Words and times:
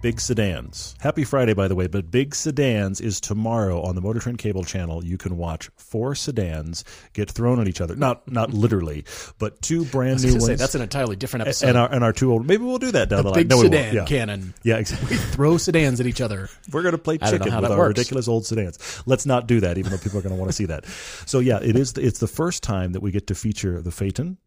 Big 0.00 0.20
Sedans. 0.20 0.94
Happy 1.00 1.24
Friday, 1.24 1.54
by 1.54 1.66
the 1.66 1.74
way, 1.74 1.88
but 1.88 2.08
Big 2.08 2.32
Sedans 2.32 3.00
is 3.00 3.20
tomorrow 3.20 3.82
on 3.82 3.96
the 3.96 4.00
Motor 4.00 4.20
Trend 4.20 4.38
Cable 4.38 4.62
Channel. 4.62 5.04
You 5.04 5.18
can 5.18 5.36
watch 5.36 5.70
four 5.76 6.14
sedans 6.14 6.84
get 7.14 7.28
thrown 7.28 7.60
at 7.60 7.66
each 7.66 7.80
other. 7.80 7.96
Not 7.96 8.30
not 8.30 8.52
literally, 8.54 9.04
but 9.40 9.60
two 9.60 9.84
brand 9.86 10.22
new 10.22 10.32
ones. 10.34 10.46
Say, 10.46 10.54
that's 10.54 10.76
an 10.76 10.82
entirely 10.82 11.16
different 11.16 11.42
episode. 11.48 11.70
and 11.70 11.78
our 11.78 11.92
and 11.92 12.04
our 12.04 12.12
two 12.12 12.30
old. 12.30 12.46
Maybe 12.46 12.62
we'll 12.64 12.78
do 12.78 12.92
that 12.92 13.08
down 13.08 13.18
the, 13.18 13.22
the 13.24 13.28
line. 13.30 13.40
big 13.40 13.50
No, 13.50 13.62
sedan 13.62 13.94
Yeah. 13.94 14.04
cannon. 14.04 14.54
Yeah, 14.62 14.76
exactly. 14.76 15.08
We 15.10 15.16
Throw 15.16 15.56
sedans 15.58 15.98
at 15.98 16.06
each 16.06 16.20
other. 16.20 16.48
We're 16.72 16.82
going 16.82 16.92
to 16.92 16.98
play 16.98 17.14
I 17.20 17.30
don't 17.32 17.40
know 17.40 17.44
chicken 17.46 17.60
with 17.62 17.70
our 17.72 17.78
works. 17.78 17.98
ridiculous 17.98 18.28
old 18.28 18.46
sedans. 18.46 19.02
Let's 19.04 19.26
not 19.26 19.48
do 19.48 19.58
that, 19.60 19.78
even 19.78 19.90
though 19.90 19.98
people 19.98 20.20
are 20.20 20.22
going 20.22 20.34
to 20.34 20.38
want 20.38 20.48
to 20.50 20.56
see 20.56 20.66
that. 20.66 20.86
So 21.26 21.40
yeah, 21.40 21.58
it 21.60 21.74
is. 21.74 21.94
It's 21.98 22.20
the 22.20 22.28
first 22.28 22.62
time 22.62 22.92
that 22.92 23.00
we 23.00 23.10
get 23.10 23.26
to 23.26 23.34
feature 23.34 23.82
the 23.82 23.90
Phaeton 23.90 24.38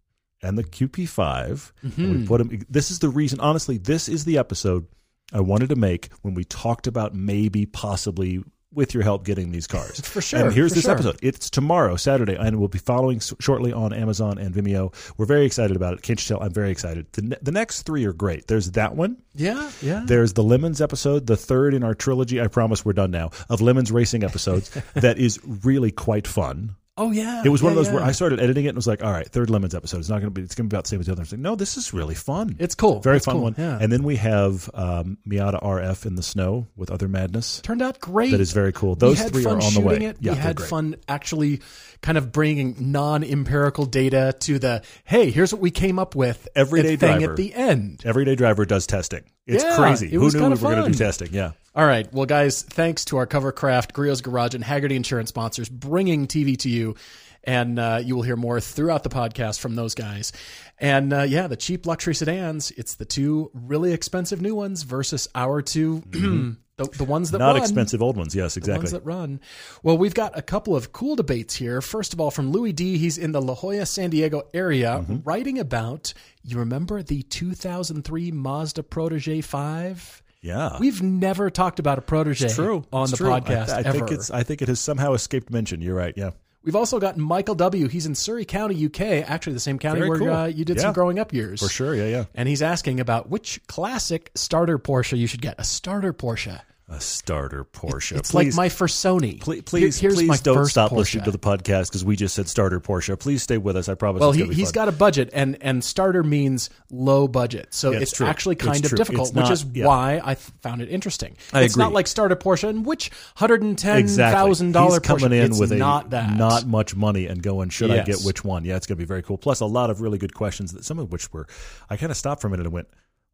and 0.42 0.58
the 0.58 0.64
QP5. 0.64 1.72
Mm-hmm. 1.84 2.10
we 2.22 2.26
put 2.26 2.38
them. 2.38 2.66
This 2.70 2.90
is 2.90 3.00
the 3.00 3.10
reason. 3.10 3.42
Honestly, 3.42 3.78
this 3.78 4.08
is 4.08 4.24
the 4.24 4.38
episode 4.38 4.88
I 5.32 5.40
wanted 5.40 5.70
to 5.70 5.76
make 5.76 6.10
when 6.22 6.34
we 6.34 6.44
talked 6.44 6.88
about 6.88 7.14
maybe, 7.14 7.66
possibly. 7.66 8.44
With 8.74 8.94
your 8.94 9.04
help, 9.04 9.26
getting 9.26 9.52
these 9.52 9.68
cars 9.68 10.00
For 10.06 10.22
sure, 10.22 10.40
And 10.46 10.54
here's 10.54 10.74
this 10.74 10.84
sure. 10.84 10.94
episode. 10.94 11.20
It's 11.22 11.50
tomorrow, 11.50 11.98
Saturday, 11.98 12.36
and 12.36 12.58
we'll 12.58 12.70
be 12.70 12.80
following 12.80 13.18
s- 13.18 13.34
shortly 13.42 13.74
on 13.74 13.92
Amazon 13.92 14.38
and 14.38 14.56
Vimeo. 14.56 14.94
We're 15.18 15.26
very 15.26 15.46
excited 15.46 15.76
about 15.76 15.94
it. 15.96 16.04
Can't 16.04 16.18
you 16.24 16.26
tell? 16.26 16.42
I'm 16.42 16.54
very 16.54 16.72
excited. 16.72 17.08
The, 17.12 17.22
ne- 17.22 17.38
the 17.42 17.52
next 17.52 17.82
three 17.82 18.06
are 18.06 18.14
great. 18.14 18.48
There's 18.48 18.72
that 18.72 18.96
one. 18.96 19.22
Yeah, 19.36 19.70
yeah. 19.82 20.04
There's 20.06 20.32
the 20.32 20.44
Lemons 20.44 20.80
episode, 20.80 21.28
the 21.28 21.36
third 21.36 21.74
in 21.74 21.84
our 21.84 21.94
trilogy. 21.94 22.40
I 22.40 22.48
promise 22.48 22.86
we're 22.86 22.94
done 22.94 23.12
now 23.12 23.32
of 23.50 23.60
Lemons 23.60 23.92
racing 23.92 24.24
episodes. 24.24 24.70
that 24.94 25.18
is 25.18 25.38
really 25.66 25.92
quite 25.92 26.26
fun. 26.26 26.78
Oh, 26.98 27.12
yeah. 27.12 27.44
It 27.46 27.50
was 27.50 27.64
one 27.64 27.74
yeah, 27.74 27.80
of 27.80 27.86
those 27.86 27.94
where. 27.94 28.04
I 28.04 28.12
started 28.12 28.40
editing 28.40 28.66
it 28.66 28.70
and 28.70 28.76
was 28.76 28.88
like, 28.88 29.04
all 29.04 29.12
right, 29.12 29.28
third 29.28 29.50
Lemons 29.50 29.76
episode. 29.76 30.00
It's 30.00 30.10
not 30.10 30.22
going 30.22 30.34
to 30.34 30.40
be. 30.40 30.42
It's 30.42 30.56
going 30.56 30.68
to 30.68 30.74
be 30.74 30.76
about 30.76 30.86
the 30.86 30.90
same 30.90 31.00
as 31.00 31.06
the 31.06 31.12
other. 31.12 31.22
I 31.22 31.24
was 31.24 31.32
like, 31.32 31.42
no, 31.42 31.56
this 31.56 31.78
is 31.78 31.94
really 31.94 32.16
fun. 32.16 32.56
It's 32.60 32.76
cool. 32.76 33.00
very 33.00 33.18
It's 33.18 33.26
fun 33.26 33.36
cool, 33.36 33.44
one. 33.44 33.56
Yeah. 33.58 33.78
And 33.80 33.92
then 33.92 34.04
we 34.04 34.18
have 34.18 34.70
um, 34.74 35.18
Miata 35.28 35.62
RF 35.62 36.06
in 36.06 36.16
the 36.16 36.24
snow 36.24 36.68
with 36.76 36.92
other 36.92 37.08
madness. 37.08 37.62
turned 37.62 37.82
out 37.82 38.00
great. 38.00 38.32
That 38.32 38.42
is 38.42 38.52
very 38.52 38.72
cool. 38.74 38.96
Those 38.96 39.22
three 39.24 39.46
are 39.46 39.62
on 39.62 39.74
the 39.74 39.82
way. 39.82 39.98
It. 39.98 40.18
Yeah, 40.20 40.34
we 40.34 40.38
had 40.38 40.56
great. 40.58 40.70
fun 40.70 40.96
actually 41.08 41.62
kind 42.02 42.18
of 42.18 42.32
bringing 42.32 42.76
non-empirical 42.92 43.86
data 43.86 44.34
to 44.40 44.58
the 44.60 44.82
hey, 45.04 45.30
here's 45.30 45.54
what 45.54 45.62
we 45.62 45.72
came 45.72 46.00
up 46.00 46.16
with. 46.16 46.48
Everyday 46.56 46.96
thing 46.96 47.18
driver. 47.20 47.32
at 47.32 47.38
the 47.38 47.54
end. 47.54 48.02
Everyday 48.06 48.36
driver 48.36 48.66
does 48.66 48.88
testing. 48.88 49.24
It's 49.46 49.64
Yeah, 49.64 49.76
crazy. 49.78 50.08
it 50.08 50.14
Who 50.14 50.30
knew 50.32 50.40
we 50.44 50.50
were 50.50 50.56
going 50.58 50.84
to 50.84 50.90
do 50.92 50.98
testing? 50.98 51.30
Yeah. 51.32 51.52
All 51.76 51.86
right. 51.86 52.12
Well, 52.14 52.26
guys, 52.26 52.64
thanks 52.64 53.06
to 53.06 53.18
our 53.18 53.28
Covercraft, 53.28 53.94
Griot's 53.94 54.22
Garage, 54.22 54.56
and 54.56 54.64
Hagerty 54.64 54.96
Insurance 54.96 55.30
sponsors 55.30 55.70
bringing 55.70 56.28
TV 56.28 56.58
to 56.60 56.70
you. 56.70 56.96
And 57.44 57.80
uh, 57.80 58.02
you 58.04 58.16
will 58.16 58.22
hear 58.22 58.36
more 58.36 58.60
throughout 58.60 59.02
the 59.04 59.10
podcast 59.10 59.60
from 59.60 59.76
those 59.76 59.96
guys. 59.96 60.32
And 60.80 61.12
uh, 61.14 61.22
yeah, 61.24 61.48
the 61.48 61.56
cheap 61.56 61.86
luxury 61.88 62.14
sedans, 62.14 62.72
it's 62.72 62.96
the 62.96 63.06
two 63.06 63.50
really 63.54 63.94
expensive 63.94 64.42
new 64.42 64.54
ones 64.54 64.84
versus 64.84 65.28
our 65.34 65.62
2 65.62 66.56
the, 66.86 66.98
the 66.98 67.04
ones 67.04 67.32
that. 67.32 67.40
Not 67.40 67.54
run. 67.54 67.58
expensive 67.58 68.02
old 68.02 68.18
ones. 68.18 68.36
Yes, 68.36 68.58
exactly. 68.58 68.88
The 68.90 68.94
ones 68.98 69.04
that 69.04 69.06
run. 69.06 69.40
Well, 69.84 69.98
we've 69.98 70.14
got 70.14 70.38
a 70.38 70.42
couple 70.42 70.76
of 70.76 70.92
cool 70.92 71.16
debates 71.16 71.56
here. 71.56 71.82
First 71.82 72.14
of 72.14 72.20
all, 72.22 72.32
from 72.32 72.52
Louis 72.52 72.74
D. 72.74 72.98
He's 72.98 73.18
in 73.18 73.32
the 73.32 73.42
La 73.42 73.56
Jolla, 73.56 73.86
San 73.86 74.10
Diego 74.10 74.44
area, 74.54 75.00
Mm-hmm. 75.02 75.18
writing 75.24 75.60
about, 75.60 76.14
you 76.44 76.58
remember 76.60 77.02
the 77.04 77.22
2003 77.24 78.32
Mazda 78.32 78.84
Protege 78.84 79.42
5? 79.42 80.24
yeah. 80.42 80.78
We've 80.80 81.02
never 81.02 81.50
talked 81.50 81.80
about 81.80 81.98
a 81.98 82.02
Protege 82.02 82.50
True. 82.50 82.84
on 82.92 83.04
It's 83.04 83.12
the 83.12 83.18
true. 83.18 83.32
I- 83.32 83.38
I, 83.38 83.82
ever. 83.82 83.92
think 83.92 84.12
it's. 84.12 84.32
I 84.32 84.44
think 84.44 84.62
it 84.62 84.68
has 84.68 84.80
somehow 84.80 85.14
escaped 85.14 85.52
mention. 85.52 85.82
You're 85.82 85.96
right. 85.96 86.14
Yeah. 86.18 86.32
We've 86.64 86.76
also 86.76 87.00
got 87.00 87.18
Michael 87.18 87.56
W. 87.56 87.88
He's 87.88 88.06
in 88.06 88.14
Surrey 88.14 88.46
County, 88.46 88.86
UK, 88.86 89.02
actually 89.28 89.54
the 89.54 89.60
same 89.60 89.80
county 89.80 90.00
Very 90.02 90.10
where 90.10 90.20
cool. 90.20 90.30
uh, 90.32 90.46
you 90.46 90.64
did 90.64 90.76
Yeah. 90.78 90.84
some 90.84 90.94
growing 90.94 91.18
up 91.18 91.34
years. 91.34 91.60
For 91.60 91.68
sure. 91.70 91.96
Yeah. 91.96 92.06
Yeah. 92.06 92.26
And 92.36 92.48
he's 92.48 92.62
asking 92.62 93.00
about 93.00 93.30
which 93.32 93.60
classic 93.68 94.30
starter 94.36 94.78
Porsche 94.78 95.18
you 95.18 95.26
should 95.26 95.42
get. 95.42 95.56
A 95.60 95.64
starter 95.64 96.14
Porsche. 96.14 96.62
A 96.94 97.00
starter 97.00 97.64
Porsche. 97.64 98.18
It's 98.18 98.32
please, 98.32 98.54
like 98.58 98.66
my 98.66 98.68
first 98.68 99.02
Sony. 99.02 99.40
please, 99.40 99.62
please, 99.62 99.98
Here- 99.98 100.10
here's 100.10 100.22
my 100.24 100.34
please 100.34 100.42
don't 100.42 100.66
stop 100.66 100.92
Porsche. 100.92 100.98
listening 100.98 101.24
to 101.24 101.32
the 101.32 101.40
podcast 101.40 101.88
because 101.88 102.04
we 102.04 102.18
just 102.18 102.36
said 102.36 102.50
starter 102.50 102.82
Porsche. 102.82 103.18
Please 103.18 103.42
stay 103.42 103.58
with 103.58 103.78
us. 103.78 103.88
I 103.88 103.94
promise. 103.96 104.20
Well, 104.20 104.32
it's 104.32 104.36
he, 104.36 104.42
gonna 104.44 104.50
be 104.50 104.56
he's 104.56 104.68
fun. 104.68 104.74
got 104.74 104.88
a 104.90 104.92
budget, 104.92 105.30
and 105.32 105.58
and 105.62 105.82
starter 105.86 106.22
means 106.22 106.70
low 106.90 107.30
budget, 107.30 107.74
so 107.74 107.92
Yeah, 107.92 108.00
it's, 108.00 108.12
it's 108.12 108.20
actually 108.20 108.56
It's 108.56 108.66
kind 108.66 108.84
of 108.84 108.90
true. 108.90 108.98
difficult, 108.98 109.30
It's 109.30 109.36
which 109.38 109.44
not- 109.46 109.52
is 109.54 109.66
yeah. 109.74 109.86
why 109.86 110.20
I 110.22 110.34
th- 110.34 110.50
found 110.62 110.82
it 110.82 110.90
interesting. 110.90 111.38
I 111.54 111.62
it's 111.62 111.78
not 111.78 111.94
like 111.94 112.08
starter 112.08 112.36
Porsche, 112.36 112.68
and 112.68 112.86
which 112.86 113.10
hundred 113.36 113.62
and 113.64 113.78
ten 113.78 114.06
thousand 114.10 114.74
dollar 114.74 114.96
He's 114.96 115.00
coming 115.00 115.30
Porsche. 115.30 115.46
in 115.46 115.52
it's 115.52 115.60
with 115.62 115.72
a 115.72 115.76
not 115.78 116.10
that 116.10 116.36
not 116.38 116.66
much 116.68 116.94
money 116.94 117.26
and 117.26 117.42
going. 117.42 117.70
Should 117.70 117.92
I 117.92 118.04
get 118.04 118.20
which 118.24 118.44
one? 118.44 118.66
Yeah, 118.66 118.76
it's 118.76 118.86
going 118.86 118.98
to 118.98 119.02
be 119.02 119.06
very 119.08 119.24
cool. 119.24 119.38
Plus, 119.38 119.62
a 119.62 119.66
lot 119.66 119.90
of 119.92 120.02
really 120.02 120.18
good 120.18 120.34
questions. 120.34 120.74
That 120.74 120.84
some 120.84 121.00
of 121.00 121.10
which 121.10 121.32
were. 121.32 121.48
I 121.90 121.96
kind 121.96 122.12
of 122.12 122.18
stopped 122.18 122.42
for 122.42 122.48
a 122.48 122.52
minute 122.52 122.66
and 122.66 122.74
went, 122.74 122.90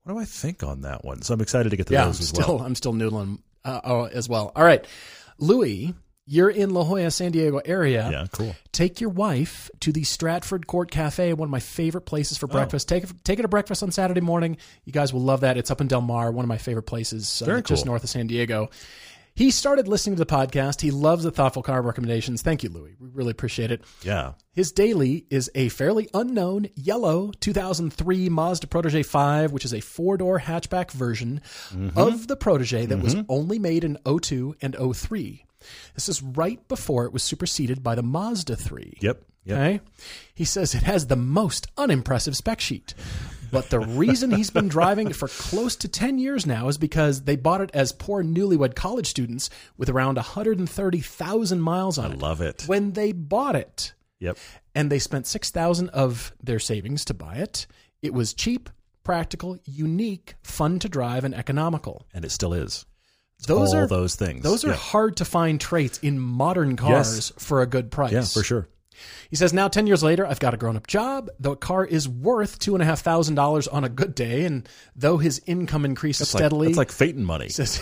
"What 0.07 0.13
do 0.13 0.19
I 0.19 0.25
think 0.25 0.63
on 0.63 0.81
that 0.81 1.03
one?" 1.03 1.21
So 1.21 1.33
I'm 1.33 1.41
excited 1.41 1.69
to 1.71 1.75
get 1.75 1.87
to 1.87 1.93
yeah. 1.93 2.05
Those 2.05 2.21
as 2.21 2.29
still 2.29 2.57
well. 2.57 2.65
I'm 2.65 2.75
still 2.75 2.93
noodling 2.93 3.39
uh, 3.65 3.81
oh, 3.83 4.05
as 4.05 4.29
well. 4.29 4.53
All 4.55 4.63
right, 4.63 4.85
Louis, 5.37 5.93
you're 6.25 6.49
in 6.49 6.69
La 6.73 6.83
Jolla, 6.83 7.11
San 7.11 7.31
Diego 7.33 7.59
area. 7.65 8.09
Yeah, 8.09 8.25
cool. 8.31 8.55
Take 8.71 9.01
your 9.01 9.09
wife 9.09 9.69
to 9.81 9.91
the 9.91 10.03
Stratford 10.03 10.65
Court 10.65 10.89
Cafe, 10.91 11.33
one 11.33 11.47
of 11.47 11.51
my 11.51 11.59
favorite 11.59 12.05
places 12.05 12.37
Oh. 12.37 12.39
for 12.39 12.47
breakfast. 12.47 12.87
Take 12.87 13.23
take 13.23 13.39
it 13.39 13.41
to 13.41 13.47
breakfast 13.49 13.83
on 13.83 13.91
Saturday 13.91 14.21
morning. 14.21 14.57
You 14.85 14.93
guys 14.93 15.11
will 15.11 15.21
love 15.21 15.41
that. 15.41 15.57
It's 15.57 15.71
up 15.71 15.81
in 15.81 15.87
Del 15.87 16.01
Mar, 16.01 16.31
one 16.31 16.45
of 16.45 16.49
my 16.49 16.57
favorite 16.57 16.83
places, 16.83 17.41
uh, 17.41 17.45
Very 17.45 17.61
just 17.61 17.85
north 17.85 18.03
of 18.03 18.09
San 18.09 18.27
Diego. 18.27 18.69
He 19.37 19.51
started 19.51 19.87
listening 19.87 20.15
to 20.15 20.25
the 20.25 20.31
podcast. 20.33 20.81
He 20.81 20.89
loves 20.89 21.23
the 21.23 21.29
thoughtful 21.29 21.61
car 21.61 21.83
recommendations. 21.83 22.41
Thank 22.41 22.63
you, 22.63 22.69
Louis. 22.69 22.95
We 22.99 23.07
really 23.13 23.29
appreciate 23.29 23.69
it. 23.69 23.83
Yeah. 24.01 24.33
His 24.53 24.71
daily 24.71 25.27
is 25.29 25.51
a 25.53 25.69
fairly 25.69 26.09
unknown 26.11 26.69
yellow 26.75 27.31
2003 27.39 28.29
Mazda 28.29 28.65
Protege 28.65 29.03
5, 29.03 29.51
which 29.51 29.63
is 29.63 29.75
a 29.75 29.79
four 29.79 30.17
door 30.17 30.39
hatchback 30.39 30.89
version 30.91 31.41
Mm-hmm. 31.71 31.97
of 31.99 32.27
the 32.27 32.35
Protege 32.35 32.87
that 32.87 32.97
was 33.01 33.15
only 33.29 33.59
made 33.59 33.83
in 33.83 33.97
02 34.03 34.55
and 34.59 34.75
03. 34.95 35.45
This 35.93 36.09
is 36.09 36.23
right 36.23 36.65
before 36.67 37.05
it 37.05 37.13
was 37.13 37.21
superseded 37.21 37.83
by 37.83 37.93
the 37.93 38.01
Mazda 38.03 38.55
3. 38.55 38.97
Yep. 39.01 39.23
Yep. 39.45 39.57
Okay. 39.57 39.79
He 40.33 40.45
says 40.45 40.73
it 40.73 40.83
has 40.83 41.07
the 41.07 41.15
most 41.15 41.67
unimpressive 41.77 42.35
spec 42.35 42.59
sheet. 42.59 42.93
But 43.51 43.69
the 43.69 43.79
reason 43.79 44.31
he's 44.31 44.49
been 44.49 44.67
driving 44.67 45.07
it 45.09 45.15
for 45.15 45.27
close 45.27 45.75
to 45.77 45.87
10 45.87 46.17
years 46.19 46.45
now 46.45 46.67
is 46.67 46.77
because 46.77 47.23
they 47.23 47.35
bought 47.35 47.61
it 47.61 47.71
as 47.73 47.91
poor 47.91 48.23
newlywed 48.23 48.75
college 48.75 49.07
students 49.07 49.49
with 49.77 49.89
around 49.89 50.17
130,000 50.17 51.61
miles 51.61 51.97
on 51.97 52.11
I 52.11 52.13
it. 52.15 52.19
love 52.19 52.41
it. 52.41 52.63
When 52.67 52.91
they 52.93 53.11
bought 53.11 53.55
it, 53.55 53.93
Yep. 54.19 54.37
and 54.75 54.91
they 54.91 54.99
spent 54.99 55.27
6000 55.27 55.89
of 55.89 56.33
their 56.41 56.59
savings 56.59 57.05
to 57.05 57.13
buy 57.13 57.35
it. 57.35 57.67
It 58.01 58.13
was 58.13 58.33
cheap, 58.33 58.69
practical, 59.03 59.57
unique, 59.65 60.35
fun 60.43 60.79
to 60.79 60.89
drive 60.89 61.23
and 61.23 61.33
economical. 61.35 62.05
And 62.13 62.25
it 62.25 62.31
still 62.31 62.53
is. 62.53 62.85
Those 63.47 63.73
all 63.73 63.81
are 63.81 63.87
those 63.87 64.15
things. 64.15 64.43
Those 64.43 64.65
are 64.65 64.69
Yeah. 64.69 64.75
hard 64.75 65.17
to 65.17 65.25
find 65.25 65.61
traits 65.61 65.99
in 65.99 66.19
modern 66.19 66.75
cars 66.75 67.15
Yes. 67.15 67.31
for 67.37 67.61
a 67.61 67.67
good 67.67 67.91
price. 67.91 68.11
Yeah, 68.11 68.23
for 68.23 68.43
sure. 68.43 68.67
He 69.29 69.35
says, 69.35 69.53
now 69.53 69.67
10 69.67 69.87
years 69.87 70.03
later, 70.03 70.25
I've 70.25 70.39
got 70.39 70.53
a 70.53 70.57
grown 70.57 70.77
up 70.77 70.87
job. 70.87 71.29
The 71.39 71.55
car 71.55 71.85
is 71.85 72.07
worth 72.07 72.59
$2,500 72.59 73.67
on 73.71 73.83
a 73.83 73.89
good 73.89 74.15
day. 74.15 74.45
And 74.45 74.67
though 74.95 75.17
his 75.17 75.41
income 75.45 75.85
increases 75.85 76.27
It's 76.27 76.33
like, 76.33 76.41
steadily, 76.41 76.67
It's 76.69 76.77
like 76.77 76.91
Phaeton 76.91 77.25
money. 77.25 77.49
says, 77.49 77.79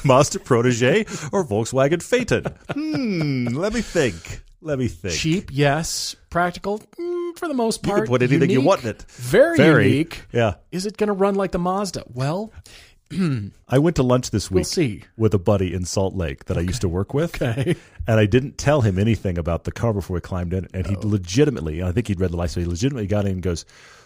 Mazda 0.04 0.40
Protege 0.40 1.00
or 1.32 1.44
Volkswagen 1.44 2.02
Phaeton? 2.02 2.44
Hmm. 2.72 3.46
Let 3.56 3.72
me 3.72 3.80
think. 3.82 4.42
Let 4.62 4.78
me 4.78 4.88
think. 4.88 5.14
cheap, 5.14 5.50
yes. 5.52 6.16
Practical, 6.30 6.80
mm, 6.98 7.38
for 7.38 7.46
the 7.46 7.54
most 7.54 7.84
You 7.84 7.90
part. 7.92 8.04
can 8.04 8.08
put 8.08 8.22
anything 8.22 8.50
you 8.50 8.60
want 8.62 8.82
in 8.82 8.90
it. 8.90 9.02
Very, 9.10 9.56
Very. 9.56 9.88
unique. 9.88 10.24
Yeah. 10.32 10.54
Is 10.72 10.86
it 10.86 10.96
going 10.96 11.08
to 11.08 11.12
run 11.12 11.34
like 11.36 11.52
the 11.52 11.58
Mazda? 11.58 12.04
Well, 12.12 12.52
I 13.68 13.78
went 13.78 13.96
to 13.96 14.02
lunch 14.02 14.30
this 14.30 14.50
week 14.50 14.66
see. 14.66 15.02
with 15.16 15.32
a 15.34 15.38
buddy 15.38 15.72
in 15.74 15.84
Salt 15.84 16.14
Lake 16.14 16.46
that 16.46 16.56
I 16.58 16.60
used 16.60 16.80
to 16.82 16.88
work 16.88 17.14
with. 17.14 17.40
Okay. 17.40 17.76
And 18.08 18.20
I 18.20 18.26
didn't 18.26 18.56
tell 18.56 18.82
him 18.82 19.00
anything 19.00 19.36
about 19.36 19.64
the 19.64 19.72
car 19.72 19.92
before 19.92 20.14
we 20.14 20.20
climbed 20.20 20.52
in. 20.54 20.68
And 20.72 20.86
he 20.86 20.94
Oh. 20.94 21.00
legitimately, 21.02 21.82
I 21.82 21.90
think 21.90 22.06
he'd 22.06 22.20
read 22.20 22.30
the 22.30 22.36
license, 22.36 22.64
he 22.64 22.70
legitimately 22.70 23.08
got 23.08 23.24
in 23.24 23.32
and 23.32 23.42
goes, 23.42 23.64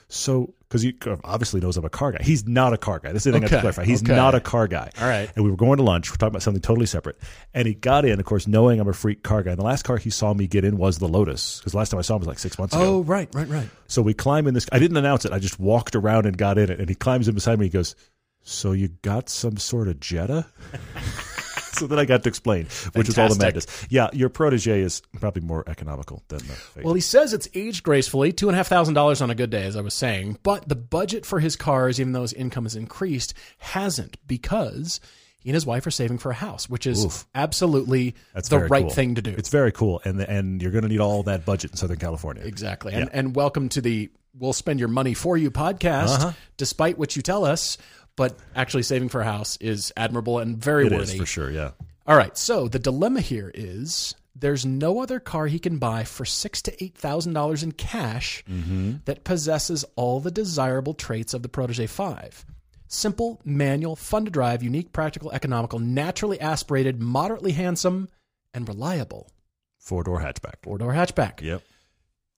So, 0.09 0.55
because 0.69 0.81
he 0.81 0.97
obviously 1.23 1.61
knows 1.61 1.77
I'm 1.77 1.85
a 1.85 1.91
car 1.91 2.13
guy. 2.13 2.23
He's 2.23 2.47
not 2.47 2.73
a 2.73 2.79
car 2.79 2.99
guy. 2.99 3.13
This 3.13 3.27
is 3.27 3.33
the 3.33 3.33
thing 3.33 3.43
I 3.43 3.45
have 3.45 3.51
to 3.51 3.57
Okay, 3.57 3.61
clarify. 3.61 3.85
He's 3.85 4.03
okay. 4.03 4.17
not 4.17 4.35
a 4.35 4.41
car 4.41 4.67
guy. 4.69 4.91
All 4.99 5.07
right. 5.07 5.31
And 5.37 5.45
we 5.45 5.51
were 5.51 5.57
going 5.59 5.77
to 5.77 5.83
lunch. 5.83 6.11
We're 6.11 6.17
talking 6.17 6.29
about 6.33 6.43
something 6.43 6.63
totally 6.63 6.87
separate. 6.87 7.19
And 7.53 7.69
he 7.69 7.75
got 7.75 8.07
in, 8.07 8.19
of 8.19 8.25
course, 8.25 8.47
knowing 8.47 8.81
I'm 8.81 8.89
a 8.89 8.95
freak 8.95 9.23
car 9.23 9.43
guy. 9.43 9.51
And 9.51 9.61
the 9.61 9.65
last 9.65 9.83
car 9.83 9.99
he 9.99 10.09
saw 10.09 10.33
me 10.33 10.47
get 10.47 10.65
in 10.65 10.79
was 10.79 10.97
the 10.99 11.09
Lotus. 11.09 11.59
Because 11.59 11.75
last 11.75 11.91
time 11.91 11.99
I 11.99 12.03
saw 12.03 12.15
him 12.15 12.21
was 12.21 12.29
like 12.29 12.39
six 12.39 12.59
months 12.59 12.75
ago. 12.75 12.85
Oh, 12.85 13.01
right, 13.03 13.29
right, 13.35 13.49
right. 13.49 13.69
So 13.87 14.01
we 14.03 14.15
climb 14.15 14.47
in 14.47 14.55
this. 14.55 14.67
I 14.73 14.79
didn't 14.79 14.97
announce 14.97 15.27
it. 15.27 15.33
I 15.33 15.39
just 15.39 15.61
walked 15.61 15.95
around 15.95 16.25
and 16.25 16.39
got 16.39 16.57
in 16.57 16.71
it. 16.71 16.81
And 16.81 16.89
he 16.89 16.95
climbs 16.95 17.29
in 17.29 17.35
beside 17.35 17.59
me. 17.59 17.67
He 17.67 17.71
goes, 17.71 17.95
"So 18.43 18.73
you 18.73 18.89
got 19.03 19.29
some 19.29 19.57
sort 19.57 19.89
of 19.89 20.01
Jetta?" 20.01 20.47
so 21.73 21.87
then 21.87 21.99
I 21.99 22.05
got 22.05 22.23
to 22.25 22.29
explain, 22.29 22.67
which 22.95 23.09
is 23.09 23.19
all 23.19 23.29
the 23.29 23.37
madness. 23.43 23.67
Yeah, 23.89 24.09
your 24.13 24.29
protege 24.29 24.81
is 24.81 25.03
probably 25.21 25.43
more 25.43 25.65
economical 25.69 26.23
than 26.29 26.39
the 26.39 26.45
Phaeton. 26.45 26.83
Well, 26.85 26.95
he 26.95 27.01
says 27.01 27.33
it's 27.33 27.49
aged 27.55 27.83
gracefully, 27.83 28.33
two 28.33 28.49
and 28.49 28.55
a 28.55 28.59
half 28.59 28.69
thousand 28.69 28.95
dollars 28.95 29.21
on 29.23 29.31
a 29.31 29.35
good 29.35 29.51
day, 29.51 29.65
as 29.65 29.77
I 29.77 29.81
was 29.81 29.95
saying. 29.95 30.39
But 30.43 30.69
the 30.69 30.77
budget 30.77 31.25
for 31.27 31.41
his 31.41 31.57
cars, 31.57 32.01
even 32.01 32.13
though 32.13 32.23
his 32.23 32.33
income 32.33 32.65
has 32.65 32.77
increased, 32.77 33.35
hasn't 33.59 34.17
because 34.27 35.01
he 35.39 35.49
and 35.51 35.55
his 35.55 35.65
wife 35.65 35.87
are 35.87 35.91
saving 35.91 36.19
for 36.19 36.31
a 36.31 36.35
house, 36.35 36.69
which 36.69 36.87
is 36.87 37.25
absolutely 37.35 38.15
That's 38.35 38.49
the 38.51 38.59
right 38.59 38.83
cool. 38.85 38.91
thing 38.91 39.15
to 39.15 39.23
do. 39.23 39.31
It's 39.31 39.49
very 39.49 39.73
cool, 39.73 40.03
and 40.05 40.21
and 40.21 40.61
you're 40.61 40.73
going 40.73 40.83
to 40.83 40.89
need 40.89 41.01
all 41.01 41.23
that 41.25 41.47
budget 41.47 41.71
in 41.71 41.77
Southern 41.79 41.99
California. 41.99 42.43
Exactly. 42.45 42.93
And, 42.93 43.09
and 43.13 43.35
welcome 43.35 43.69
to 43.71 43.81
the 43.81 44.11
We'll 44.39 44.53
Spend 44.53 44.79
Your 44.79 44.89
Money 44.89 45.15
For 45.15 45.37
You 45.37 45.51
podcast, 45.51 46.09
Uh-huh. 46.17 46.33
despite 46.57 46.99
what 46.99 47.17
you 47.17 47.23
tell 47.23 47.45
us. 47.45 47.79
But 48.21 48.37
actually, 48.55 48.83
saving 48.83 49.09
for 49.09 49.23
a 49.23 49.25
house 49.25 49.57
is 49.63 49.93
admirable 49.97 50.39
and 50.41 50.59
very 50.59 50.87
It 50.89 50.93
worthy. 50.93 51.15
is 51.15 51.19
for 51.19 51.25
sure. 51.25 51.51
Yeah. 51.51 51.71
All 52.07 52.17
right. 52.19 52.37
So 52.37 52.69
the 52.69 52.79
dilemma 52.79 53.23
here 53.23 53.51
is 53.55 54.15
there's 54.35 54.67
no 54.67 55.01
other 55.01 55.21
car 55.21 55.47
he 55.47 55.59
can 55.59 55.79
buy 55.79 56.05
for 56.05 56.27
six 56.27 56.61
to 56.63 56.85
eight 56.85 56.95
thousand 56.99 57.33
dollars 57.33 57.63
in 57.63 57.73
cash 57.73 58.45
Mm-hmm. 58.47 58.97
that 59.07 59.25
possesses 59.25 59.87
all 59.97 60.21
the 60.21 60.31
desirable 60.31 60.93
traits 60.93 61.33
of 61.33 61.43
the 61.43 61.49
Protege 61.49 61.87
Five. 61.87 62.45
Simple, 62.89 63.41
manual, 63.43 63.97
fun 63.97 64.27
to 64.27 64.31
drive, 64.31 64.63
unique, 64.63 64.93
practical, 64.93 65.31
economical, 65.33 65.79
naturally 65.79 66.39
aspirated, 66.41 67.01
moderately 67.01 67.53
handsome, 67.53 68.09
and 68.53 68.69
reliable. 68.69 69.31
Four 69.79 70.05
door 70.05 70.21
hatchback. 70.21 70.57
Four 70.63 70.77
door 70.77 70.93
hatchback. 70.93 71.41
Yep. 71.41 71.63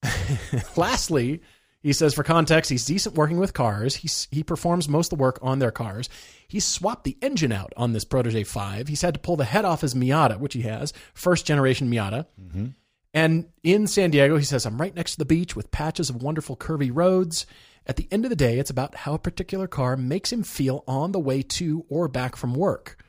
Lastly, 0.77 1.41
he 1.83 1.93
says 1.93 2.13
for 2.13 2.23
context, 2.23 2.71
he's 2.71 2.85
decent 2.85 3.15
working 3.15 3.37
with 3.37 3.53
cars. 3.53 3.97
He's, 3.97 4.27
he 4.31 4.41
performs 4.41 4.87
most 4.87 5.11
of 5.11 5.17
the 5.17 5.21
work 5.21 5.37
on 5.41 5.59
their 5.59 5.71
cars. 5.71 6.09
He 6.47 6.61
swapped 6.61 7.03
the 7.03 7.17
engine 7.21 7.51
out 7.51 7.73
on 7.75 7.91
this 7.91 8.05
Protege 8.05 8.45
5. 8.45 8.87
He's 8.87 9.01
had 9.01 9.13
to 9.15 9.19
pull 9.19 9.35
the 9.35 9.43
head 9.43 9.65
off 9.65 9.81
his 9.81 9.93
Miata, 9.93 10.39
which 10.39 10.53
he 10.53 10.61
has, 10.61 10.93
first 11.13 11.45
generation 11.45 11.91
Miata. 11.91 12.25
Mm-hmm. 12.41 12.67
And 13.13 13.49
in 13.63 13.85
San 13.85 14.11
Diego, 14.11 14.37
he 14.37 14.45
says, 14.45 14.65
I'm 14.65 14.79
right 14.79 14.95
next 14.95 15.13
to 15.13 15.17
the 15.19 15.25
beach 15.25 15.55
with 15.55 15.71
patches 15.71 16.09
of 16.09 16.23
wonderful 16.23 16.55
curvy 16.55 16.89
roads. 16.91 17.45
At 17.85 17.97
the 17.97 18.07
end 18.11 18.23
of 18.25 18.29
the 18.29 18.35
day, 18.35 18.59
it's 18.59 18.69
about 18.69 18.95
how 18.95 19.13
a 19.13 19.19
particular 19.19 19.67
car 19.67 19.97
makes 19.97 20.31
him 20.31 20.41
feel 20.41 20.83
on 20.87 21.11
the 21.11 21.19
way 21.19 21.41
to 21.43 21.85
or 21.89 22.07
back 22.07 22.35
from 22.37 22.55
work. 22.55 23.02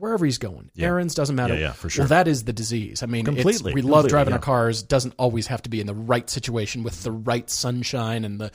Wherever 0.00 0.24
he's 0.24 0.38
going, 0.38 0.70
errands 0.78 1.14
doesn't 1.14 1.36
matter. 1.36 1.54
Yeah, 1.54 1.60
yeah, 1.60 1.72
for 1.72 1.90
sure. 1.90 2.02
Well, 2.04 2.08
that 2.08 2.26
is 2.26 2.44
the 2.44 2.52
disease. 2.54 3.02
I 3.02 3.06
mean, 3.06 3.26
it's- 3.26 3.34
Completely, 3.36 3.74
we 3.74 3.82
love 3.82 3.90
completely, 4.04 4.08
driving 4.10 4.30
yeah. 4.32 4.36
our 4.36 4.42
cars. 4.42 4.82
Doesn't 4.82 5.14
always 5.18 5.46
have 5.48 5.60
to 5.62 5.70
be 5.70 5.80
in 5.80 5.86
the 5.86 5.94
right 5.94 6.28
situation 6.28 6.82
with 6.82 7.02
the 7.02 7.12
right 7.12 7.48
sunshine 7.50 8.24
and 8.24 8.40
the. 8.40 8.50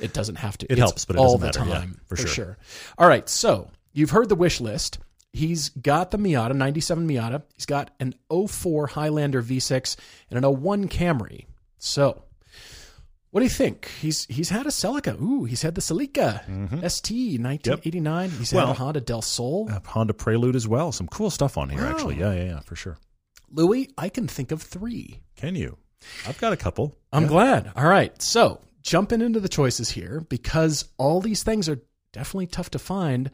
It 0.00 0.12
doesn't 0.12 0.36
have 0.36 0.58
to. 0.58 0.66
It 0.66 0.72
It's 0.72 0.80
helps, 0.80 1.04
but 1.04 1.16
it 1.16 1.20
all 1.20 1.38
the 1.38 1.46
matter. 1.46 1.64
Yeah, 1.64 1.74
time 1.74 2.00
for 2.06 2.16
sure. 2.16 2.58
All 2.98 3.06
right, 3.08 3.28
so 3.28 3.70
you've 3.92 4.10
heard 4.10 4.28
the 4.28 4.34
wish 4.34 4.60
list. 4.60 4.98
He's 5.32 5.68
got 5.68 6.10
the 6.10 6.18
Miata, 6.18 6.54
97 6.54 7.06
Miata. 7.06 7.42
He's 7.54 7.66
got 7.66 7.90
an 8.00 8.14
04 8.30 8.88
Highlander 8.88 9.42
V6 9.42 9.96
and 10.30 10.44
an 10.44 10.44
01 10.60 10.88
Camry. 10.88 11.44
So, 11.78 12.24
what 13.30 13.40
do 13.40 13.44
you 13.44 13.50
think? 13.50 13.90
He's 14.00 14.24
he's 14.26 14.48
had 14.50 14.66
a 14.66 14.70
Celica. 14.70 15.20
Ooh, 15.20 15.44
he's 15.44 15.62
had 15.62 15.74
the 15.74 15.80
Celica 15.80 16.40
ST 16.90 17.40
1989. 17.40 18.30
He's 18.30 18.50
had 18.50 18.60
Mm-hmm. 18.62 18.70
A 18.70 18.74
Honda 18.74 19.00
Del 19.00 19.22
Sol. 19.22 19.68
Uh, 19.70 19.80
Honda 19.84 20.14
Prelude 20.14 20.56
as 20.56 20.66
well. 20.66 20.92
Some 20.92 21.08
cool 21.08 21.30
stuff 21.30 21.56
on 21.58 21.68
here, 21.70 21.84
actually. 21.86 22.16
Yeah, 22.18 22.32
yeah, 22.32 22.44
yeah, 22.44 22.60
for 22.60 22.76
sure. 22.76 22.98
Louis, 23.50 23.88
I 23.98 24.08
can 24.08 24.28
think 24.28 24.50
of 24.52 24.62
three. 24.62 25.20
Can 25.36 25.54
you? 25.54 25.76
I've 26.26 26.38
got 26.38 26.52
a 26.52 26.56
couple. 26.56 26.94
I'm 27.12 27.26
glad. 27.26 27.72
All 27.76 27.86
right. 27.88 28.20
So 28.22 28.60
jumping 28.82 29.20
into 29.20 29.40
the 29.40 29.48
choices 29.48 29.90
here 29.90 30.20
because 30.28 30.88
all 30.96 31.20
these 31.20 31.42
things 31.42 31.68
are 31.68 31.80
definitely 32.12 32.46
tough 32.46 32.70
to 32.70 32.78
find, 32.78 33.30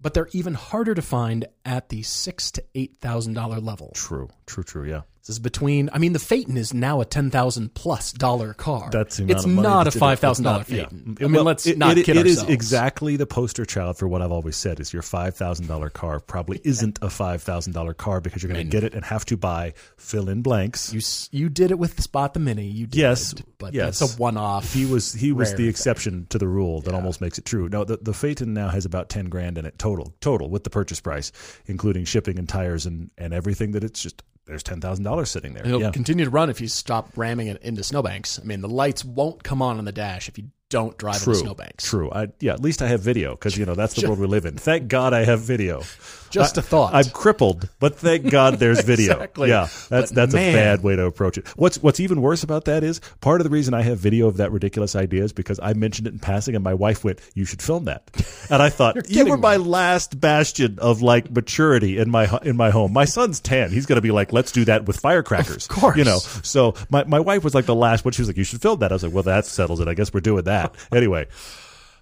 but 0.00 0.14
they're 0.14 0.28
even 0.32 0.54
harder 0.54 0.94
to 0.94 1.02
find 1.02 1.46
at 1.64 1.88
the 1.88 2.02
six 2.02 2.50
to 2.52 2.64
eight 2.74 2.96
thousand 3.00 3.34
dollar 3.34 3.60
level. 3.60 3.92
True, 3.94 4.28
true, 4.46 4.64
true. 4.64 4.88
Yeah. 4.88 5.02
This 5.26 5.34
is 5.34 5.38
between. 5.40 5.90
I 5.92 5.98
mean, 5.98 6.12
the 6.12 6.20
Phaeton 6.20 6.56
is 6.56 6.72
now 6.72 7.00
a 7.00 7.04
ten 7.04 7.30
thousand 7.32 7.74
plus 7.74 8.12
dollar 8.12 8.54
car. 8.54 8.88
That's 8.92 9.18
it's 9.18 9.44
not 9.44 9.86
a 9.86 9.88
it. 9.88 9.94
five 9.94 10.20
thousand 10.20 10.44
dollar 10.44 10.58
not- 10.58 10.68
yeah. 10.68 10.82
Phaeton. 10.84 11.16
I 11.20 11.22
mean, 11.24 11.32
Well, 11.32 11.42
let's 11.44 11.66
it- 11.66 11.78
not 11.78 11.98
it- 11.98 12.04
kid 12.04 12.16
It 12.16 12.26
is 12.26 12.36
ourselves. 12.38 12.52
exactly 12.54 13.16
the 13.16 13.26
poster 13.26 13.64
child 13.64 13.98
for 13.98 14.06
what 14.06 14.22
I've 14.22 14.30
always 14.30 14.56
said: 14.56 14.78
is 14.78 14.92
your 14.92 15.02
five 15.02 15.34
thousand 15.34 15.66
dollar 15.66 15.90
car 15.90 16.20
probably 16.20 16.60
isn't 16.62 17.00
a 17.02 17.10
five 17.10 17.42
thousand 17.42 17.72
dollar 17.72 17.92
car 17.92 18.20
because 18.20 18.42
you're 18.42 18.52
going 18.52 18.64
to 18.64 18.70
get 18.70 18.84
it 18.84 18.94
and 18.94 19.04
have 19.04 19.24
to 19.26 19.36
buy 19.36 19.74
fill 19.96 20.28
in 20.28 20.42
blanks. 20.42 20.92
You 20.92 21.00
you 21.32 21.48
did 21.48 21.72
it 21.72 21.78
with 21.80 21.96
the 21.96 22.02
Spot 22.02 22.32
the 22.32 22.38
Mini. 22.40 22.66
You 22.66 22.86
did, 22.86 22.98
Yes, 23.00 23.34
but 23.58 23.74
yes. 23.74 23.98
that's 23.98 24.14
a 24.14 24.16
one 24.18 24.36
off. 24.36 24.72
he 24.72 24.86
was 24.86 25.12
he 25.12 25.32
was 25.32 25.50
the 25.50 25.56
thing. 25.56 25.68
exception 25.68 26.26
to 26.30 26.38
the 26.38 26.46
rule 26.46 26.82
that 26.82 26.94
almost 26.94 27.20
makes 27.20 27.36
it 27.36 27.44
true. 27.44 27.68
No, 27.68 27.82
the 27.82 27.96
the 28.00 28.14
Phaeton 28.14 28.54
now 28.54 28.68
has 28.68 28.84
about 28.84 29.08
ten 29.08 29.24
grand 29.28 29.58
in 29.58 29.66
it 29.66 29.76
total, 29.76 30.14
total 30.20 30.48
with 30.50 30.62
the 30.62 30.70
purchase 30.70 31.00
price, 31.00 31.32
including 31.66 32.04
shipping 32.04 32.38
and 32.38 32.48
tires 32.48 32.86
and 32.86 33.10
and 33.18 33.34
everything. 33.34 33.72
That 33.72 33.82
it's 33.82 34.00
just 34.00 34.22
there's 34.46 34.62
ten 34.62 34.80
thousand 34.80 35.04
dollars 35.04 35.30
sitting 35.30 35.54
there. 35.54 35.66
It'll 35.66 35.80
yeah. 35.80 35.90
continue 35.90 36.24
to 36.24 36.30
run 36.30 36.50
if 36.50 36.60
you 36.60 36.68
stop 36.68 37.10
ramming 37.16 37.48
it 37.48 37.60
into 37.62 37.82
snowbanks. 37.82 38.38
I 38.38 38.44
mean, 38.44 38.60
the 38.60 38.68
lights 38.68 39.04
won't 39.04 39.42
come 39.42 39.60
on 39.60 39.78
on 39.78 39.84
the 39.84 39.92
dash 39.92 40.28
if 40.28 40.38
you 40.38 40.50
don't 40.68 40.98
drive 40.98 41.22
True. 41.22 41.32
into 41.32 41.44
snowbanks. 41.44 41.84
True. 41.88 42.10
I, 42.10 42.28
yeah, 42.40 42.52
at 42.54 42.60
least 42.60 42.82
I 42.82 42.88
have 42.88 43.00
video 43.00 43.32
because 43.36 43.56
you 43.56 43.64
know 43.66 43.74
that's 43.74 43.94
the 43.94 44.06
world 44.06 44.18
we 44.18 44.26
live 44.26 44.46
in. 44.46 44.56
Thank 44.56 44.88
God 44.88 45.12
I 45.14 45.24
have 45.24 45.40
video. 45.40 45.82
Just 46.28 46.56
a 46.56 46.60
a 46.60 46.62
thought. 46.62 46.92
I'm 46.92 47.04
crippled, 47.10 47.68
but 47.78 47.94
thank 47.96 48.28
God 48.30 48.54
there's 48.54 48.80
video. 48.84 49.12
Exactly. 49.12 49.48
Yeah, 49.48 49.68
that's 49.88 50.10
But 50.10 50.14
that's 50.14 50.34
man. 50.34 50.54
a 50.54 50.56
bad 50.56 50.82
way 50.82 50.96
to 50.96 51.04
approach 51.04 51.38
it. 51.38 51.46
What's 51.56 51.80
what's 51.80 52.00
even 52.00 52.20
worse 52.20 52.42
about 52.42 52.64
that 52.64 52.82
is 52.82 53.00
part 53.20 53.40
of 53.40 53.44
the 53.44 53.50
reason 53.50 53.74
I 53.74 53.82
have 53.82 53.98
video 53.98 54.26
of 54.26 54.38
that 54.38 54.50
ridiculous 54.50 54.96
idea 54.96 55.22
is 55.22 55.32
because 55.32 55.60
I 55.62 55.72
mentioned 55.74 56.08
it 56.08 56.14
in 56.14 56.18
passing, 56.18 56.56
and 56.56 56.64
my 56.64 56.74
wife 56.74 57.04
went, 57.04 57.20
"You 57.34 57.44
should 57.44 57.62
film 57.62 57.84
that," 57.84 58.10
and 58.50 58.60
I 58.60 58.68
thought 58.68 59.08
you 59.08 59.24
were 59.24 59.36
me. 59.36 59.42
my 59.42 59.56
last 59.58 60.20
bastion 60.20 60.78
of 60.80 61.00
like 61.00 61.30
maturity 61.30 61.96
in 61.98 62.10
my 62.10 62.28
in 62.42 62.56
my 62.56 62.70
home. 62.70 62.92
My 62.92 63.04
son's 63.04 63.38
ten; 63.38 63.70
he's 63.70 63.86
going 63.86 63.96
to 63.96 64.02
be 64.02 64.10
like, 64.10 64.32
"Let's 64.32 64.50
do 64.50 64.64
that 64.64 64.84
with 64.86 64.98
firecrackers." 64.98 65.66
Of 65.70 65.76
course. 65.76 65.96
you 65.96 66.02
know. 66.04 66.18
So 66.18 66.74
my 66.90 67.04
my 67.04 67.20
wife 67.20 67.44
was 67.44 67.54
like 67.54 67.66
the 67.66 67.74
last 67.74 68.04
one. 68.04 68.10
She 68.10 68.20
was 68.22 68.28
like, 68.28 68.36
"You 68.36 68.44
should 68.44 68.60
film 68.60 68.80
that." 68.80 68.90
I 68.90 68.96
was 68.96 69.04
like, 69.04 69.14
"Well, 69.14 69.22
that 69.22 69.46
settles 69.46 69.78
it. 69.78 69.86
I 69.86 69.94
guess 69.94 70.12
we're 70.12 70.20
doing 70.20 70.42
that 70.44 70.55
anyway." 70.92 71.26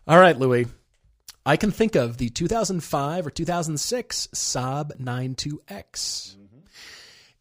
All 0.06 0.18
right, 0.18 0.38
Louis. 0.38 0.66
I 1.46 1.56
can 1.56 1.70
think 1.70 1.94
of 1.94 2.16
the 2.16 2.30
2005 2.30 3.26
or 3.26 3.30
2006 3.30 4.28
Saab 4.34 4.98
9-2X. 4.98 6.36
Mm-hmm. 6.36 6.58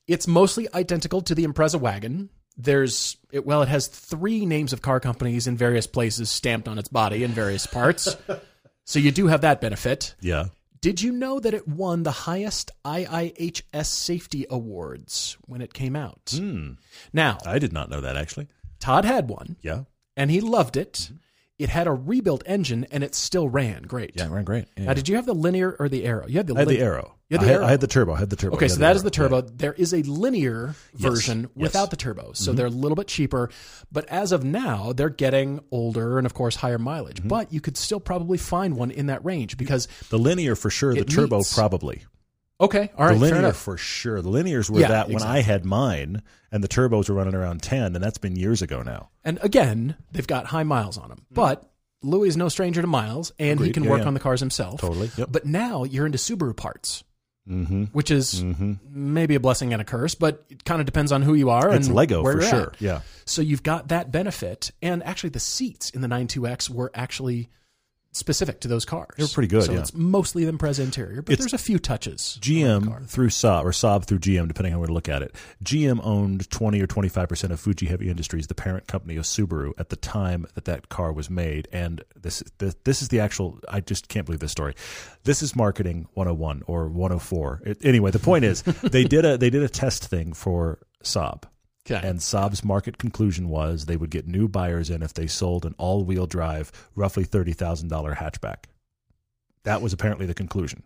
It's 0.07 0.27
mostly 0.27 0.67
identical 0.73 1.21
to 1.21 1.35
the 1.35 1.45
Impreza 1.45 1.79
wagon. 1.79 2.29
There's 2.57 3.17
it, 3.31 3.45
well, 3.45 3.61
it 3.61 3.69
has 3.69 3.87
three 3.87 4.45
names 4.45 4.73
of 4.73 4.81
car 4.81 4.99
companies 4.99 5.47
in 5.47 5.57
various 5.57 5.87
places 5.87 6.29
stamped 6.29 6.67
on 6.67 6.77
its 6.77 6.89
body 6.89 7.23
in 7.23 7.31
various 7.31 7.65
parts. 7.65 8.15
so 8.83 8.99
you 8.99 9.11
do 9.11 9.27
have 9.27 9.41
that 9.41 9.61
benefit. 9.61 10.15
Yeah. 10.21 10.47
Did 10.81 11.01
you 11.01 11.13
know 11.13 11.39
that 11.39 11.53
it 11.53 11.65
won 11.65 12.03
the 12.03 12.11
highest 12.11 12.71
IIHS 12.83 13.85
safety 13.85 14.45
awards 14.49 15.37
when 15.45 15.61
it 15.61 15.73
came 15.73 15.95
out? 15.95 16.35
Hmm. 16.37 16.73
Now, 17.13 17.37
I 17.45 17.57
did 17.57 17.71
not 17.71 17.89
know 17.89 18.01
that 18.01 18.17
actually. 18.17 18.49
Todd 18.79 19.05
had 19.05 19.29
one 19.29 19.55
Yeah. 19.61 19.83
And 20.15 20.29
he 20.31 20.41
loved 20.41 20.77
it. 20.77 21.11
It 21.59 21.69
had 21.69 21.85
a 21.87 21.91
rebuilt 21.91 22.43
engine 22.47 22.85
and 22.91 23.03
it 23.03 23.13
still 23.13 23.47
ran 23.47 23.83
great. 23.83 24.13
Yeah, 24.15 24.27
ran 24.29 24.43
great. 24.43 24.65
Yeah. 24.75 24.85
Now, 24.85 24.93
did 24.93 25.07
you 25.07 25.15
have 25.15 25.25
the 25.27 25.35
linear 25.35 25.75
or 25.79 25.87
the 25.87 26.03
Aero? 26.03 26.27
You 26.27 26.37
had 26.37 26.47
the 26.47 26.55
I 26.55 26.59
had 26.59 26.67
the 26.67 26.79
Aero. 26.79 27.15
You 27.29 27.37
had 27.37 27.45
I, 27.45 27.47
had, 27.47 27.55
Aero. 27.55 27.65
I 27.65 27.69
had 27.71 27.79
the 27.81 27.87
turbo. 27.87 28.13
I 28.13 28.19
had 28.19 28.29
the 28.31 28.35
turbo. 28.35 28.55
Okay, 28.57 28.67
so 28.67 28.79
that 28.79 28.95
is 28.95 29.03
the 29.03 29.11
turbo. 29.11 29.41
There 29.41 29.73
is 29.73 29.93
a 29.93 30.01
linear 30.03 30.75
version 30.93 31.41
yes. 31.41 31.47
Mm-hmm. 31.49 31.61
without 31.61 31.89
the 31.91 31.95
turbo, 31.95 32.33
so 32.33 32.53
they're 32.53 32.65
a 32.65 32.71
little 32.71 32.95
bit 32.95 33.07
cheaper. 33.07 33.49
But 33.91 34.07
as 34.09 34.31
of 34.31 34.43
now, 34.43 34.93
they're 34.93 35.09
getting 35.09 35.61
older 35.71 36.17
and, 36.17 36.25
of 36.25 36.33
course, 36.33 36.55
higher 36.57 36.77
mileage. 36.79 37.19
Mm-hmm. 37.19 37.29
But 37.29 37.53
you 37.53 37.61
could 37.61 37.77
still 37.77 37.99
probably 37.99 38.37
find 38.37 38.75
one 38.75 38.91
in 38.91 39.05
that 39.07 39.23
range 39.23 39.55
because 39.57 39.87
The 40.09 40.19
linear 40.19 40.55
for 40.55 40.69
sure. 40.69 40.93
The 40.93 41.01
It 41.01 41.09
turbo 41.09 41.37
meets. 41.37 41.53
probably. 41.53 42.03
Okay, 42.61 42.91
all 42.97 43.07
right, 43.07 43.13
the 43.13 43.19
linear 43.19 43.51
for 43.51 43.77
sure. 43.77 44.21
The 44.21 44.29
linears 44.29 44.69
were 44.69 44.79
Yeah, 44.79 44.87
that 44.89 45.09
when 45.09 45.23
I 45.23 45.41
had 45.41 45.65
mine, 45.65 46.21
and 46.51 46.63
the 46.63 46.67
turbos 46.67 47.09
were 47.09 47.15
running 47.15 47.35
around 47.35 47.61
ten, 47.61 47.95
and 47.95 48.03
that's 48.03 48.17
been 48.19 48.35
years 48.35 48.61
ago 48.61 48.83
now. 48.83 49.09
And 49.23 49.39
again, 49.41 49.95
they've 50.11 50.27
got 50.27 50.45
high 50.45 50.63
miles 50.63 50.97
on 50.97 51.09
them. 51.09 51.25
But 51.31 51.69
Louis 52.03 52.29
is 52.29 52.37
no 52.37 52.49
stranger 52.49 52.81
to 52.81 52.87
miles, 52.87 53.31
and 53.39 53.59
he 53.59 53.71
can 53.71 53.83
Yeah, 53.83 53.89
work 53.89 54.01
yeah. 54.01 54.07
on 54.07 54.13
the 54.13 54.19
cars 54.19 54.39
himself. 54.39 54.79
Totally. 54.81 55.09
Yep. 55.17 55.29
But 55.31 55.45
now 55.45 55.83
you're 55.83 56.05
into 56.05 56.17
Subaru 56.19 56.55
parts, 56.55 57.03
Mm-hmm. 57.49 57.85
which 57.85 58.09
is 58.09 58.41
maybe 58.89 59.35
a 59.35 59.39
blessing 59.41 59.73
and 59.73 59.81
a 59.81 59.85
curse, 59.85 60.15
but 60.15 60.45
it 60.49 60.63
kind 60.63 60.79
of 60.79 60.85
depends 60.85 61.11
on 61.11 61.23
who 61.23 61.33
you 61.33 61.49
are 61.49 61.73
It's 61.73 61.87
and 61.87 61.95
Lego 61.95 62.23
for 62.23 62.41
sure. 62.41 62.61
at. 62.73 62.81
Yeah. 62.81 63.01
So 63.25 63.41
you've 63.41 63.63
got 63.63 63.89
that 63.89 64.11
benefit, 64.13 64.71
and 64.81 65.03
actually 65.03 65.31
the 65.31 65.41
seats 65.41 65.89
in 65.89 65.99
the 65.99 66.07
9-2X 66.07 66.69
were 66.69 66.89
actually 66.93 67.49
specific 68.13 68.59
to 68.61 68.67
those 68.67 68.85
cars. 68.85 69.09
They're 69.17 69.27
pretty 69.27 69.47
good, 69.49 69.63
So 69.63 69.73
yeah. 69.73 69.79
it's 69.79 69.93
mostly 69.93 70.45
the 70.45 70.51
Impreza 70.51 70.79
interior, 70.83 71.21
but 71.21 71.33
It's- 71.33 71.39
there's 71.43 71.53
a 71.59 71.63
few 71.63 71.79
touches. 71.79 72.37
GM 72.41 73.05
through 73.07 73.29
Saab 73.29 73.63
or 73.65 73.71
Saab 73.71 74.05
through 74.05 74.19
GM, 74.19 74.47
depending 74.47 74.73
on 74.73 74.79
where 74.79 74.87
to 74.87 74.93
look 74.93 75.09
at 75.09 75.21
it. 75.21 75.35
GM 75.63 75.99
owned 76.03 76.49
20 76.49 76.79
or 76.81 76.87
25 76.87 77.27
percent 77.27 77.51
of 77.53 77.59
Fuji 77.59 77.87
Heavy 77.87 78.09
Industries, 78.09 78.47
the 78.47 78.55
parent 78.55 78.87
company 78.87 79.15
of 79.17 79.25
Subaru, 79.25 79.73
at 79.77 79.89
the 79.89 79.95
time 79.95 80.45
that 80.55 80.65
that 80.65 80.89
car 80.89 81.11
was 81.11 81.29
made. 81.29 81.67
And 81.71 82.03
this 82.19 82.43
this, 82.59 82.75
this 82.83 83.01
is 83.01 83.09
the 83.09 83.19
actual. 83.19 83.59
I 83.67 83.79
just 83.81 84.07
can't 84.07 84.25
believe 84.25 84.39
this 84.39 84.51
story. 84.51 84.75
This 85.23 85.41
is 85.41 85.55
marketing 85.55 86.07
101 86.13 86.63
or 86.67 86.87
104. 86.89 87.61
It, 87.65 87.77
anyway, 87.83 88.11
the 88.11 88.19
point 88.19 88.45
is 88.45 88.61
they 88.83 89.03
did 89.03 89.25
a 89.25 89.37
they 89.37 89.49
did 89.49 89.63
a 89.63 89.69
test 89.69 90.05
thing 90.07 90.33
for 90.33 90.79
Saab. 91.03 91.43
Okay. 91.89 92.07
And 92.07 92.19
Saab's 92.19 92.63
market 92.63 92.97
conclusion 92.97 93.49
was 93.49 93.85
they 93.85 93.97
would 93.97 94.09
get 94.09 94.25
new 94.27 94.47
buyers 94.47 94.89
in 94.89 95.03
if 95.03 95.13
they 95.13 95.27
sold 95.27 95.65
an 95.65 95.75
all-wheel 95.77 96.27
drive, 96.27 96.71
roughly 96.95 97.23
thirty 97.25 97.51
thousand 97.53 97.89
dollar 97.89 98.15
hatchback. 98.15 98.65
That 99.63 99.81
was 99.81 99.91
apparently 99.93 100.25
the 100.25 100.33
conclusion. 100.33 100.83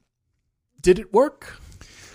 Did 0.81 0.99
it 0.99 1.13
work? 1.13 1.59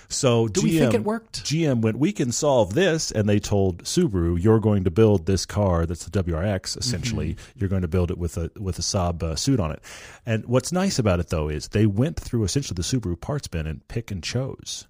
So 0.08 0.46
Do 0.46 0.60
GM, 0.60 0.64
we 0.64 0.78
think 0.78 0.94
it 0.94 1.04
worked? 1.04 1.42
GM 1.44 1.80
went, 1.80 1.98
we 1.98 2.12
can 2.12 2.32
solve 2.32 2.74
this, 2.74 3.10
and 3.10 3.26
they 3.26 3.38
told 3.38 3.84
Subaru, 3.84 4.40
you're 4.40 4.60
going 4.60 4.84
to 4.84 4.90
build 4.90 5.24
this 5.24 5.46
car 5.46 5.86
that's 5.86 6.04
the 6.04 6.22
WRX. 6.22 6.76
Essentially, 6.76 7.34
Mm-hmm. 7.34 7.58
you're 7.58 7.68
going 7.70 7.80
to 7.82 7.88
build 7.88 8.10
it 8.10 8.18
with 8.18 8.36
a 8.36 8.50
with 8.60 8.78
a 8.78 8.82
Saab 8.82 9.22
uh, 9.22 9.36
suit 9.36 9.58
on 9.60 9.70
it. 9.72 9.80
And 10.26 10.44
what's 10.46 10.70
nice 10.72 10.98
about 10.98 11.18
it 11.20 11.28
though 11.28 11.48
is 11.48 11.68
they 11.68 11.86
went 11.86 12.18
through 12.20 12.44
essentially 12.44 12.74
the 12.74 12.82
Subaru 12.82 13.18
parts 13.20 13.48
bin 13.48 13.66
and 13.66 13.86
pick 13.88 14.10
and 14.10 14.22
chose. 14.22 14.86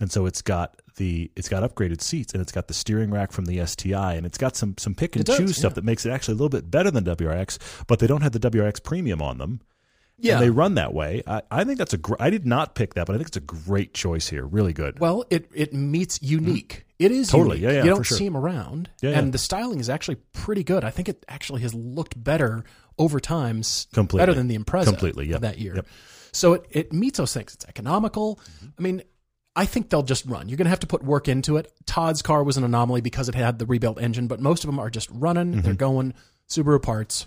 And 0.00 0.12
so 0.12 0.26
it's 0.26 0.42
got 0.42 0.80
the 0.96 1.30
it's 1.36 1.48
got 1.48 1.62
upgraded 1.62 2.00
seats 2.00 2.32
and 2.32 2.42
it's 2.42 2.52
got 2.52 2.68
the 2.68 2.74
steering 2.74 3.10
rack 3.10 3.32
from 3.32 3.44
the 3.46 3.64
STI 3.66 4.14
and 4.14 4.26
it's 4.26 4.38
got 4.38 4.56
some 4.56 4.74
some 4.78 4.94
pick 4.94 5.16
and 5.16 5.24
does, 5.24 5.36
choose 5.38 5.56
stuff 5.56 5.74
that 5.74 5.84
makes 5.84 6.04
it 6.06 6.10
actually 6.10 6.32
a 6.32 6.36
little 6.36 6.48
bit 6.48 6.70
better 6.70 6.90
than 6.90 7.04
WRX, 7.04 7.58
but 7.86 7.98
they 7.98 8.06
don't 8.06 8.22
have 8.22 8.32
the 8.32 8.40
WRX 8.40 8.82
premium 8.82 9.20
on 9.22 9.38
them. 9.38 9.60
Yeah. 10.18 10.34
And 10.36 10.42
they 10.42 10.48
run 10.48 10.76
that 10.76 10.94
way. 10.94 11.22
I, 11.26 11.42
I 11.50 11.64
think 11.64 11.76
that's 11.76 11.92
a 11.92 11.98
gr- 11.98 12.14
I 12.18 12.30
did 12.30 12.46
not 12.46 12.74
pick 12.74 12.94
that, 12.94 13.06
but 13.06 13.12
I 13.14 13.18
think 13.18 13.28
it's 13.28 13.36
a 13.36 13.40
great 13.40 13.92
choice 13.92 14.26
here. 14.28 14.46
Really 14.46 14.72
good. 14.72 14.98
Well, 14.98 15.24
it 15.28 15.50
it 15.54 15.74
meets 15.74 16.22
unique. 16.22 16.86
It 16.98 17.12
is 17.12 17.28
Mm-hmm. 17.28 17.36
Totally. 17.36 17.56
unique. 17.58 17.70
Yeah, 17.72 17.76
yeah, 17.80 17.84
you 17.84 17.90
don't 17.90 18.02
sure. 18.02 18.16
see 18.16 18.24
them 18.24 18.36
around, 18.36 18.88
Yeah, 19.02 19.10
yeah. 19.10 19.18
and 19.18 19.34
the 19.34 19.38
styling 19.38 19.78
is 19.80 19.90
actually 19.90 20.16
pretty 20.32 20.64
good. 20.64 20.84
I 20.84 20.90
think 20.90 21.10
it 21.10 21.26
actually 21.28 21.60
has 21.60 21.74
looked 21.74 22.22
better 22.22 22.64
over 22.98 23.20
time, 23.20 23.60
Completely. 23.92 24.22
better 24.22 24.32
than 24.32 24.48
the 24.48 24.56
Impreza 24.56 24.84
Completely, 24.86 25.26
yep. 25.26 25.36
of 25.36 25.42
that 25.42 25.58
year. 25.58 25.74
Yep. 25.76 25.86
So 26.32 26.54
it 26.54 26.66
it 26.70 26.92
meets 26.94 27.18
those 27.18 27.34
things. 27.34 27.52
It's 27.52 27.66
economical. 27.66 28.40
I 28.78 28.82
mean. 28.82 29.02
I 29.56 29.64
think 29.64 29.88
they'll 29.88 30.02
just 30.02 30.26
run. 30.26 30.48
You're 30.48 30.58
going 30.58 30.66
to 30.66 30.70
have 30.70 30.80
to 30.80 30.86
put 30.86 31.02
work 31.02 31.28
into 31.28 31.56
it. 31.56 31.72
Todd's 31.86 32.20
car 32.22 32.44
was 32.44 32.56
an 32.58 32.64
anomaly 32.64 33.00
because 33.00 33.28
it 33.28 33.34
had 33.34 33.58
the 33.58 33.64
rebuilt 33.66 33.98
engine, 34.00 34.26
but 34.28 34.38
most 34.38 34.62
of 34.64 34.68
them 34.68 34.78
are 34.78 34.90
just 34.90 35.08
running. 35.10 35.52
Mm-hmm. 35.52 35.60
They're 35.62 35.74
going 35.74 36.12
Subaru 36.48 36.80
parts. 36.82 37.26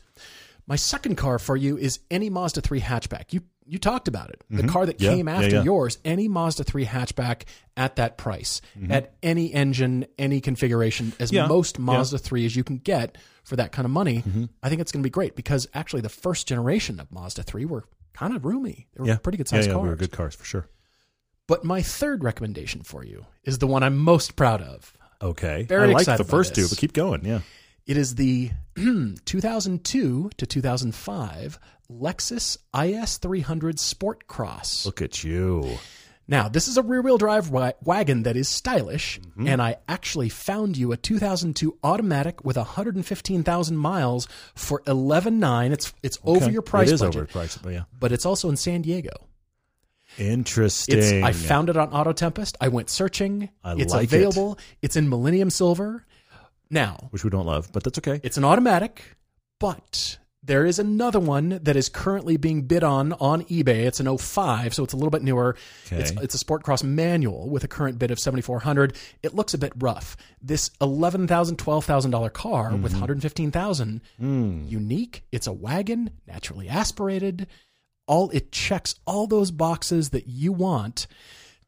My 0.67 0.75
second 0.75 1.15
car 1.15 1.39
for 1.39 1.57
you 1.57 1.75
is 1.77 1.99
any 2.11 2.29
Mazda 2.29 2.61
3 2.61 2.79
hatchback. 2.81 3.33
You 3.33 3.41
you 3.65 3.77
talked 3.77 4.07
about 4.07 4.31
it. 4.31 4.43
The 4.49 4.63
car 4.67 4.87
that 4.87 4.97
Mm-hmm. 4.97 5.05
Yeah, 5.05 5.15
came 5.15 5.27
after 5.27 5.49
yeah. 5.57 5.63
yours, 5.63 5.99
any 6.03 6.27
Mazda 6.27 6.63
3 6.63 6.85
hatchback 6.85 7.43
at 7.77 7.97
that 7.97 8.17
price, 8.17 8.61
Mm-hmm. 8.75 8.91
at 8.91 9.13
any 9.21 9.53
engine, 9.53 10.07
any 10.17 10.41
configuration, 10.41 11.13
as 11.19 11.31
Yeah, 11.31 11.45
most 11.45 11.77
yeah. 11.77 11.83
Mazda 11.85 12.17
3 12.17 12.45
as 12.47 12.55
you 12.55 12.63
can 12.63 12.77
get 12.79 13.17
for 13.43 13.55
that 13.57 13.71
kind 13.71 13.85
of 13.85 13.91
money, 13.91 14.23
I 14.63 14.69
think 14.69 14.81
it's 14.81 14.91
going 14.91 15.01
to 15.03 15.07
be 15.07 15.11
great 15.11 15.35
because 15.35 15.67
actually 15.75 16.01
the 16.01 16.09
first 16.09 16.47
generation 16.47 16.99
of 16.99 17.11
Mazda 17.11 17.43
3 17.43 17.65
were 17.65 17.83
kind 18.13 18.35
of 18.35 18.43
roomy. 18.43 18.87
They 18.95 19.01
were 19.01 19.07
yeah, 19.07 19.17
pretty 19.17 19.37
good 19.37 19.47
yeah, 19.51 19.57
sized 19.59 19.67
yeah, 19.67 19.73
cars. 19.73 19.83
we 19.83 19.89
were 19.89 19.95
good 19.95 20.11
cars 20.11 20.33
for 20.35 20.45
sure. 20.45 20.67
But 21.49 21.65
my 21.65 21.81
third 21.81 22.23
recommendation 22.23 22.83
for 22.83 23.03
you 23.03 23.25
is 23.43 23.57
the 23.57 23.67
one 23.67 23.83
I'm 23.83 23.97
most 23.97 24.37
proud 24.37 24.61
of. 24.61 24.93
Okay, 25.21 25.63
Very 25.63 25.89
I 25.89 25.93
like 25.93 26.05
the 26.17 26.23
first 26.23 26.55
two, 26.55 26.69
but 26.69 26.77
keep 26.77 26.93
going. 26.93 27.25
Yeah, 27.25 27.41
It 27.85 27.97
is 27.97 28.15
the 28.15 28.51
2002 29.25 30.29
to 30.37 30.45
2005 30.45 31.59
Lexus 31.91 32.57
IS300 32.73 33.79
Sport 33.79 34.27
Cross. 34.27 34.85
look 34.85 35.01
at 35.01 35.23
you. 35.23 35.77
Now, 36.27 36.47
this 36.47 36.67
is 36.67 36.77
a 36.77 36.83
rear 36.83 37.01
wheel 37.01 37.17
drive 37.17 37.49
wa- 37.49 37.71
wagon 37.83 38.21
that 38.23 38.37
is 38.37 38.47
stylish, 38.47 39.19
Mm-hmm. 39.19 39.47
and 39.47 39.61
I 39.61 39.77
actually 39.87 40.29
found 40.29 40.77
you 40.77 40.91
a 40.91 40.97
2002 40.97 41.77
automatic 41.83 42.45
with 42.45 42.55
115,000 42.55 43.75
miles 43.77 44.27
for 44.53 44.81
11.9. 44.83 45.71
It's 45.71 45.93
it's 46.03 46.19
over 46.23 46.51
your 46.51 46.61
price 46.61 46.89
It 46.91 46.93
is 46.95 47.01
budget, 47.01 47.15
over 47.23 47.25
price, 47.25 47.57
but 47.57 47.73
yeah, 47.73 47.83
but 47.99 48.11
it's 48.11 48.25
also 48.27 48.47
in 48.49 48.57
San 48.57 48.83
Diego. 48.83 49.09
Interesting. 50.19 50.97
It's 50.97 51.11
I 51.11 51.31
found 51.31 51.69
it 51.69 51.77
on 51.77 51.89
Auto 51.91 52.11
Tempest. 52.13 52.57
I 52.61 52.67
went 52.67 52.89
searching. 52.89 53.49
I 53.63 53.73
it's 53.75 53.93
like 53.93 54.03
it. 54.11 54.15
available. 54.15 54.57
It's 54.81 54.95
in 54.95 55.09
Millennium 55.09 55.49
Silver. 55.49 56.05
Now, 56.69 57.07
which 57.11 57.23
we 57.23 57.29
don't 57.29 57.45
love, 57.47 57.71
but 57.71 57.83
that's 57.83 57.97
okay. 57.97 58.19
It's 58.23 58.37
an 58.37 58.43
automatic, 58.45 59.17
but 59.59 60.19
there 60.43 60.65
is 60.65 60.77
another 60.79 61.19
one 61.19 61.59
that 61.63 61.75
is 61.75 61.89
currently 61.89 62.37
being 62.37 62.61
bid 62.61 62.83
on 62.83 63.13
on 63.13 63.43
eBay. 63.45 63.85
It's 63.87 63.99
an 63.99 64.17
05, 64.17 64.73
so 64.75 64.83
it's 64.83 64.93
a 64.93 64.95
little 64.95 65.09
bit 65.09 65.23
newer. 65.23 65.55
It's, 65.91 66.11
Okay. 66.11 66.21
it's 66.23 66.35
a 66.35 66.37
Sport 66.37 66.63
Cross 66.63 66.83
manual 66.83 67.49
with 67.49 67.63
a 67.63 67.67
current 67.67 67.97
bid 67.99 68.11
of 68.11 68.19
7400 68.19 68.95
It 69.23 69.33
looks 69.33 69.53
a 69.53 69.57
bit 69.57 69.73
rough. 69.77 70.15
This 70.41 70.69
$11,000, 70.79 71.55
$12,000 71.57 72.29
car 72.33 72.71
Mm-hmm. 72.71 72.83
with 72.83 72.93
115000 72.93 74.01
Mm. 74.21 74.69
unique. 74.69 75.23
It's 75.31 75.47
a 75.47 75.53
wagon, 75.53 76.11
naturally 76.27 76.69
aspirated. 76.69 77.47
All 78.09 78.29
It 78.31 78.51
checks 78.51 78.95
all 79.05 79.27
those 79.27 79.51
boxes 79.51 80.09
that 80.09 80.27
you 80.27 80.51
want. 80.51 81.07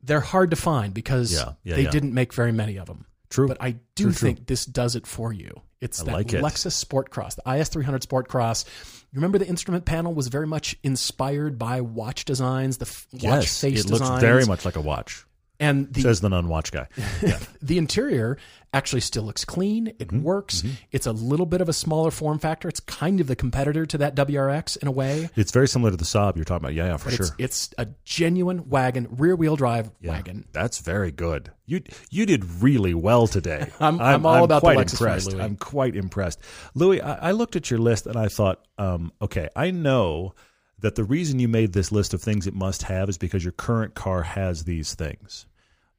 They're 0.04 0.20
hard 0.20 0.50
to 0.50 0.56
find 0.58 0.94
because 0.94 1.32
Yeah, 1.32 1.54
yeah, 1.64 1.76
they 1.76 1.84
yeah. 1.84 1.92
didn't 1.92 2.14
make 2.14 2.34
very 2.34 2.52
many 2.52 2.78
of 2.78 2.88
them. 2.88 3.06
True. 3.30 3.48
But 3.48 3.58
I 3.62 3.72
do 3.96 4.06
True, 4.06 4.12
true. 4.12 4.14
think 4.14 4.48
this 4.48 4.66
does 4.66 4.96
it 4.96 5.06
for 5.08 5.32
you. 5.32 5.62
It's 5.80 6.02
I 6.02 6.06
that 6.06 6.12
like 6.14 6.34
it. 6.34 6.44
Lexus 6.44 6.74
Sport 6.74 7.12
Cross, 7.12 7.36
the 7.36 7.44
IS300 7.44 8.02
Sport 8.04 8.28
Cross. 8.28 8.66
You 9.12 9.18
remember 9.18 9.38
the 9.38 9.48
instrument 9.48 9.86
panel 9.86 10.14
was 10.14 10.28
very 10.28 10.48
much 10.48 10.76
inspired 10.84 11.58
by 11.60 11.82
watch 11.82 12.26
designs, 12.26 12.78
the 12.78 12.86
f- 12.88 13.08
watch 13.14 13.22
yes, 13.24 13.62
face 13.62 13.80
it 13.82 13.90
looks 13.90 14.02
designs, 14.02 14.22
very 14.22 14.46
much 14.46 14.66
like 14.66 14.76
a 14.76 14.82
watch. 14.82 15.26
And 15.62 15.94
the 15.94 16.02
Says 16.02 16.20
the 16.20 16.28
non-watch 16.30 16.72
guy. 16.74 16.88
Yeah. 17.22 17.40
the 17.62 17.78
interior 17.78 18.38
actually 18.74 19.02
still 19.02 19.24
looks 19.24 19.46
clean. 19.46 19.88
It 19.88 20.08
Mm-hmm. 20.08 20.24
works. 20.24 20.64
It's 20.92 21.06
a 21.06 21.12
little 21.12 21.46
bit 21.46 21.62
of 21.62 21.70
a 21.70 21.74
smaller 21.74 22.10
form 22.10 22.40
factor. 22.40 22.68
It's 22.68 22.80
kind 22.80 23.20
of 23.22 23.28
the 23.28 23.36
competitor 23.36 23.86
to 23.86 23.98
that 24.00 24.16
WRX 24.16 24.78
in 24.78 24.88
a 24.88 24.92
way. 24.92 25.30
it's 25.36 25.52
very 25.52 25.68
similar 25.68 25.92
to 25.92 25.98
the 25.98 26.04
Saab 26.06 26.36
you're 26.36 26.46
talking 26.46 26.66
about. 26.66 26.74
Yeah, 26.74 26.86
yeah, 26.88 26.98
for 26.98 27.10
But 27.10 27.16
sure. 27.16 27.26
it's 27.38 27.68
it's 27.68 27.74
a 27.78 27.88
genuine 28.06 28.70
wagon, 28.70 29.08
rear 29.12 29.36
wheel 29.36 29.56
drive 29.56 29.92
Yeah. 30.02 30.12
wagon. 30.12 30.46
That's 30.52 30.80
very 30.80 31.12
good. 31.12 31.52
You 31.66 31.82
you 32.10 32.26
did 32.26 32.44
really 32.62 32.94
well 32.94 33.28
today. 33.28 33.70
I'm- 33.80 34.02
I'm 34.02 34.26
all 34.26 34.44
about 34.44 34.62
the 34.64 34.70
Lexus 34.70 34.94
impressed. 34.94 35.32
Louis. 35.34 35.42
I'm 35.44 35.56
quite 35.58 35.96
impressed, 35.96 36.40
Louis. 36.74 37.02
I, 37.02 37.30
I 37.30 37.32
looked 37.32 37.56
at 37.56 37.70
your 37.70 37.80
list 37.80 38.08
and 38.08 38.18
I 38.18 38.28
thought, 38.30 38.66
um, 38.78 39.12
okay, 39.22 39.48
I 39.56 39.72
know 39.72 40.34
that 40.80 40.96
the 40.96 41.04
reason 41.04 41.38
you 41.40 41.48
made 41.48 41.74
this 41.74 41.92
list 41.92 42.14
of 42.16 42.22
things 42.24 42.48
it 42.48 42.56
must 42.56 42.82
have 42.84 43.08
is 43.08 43.18
because 43.20 43.44
your 43.44 43.52
current 43.52 43.94
car 43.94 44.24
has 44.24 44.64
these 44.64 44.96
things. 44.96 45.46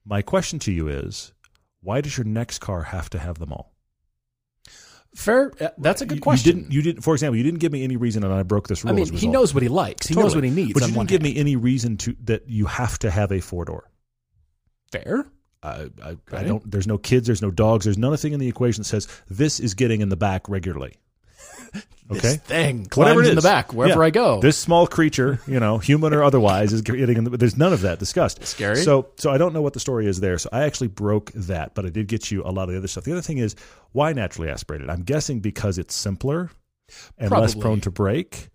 My 0.04 0.22
question 0.22 0.58
to 0.60 0.72
you 0.72 0.88
is, 0.88 1.32
why 1.80 2.00
does 2.00 2.16
your 2.16 2.24
next 2.26 2.58
car 2.58 2.82
have 2.84 3.08
to 3.10 3.18
have 3.18 3.38
them 3.38 3.52
all? 3.52 3.72
Fair. 5.14 5.52
uh, 5.60 5.68
That's 5.78 6.00
a 6.00 6.06
good 6.06 6.16
You- 6.16 6.22
question. 6.22 6.56
You 6.56 6.62
didn't. 6.62 6.72
You 6.72 6.82
didn't. 6.82 7.02
For 7.02 7.14
example, 7.14 7.36
you 7.36 7.42
didn't 7.42 7.60
give 7.60 7.70
me 7.72 7.84
any 7.84 7.96
reason, 7.96 8.24
and 8.24 8.32
I 8.32 8.42
broke 8.42 8.66
this 8.68 8.82
rule. 8.82 8.92
I 8.92 8.96
mean, 8.96 9.12
he 9.12 9.28
knows 9.28 9.52
what 9.52 9.62
he 9.62 9.68
likes. 9.68 10.06
He 10.06 10.14
knows 10.14 10.34
what 10.34 10.42
he 10.44 10.50
needs. 10.50 10.72
But 10.72 10.82
you 10.88 10.94
didn't 10.94 11.08
give 11.08 11.22
hand. 11.22 11.34
me 11.34 11.38
any 11.40 11.54
reason 11.56 11.96
to 11.98 12.16
that 12.24 12.48
you 12.48 12.64
have 12.66 12.98
to 13.00 13.10
have 13.10 13.30
a 13.30 13.40
four 13.40 13.64
door. 13.64 13.90
fair. 14.90 15.26
I, 15.64 15.90
I, 16.02 16.16
I 16.32 16.42
don't. 16.42 16.68
There's 16.68 16.88
no 16.88 16.98
kids. 16.98 17.26
There's 17.26 17.40
no 17.42 17.52
dogs. 17.52 17.84
There's 17.84 17.96
nothing 17.98 18.32
in 18.32 18.40
the 18.40 18.48
equation 18.48 18.82
that 18.82 18.88
says 18.88 19.06
this 19.30 19.60
is 19.60 19.74
getting 19.74 20.00
in 20.00 20.08
the 20.08 20.16
back 20.16 20.48
regularly. 20.48 20.94
Okay, 22.10 22.20
This 22.20 22.36
thing 22.38 22.88
Whatever 22.94 23.20
climbs 23.20 23.28
in 23.28 23.36
the 23.36 23.42
back 23.42 23.72
wherever 23.72 24.00
Yeah. 24.00 24.06
I 24.06 24.10
go. 24.10 24.40
This 24.40 24.58
small 24.58 24.86
creature, 24.86 25.40
you 25.46 25.58
know, 25.58 25.78
human 25.78 26.12
or 26.12 26.22
otherwise, 26.22 26.72
is 26.72 26.82
getting 26.82 27.16
in 27.16 27.24
the. 27.24 27.30
There's 27.30 27.56
none 27.56 27.72
of 27.72 27.80
that 27.82 27.98
discussed. 27.98 28.44
Scary. 28.44 28.76
So, 28.76 29.08
so 29.16 29.30
I 29.30 29.38
don't 29.38 29.54
know 29.54 29.62
what 29.62 29.72
the 29.72 29.80
story 29.80 30.06
is 30.06 30.20
there. 30.20 30.36
So 30.36 30.50
I 30.52 30.64
actually 30.64 30.88
broke 30.88 31.32
that, 31.32 31.74
but 31.74 31.86
I 31.86 31.88
did 31.88 32.08
get 32.08 32.30
you 32.30 32.42
a 32.42 32.50
lot 32.50 32.64
of 32.64 32.70
the 32.70 32.78
other 32.78 32.88
stuff. 32.88 33.04
The 33.04 33.12
other 33.12 33.22
thing 33.22 33.38
is 33.38 33.56
why 33.92 34.12
naturally 34.12 34.50
aspirated. 34.50 34.90
I'm 34.90 35.04
guessing 35.04 35.40
because 35.40 35.78
it's 35.78 35.94
simpler 35.94 36.50
and 37.16 37.30
less 37.30 37.54
prone 37.54 37.80
to 37.82 37.90
break. 37.90 38.50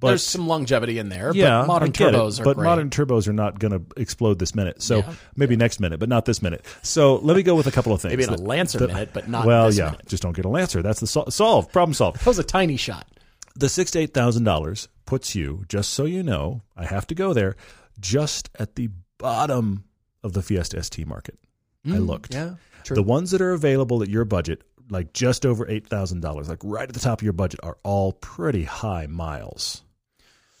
But 0.00 0.08
There's 0.08 0.22
some 0.24 0.46
longevity 0.46 0.98
in 0.98 1.08
there. 1.08 1.32
yeah, 1.34 1.62
but 1.62 1.66
modern 1.66 1.88
it. 1.88 1.94
turbos 1.94 2.38
are 2.40 2.44
but 2.44 2.54
great. 2.56 2.64
modern 2.66 2.88
turbos 2.88 3.26
are 3.26 3.32
not 3.32 3.58
going 3.58 3.72
to 3.72 3.82
explode 4.00 4.38
this 4.38 4.54
minute. 4.54 4.80
So 4.80 4.98
Yeah. 4.98 5.14
maybe 5.34 5.56
next 5.56 5.80
minute, 5.80 5.98
but 5.98 6.08
not 6.08 6.24
this 6.24 6.40
minute. 6.40 6.64
So 6.82 7.16
let 7.16 7.36
me 7.36 7.42
go 7.42 7.56
with 7.56 7.66
a 7.66 7.72
couple 7.72 7.92
of 7.92 8.00
things. 8.00 8.12
maybe 8.12 8.22
in 8.22 8.30
a 8.30 8.36
Lancer 8.36 8.78
that- 8.78 8.88
minute, 8.88 9.10
but 9.12 9.28
not 9.28 9.44
well, 9.44 9.72
yeah, 9.74 9.86
minute. 9.86 10.06
just 10.06 10.22
don't 10.22 10.36
get 10.36 10.44
a 10.44 10.48
Lancer. 10.48 10.82
That's 10.82 11.00
the 11.00 11.08
sol- 11.08 11.30
solve 11.32 11.72
problem 11.72 11.94
solved. 11.94 12.20
That 12.20 12.26
was 12.26 12.38
a 12.38 12.44
tiny 12.44 12.76
shot. 12.76 13.08
The 13.56 13.68
six 13.68 13.90
to 13.92 13.98
eight 13.98 14.14
thousand 14.14 14.44
dollars 14.44 14.86
puts 15.04 15.34
you, 15.34 15.64
just 15.68 15.90
so 15.92 16.04
you 16.04 16.22
know, 16.22 16.62
I 16.76 16.84
have 16.84 17.06
to 17.08 17.14
go 17.16 17.32
there, 17.32 17.56
just 17.98 18.50
at 18.56 18.76
the 18.76 18.90
bottom 19.18 19.82
of 20.22 20.32
the 20.32 20.42
Fiesta 20.42 20.80
ST 20.80 21.06
market. 21.08 21.38
I 21.84 21.98
looked. 21.98 22.30
Mm, 22.32 22.34
Yeah, 22.34 22.54
true. 22.84 22.94
The 22.94 23.02
ones 23.02 23.32
that 23.32 23.40
are 23.40 23.52
available 23.52 24.00
at 24.02 24.08
your 24.08 24.24
budget, 24.24 24.62
like 24.90 25.12
just 25.12 25.44
over 25.44 25.68
eight 25.68 25.88
thousand 25.88 26.20
dollars, 26.20 26.48
like 26.48 26.60
right 26.62 26.88
at 26.88 26.94
the 26.94 27.00
top 27.00 27.18
of 27.20 27.24
your 27.24 27.32
budget, 27.32 27.58
are 27.64 27.78
all 27.82 28.12
pretty 28.12 28.62
high 28.62 29.06
miles. 29.08 29.82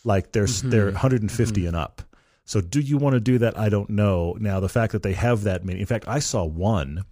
Like 0.08 0.32
they're 0.32 0.44
Mm-hmm. 0.46 0.70
they're 0.70 0.86
150 0.86 1.66
and 1.66 1.76
up. 1.76 2.02
So 2.44 2.60
do 2.62 2.80
you 2.80 2.96
want 2.96 3.12
to 3.14 3.20
do 3.20 3.38
that? 3.38 3.58
I 3.58 3.68
don't 3.68 3.90
know. 3.90 4.34
Now 4.40 4.58
the 4.58 4.68
fact 4.70 4.92
that 4.92 5.02
they 5.02 5.12
have 5.12 5.42
that 5.44 5.64
many. 5.64 5.80
In 5.80 5.86
fact, 5.86 6.08
I 6.08 6.18
saw 6.18 6.44
one 6.44 7.04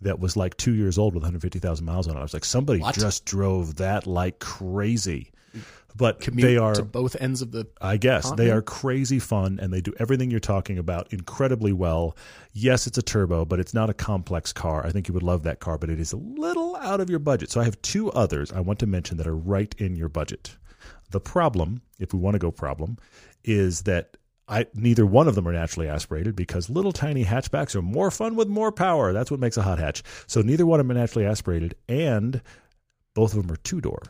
that 0.00 0.20
was 0.20 0.36
like 0.36 0.56
two 0.56 0.72
years 0.74 0.96
old 0.98 1.14
with 1.14 1.22
150,000 1.22 1.84
miles 1.84 2.06
on 2.06 2.16
it. 2.16 2.20
I 2.20 2.22
was 2.22 2.34
like, 2.34 2.44
somebody 2.44 2.80
What? 2.80 2.94
just 2.94 3.24
drove 3.24 3.76
that 3.76 4.06
like 4.06 4.38
crazy. 4.38 5.32
But 5.96 6.20
Commute 6.20 6.46
they 6.46 6.56
are 6.58 6.74
to 6.74 6.82
both 6.84 7.16
ends 7.18 7.40
of 7.40 7.52
the. 7.52 7.66
I 7.80 7.96
guess 7.96 8.30
they 8.32 8.50
are 8.50 8.60
crazy 8.60 9.18
fun 9.18 9.58
and 9.60 9.72
they 9.72 9.80
do 9.80 9.94
everything 9.98 10.30
you're 10.30 10.40
talking 10.40 10.76
about 10.78 11.10
incredibly 11.10 11.72
well. 11.72 12.14
Yes, 12.52 12.86
it's 12.86 12.98
a 12.98 13.02
turbo, 13.02 13.46
but 13.46 13.58
it's 13.60 13.72
not 13.72 13.88
a 13.88 13.94
complex 13.94 14.52
car. 14.52 14.84
I 14.86 14.90
think 14.90 15.08
you 15.08 15.14
would 15.14 15.22
love 15.22 15.44
that 15.44 15.58
car, 15.60 15.78
but 15.78 15.88
it 15.88 15.98
is 15.98 16.12
a 16.12 16.18
little 16.18 16.76
out 16.76 17.00
of 17.00 17.08
your 17.08 17.18
budget. 17.18 17.50
So 17.50 17.62
I 17.62 17.64
have 17.64 17.80
two 17.80 18.12
others 18.12 18.52
I 18.52 18.60
want 18.60 18.78
to 18.80 18.86
mention 18.86 19.16
that 19.16 19.26
are 19.26 19.34
right 19.36 19.74
in 19.78 19.96
your 19.96 20.10
budget. 20.10 20.56
The 21.10 21.20
problem, 21.20 21.82
if 21.98 22.12
we 22.12 22.18
want 22.18 22.34
to 22.34 22.38
go 22.38 22.50
problem, 22.50 22.98
is 23.44 23.82
that 23.82 24.16
I 24.48 24.66
neither 24.74 25.04
one 25.06 25.28
of 25.28 25.34
them 25.34 25.46
are 25.48 25.52
naturally 25.52 25.88
aspirated 25.88 26.36
because 26.36 26.70
little 26.70 26.92
tiny 26.92 27.24
hatchbacks 27.24 27.74
are 27.74 27.82
more 27.82 28.10
fun 28.10 28.36
with 28.36 28.48
more 28.48 28.70
power. 28.72 29.12
That's 29.12 29.30
what 29.30 29.40
makes 29.40 29.56
a 29.56 29.62
hot 29.62 29.78
hatch. 29.78 30.02
So 30.26 30.40
neither 30.40 30.66
one 30.66 30.80
of 30.80 30.86
them 30.86 30.96
are 30.96 31.00
naturally 31.00 31.26
aspirated, 31.26 31.74
and 31.88 32.42
both 33.14 33.34
of 33.34 33.42
them 33.42 33.52
are 33.52 33.56
two 33.58 33.80
door. 33.80 34.02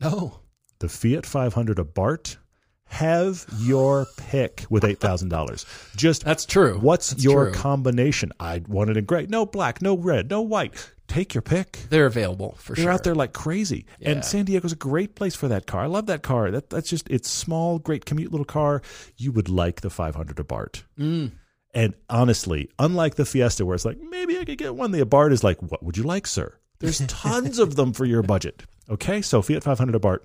No. 0.00 0.10
Oh. 0.12 0.40
The 0.78 0.90
Fiat 0.90 1.24
500 1.24 1.78
Abarth 1.78 2.36
Have 2.84 3.46
your 3.60 4.06
pick 4.18 4.66
with 4.68 4.84
eight 4.84 5.00
thousand 5.00 5.30
dollars. 5.30 5.64
Just 5.96 6.24
That's 6.24 6.44
true. 6.44 6.78
What's 6.78 7.10
That's 7.10 7.24
your 7.24 7.44
true. 7.46 7.54
combination? 7.54 8.30
I 8.38 8.62
want 8.68 8.90
it 8.90 8.98
in 8.98 9.06
gray. 9.06 9.26
No 9.26 9.46
black, 9.46 9.80
no 9.80 9.96
red, 9.96 10.28
no 10.28 10.42
white. 10.42 10.92
Take 11.16 11.32
your 11.32 11.40
pick. 11.40 11.78
They're 11.88 12.04
available 12.04 12.56
for 12.58 12.76
sure. 12.76 12.84
They're 12.84 12.92
out 12.92 13.02
there 13.02 13.14
like 13.14 13.32
crazy. 13.32 13.86
Yeah. 13.98 14.10
And 14.10 14.22
San 14.22 14.44
Diego's 14.44 14.72
a 14.72 14.76
great 14.76 15.14
place 15.14 15.34
for 15.34 15.48
that 15.48 15.66
car. 15.66 15.80
I 15.80 15.86
love 15.86 16.04
that 16.08 16.22
car. 16.22 16.50
That 16.50 16.68
that's 16.68 16.90
just 16.90 17.08
it's 17.08 17.30
small, 17.30 17.78
great 17.78 18.04
commute 18.04 18.32
little 18.32 18.44
car. 18.44 18.82
You 19.16 19.32
would 19.32 19.48
like 19.48 19.80
the 19.80 19.88
500 19.88 20.36
Abarth. 20.36 20.82
Mm. 20.98 21.32
And 21.72 21.94
honestly, 22.10 22.68
unlike 22.78 23.14
the 23.14 23.24
Fiesta 23.24 23.64
where 23.64 23.74
it's 23.74 23.86
like 23.86 23.98
maybe 23.98 24.38
I 24.38 24.44
could 24.44 24.58
get 24.58 24.74
one, 24.74 24.90
the 24.90 25.00
Abarth 25.00 25.32
is 25.32 25.42
like 25.42 25.56
what 25.62 25.82
would 25.82 25.96
you 25.96 26.02
like, 26.02 26.26
sir? 26.26 26.52
There's 26.80 26.98
tons 27.06 27.58
of 27.58 27.76
them 27.76 27.94
for 27.94 28.04
your 28.04 28.22
budget. 28.22 28.64
Okay? 28.90 29.22
So 29.22 29.40
Fiat 29.40 29.64
500 29.64 29.98
Abarth. 29.98 30.20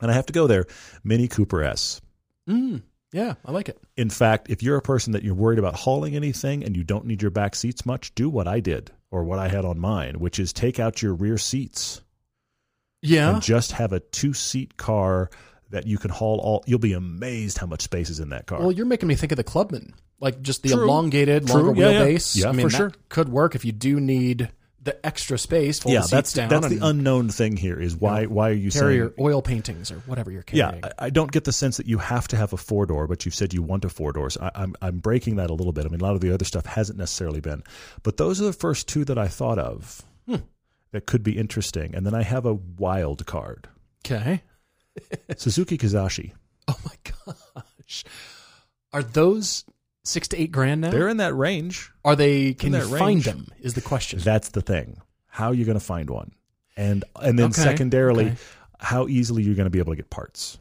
And 0.00 0.10
I 0.10 0.14
have 0.14 0.26
to 0.26 0.32
go 0.32 0.46
there. 0.46 0.64
Mini 1.04 1.28
Cooper 1.28 1.62
S. 1.62 2.00
Mm. 2.48 2.80
Yeah, 3.12 3.34
I 3.44 3.52
like 3.52 3.68
it. 3.68 3.78
In 3.98 4.08
fact, 4.08 4.48
if 4.48 4.62
you're 4.62 4.78
a 4.78 4.82
person 4.82 5.12
that 5.12 5.24
you're 5.24 5.34
worried 5.34 5.58
about 5.58 5.74
hauling 5.74 6.16
anything 6.16 6.64
and 6.64 6.74
you 6.74 6.84
don't 6.84 7.04
need 7.04 7.20
your 7.20 7.30
back 7.30 7.54
seats 7.54 7.84
much, 7.84 8.14
do 8.14 8.30
what 8.30 8.48
I 8.48 8.60
did 8.60 8.92
or 9.16 9.24
what 9.24 9.38
I 9.38 9.48
had 9.48 9.64
on 9.64 9.78
mine, 9.78 10.18
which 10.18 10.38
is 10.38 10.52
take 10.52 10.78
out 10.78 11.00
your 11.02 11.14
rear 11.14 11.38
seats 11.38 12.02
Yeah. 13.02 13.34
and 13.34 13.42
just 13.42 13.72
have 13.72 13.92
a 13.92 14.00
two 14.00 14.32
seat 14.34 14.76
car 14.76 15.30
that 15.70 15.86
you 15.86 15.98
can 15.98 16.10
haul 16.10 16.38
all. 16.38 16.62
You'll 16.66 16.78
be 16.78 16.92
amazed 16.92 17.58
how 17.58 17.66
much 17.66 17.82
space 17.82 18.10
is 18.10 18.20
in 18.20 18.28
that 18.28 18.46
car. 18.46 18.60
Well, 18.60 18.72
you're 18.72 18.86
making 18.86 19.08
me 19.08 19.14
think 19.14 19.32
of 19.32 19.36
the 19.36 19.44
Clubman, 19.44 19.94
like 20.20 20.40
just 20.42 20.62
the 20.62 20.68
True. 20.70 20.84
elongated, 20.84 21.46
True. 21.46 21.62
longer 21.62 21.80
Yeah, 21.80 21.90
yeah. 21.90 22.04
wheelbase. 22.06 22.36
Yeah, 22.36 22.48
I 22.48 22.52
mean, 22.52 22.68
for 22.68 22.76
sure. 22.76 22.92
could 23.08 23.28
work 23.28 23.54
if 23.54 23.64
you 23.64 23.72
do 23.72 23.98
need 24.00 24.50
the 24.86 25.04
extra 25.06 25.38
space. 25.38 25.78
Fold 25.80 25.92
yeah, 25.92 26.00
the 26.00 26.08
that's 26.08 26.32
down. 26.32 26.48
that's 26.48 26.68
the 26.68 26.78
unknown 26.80 27.28
thing 27.28 27.58
here. 27.58 27.78
Is 27.78 27.94
why 27.94 28.24
why 28.24 28.48
are 28.48 28.52
you 28.54 28.70
carry 28.70 28.92
saying? 28.92 28.96
your 28.96 29.12
oil 29.20 29.42
paintings 29.42 29.92
or 29.92 29.96
whatever 30.06 30.30
you're 30.30 30.44
Yeah, 30.50 30.68
carrying. 30.70 30.84
I, 30.84 30.92
I 31.06 31.10
don't 31.10 31.30
get 31.30 31.44
the 31.44 31.52
sense 31.52 31.76
that 31.76 31.86
you 31.86 31.98
have 31.98 32.26
to 32.28 32.36
have 32.36 32.54
a 32.54 32.56
four 32.56 32.86
door, 32.86 33.06
but 33.06 33.26
you've 33.26 33.34
said 33.34 33.52
you 33.52 33.60
want 33.62 33.84
a 33.84 33.90
four 33.90 34.12
door. 34.12 34.30
So 34.30 34.40
I, 34.42 34.50
I'm 34.62 34.74
I'm 34.80 34.98
breaking 34.98 35.36
that 35.36 35.50
a 35.50 35.54
little 35.54 35.72
bit. 35.74 35.84
I 35.84 35.88
mean, 35.88 36.00
a 36.00 36.04
lot 36.04 36.14
of 36.14 36.22
the 36.22 36.32
other 36.32 36.46
stuff 36.46 36.64
hasn't 36.64 36.98
necessarily 36.98 37.40
been, 37.40 37.62
but 38.02 38.16
those 38.16 38.40
are 38.40 38.44
the 38.44 38.52
first 38.54 38.88
two 38.88 39.04
that 39.04 39.18
I 39.18 39.28
thought 39.28 39.58
of 39.58 40.02
Hmm. 40.26 40.36
that 40.92 41.04
could 41.06 41.22
be 41.22 41.36
interesting. 41.36 41.94
And 41.94 42.06
then 42.06 42.14
I 42.14 42.22
have 42.22 42.46
a 42.46 42.54
wild 42.54 43.26
card, 43.26 43.68
okay. 44.06 44.42
Suzuki 45.36 45.76
Kizashi. 45.76 46.32
Oh 46.68 46.76
my 46.84 47.62
gosh, 47.84 48.02
are 48.92 49.02
those 49.04 49.64
six 50.06 50.28
to 50.28 50.40
eight 50.40 50.52
grand 50.52 50.80
now? 50.80 50.90
They're 50.90 51.08
in 51.08 51.18
that 51.18 51.34
range. 51.34 51.90
are 52.04 52.16
they? 52.16 52.54
Can 52.54 52.72
you 52.72 52.80
that 52.80 52.88
find 52.88 53.00
range. 53.16 53.24
them? 53.26 53.48
Is 53.60 53.74
the 53.74 53.80
question. 53.80 54.18
That's 54.20 54.50
the 54.50 54.62
thing. 54.62 54.98
How 55.28 55.48
are 55.48 55.54
you 55.54 55.64
going 55.64 55.78
to 55.78 55.84
find 55.84 56.08
one? 56.10 56.32
And 56.76 57.04
and 57.20 57.38
then 57.38 57.46
Okay, 57.46 57.62
secondarily, 57.62 58.26
okay. 58.26 58.36
how 58.78 59.06
easily 59.08 59.42
you're 59.42 59.54
going 59.54 59.66
to 59.66 59.70
be 59.70 59.78
able 59.78 59.92
to 59.92 59.96
get 59.96 60.10
parts. 60.10 60.58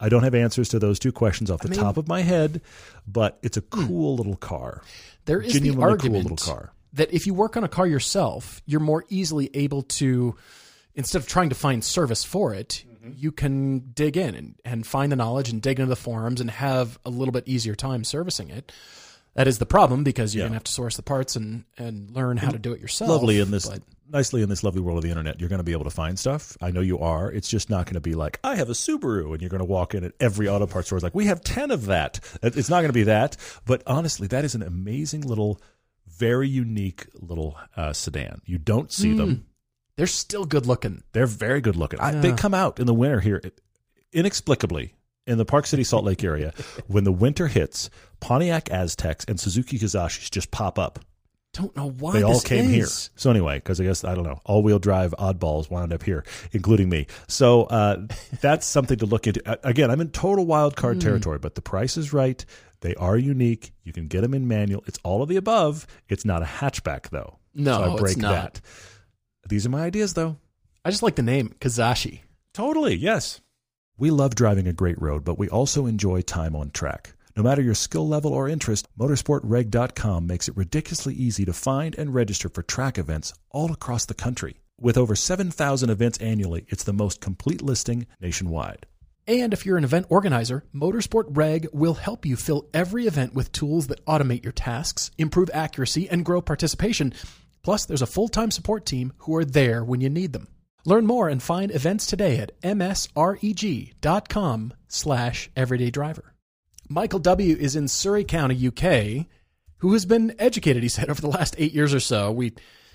I 0.00 0.08
don't 0.08 0.22
have 0.22 0.34
answers 0.34 0.68
to 0.70 0.78
those 0.78 0.98
two 1.00 1.10
questions 1.10 1.50
off 1.50 1.60
the 1.60 1.68
mean- 1.68 1.78
Hmm. 1.80 1.84
top 1.84 1.96
of 1.96 2.06
my 2.06 2.22
head, 2.22 2.60
but 3.06 3.38
it's 3.42 3.56
a 3.56 3.60
cool 3.62 4.16
little 4.16 4.36
car. 4.36 4.82
there 5.24 5.40
is 5.40 5.52
the 5.52 5.58
Genuinely 5.58 5.82
cool 5.82 5.90
argument 5.90 6.22
little 6.30 6.36
car. 6.54 6.72
that 6.92 7.12
if 7.12 7.26
you 7.26 7.34
work 7.34 7.56
on 7.56 7.64
a 7.64 7.68
car 7.68 7.86
yourself, 7.86 8.62
you're 8.64 8.80
more 8.80 9.04
easily 9.08 9.50
able 9.54 9.82
to, 9.82 10.36
instead 10.94 11.20
of 11.20 11.26
trying 11.28 11.48
to 11.48 11.54
find 11.56 11.82
service 11.84 12.22
for 12.24 12.54
it. 12.54 12.84
You 13.16 13.32
can 13.32 13.90
dig 13.92 14.16
in 14.16 14.34
and, 14.34 14.54
and 14.64 14.86
find 14.86 15.10
the 15.12 15.16
knowledge 15.16 15.50
and 15.50 15.60
dig 15.62 15.78
into 15.78 15.88
the 15.88 15.96
forums 15.96 16.40
and 16.40 16.50
have 16.50 16.98
a 17.04 17.10
little 17.10 17.32
bit 17.32 17.44
easier 17.46 17.74
time 17.74 18.04
servicing 18.04 18.50
it. 18.50 18.72
That 19.34 19.46
is 19.46 19.58
the 19.58 19.66
problem 19.66 20.02
because 20.04 20.34
you're 20.34 20.40
Yeah. 20.42 20.46
going 20.48 20.52
to 20.52 20.56
have 20.56 20.64
to 20.64 20.72
source 20.72 20.96
the 20.96 21.02
parts 21.02 21.36
and, 21.36 21.64
and 21.76 22.10
learn 22.10 22.38
how 22.38 22.50
to 22.50 22.58
do 22.58 22.72
it 22.72 22.80
yourself. 22.80 23.08
Lovely 23.10 23.38
in 23.38 23.50
this 23.52 23.68
but- 23.68 23.82
nicely 24.10 24.42
in 24.42 24.48
this 24.48 24.64
lovely 24.64 24.80
world 24.80 24.96
of 24.98 25.04
the 25.04 25.10
internet. 25.10 25.38
You're 25.38 25.50
going 25.50 25.58
to 25.60 25.64
be 25.64 25.72
able 25.72 25.84
to 25.84 25.90
find 25.90 26.18
stuff. 26.18 26.56
I 26.60 26.70
know 26.70 26.80
you 26.80 26.98
are. 26.98 27.30
It's 27.30 27.48
just 27.48 27.68
not 27.70 27.84
going 27.86 27.94
to 27.94 28.00
be 28.00 28.14
like 28.14 28.40
I 28.42 28.56
have 28.56 28.68
a 28.70 28.72
Subaru, 28.72 29.32
and 29.32 29.40
you're 29.42 29.50
going 29.50 29.58
to 29.60 29.64
walk 29.66 29.94
in 29.94 30.02
at 30.02 30.12
every 30.18 30.48
auto 30.48 30.66
parts 30.66 30.88
store. 30.88 30.96
It's 30.96 31.04
like 31.04 31.14
we 31.14 31.26
have 31.26 31.42
ten 31.42 31.70
of 31.70 31.86
that. 31.86 32.18
It's 32.42 32.70
not 32.70 32.76
going 32.78 32.88
to 32.88 32.92
be 32.94 33.02
that. 33.04 33.36
But 33.66 33.82
honestly, 33.86 34.26
that 34.28 34.44
is 34.46 34.54
an 34.54 34.62
amazing 34.62 35.20
little, 35.20 35.60
very 36.06 36.48
unique 36.48 37.06
little 37.14 37.56
uh, 37.76 37.92
sedan. 37.92 38.40
You 38.46 38.58
don't 38.58 38.90
see 38.90 39.12
them. 39.14 39.44
They're 39.98 40.06
still 40.06 40.44
good 40.44 40.64
looking. 40.64 41.02
They're 41.10 41.26
very 41.26 41.60
good 41.60 41.74
looking. 41.74 41.98
I, 41.98 42.12
They 42.12 42.32
come 42.32 42.54
out 42.54 42.78
in 42.78 42.86
the 42.86 42.94
winter 42.94 43.18
here 43.18 43.42
inexplicably 44.12 44.94
in 45.26 45.38
the 45.38 45.44
Park 45.44 45.66
City 45.66 45.82
Salt 45.82 46.04
Lake 46.04 46.22
area. 46.22 46.54
when 46.86 47.02
the 47.02 47.10
winter 47.10 47.48
hits, 47.48 47.90
Pontiac 48.20 48.66
Azteks 48.66 49.28
and 49.28 49.40
Suzuki 49.40 49.76
Kizashis 49.76 50.30
just 50.30 50.52
pop 50.52 50.78
up. 50.78 51.00
Don't 51.52 51.76
know 51.76 51.90
why 51.90 52.12
They 52.12 52.22
all 52.22 52.38
came 52.38 52.68
here. 52.68 52.86
So 52.86 53.28
anyway, 53.28 53.56
because 53.56 53.80
I 53.80 53.84
guess 53.84 54.04
I 54.04 54.14
don't 54.14 54.22
know, 54.22 54.40
all 54.44 54.62
wheel 54.62 54.78
drive 54.78 55.16
oddballs 55.18 55.68
wound 55.68 55.92
up 55.92 56.04
here, 56.04 56.24
including 56.52 56.88
me. 56.88 57.08
So 57.26 57.64
uh, 57.64 58.06
that's 58.40 58.68
something 58.68 58.98
to 58.98 59.06
look 59.06 59.26
into. 59.26 59.42
Again, 59.66 59.90
I'm 59.90 60.00
in 60.00 60.10
total 60.10 60.46
wild 60.46 60.76
card 60.76 61.00
territory, 61.00 61.40
but 61.40 61.56
the 61.56 61.62
price 61.62 61.96
is 61.96 62.12
right. 62.12 62.44
They 62.82 62.94
are 62.94 63.16
unique. 63.16 63.72
You 63.82 63.92
can 63.92 64.06
get 64.06 64.20
them 64.20 64.32
in 64.32 64.46
manual. 64.46 64.84
It's 64.86 65.00
all 65.02 65.22
of 65.24 65.28
the 65.28 65.34
above. 65.34 65.88
It's 66.08 66.24
not 66.24 66.42
a 66.42 66.46
hatchback 66.46 67.08
though. 67.08 67.40
No, 67.52 67.72
so 67.72 67.82
I 67.82 67.92
it's 67.94 68.00
break 68.00 68.16
not. 68.18 68.60
These 69.48 69.64
are 69.66 69.70
my 69.70 69.82
ideas 69.82 70.14
though. 70.14 70.36
I 70.84 70.90
just 70.90 71.02
like 71.02 71.16
the 71.16 71.22
name 71.22 71.54
Kizashi. 71.60 72.20
Totally, 72.52 72.94
yes. 72.94 73.40
We 73.96 74.10
love 74.10 74.34
driving 74.34 74.68
a 74.68 74.72
great 74.72 75.00
road, 75.00 75.24
but 75.24 75.38
we 75.38 75.48
also 75.48 75.86
enjoy 75.86 76.20
time 76.20 76.54
on 76.54 76.70
track. 76.70 77.14
No 77.36 77.42
matter 77.42 77.62
your 77.62 77.74
skill 77.74 78.06
level 78.06 78.32
or 78.32 78.48
interest, 78.48 78.88
motorsportreg.com 78.98 80.26
makes 80.26 80.48
it 80.48 80.56
ridiculously 80.56 81.14
easy 81.14 81.44
to 81.44 81.52
find 81.52 81.94
and 81.96 82.14
register 82.14 82.48
for 82.48 82.62
track 82.62 82.98
events 82.98 83.32
all 83.50 83.72
across 83.72 84.04
the 84.04 84.14
country. 84.14 84.60
With 84.80 84.98
over 84.98 85.16
7,000 85.16 85.90
events 85.90 86.18
annually, 86.18 86.66
it's 86.68 86.84
the 86.84 86.92
most 86.92 87.20
complete 87.20 87.62
listing 87.62 88.06
nationwide. 88.20 88.86
And 89.26 89.52
if 89.52 89.66
you're 89.66 89.76
an 89.76 89.84
event 89.84 90.06
organizer, 90.08 90.64
Motorsport 90.74 91.24
Reg 91.36 91.68
will 91.72 91.94
help 91.94 92.24
you 92.24 92.36
fill 92.36 92.68
every 92.72 93.06
event 93.06 93.34
with 93.34 93.52
tools 93.52 93.88
that 93.88 94.04
automate 94.06 94.42
your 94.42 94.52
tasks, 94.52 95.10
improve 95.18 95.50
accuracy, 95.52 96.08
and 96.08 96.24
grow 96.24 96.40
participation. 96.40 97.12
Plus, 97.62 97.84
there's 97.84 98.02
a 98.02 98.06
full 98.06 98.28
time 98.28 98.50
support 98.50 98.86
team 98.86 99.12
who 99.18 99.36
are 99.36 99.44
there 99.44 99.84
when 99.84 100.00
you 100.00 100.08
need 100.08 100.32
them. 100.32 100.48
Learn 100.84 101.06
more 101.06 101.28
and 101.28 101.42
find 101.42 101.74
events 101.74 102.06
today 102.06 102.38
at 102.38 102.58
msreg.com 102.62 103.12
slash 104.86 105.50
everydaydriver. 105.56 106.22
Michael 106.88 107.18
W. 107.18 107.56
is 107.56 107.76
in 107.76 107.88
Surrey 107.88 108.24
County, 108.24 108.66
UK, 108.66 109.26
who 109.78 109.92
has 109.92 110.06
been 110.06 110.34
educated, 110.38 110.82
he 110.82 110.88
said, 110.88 111.10
over 111.10 111.20
the 111.20 111.28
last 111.28 111.54
eight 111.58 111.74
years 111.74 111.92
or 111.92 112.00
so. 112.00 112.32
We 112.32 112.54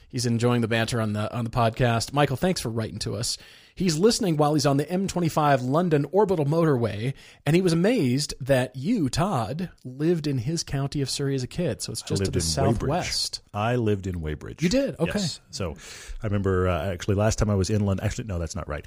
he's 0.10 0.26
enjoying 0.26 0.62
the 0.62 0.68
banter 0.68 1.00
on 1.00 1.14
the 1.14 1.32
on 1.36 1.44
the 1.44 1.52
podcast. 1.52 2.14
Michael, 2.14 2.38
thanks 2.38 2.62
for 2.62 2.70
writing 2.70 3.00
to 3.00 3.16
us. 3.16 3.38
He's 3.76 3.98
listening 3.98 4.38
while 4.38 4.54
he's 4.54 4.66
on 4.66 4.78
the 4.78 4.86
M25 4.86 5.68
London 5.68 6.06
orbital 6.12 6.46
motorway, 6.46 7.14
and 7.46 7.56
he 7.56 7.62
was 7.62 7.74
amazed 7.74 8.36
that 8.42 8.76
you, 8.76 9.10
Todd, 9.10 9.70
lived 9.84 10.28
in 10.28 10.38
his 10.38 10.64
county 10.64 11.02
of 11.02 11.10
Surrey 11.10 11.34
as 11.34 11.44
a 11.44 11.48
kid. 11.48 11.82
So 11.82 11.92
it's 11.92 12.04
just 12.04 12.26
to 12.26 12.32
the 12.32 12.42
southwest. 12.42 13.42
Weybridge. 13.54 13.72
I 13.72 13.76
lived 13.78 14.06
in 14.06 14.22
Weybridge. 14.22 14.62
You 14.62 14.70
did? 14.70 15.00
Okay. 15.00 15.20
Yes. 15.20 15.42
So 15.50 15.76
I 16.22 16.28
remember 16.28 16.68
uh, 16.68 16.92
actually 16.92 17.16
last 17.16 17.40
time 17.40 17.50
I 17.50 17.56
was 17.56 17.70
inland. 17.70 18.02
Actually, 18.04 18.26
no, 18.26 18.38
that's 18.38 18.56
not 18.56 18.68
right. 18.68 18.86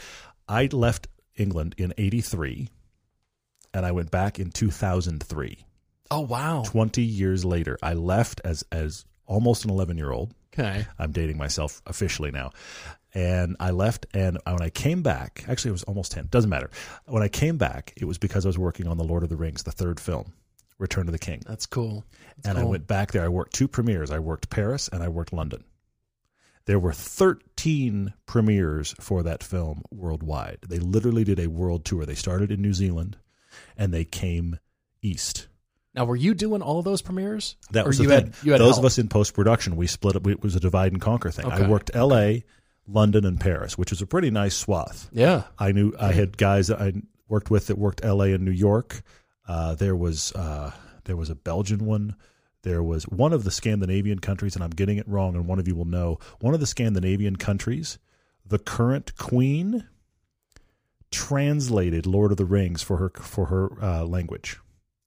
I 0.49 0.69
left 0.71 1.09
England 1.37 1.75
in 1.79 1.93
'83, 1.99 2.69
and 3.75 3.85
I 3.85 3.91
went 3.93 4.11
back 4.13 4.39
in 4.39 4.51
2003. 4.53 5.67
Oh 6.11 6.21
wow. 6.21 6.63
20 6.65 7.03
years 7.03 7.45
later, 7.45 7.77
I 7.83 7.95
left 7.95 8.41
as 8.45 8.65
as 8.71 9.05
almost 9.27 9.65
an 9.65 9.71
11 9.71 9.99
year 9.99 10.13
old. 10.13 10.33
Okay. 10.59 10.87
I'm 10.99 11.13
dating 11.13 11.37
myself 11.37 11.83
officially 11.87 12.31
now. 12.31 12.53
And 13.17 13.57
I 13.59 13.71
left, 13.71 14.05
and 14.13 14.37
when 14.45 14.61
I 14.61 14.69
came 14.69 15.01
back, 15.03 15.43
actually, 15.49 15.71
it 15.71 15.73
was 15.73 15.85
almost 15.85 16.13
10, 16.13 16.27
doesn't 16.31 16.51
matter. 16.51 16.71
When 17.07 17.23
I 17.23 17.29
came 17.29 17.57
back, 17.57 17.95
it 17.97 18.05
was 18.05 18.19
because 18.19 18.45
I 18.45 18.51
was 18.51 18.59
working 18.59 18.87
on 18.87 18.99
The 18.99 19.05
Lord 19.05 19.23
of 19.23 19.31
the 19.31 19.37
Rings, 19.37 19.63
the 19.63 19.73
third 19.73 19.99
film, 19.99 20.35
Return 20.79 21.09
of 21.09 21.13
the 21.13 21.19
King. 21.19 21.41
That's 21.47 21.65
cool. 21.65 22.05
That's 22.37 22.49
and 22.49 22.59
I 22.59 22.65
went 22.65 22.87
back 22.87 23.13
there. 23.13 23.25
I 23.25 23.29
worked 23.29 23.55
two 23.55 23.69
premieres. 23.69 24.11
I 24.11 24.19
worked 24.19 24.51
Paris 24.51 24.89
and 24.93 25.03
I 25.03 25.09
worked 25.09 25.33
London. 25.33 25.65
There 26.67 26.79
were 26.79 26.93
13 26.93 28.13
premieres 28.27 28.95
for 29.01 29.23
that 29.23 29.43
film 29.43 29.83
worldwide. 29.91 30.59
They 30.69 30.79
literally 30.79 31.25
did 31.25 31.39
a 31.41 31.47
world 31.49 31.87
tour. 31.87 32.05
They 32.05 32.15
started 32.17 32.51
in 32.51 32.61
New 32.61 32.75
Zealand 32.75 33.17
and 33.79 33.95
they 33.95 34.05
came 34.05 34.59
east. 35.01 35.47
Now, 35.95 36.05
were 36.05 36.17
you 36.17 36.35
doing 36.35 36.61
all 36.61 36.79
of 36.79 36.85
those 36.85 37.01
premieres? 37.01 37.57
That 37.71 37.87
Or 37.87 37.89
was 37.89 37.99
you 38.01 38.09
the 38.09 38.15
had- 38.15 38.35
thing. 38.35 38.47
you 38.47 38.53
had 38.53 38.61
Those 38.61 38.75
help? 38.75 38.81
of 38.81 38.85
us 38.85 38.99
in 38.99 39.09
post 39.09 39.33
production, 39.33 39.77
we 39.77 39.87
split 39.87 40.17
up. 40.17 40.27
It 40.27 40.43
was 40.43 40.55
a 40.55 40.61
divide 40.61 40.93
and 40.93 41.01
conquer 41.01 41.31
thing. 41.31 41.47
I 41.47 41.67
worked 41.67 41.91
L.A., 41.95 42.45
London, 42.89 43.25
and 43.25 43.41
Paris, 43.41 43.77
which 43.77 43.93
is 43.93 44.01
a 44.03 44.07
pretty 44.07 44.31
nice 44.31 44.57
swath. 44.57 45.09
Yeah. 45.13 45.45
I 45.59 45.73
knew 45.73 45.93
I 45.99 46.13
had 46.13 46.37
guys 46.37 46.69
that 46.69 46.81
I 46.81 46.93
worked 47.29 47.51
with 47.51 47.67
that 47.67 47.79
worked 47.79 48.05
L.A. 48.05 48.33
and 48.33 48.45
New 48.45 48.51
York. 48.53 49.03
Uh, 49.49 49.75
there 49.75 49.97
was 49.97 50.33
uh, 50.33 50.73
there 51.05 51.17
was 51.17 51.31
a 51.31 51.35
Belgian 51.35 51.85
one. 51.87 52.17
There 52.63 52.83
was 52.83 53.05
one 53.05 53.33
of 53.33 53.45
the 53.45 53.51
Scandinavian 53.51 54.19
countries, 54.19 54.55
and 54.57 54.65
I'm 54.65 54.71
getting 54.71 54.99
it 54.99 55.07
wrong, 55.09 55.37
and 55.37 55.47
one 55.47 55.59
of 55.59 55.69
you 55.69 55.75
will 55.77 55.85
know. 55.85 56.19
One 56.41 56.53
of 56.55 56.61
the 56.61 56.67
Scandinavian 56.67 57.37
countries, 57.37 57.99
the 58.45 58.59
current 58.59 59.17
queen 59.17 59.87
translated 61.11 62.07
Lord 62.07 62.31
of 62.33 62.37
the 62.37 62.45
Rings 62.45 62.83
for 62.83 62.97
her 62.97 63.11
for 63.21 63.47
her 63.47 63.83
uh, 63.83 64.05
language 64.05 64.59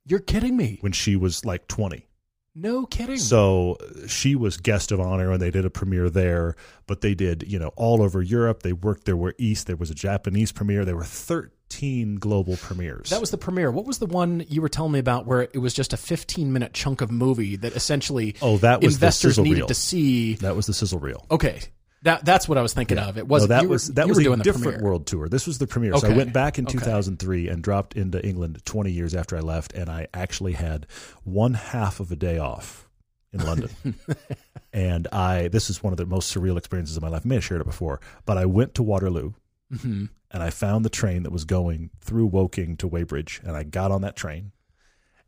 You're 0.05 0.19
kidding 0.19 0.55
me. 0.55 0.77
when 0.81 0.91
she 0.93 1.15
was 1.15 1.43
like 1.45 1.67
20. 1.67 2.07
No 2.55 2.85
kidding. 2.85 3.17
So 3.17 3.77
she 4.07 4.35
was 4.35 4.57
guest 4.57 4.91
of 4.91 4.99
honor 4.99 5.31
and 5.31 5.41
they 5.41 5.51
did 5.51 5.65
a 5.65 5.69
premiere 5.69 6.09
there, 6.09 6.55
but 6.87 7.01
they 7.01 7.13
did, 7.15 7.45
you 7.47 7.59
know, 7.59 7.69
all 7.75 8.01
over 8.01 8.21
Europe. 8.21 8.63
They 8.63 8.73
worked 8.73 9.05
there 9.05 9.15
were 9.15 9.35
East, 9.37 9.67
there 9.67 9.75
was 9.77 9.89
a 9.91 9.95
Japanese 9.95 10.51
premiere. 10.51 10.83
There 10.83 10.95
were 10.97 11.03
13 11.03 12.15
global 12.15 12.57
premieres. 12.57 13.11
that 13.11 13.21
was 13.21 13.31
the 13.31 13.37
premiere. 13.37 13.71
What 13.71 13.85
was 13.85 13.99
the 13.99 14.07
one 14.07 14.43
you 14.49 14.61
were 14.61 14.69
telling 14.69 14.91
me 14.91 14.99
about 14.99 15.25
where 15.25 15.43
it 15.43 15.59
was 15.59 15.73
just 15.73 15.93
a 15.93 15.97
15 15.97 16.51
minute 16.51 16.73
chunk 16.73 17.01
of 17.01 17.11
movie 17.11 17.55
that 17.57 17.75
essentially 17.75 18.35
Oh, 18.41 18.57
that 18.57 18.81
was 18.81 18.95
investors 18.95 19.37
needed 19.39 19.57
reel. 19.59 19.67
to 19.67 19.73
see? 19.75 20.33
that 20.35 20.55
was 20.55 20.65
the 20.65 20.73
sizzle 20.73 20.99
reel. 20.99 21.25
Okay. 21.31 21.61
That, 22.03 22.23
that's 22.23 22.47
what 22.47 22.57
I 22.57 22.61
was 22.61 22.73
thinking 22.73 22.97
of. 22.97 23.17
It 23.17 23.27
wasn't 23.27 23.49
that 23.49 23.63
you 23.63 23.69
were, 23.69 23.73
was 23.73 23.87
that 23.89 24.07
was 24.07 24.17
a 24.19 24.37
different 24.37 24.81
world 24.81 25.05
tour. 25.05 25.27
This 25.27 25.45
was 25.45 25.57
the 25.57 25.67
premiere. 25.67 25.97
So 25.97 26.07
I 26.07 26.15
went 26.15 26.31
back 26.33 26.57
in 26.57 26.65
Okay. 26.65 26.77
2003 26.77 27.49
and 27.49 27.61
dropped 27.61 27.95
into 27.95 28.25
England 28.25 28.61
20 28.63 28.91
years 28.91 29.13
after 29.13 29.35
I 29.35 29.41
left, 29.41 29.73
and 29.73 29.89
I 29.89 30.07
actually 30.13 30.53
had 30.53 30.87
one 31.23 31.55
half 31.55 31.99
of 31.99 32.11
a 32.11 32.15
day 32.15 32.37
off 32.37 32.87
in 33.33 33.45
London. 33.45 33.69
and 34.73 35.07
I 35.11 35.49
this 35.49 35.69
is 35.69 35.83
one 35.83 35.91
of 35.93 35.97
the 35.97 36.05
most 36.05 36.33
surreal 36.33 36.57
experiences 36.57 36.95
of 36.95 37.03
my 37.03 37.09
life. 37.09 37.23
I 37.25 37.27
may 37.27 37.35
have 37.35 37.43
shared 37.43 37.61
it 37.61 37.67
before, 37.67 37.99
but 38.25 38.37
I 38.37 38.45
went 38.45 38.75
to 38.75 38.83
Waterloo 38.83 39.33
hmm 39.81 40.05
and 40.31 40.43
I 40.43 40.51
found 40.51 40.85
the 40.85 40.89
train 40.89 41.23
that 41.23 41.31
was 41.31 41.43
going 41.43 41.89
through 42.01 42.27
Woking 42.27 42.77
to 42.77 42.87
Weybridge, 42.87 43.41
and 43.43 43.57
I 43.57 43.63
got 43.63 43.91
on 43.91 44.01
that 44.01 44.15
train, 44.15 44.51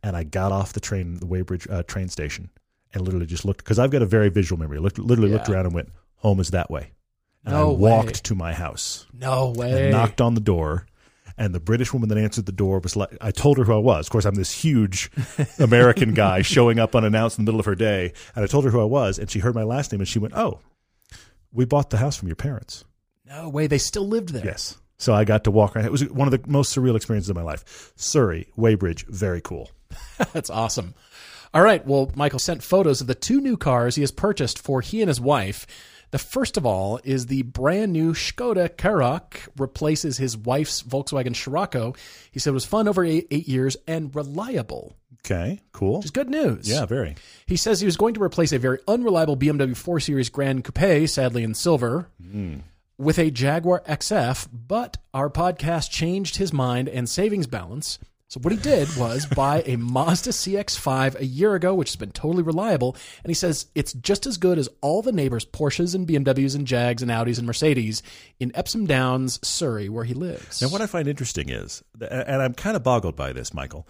and 0.04 0.16
I 0.16 0.24
got 0.24 0.52
off 0.52 0.74
the 0.74 0.80
train, 0.80 1.16
the 1.16 1.26
Weybridge 1.26 1.68
uh, 1.70 1.82
train 1.84 2.08
station, 2.08 2.52
and 2.94 3.04
literally 3.04 3.26
just 3.26 3.44
looked 3.44 3.64
because 3.64 3.80
I've 3.80 3.90
got 3.90 4.04
a 4.04 4.06
very 4.06 4.30
visual 4.30 4.60
memory. 4.60 4.78
Looked, 4.78 5.00
literally 5.00 5.32
looked 5.32 5.50
around 5.50 5.66
and 5.66 5.74
went, 5.74 5.90
"Home 6.22 6.40
is 6.40 6.50
that 6.52 6.72
way," 6.72 6.92
and 7.46 7.54
No 7.54 7.72
I 7.72 7.78
walked 7.78 8.06
way. 8.08 8.12
to 8.14 8.36
my 8.36 8.54
house 8.54 9.06
No 9.14 9.52
way. 9.56 9.84
and 9.84 9.92
knocked 9.92 10.22
on 10.22 10.34
the 10.34 10.42
door. 10.42 10.88
And 11.38 11.56
the 11.56 11.60
British 11.60 11.92
woman 11.94 12.10
that 12.10 12.18
answered 12.20 12.46
the 12.46 12.52
door 12.52 12.80
was 12.80 12.96
like, 12.96 13.18
I 13.20 13.32
told 13.32 13.58
her 13.58 13.64
who 13.64 13.74
I 13.74 13.78
was. 13.80 14.06
Of 14.06 14.12
course, 14.12 14.26
I'm 14.26 14.36
this 14.36 14.52
huge 14.52 15.10
American 15.60 16.14
guy 16.14 16.44
showing 16.44 16.78
up 16.78 16.96
unannounced 16.96 17.40
in 17.40 17.46
the 17.46 17.50
middle 17.52 17.60
of 17.60 17.66
her 17.66 17.74
day. 17.74 18.14
And 18.36 18.44
I 18.44 18.48
told 18.48 18.66
her 18.66 18.70
who 18.70 18.80
I 18.82 18.84
was, 18.86 19.18
and 19.18 19.32
she 19.32 19.40
heard 19.40 19.56
my 19.56 19.64
last 19.64 19.92
name, 19.92 20.02
and 20.02 20.08
she 20.08 20.20
went, 20.20 20.36
"Oh, 20.36 20.60
we 21.52 21.66
bought 21.66 21.90
the 21.90 21.98
house 21.98 22.16
from 22.18 22.28
your 22.28 22.36
parents." 22.36 22.84
no 23.26 23.48
way. 23.50 23.66
They 23.66 23.78
still 23.78 24.08
lived 24.08 24.30
there. 24.30 24.46
Yes. 24.46 24.78
So 24.98 25.14
I 25.14 25.24
got 25.24 25.46
to 25.46 25.52
walk 25.52 25.76
around. 25.76 25.86
It 25.86 25.92
was 25.92 26.08
one 26.12 26.28
of 26.28 26.32
the 26.32 26.48
most 26.52 26.76
surreal 26.76 26.96
experiences 26.98 27.30
of 27.30 27.36
my 27.36 27.42
life. 27.42 27.92
Surrey, 27.96 28.50
Weybridge, 28.56 29.06
very 29.08 29.42
cool. 29.42 29.72
That's 30.34 30.50
awesome. 30.52 30.94
All 31.54 31.64
right. 31.64 31.84
Well, 31.88 32.12
Michael 32.14 32.40
sent 32.40 32.62
photos 32.62 33.02
of 33.02 33.08
the 33.08 33.16
two 33.16 33.42
new 33.42 33.58
cars 33.58 33.96
he 33.96 34.02
has 34.04 34.12
purchased 34.12 34.60
for 34.60 34.82
he 34.82 35.02
and 35.02 35.08
his 35.08 35.20
wife. 35.22 35.66
The 36.12 36.20
first 36.20 36.58
of 36.58 36.66
all 36.66 37.00
is 37.06 37.28
the 37.28 37.42
brand 37.44 37.94
new 37.94 38.14
Skoda 38.14 38.68
Karoq 38.70 39.48
replaces 39.58 40.18
his 40.18 40.38
wife's 40.38 40.84
Volkswagen 40.84 41.34
Scirocco. 41.36 41.96
He 42.32 42.40
said 42.40 42.52
it 42.52 42.54
was 42.54 42.66
fun 42.66 42.88
over 42.90 43.04
eight, 43.06 43.28
eight 43.32 43.48
years 43.48 43.78
and 43.88 44.14
reliable, 44.14 44.98
Okay, 45.26 45.62
cool. 45.72 45.98
which 45.98 46.06
is 46.06 46.12
good 46.12 46.30
news. 46.30 46.70
Yeah, 46.70 46.86
very. 46.86 47.16
He 47.46 47.56
says 47.56 47.80
he 47.80 47.86
was 47.86 47.96
going 47.96 48.14
to 48.16 48.24
replace 48.24 48.52
a 48.52 48.60
very 48.60 48.80
unreliable 48.90 49.38
BMW 49.38 49.76
4 49.76 50.00
Series 50.02 50.30
Grand 50.30 50.66
Coupe, 50.66 51.08
sadly 51.08 51.44
in 51.44 51.54
silver, 51.54 52.10
hmm. 52.22 52.58
with 52.98 53.18
a 53.18 53.32
Jaguar 53.32 53.82
XF, 53.88 54.50
but 54.52 54.98
our 55.14 55.30
podcast 55.30 55.92
changed 55.92 56.38
his 56.38 56.52
mind 56.52 56.90
and 56.90 57.08
savings 57.08 57.48
balance. 57.48 58.00
So 58.32 58.40
what 58.40 58.54
he 58.54 58.60
did 58.60 58.88
was 58.96 59.26
buy 59.26 59.62
a 59.66 59.76
Mazda 59.76 60.30
CX-5 60.30 61.20
a 61.20 61.26
year 61.26 61.54
ago, 61.54 61.76
which 61.76 61.90
has 61.90 61.98
been 61.98 62.14
totally 62.14 62.44
reliable, 62.44 62.96
and 63.26 63.30
he 63.30 63.34
says 63.34 63.66
it's 63.76 63.92
just 63.92 64.26
as 64.26 64.38
good 64.38 64.58
as 64.58 64.70
all 64.80 65.02
the 65.02 65.12
neighbors' 65.12 65.44
Porsches 65.44 65.94
and 65.94 66.08
BMWs 66.08 66.56
and 66.56 66.66
Jags 66.66 67.02
and 67.02 67.12
Audis 67.12 67.40
and 67.40 67.46
Mercedes 67.46 68.02
in 68.40 68.54
Epsom 68.56 68.86
Downs, 68.86 69.46
Surrey, 69.46 69.90
where 69.90 70.06
he 70.06 70.14
lives. 70.14 70.62
Now, 70.62 70.70
what 70.70 70.80
I 70.80 70.86
find 70.86 71.10
interesting 71.10 71.50
is, 71.50 71.84
and 72.00 72.42
I'm 72.42 72.54
kind 72.54 72.78
of 72.78 72.84
boggled 72.84 73.18
by 73.18 73.34
this, 73.34 73.54
Michael. 73.54 73.86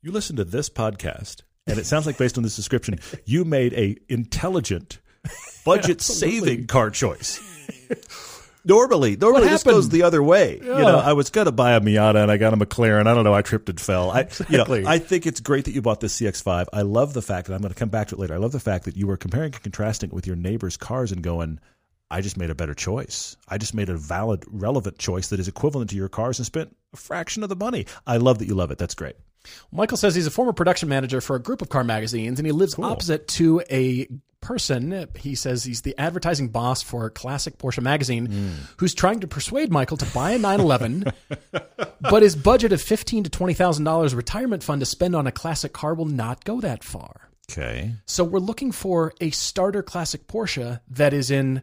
You 0.00 0.10
listen 0.10 0.36
to 0.36 0.44
this 0.44 0.70
podcast, 0.70 1.42
and 1.66 1.78
it 1.78 1.84
sounds 1.84 2.06
like 2.06 2.16
based 2.16 2.38
on 2.38 2.44
this 2.44 2.56
description, 2.56 2.98
you 3.26 3.44
made 3.44 3.74
a 3.74 3.98
intelligent, 4.08 5.00
budget 5.66 6.00
saving 6.00 6.66
car 6.66 6.88
choice. 6.88 7.42
Normally, 8.64 9.16
normally 9.16 9.48
this 9.48 9.64
goes 9.64 9.88
the 9.88 10.04
other 10.04 10.22
way. 10.22 10.58
You 10.62 10.68
know, 10.68 10.98
I 10.98 11.14
was 11.14 11.30
going 11.30 11.46
to 11.46 11.52
buy 11.52 11.72
a 11.72 11.80
Miata 11.80 12.22
and 12.22 12.30
I 12.30 12.36
got 12.36 12.54
a 12.54 12.56
McLaren. 12.56 13.06
I 13.06 13.14
don't 13.14 13.24
know. 13.24 13.34
I 13.34 13.42
tripped 13.42 13.68
and 13.68 13.80
fell. 13.80 14.10
I, 14.10 14.28
you 14.48 14.58
know, 14.58 14.66
I 14.86 14.98
think 14.98 15.26
it's 15.26 15.40
great 15.40 15.64
that 15.64 15.72
you 15.72 15.82
bought 15.82 16.00
this 16.00 16.20
CX-5. 16.20 16.66
I 16.72 16.82
love 16.82 17.12
the 17.12 17.22
fact 17.22 17.48
that 17.48 17.54
I'm 17.54 17.60
going 17.60 17.72
to 17.72 17.78
come 17.78 17.88
back 17.88 18.08
to 18.08 18.14
it 18.14 18.18
later. 18.18 18.34
I 18.34 18.38
love 18.38 18.52
the 18.52 18.60
fact 18.60 18.84
that 18.84 18.96
you 18.96 19.06
were 19.06 19.16
comparing 19.16 19.52
and 19.52 19.62
contrasting 19.62 20.10
it 20.10 20.14
with 20.14 20.26
your 20.26 20.36
neighbor's 20.36 20.76
cars 20.76 21.10
and 21.12 21.22
going, 21.22 21.58
I 22.10 22.20
just 22.20 22.36
made 22.36 22.50
a 22.50 22.54
better 22.54 22.74
choice. 22.74 23.36
I 23.48 23.58
just 23.58 23.74
made 23.74 23.88
a 23.88 23.96
valid, 23.96 24.44
relevant 24.46 24.98
choice 24.98 25.28
that 25.28 25.40
is 25.40 25.48
equivalent 25.48 25.90
to 25.90 25.96
your 25.96 26.08
cars 26.08 26.38
and 26.38 26.46
spent 26.46 26.76
a 26.92 26.96
fraction 26.96 27.42
of 27.42 27.48
the 27.48 27.56
money. 27.56 27.86
I 28.06 28.18
love 28.18 28.38
that 28.38 28.46
you 28.46 28.54
love 28.54 28.70
it. 28.70 28.78
That's 28.78 28.94
great. 28.94 29.16
Michael 29.70 29.96
says 29.96 30.14
he's 30.14 30.26
a 30.26 30.30
former 30.30 30.52
production 30.52 30.88
manager 30.88 31.20
for 31.20 31.36
a 31.36 31.40
group 31.40 31.62
of 31.62 31.68
car 31.68 31.84
magazines, 31.84 32.38
and 32.38 32.46
he 32.46 32.52
lives 32.52 32.78
opposite 32.78 33.28
to 33.28 33.62
a 33.70 34.08
person. 34.40 35.06
He 35.16 35.34
says 35.34 35.64
he's 35.64 35.82
the 35.82 35.94
advertising 35.98 36.48
boss 36.48 36.82
for 36.82 37.08
Classic 37.10 37.56
Porsche 37.58 37.82
magazine, 37.82 38.26
hmm. 38.26 38.50
who's 38.78 38.94
trying 38.94 39.20
to 39.20 39.26
persuade 39.26 39.70
Michael 39.70 39.96
to 39.96 40.06
buy 40.06 40.32
a 40.32 40.38
911, 40.38 41.04
but 42.00 42.22
his 42.22 42.36
budget 42.36 42.72
of 42.72 42.82
fifteen 42.82 43.24
to 43.24 43.30
twenty 43.30 43.54
thousand 43.54 43.84
dollars 43.84 44.14
retirement 44.14 44.62
fund 44.62 44.80
to 44.80 44.86
spend 44.86 45.14
on 45.16 45.26
a 45.26 45.32
classic 45.32 45.72
car 45.72 45.94
will 45.94 46.06
not 46.06 46.44
go 46.44 46.60
that 46.60 46.84
far. 46.84 47.28
Okay. 47.50 47.92
So 48.06 48.24
we're 48.24 48.38
looking 48.38 48.72
for 48.72 49.12
a 49.20 49.30
starter 49.30 49.82
classic 49.82 50.26
Porsche 50.26 50.80
that 50.90 51.12
is 51.12 51.30
in 51.30 51.62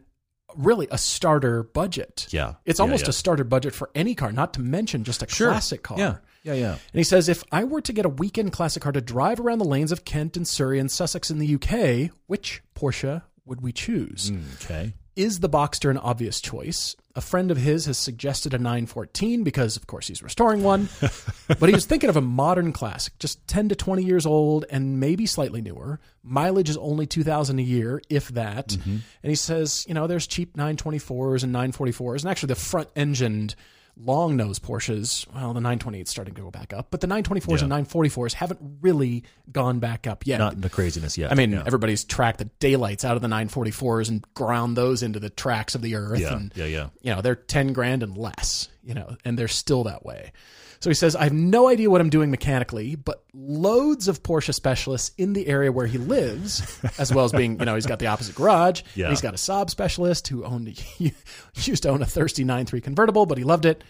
really 0.56 0.88
a 0.90 0.98
starter 0.98 1.62
budget. 1.62 2.26
Yeah. 2.30 2.54
It's 2.64 2.78
Yeah, 2.78 2.84
almost 2.84 3.04
yeah. 3.04 3.10
a 3.10 3.12
starter 3.12 3.44
budget 3.44 3.74
for 3.74 3.90
any 3.94 4.14
car, 4.14 4.32
not 4.32 4.54
to 4.54 4.60
mention 4.60 5.04
just 5.04 5.22
a 5.22 5.26
classic 5.26 5.82
car. 5.82 5.98
Yeah. 5.98 6.16
Yeah. 6.42 6.54
Yeah. 6.54 6.72
And 6.72 6.80
he 6.92 7.04
says, 7.04 7.28
if 7.28 7.42
I 7.52 7.64
were 7.64 7.80
to 7.82 7.92
get 7.92 8.06
a 8.06 8.10
weekend 8.10 8.52
classic 8.52 8.82
car 8.82 8.92
to 8.92 9.00
drive 9.00 9.40
around 9.40 9.58
the 9.58 9.64
lanes 9.64 9.92
of 9.92 10.04
Kent 10.04 10.36
and 10.36 10.46
Surrey 10.46 10.78
and 10.78 10.90
Sussex 10.90 11.30
in 11.30 11.38
the 11.38 11.54
UK, 11.54 12.10
which 12.26 12.62
Porsche 12.74 13.22
would 13.44 13.60
we 13.60 13.72
choose? 13.72 14.30
Mm, 14.30 14.64
okay. 14.64 14.94
Is 15.16 15.40
the 15.40 15.50
Boxster 15.50 15.90
an 15.90 15.98
obvious 15.98 16.40
choice? 16.40 16.96
A 17.16 17.20
friend 17.20 17.50
of 17.50 17.56
his 17.56 17.86
has 17.86 17.98
suggested 17.98 18.54
a 18.54 18.58
914 18.58 19.42
because, 19.42 19.76
of 19.76 19.86
course, 19.86 20.06
he's 20.06 20.22
restoring 20.22 20.62
one. 20.62 20.88
but 21.48 21.68
he 21.68 21.74
was 21.74 21.84
thinking 21.84 22.08
of 22.08 22.16
a 22.16 22.22
modern 22.22 22.72
classic, 22.72 23.18
just 23.18 23.46
10 23.48 23.70
to 23.70 23.74
20 23.74 24.04
years 24.04 24.24
old 24.24 24.64
and 24.70 25.00
maybe 25.00 25.26
slightly 25.26 25.60
newer. 25.60 25.98
Mileage 26.22 26.70
is 26.70 26.76
only 26.76 27.06
2,000 27.06 27.58
a 27.58 27.62
year, 27.62 28.00
if 28.08 28.28
that. 28.28 28.68
Mm-hmm. 28.68 28.90
And 28.90 29.30
he 29.30 29.34
says, 29.34 29.84
you 29.88 29.94
know, 29.94 30.06
there's 30.06 30.28
cheap 30.28 30.56
924s 30.56 31.42
and 31.42 31.54
944s, 31.54 32.22
and 32.22 32.30
actually 32.30 32.48
the 32.48 32.54
front 32.54 32.88
engined 32.94 33.56
long 34.04 34.36
nose 34.36 34.58
Porsches, 34.58 35.26
well, 35.34 35.52
the 35.52 35.60
928 35.60 36.02
is 36.02 36.10
starting 36.10 36.34
to 36.34 36.40
go 36.40 36.50
back 36.50 36.72
up, 36.72 36.88
but 36.90 37.00
the 37.00 37.06
924s 37.06 37.62
and 37.62 37.70
944s 37.70 38.32
haven't 38.32 38.60
really 38.80 39.24
gone 39.50 39.78
back 39.78 40.06
up 40.06 40.26
yet. 40.26 40.38
Not 40.38 40.60
the 40.60 40.70
craziness 40.70 41.18
yet. 41.18 41.30
I 41.30 41.34
mean, 41.34 41.52
yeah. 41.52 41.62
everybody's 41.66 42.04
tracked 42.04 42.38
the 42.38 42.46
daylights 42.60 43.04
out 43.04 43.16
of 43.16 43.22
the 43.22 43.28
944s 43.28 44.08
and 44.08 44.24
ground 44.34 44.76
those 44.76 45.02
into 45.02 45.20
the 45.20 45.30
tracks 45.30 45.74
of 45.74 45.82
the 45.82 45.96
earth. 45.96 46.20
Yeah, 46.20 46.36
and, 46.36 46.52
yeah, 46.54 46.64
yeah. 46.66 46.88
You 47.02 47.14
know, 47.14 47.22
they're 47.22 47.34
10 47.34 47.72
grand 47.72 48.02
and 48.02 48.16
less, 48.16 48.68
you 48.82 48.94
know, 48.94 49.16
and 49.24 49.38
they're 49.38 49.48
still 49.48 49.84
that 49.84 50.04
way. 50.04 50.32
So 50.80 50.88
he 50.88 50.94
says, 50.94 51.14
I 51.14 51.24
have 51.24 51.32
no 51.34 51.68
idea 51.68 51.90
what 51.90 52.00
I'm 52.00 52.08
doing 52.08 52.30
mechanically, 52.30 52.96
but 52.96 53.22
loads 53.34 54.08
of 54.08 54.22
Porsche 54.22 54.54
specialists 54.54 55.12
in 55.18 55.34
the 55.34 55.46
area 55.46 55.70
where 55.70 55.86
he 55.86 55.98
lives, 55.98 56.80
as 56.98 57.12
well 57.12 57.26
as 57.26 57.32
being, 57.32 57.58
you 57.58 57.66
know, 57.66 57.74
he's 57.74 57.84
got 57.84 57.98
the 57.98 58.06
opposite 58.06 58.34
garage. 58.34 58.80
Yeah. 58.94 59.06
And 59.06 59.12
he's 59.12 59.20
got 59.20 59.34
a 59.34 59.36
Saab 59.36 59.68
specialist 59.68 60.28
who 60.28 60.42
owned, 60.42 60.82
used 61.54 61.82
to 61.82 61.90
own 61.90 62.00
a 62.00 62.06
thirsty 62.06 62.46
9-3 62.46 62.82
convertible, 62.82 63.26
but 63.26 63.36
he 63.36 63.44
loved 63.44 63.66
it. 63.66 63.84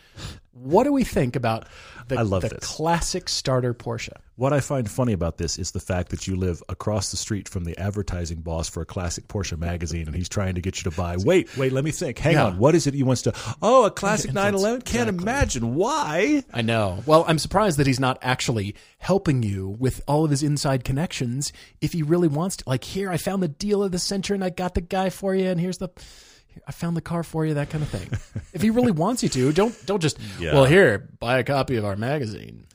What 0.63 0.85
do 0.85 0.93
we 0.93 1.05
think 1.05 1.37
about 1.37 1.67
the, 2.09 2.19
I 2.19 2.23
love 2.23 2.43
the 2.43 2.51
this. 2.51 2.59
classic 2.67 3.29
starter 3.29 3.73
Porsche? 3.73 4.13
What 4.37 4.53
I 4.53 4.61
find 4.61 4.91
funny 4.91 5.13
about 5.13 5.39
this 5.39 5.59
is 5.59 5.71
the 5.73 5.81
fact 5.81 6.11
that 6.11 6.27
you 6.27 6.35
live 6.37 6.63
across 6.69 7.11
the 7.11 7.17
street 7.17 7.49
from 7.49 7.65
the 7.65 7.79
advertising 7.79 8.41
boss 8.41 8.69
for 8.69 8.81
a 8.83 8.87
classic 8.87 9.29
Porsche 9.29 9.59
magazine, 9.59 10.07
and 10.07 10.15
he's 10.15 10.29
trying 10.29 10.55
to 10.57 10.61
get 10.61 10.79
you 10.83 10.91
to 10.91 10.97
buy. 10.97 11.17
Wait, 11.19 11.55
wait, 11.57 11.73
let 11.73 11.85
me 11.85 11.91
think. 11.91 12.19
Hang 12.19 12.35
Yeah. 12.35 12.47
on. 12.47 12.59
What 12.59 12.75
is 12.75 12.87
it 12.87 12.95
he 12.95 13.03
wants 13.03 13.23
to? 13.23 13.35
Oh, 13.63 13.85
a 13.85 13.91
classic 13.91 14.33
911. 14.35 14.83
Can't 14.83 15.09
imagine 15.09 15.75
why. 15.75 16.43
I 16.53 16.63
know. 16.63 17.03
Well, 17.07 17.25
I'm 17.29 17.39
surprised 17.39 17.79
that 17.79 17.87
he's 17.87 18.01
not 18.01 18.19
actually 18.23 18.75
helping 18.99 19.43
you 19.43 19.69
with 19.79 20.03
all 20.09 20.25
of 20.25 20.31
his 20.31 20.43
inside 20.43 20.85
connections 20.85 21.53
if 21.81 21.93
he 21.93 22.03
really 22.03 22.29
wants 22.29 22.57
to. 22.59 22.65
Like, 22.67 22.85
here, 22.85 23.11
I 23.11 23.17
found 23.19 23.43
the 23.43 23.49
deal 23.49 23.83
of 23.83 23.93
the 23.93 23.99
century 23.99 24.35
and 24.37 24.45
I 24.45 24.51
got 24.51 24.75
the 24.75 24.81
guy 24.83 25.11
for 25.11 25.35
you, 25.35 25.49
and 25.49 25.61
here's 25.61 25.79
the. 25.79 25.89
I 26.67 26.73
found 26.73 26.97
the 26.97 27.01
car 27.01 27.23
for 27.23 27.47
you, 27.47 27.55
that 27.55 27.71
kind 27.71 27.83
of 27.83 27.89
thing. 27.89 28.09
if 28.53 28.63
he 28.63 28.71
really 28.71 28.93
wants 28.93 29.23
you 29.23 29.29
to, 29.31 29.53
don't 29.53 29.75
don't 29.87 30.01
just. 30.01 30.19
Yeah. 30.39 30.55
Well, 30.55 30.65
here, 30.65 31.09
buy 31.19 31.39
a 31.39 31.45
copy 31.45 31.77
of 31.77 31.85
our 31.85 31.97
magazine. 31.97 32.67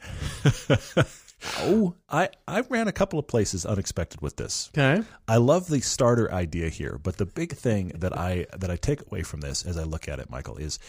oh, 1.59 1.95
I 2.09 2.29
I 2.47 2.61
ran 2.61 2.87
a 2.87 2.91
couple 2.91 3.19
of 3.19 3.27
places 3.27 3.65
unexpected 3.65 4.21
with 4.21 4.37
this. 4.37 4.69
okay. 4.77 5.03
I 5.27 5.37
love 5.37 5.67
the 5.67 5.81
starter 5.81 6.31
idea 6.31 6.69
here, 6.69 6.99
but 7.01 7.17
the 7.17 7.25
big 7.25 7.53
thing 7.53 7.89
that 7.95 8.17
I 8.17 8.47
that 8.57 8.69
I 8.69 8.75
take 8.75 9.01
away 9.05 9.23
from 9.23 9.41
this 9.41 9.65
as 9.65 9.77
I 9.77 9.83
look 9.83 10.07
at 10.07 10.19
it, 10.19 10.29
Michael, 10.29 10.57
is 10.57 10.79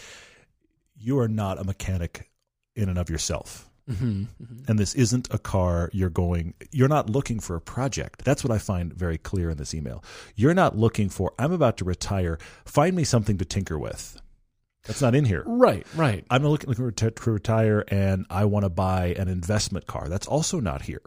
you 0.95 1.19
are 1.19 1.27
not 1.27 1.59
a 1.59 1.63
mechanic 1.63 2.29
in 2.75 2.89
and 2.89 2.97
of 2.97 3.09
yourself. 3.09 3.66
Mm-hmm. 3.89 4.05
Mm-hmm. 4.05 4.57
And 4.67 4.77
this 4.77 4.93
isn't 4.95 5.27
a 5.33 5.37
car 5.37 5.89
you're 5.93 6.09
going, 6.09 6.53
you're 6.71 6.87
not 6.87 7.09
looking 7.09 7.39
for 7.39 7.55
a 7.55 7.61
project. 7.61 8.25
That's 8.25 8.43
what 8.43 8.51
I 8.51 8.57
find 8.57 8.93
very 8.93 9.17
clear 9.17 9.49
in 9.49 9.57
this 9.57 9.73
email. 9.73 10.03
You're 10.35 10.53
not 10.53 10.77
looking 10.77 11.09
for, 11.09 11.33
I'm 11.39 11.51
about 11.53 11.77
to 11.77 11.85
retire, 11.85 12.37
find 12.65 12.95
me 12.95 13.03
something 13.03 13.37
to 13.37 13.45
tinker 13.45 13.79
with. 13.79 14.19
That's 14.83 15.01
not 15.01 15.15
in 15.15 15.25
here. 15.25 15.43
Right, 15.45 15.85
right. 15.95 16.25
I'm 16.29 16.43
looking 16.45 16.73
to 16.73 17.11
to 17.11 17.31
retire 17.31 17.83
and 17.89 18.25
I 18.29 18.45
want 18.45 18.63
to 18.63 18.69
buy 18.69 19.07
an 19.17 19.27
investment 19.27 19.85
car. 19.85 20.07
That's 20.07 20.27
also 20.27 20.59
not 20.61 20.83
here. 20.83 21.01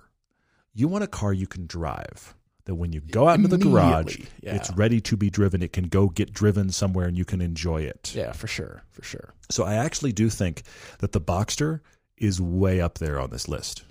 You 0.75 0.87
want 0.87 1.03
a 1.03 1.07
car 1.07 1.33
you 1.33 1.47
can 1.47 1.66
drive. 1.66 2.35
that 2.66 2.75
when 2.75 2.93
you 2.93 3.01
go 3.01 3.29
out 3.29 3.37
into 3.37 3.49
the 3.49 3.59
garage, 3.59 4.19
yeah. 4.43 4.55
it's 4.55 4.71
ready 4.73 5.01
to 5.01 5.16
be 5.16 5.31
driven. 5.31 5.62
It 5.62 5.73
can 5.73 5.88
go 5.88 6.09
get 6.09 6.33
driven 6.33 6.71
somewhere 6.71 7.07
and 7.07 7.16
you 7.16 7.25
can 7.25 7.40
enjoy 7.40 7.83
it. 7.83 8.12
Yeah, 8.14 8.33
for 8.33 8.47
sure, 8.47 8.83
for 8.90 9.03
sure. 9.03 9.35
So 9.51 9.64
I 9.64 9.75
actually 9.75 10.12
do 10.12 10.29
think 10.29 10.62
that 10.99 11.12
the 11.12 11.21
Boxster 11.21 11.81
is 12.21 12.41
way 12.41 12.81
up 12.81 12.99
there 12.99 13.19
on 13.19 13.31
this 13.31 13.49
list 13.49 13.83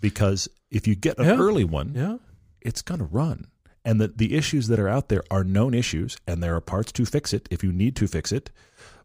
because 0.00 0.48
if 0.70 0.86
you 0.86 0.94
get 0.94 1.18
an 1.18 1.26
Yeah. 1.26 1.36
early 1.38 1.64
one, 1.64 1.92
Yeah. 1.94 2.18
it's 2.60 2.82
going 2.82 2.98
to 3.00 3.06
run. 3.06 3.46
And 3.84 4.00
the, 4.00 4.08
the 4.08 4.34
issues 4.34 4.66
that 4.68 4.80
are 4.80 4.88
out 4.88 5.08
there 5.08 5.22
are 5.30 5.44
known 5.44 5.72
issues, 5.72 6.16
and 6.26 6.42
there 6.42 6.56
are 6.56 6.60
parts 6.60 6.90
to 6.92 7.06
fix 7.06 7.32
it 7.32 7.46
if 7.52 7.62
you 7.62 7.72
need 7.72 7.94
to 7.96 8.08
fix 8.08 8.32
it. 8.32 8.50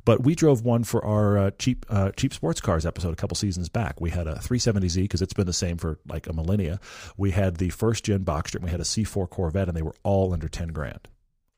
But 0.03 0.23
we 0.23 0.33
drove 0.33 0.63
one 0.63 0.83
for 0.83 1.05
our 1.05 1.37
uh, 1.37 1.51
cheap 1.59 1.85
uh, 1.87 2.09
cheap 2.17 2.33
sports 2.33 2.59
cars 2.59 2.87
episode 2.87 3.13
a 3.13 3.15
couple 3.15 3.35
seasons 3.35 3.69
back. 3.69 4.01
We 4.01 4.09
had 4.09 4.25
a 4.25 4.33
370Z 4.39 5.03
because 5.03 5.21
it's 5.21 5.33
been 5.33 5.45
the 5.45 5.53
same 5.53 5.77
for 5.77 5.99
like 6.07 6.25
a 6.25 6.33
millennia. 6.33 6.79
We 7.15 7.29
had 7.29 7.57
the 7.57 7.69
first 7.69 8.03
gen 8.05 8.25
Boxster, 8.25 8.55
and 8.55 8.63
we 8.63 8.71
had 8.71 8.79
a 8.79 8.83
C4 8.83 9.29
Corvette, 9.29 9.67
and 9.67 9.77
they 9.77 9.83
were 9.83 9.93
all 10.01 10.33
under 10.33 10.47
10 10.47 10.69
grand. 10.69 11.07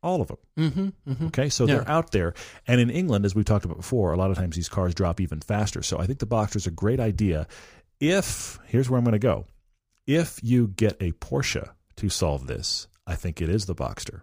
All 0.03 0.21
of 0.21 0.27
them. 0.27 0.37
Mm-hmm. 0.57 1.11
mm-hmm. 1.11 1.27
Okay, 1.27 1.49
so 1.49 1.65
Yeah. 1.65 1.75
they're 1.75 1.89
out 1.89 2.11
there, 2.11 2.33
and 2.67 2.79
in 2.81 2.89
England, 2.89 3.25
as 3.25 3.33
we've 3.33 3.45
talked 3.45 3.65
about 3.65 3.77
before, 3.77 4.11
a 4.11 4.17
lot 4.17 4.29
of 4.29 4.37
times 4.37 4.55
these 4.55 4.69
cars 4.69 4.93
drop 4.93 5.21
even 5.21 5.39
faster. 5.39 5.81
So 5.81 5.97
I 5.97 6.05
think 6.05 6.19
the 6.19 6.27
Boxster 6.27 6.57
is 6.57 6.67
a 6.67 6.71
great 6.71 6.99
idea. 6.99 7.47
If 7.99 8.59
here's 8.65 8.89
where 8.89 8.97
I'm 8.97 9.05
going 9.05 9.13
to 9.13 9.19
go, 9.19 9.45
if 10.05 10.39
you 10.43 10.67
get 10.67 10.97
a 11.01 11.13
Porsche 11.13 11.69
to 11.95 12.09
solve 12.09 12.47
this, 12.47 12.87
I 13.07 13.15
think 13.15 13.41
it 13.41 13.49
is 13.49 13.65
the 13.65 13.75
Boxster. 13.75 14.21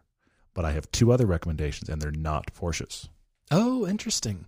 But 0.52 0.64
I 0.66 0.72
have 0.72 0.90
two 0.92 1.12
other 1.12 1.26
recommendations, 1.26 1.88
and 1.88 2.02
they're 2.02 2.10
not 2.10 2.52
Porsches. 2.52 3.08
Oh, 3.50 3.86
interesting. 3.86 4.44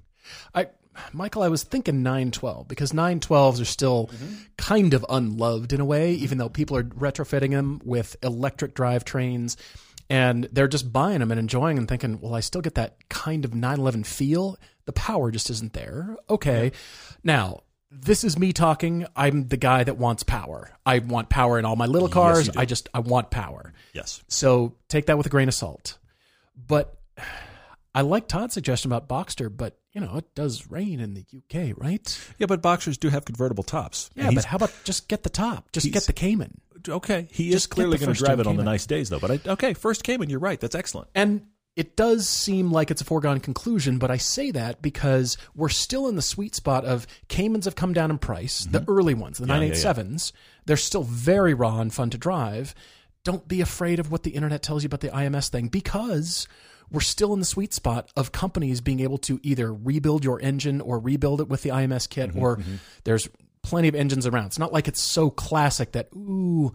I 0.54 0.68
Michael, 1.12 1.42
I 1.42 1.48
was 1.48 1.62
thinking 1.62 2.02
912 2.02 2.68
because 2.68 2.92
912s 2.92 3.62
are 3.62 3.64
still 3.64 4.10
kind 4.58 4.92
of 4.92 5.06
unloved 5.08 5.72
in 5.72 5.80
a 5.80 5.86
way, 5.86 6.12
even 6.12 6.36
though 6.36 6.50
people 6.50 6.76
are 6.76 6.82
retrofitting 6.82 7.50
them 7.50 7.80
with 7.82 8.16
electric 8.22 8.74
drivetrains 8.74 9.56
and 10.12 10.44
they're 10.52 10.68
just 10.68 10.92
buying 10.92 11.20
them 11.20 11.30
and 11.30 11.40
enjoying 11.40 11.78
and 11.78 11.88
thinking, 11.88 12.20
well, 12.20 12.34
I 12.34 12.40
still 12.40 12.60
get 12.60 12.74
that 12.74 13.08
kind 13.08 13.46
of 13.46 13.54
911 13.54 14.04
feel. 14.04 14.58
The 14.84 14.92
power 14.92 15.30
just 15.30 15.48
isn't 15.48 15.72
there. 15.72 16.18
Okay. 16.28 16.72
Now, 17.24 17.62
this 17.90 18.22
is 18.22 18.38
me 18.38 18.52
talking. 18.52 19.06
I'm 19.16 19.48
the 19.48 19.56
guy 19.56 19.84
that 19.84 19.96
wants 19.96 20.22
power. 20.22 20.70
I 20.84 20.98
want 20.98 21.30
power 21.30 21.58
in 21.58 21.64
all 21.64 21.76
my 21.76 21.86
little 21.86 22.10
cars. 22.10 22.48
do. 22.50 22.60
I 22.60 22.66
just 22.66 22.90
I 22.92 23.00
want 23.00 23.30
power. 23.30 23.72
Yes. 23.94 24.22
So 24.28 24.74
take 24.88 25.06
that 25.06 25.16
with 25.16 25.26
a 25.26 25.30
grain 25.30 25.48
of 25.48 25.54
salt. 25.54 25.96
But 26.68 26.94
I 27.94 28.02
like 28.02 28.28
Todd's 28.28 28.52
suggestion 28.52 28.92
about 28.92 29.08
Boxster, 29.08 29.54
but 29.54 29.78
you 29.92 30.00
know, 30.00 30.16
it 30.16 30.34
does 30.34 30.70
rain 30.70 31.00
in 31.00 31.14
the 31.14 31.24
UK, 31.36 31.76
right? 31.76 32.32
Yeah, 32.38 32.46
but 32.46 32.62
Boxsters 32.62 32.98
do 32.98 33.08
have 33.10 33.24
convertible 33.24 33.62
tops. 33.64 34.10
Yeah, 34.14 34.30
but 34.34 34.44
how 34.44 34.56
about 34.56 34.72
just 34.84 35.08
get 35.08 35.22
the 35.22 35.30
top? 35.30 35.70
Just 35.72 35.90
get 35.92 36.04
the 36.04 36.12
Cayman. 36.12 36.60
okay, 36.88 37.28
he 37.30 37.50
just 37.50 37.64
is 37.64 37.66
clearly 37.66 37.98
going 37.98 38.12
to 38.14 38.18
drive 38.24 38.40
it 38.40 38.46
on 38.46 38.56
the 38.56 38.64
nice 38.64 38.86
days, 38.86 39.10
though. 39.10 39.20
But 39.20 39.30
I, 39.46 39.50
okay, 39.52 39.74
first 39.74 40.02
Cayman, 40.04 40.30
you're 40.30 40.38
right. 40.40 40.58
That's 40.60 40.74
excellent. 40.74 41.08
And 41.14 41.46
it 41.76 41.96
does 41.96 42.28
seem 42.28 42.70
like 42.70 42.90
it's 42.90 43.00
a 43.00 43.04
foregone 43.04 43.40
conclusion, 43.40 43.98
but 43.98 44.10
I 44.10 44.18
say 44.18 44.50
that 44.50 44.82
because 44.82 45.38
we're 45.54 45.68
still 45.70 46.06
in 46.08 46.16
the 46.16 46.22
sweet 46.22 46.54
spot 46.54 46.84
of 46.84 47.06
Caymans 47.28 47.64
have 47.64 47.76
come 47.76 47.92
down 47.94 48.10
in 48.10 48.18
price, 48.18 48.64
the 48.66 48.84
early 48.88 49.14
ones, 49.14 49.38
the 49.38 49.46
Mm-hmm. 49.46 49.62
yeah, 49.62 49.68
yeah. 49.68 49.94
987s. 49.94 50.32
They're 50.66 50.76
still 50.76 51.02
very 51.02 51.54
raw 51.54 51.80
and 51.80 51.92
fun 51.92 52.10
to 52.10 52.18
drive. 52.18 52.74
Don't 53.24 53.46
be 53.48 53.60
afraid 53.60 54.00
of 54.00 54.10
what 54.10 54.22
the 54.22 54.30
internet 54.32 54.62
tells 54.62 54.82
you 54.82 54.88
about 54.88 55.00
the 55.00 55.08
IMS 55.08 55.48
thing 55.48 55.68
because 55.68 56.46
we're 56.92 57.00
still 57.00 57.32
in 57.32 57.38
the 57.40 57.44
sweet 57.46 57.72
spot 57.74 58.10
of 58.16 58.30
companies 58.32 58.80
being 58.80 59.00
able 59.00 59.18
to 59.18 59.40
either 59.42 59.72
rebuild 59.72 60.24
your 60.24 60.40
engine 60.40 60.80
or 60.80 60.98
rebuild 60.98 61.40
it 61.40 61.48
with 61.48 61.62
the 61.62 61.70
IMS 61.70 62.08
kit, 62.08 62.30
Mm-hmm, 62.30 62.38
or 62.38 62.60
there's 63.04 63.28
plenty 63.62 63.88
of 63.88 63.94
engines 63.94 64.26
around. 64.26 64.46
It's 64.46 64.58
not 64.58 64.72
like 64.72 64.88
it's 64.88 65.00
so 65.00 65.30
classic 65.30 65.92
that, 65.92 66.08
ooh, 66.14 66.72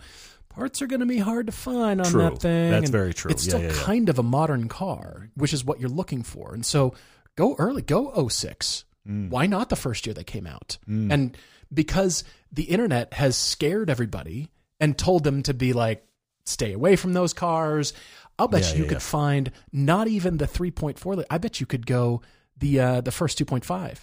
parts 0.50 0.82
are 0.82 0.88
going 0.88 1.02
to 1.02 1.06
be 1.06 1.20
hard 1.20 1.46
to 1.48 1.52
find 1.52 2.02
on 2.02 2.08
True. 2.08 2.22
that 2.24 2.40
thing. 2.42 2.72
That's 2.72 2.86
And 2.86 2.92
very 2.92 3.14
true. 3.14 3.30
It's 3.32 3.46
Yeah, 3.46 3.50
still 3.52 3.62
yeah, 3.62 3.68
yeah. 3.74 3.84
kind 3.84 4.10
of 4.10 4.18
a 4.20 4.24
modern 4.24 4.68
car, 4.70 5.30
which 5.36 5.54
is 5.54 5.64
what 5.64 5.80
you're 5.80 5.90
looking 5.90 6.24
for. 6.24 6.54
And 6.54 6.66
so 6.66 6.94
go 7.36 7.56
early, 7.60 7.82
go 7.82 8.28
06. 8.28 8.86
Mm. 9.08 9.30
Why 9.30 9.46
not 9.46 9.70
the 9.70 9.76
first 9.76 10.06
year 10.08 10.14
they 10.14 10.24
came 10.24 10.48
out? 10.48 10.78
And 10.88 11.38
because 11.74 12.24
the 12.52 12.64
internet 12.64 13.14
has 13.14 13.38
scared 13.38 13.90
everybody 13.90 14.50
and 14.80 14.98
told 14.98 15.24
them 15.24 15.44
to 15.44 15.54
be 15.54 15.74
like, 15.74 16.04
stay 16.46 16.72
away 16.74 16.96
from 16.96 17.12
those 17.14 17.34
cars. 17.34 17.94
I'll 18.40 18.48
bet 18.48 18.64
Yeah, 18.70 18.76
you 18.76 18.84
yeah, 18.84 18.90
could 18.90 18.96
yeah. 18.96 19.00
find 19.00 19.52
not 19.72 20.08
even 20.08 20.38
the 20.38 20.46
3.4. 20.48 21.24
I 21.30 21.38
bet 21.38 21.60
you 21.60 21.66
could 21.66 21.86
go 21.86 22.22
the 22.58 22.80
uh, 22.80 23.02
the 23.02 23.12
first 23.12 23.38
2.5 23.40 24.00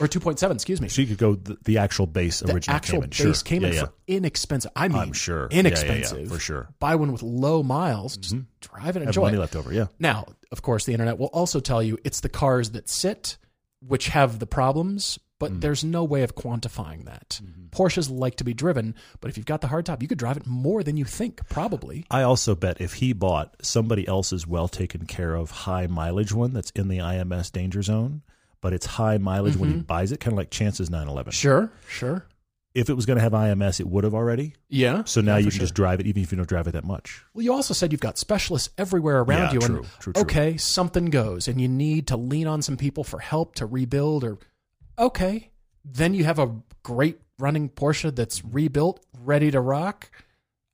or 0.00 0.06
2.7, 0.06 0.50
excuse 0.52 0.80
me. 0.82 0.88
So 0.88 1.00
you 1.00 1.08
could 1.08 1.16
go 1.18 1.34
the, 1.34 1.56
the 1.64 1.78
actual 1.78 2.06
base 2.06 2.40
The 2.40 2.52
original 2.52 2.76
actual 2.76 2.94
Cayman. 3.00 3.08
base 3.08 3.16
sure. 3.18 3.34
Cayman 3.44 3.72
for 3.72 3.92
inexpensive. 4.06 4.70
I 4.76 4.88
mean, 4.88 4.98
I'm 4.98 5.12
sure. 5.14 5.48
Inexpensive 5.50 6.28
for 6.28 6.38
sure. 6.38 6.68
Buy 6.78 6.94
one 6.96 7.10
with 7.12 7.22
low 7.22 7.62
miles, 7.62 8.16
just 8.18 8.36
drive 8.60 8.96
and 8.96 9.06
enjoy. 9.06 9.22
Have 9.22 9.26
money 9.28 9.36
it. 9.38 9.40
left 9.40 9.56
over. 9.56 9.72
Yeah. 9.72 9.86
Now, 9.98 10.26
of 10.52 10.60
course, 10.62 10.84
the 10.84 10.92
internet 10.92 11.18
will 11.18 11.28
also 11.28 11.60
tell 11.60 11.82
you 11.82 11.96
it's 12.04 12.20
the 12.20 12.28
cars 12.28 12.70
that 12.72 12.88
sit 12.88 13.38
which 13.80 14.08
have 14.08 14.38
the 14.40 14.46
problems, 14.46 15.18
but 15.38 15.52
Mm. 15.52 15.60
there's 15.60 15.84
no 15.84 16.02
way 16.04 16.22
of 16.22 16.34
quantifying 16.34 17.04
that. 17.04 17.40
Mm-hmm. 17.42 17.66
Porsches 17.70 18.10
like 18.10 18.36
to 18.36 18.44
be 18.44 18.54
driven, 18.54 18.94
but 19.20 19.30
if 19.30 19.36
you've 19.36 19.46
got 19.46 19.60
the 19.60 19.68
hardtop, 19.68 20.02
you 20.02 20.08
could 20.08 20.18
drive 20.18 20.36
it 20.36 20.46
more 20.46 20.82
than 20.82 20.96
you 20.96 21.04
think, 21.04 21.46
probably. 21.48 22.04
I 22.10 22.22
also 22.22 22.54
bet 22.54 22.80
if 22.80 22.94
he 22.94 23.12
bought 23.12 23.54
somebody 23.62 24.06
else's 24.08 24.46
well 24.46 24.68
taken 24.68 25.06
care 25.06 25.34
of 25.34 25.50
high 25.50 25.86
mileage 25.86 26.32
one 26.32 26.52
that's 26.52 26.70
in 26.72 26.88
the 26.88 26.98
IMS 26.98 27.50
danger 27.52 27.82
zone, 27.82 28.22
but 28.60 28.72
it's 28.72 28.86
high 28.86 29.18
mileage 29.18 29.56
when 29.56 29.70
Mm-hmm. 29.70 29.78
he 29.80 29.84
buys 29.84 30.12
it, 30.12 30.18
kind 30.20 30.32
of 30.32 30.38
like 30.38 30.50
Chance's 30.50 30.90
911. 30.90 31.32
Sure, 31.32 31.70
sure. 31.88 32.26
If 32.74 32.88
it 32.90 32.94
was 32.94 33.06
going 33.06 33.16
to 33.16 33.22
have 33.22 33.32
IMS, 33.32 33.80
it 33.80 33.88
would 33.88 34.04
have 34.04 34.14
already. 34.14 34.54
Yeah. 34.68 35.02
So 35.04 35.20
now 35.20 35.32
Yeah, 35.32 35.38
you 35.38 35.44
can 35.46 35.50
sure. 35.52 35.60
just 35.60 35.74
drive 35.74 36.00
it, 36.00 36.06
even 36.06 36.22
if 36.22 36.30
you 36.30 36.36
don't 36.36 36.48
drive 36.48 36.66
it 36.68 36.72
that 36.72 36.84
much. 36.84 37.22
Well, 37.34 37.42
you 37.42 37.52
also 37.52 37.74
said 37.74 37.92
you've 37.92 38.00
got 38.00 38.18
specialists 38.18 38.70
everywhere 38.78 39.20
around 39.20 39.48
Yeah, 39.48 39.52
you, 39.54 39.60
true, 39.60 39.76
and 39.78 39.86
true, 40.00 40.12
true. 40.12 40.22
okay, 40.22 40.56
something 40.58 41.06
goes, 41.06 41.48
and 41.48 41.60
you 41.60 41.66
need 41.68 42.06
to 42.08 42.16
lean 42.16 42.46
on 42.46 42.62
some 42.62 42.76
people 42.76 43.04
for 43.04 43.18
help 43.20 43.54
to 43.56 43.66
rebuild, 43.66 44.22
or 44.22 44.38
okay, 44.98 45.50
then 45.84 46.14
you 46.14 46.24
have 46.24 46.38
a 46.38 46.54
great 46.82 47.20
running 47.38 47.68
Porsche 47.68 48.14
that's 48.14 48.44
rebuilt, 48.44 49.04
ready 49.22 49.50
to 49.50 49.60
rock. 49.60 50.10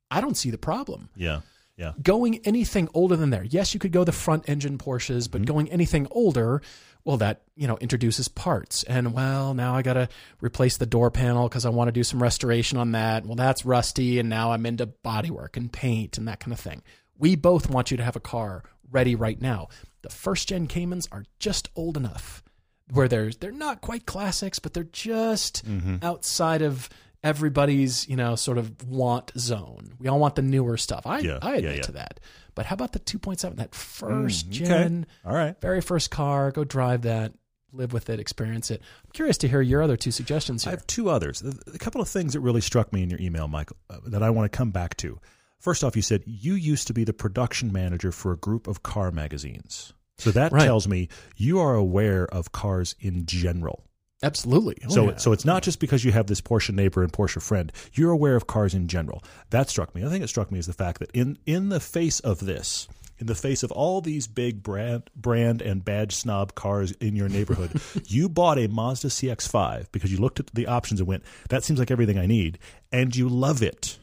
I 0.09 0.21
don't 0.21 0.37
see 0.37 0.49
the 0.49 0.57
problem. 0.57 1.09
Yeah. 1.15 1.41
Yeah. 1.77 1.91
Going 2.01 2.39
anything 2.45 2.87
older 2.93 3.17
than 3.17 3.31
there, 3.31 3.43
yes, 3.43 3.73
you 3.73 3.79
could 3.81 3.91
go 3.91 4.05
the 4.05 4.13
front 4.13 4.47
engine 4.47 4.77
Porsches, 4.77 5.29
but 5.29 5.41
mm-hmm. 5.41 5.53
going 5.53 5.71
anything 5.71 6.07
older, 6.09 6.61
well, 7.03 7.17
that 7.17 7.41
you 7.55 7.67
know 7.67 7.77
introduces 7.77 8.29
parts, 8.29 8.83
and 8.83 9.13
well, 9.13 9.53
now 9.53 9.75
I 9.75 9.81
got 9.81 9.93
to 9.93 10.07
replace 10.39 10.77
the 10.77 10.85
door 10.85 11.11
panel 11.11 11.49
because 11.49 11.65
I 11.65 11.69
want 11.69 11.89
to 11.89 11.91
do 11.91 12.03
some 12.03 12.23
restoration 12.23 12.77
on 12.77 12.93
that. 12.93 13.25
Well, 13.25 13.35
that's 13.35 13.65
rusty, 13.65 14.19
and 14.19 14.29
now 14.29 14.53
I'm 14.53 14.65
into 14.65 14.87
bodywork 14.87 15.57
and 15.57 15.71
paint 15.71 16.17
and 16.17 16.27
that 16.29 16.39
kind 16.39 16.53
of 16.53 16.59
thing. 16.59 16.81
We 17.17 17.35
both 17.35 17.69
want 17.69 17.91
you 17.91 17.97
to 17.97 18.03
have 18.03 18.15
a 18.15 18.21
car 18.21 18.63
ready 18.89 19.13
right 19.13 19.39
now. 19.39 19.67
The 20.01 20.09
first 20.09 20.47
gen 20.47 20.67
Caymans 20.67 21.09
are 21.11 21.25
just 21.39 21.69
old 21.75 21.97
enough 21.97 22.41
where 22.91 23.07
they're 23.07 23.31
they're 23.31 23.51
not 23.51 23.81
quite 23.81 24.05
classics, 24.05 24.59
but 24.59 24.73
they're 24.73 24.83
just 24.83 25.63
outside 26.01 26.61
of 26.61 26.89
everybody's 27.23 28.07
you 28.07 28.15
know 28.15 28.35
sort 28.35 28.57
of 28.57 28.87
want 28.87 29.31
zone. 29.37 29.93
We 29.99 30.07
all 30.07 30.19
want 30.19 30.35
the 30.35 30.41
newer 30.41 30.77
stuff. 30.77 31.05
I 31.07 31.19
Yeah, 31.19 31.39
I 31.41 31.55
admit 31.55 31.77
yeah. 31.77 31.81
to 31.83 31.91
that. 31.93 32.19
But 32.53 32.67
how 32.67 32.75
about 32.75 32.93
the 32.93 32.99
2.7? 32.99 33.57
That 33.57 33.75
first 33.75 34.49
Mm, 34.49 34.55
okay. 34.61 34.65
gen, 34.65 35.05
All 35.25 35.33
right. 35.33 35.59
very 35.59 35.81
first 35.81 36.09
car. 36.09 36.51
Go 36.51 36.63
drive 36.63 37.01
that, 37.01 37.33
live 37.73 37.91
with 37.91 38.09
it, 38.09 38.19
experience 38.19 38.71
it. 38.71 38.81
I'm 39.03 39.11
curious 39.11 39.37
to 39.39 39.47
hear 39.49 39.59
your 39.61 39.81
other 39.81 39.97
two 39.97 40.11
suggestions 40.11 40.65
I 40.65 40.69
have 40.69 40.87
two 40.87 41.09
others. 41.09 41.41
A 41.41 41.53
a 41.73 41.77
couple 41.77 41.99
of 41.99 42.07
things 42.07 42.31
that 42.33 42.39
really 42.39 42.61
struck 42.61 42.93
me 42.93 43.03
in 43.03 43.09
your 43.09 43.19
email, 43.19 43.47
Michael, 43.49 43.75
uh, 43.89 43.97
that 44.07 44.23
I 44.23 44.29
want 44.29 44.49
to 44.51 44.55
come 44.57 44.71
back 44.71 44.95
to. 44.97 45.19
First 45.59 45.83
off, 45.83 45.95
you 45.95 46.01
said 46.01 46.23
you 46.27 46.53
used 46.53 46.87
to 46.87 46.93
be 46.93 47.03
the 47.03 47.11
production 47.13 47.73
manager 47.73 48.11
for 48.11 48.31
a 48.31 48.37
group 48.37 48.67
of 48.67 48.83
car 48.83 49.11
magazines. 49.11 49.93
So 50.17 50.31
that 50.31 50.51
Right. 50.51 50.65
tells 50.65 50.87
me 50.87 51.09
you 51.35 51.59
are 51.59 51.75
aware 51.75 52.25
of 52.27 52.51
cars 52.51 52.95
in 52.99 53.25
general. 53.25 53.83
Absolutely. 54.23 54.77
Oh, 54.85 54.89
so, 54.89 55.09
yeah. 55.09 55.17
so 55.17 55.31
it's 55.33 55.45
not 55.45 55.61
just 55.61 55.79
because 55.79 56.03
you 56.05 56.11
have 56.11 56.27
this 56.27 56.41
Porsche 56.41 56.73
neighbor 56.73 57.03
and 57.03 57.11
Porsche 57.11 57.41
friend. 57.41 57.71
You're 57.93 58.11
aware 58.11 58.35
of 58.35 58.47
cars 58.47 58.73
in 58.73 58.87
general. 58.87 59.23
That 59.49 59.69
struck 59.69 59.93
me. 59.93 60.03
I 60.05 60.09
think 60.09 60.23
it 60.23 60.29
struck 60.29 60.51
me 60.51 60.57
is 60.59 60.67
the 60.67 60.73
fact 60.73 60.99
that 60.99 61.11
in 61.11 61.37
in 61.45 61.69
the 61.69 61.81
face 61.81 62.21
of 62.21 62.39
this, 62.39 62.87
in 63.19 63.27
the 63.27 63.35
face 63.35 63.61
of 63.61 63.71
all 63.73 64.01
these 64.01 64.25
big 64.25 64.63
brand 64.63 65.09
brand 65.15 65.61
and 65.61 65.83
badge 65.85 66.15
snob 66.15 66.55
cars 66.55 66.91
in 66.93 67.15
your 67.15 67.27
neighborhood, 67.29 67.79
you 68.07 68.27
bought 68.29 68.57
a 68.57 68.67
Mazda 68.67 69.09
CX-5 69.09 69.91
because 69.91 70.11
you 70.11 70.17
looked 70.17 70.39
at 70.39 70.47
the 70.53 70.65
options 70.65 71.01
and 71.01 71.07
went, 71.07 71.23
"That 71.49 71.63
seems 71.65 71.77
like 71.77 71.91
everything 71.91 72.17
I 72.17 72.25
need," 72.25 72.57
and 72.91 73.13
you 73.15 73.27
love 73.29 73.61
it. 73.61 73.99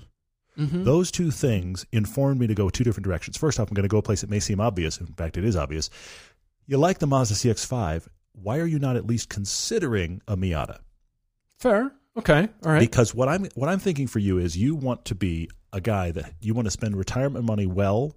Mm-hmm. 0.58 0.84
Those 0.84 1.10
two 1.10 1.30
things 1.30 1.86
informed 1.92 2.40
me 2.40 2.46
to 2.46 2.54
go 2.54 2.68
two 2.68 2.84
different 2.84 3.04
directions. 3.04 3.36
First 3.36 3.58
off, 3.58 3.68
I'm 3.68 3.74
going 3.74 3.84
to 3.84 3.88
go 3.88 3.98
a 3.98 4.02
place 4.02 4.20
that 4.20 4.30
may 4.30 4.40
seem 4.40 4.60
obvious. 4.60 4.98
In 4.98 5.06
fact, 5.06 5.36
it 5.36 5.44
is 5.44 5.56
obvious. 5.56 5.88
You 6.66 6.76
like 6.78 6.98
the 6.98 7.06
Mazda 7.06 7.34
CX-5. 7.34 8.06
Why 8.32 8.58
are 8.58 8.66
you 8.66 8.78
not 8.78 8.96
at 8.96 9.06
least 9.06 9.28
considering 9.28 10.20
a 10.28 10.36
Miata? 10.36 10.78
fair. 11.62 11.92
Okay. 12.16 12.48
All 12.64 12.72
right. 12.72 12.80
Because 12.80 13.14
what 13.14 13.28
I'm 13.28 13.46
what 13.54 13.70
I'm 13.70 13.78
thinking 13.78 14.06
for 14.06 14.18
you 14.18 14.38
is 14.38 14.56
you 14.56 14.74
want 14.74 15.06
to 15.06 15.14
be 15.14 15.48
a 15.72 15.80
guy 15.80 16.10
that 16.10 16.34
you 16.40 16.52
want 16.52 16.66
to 16.66 16.70
spend 16.70 16.96
retirement 16.96 17.46
money 17.46 17.66
well, 17.66 18.14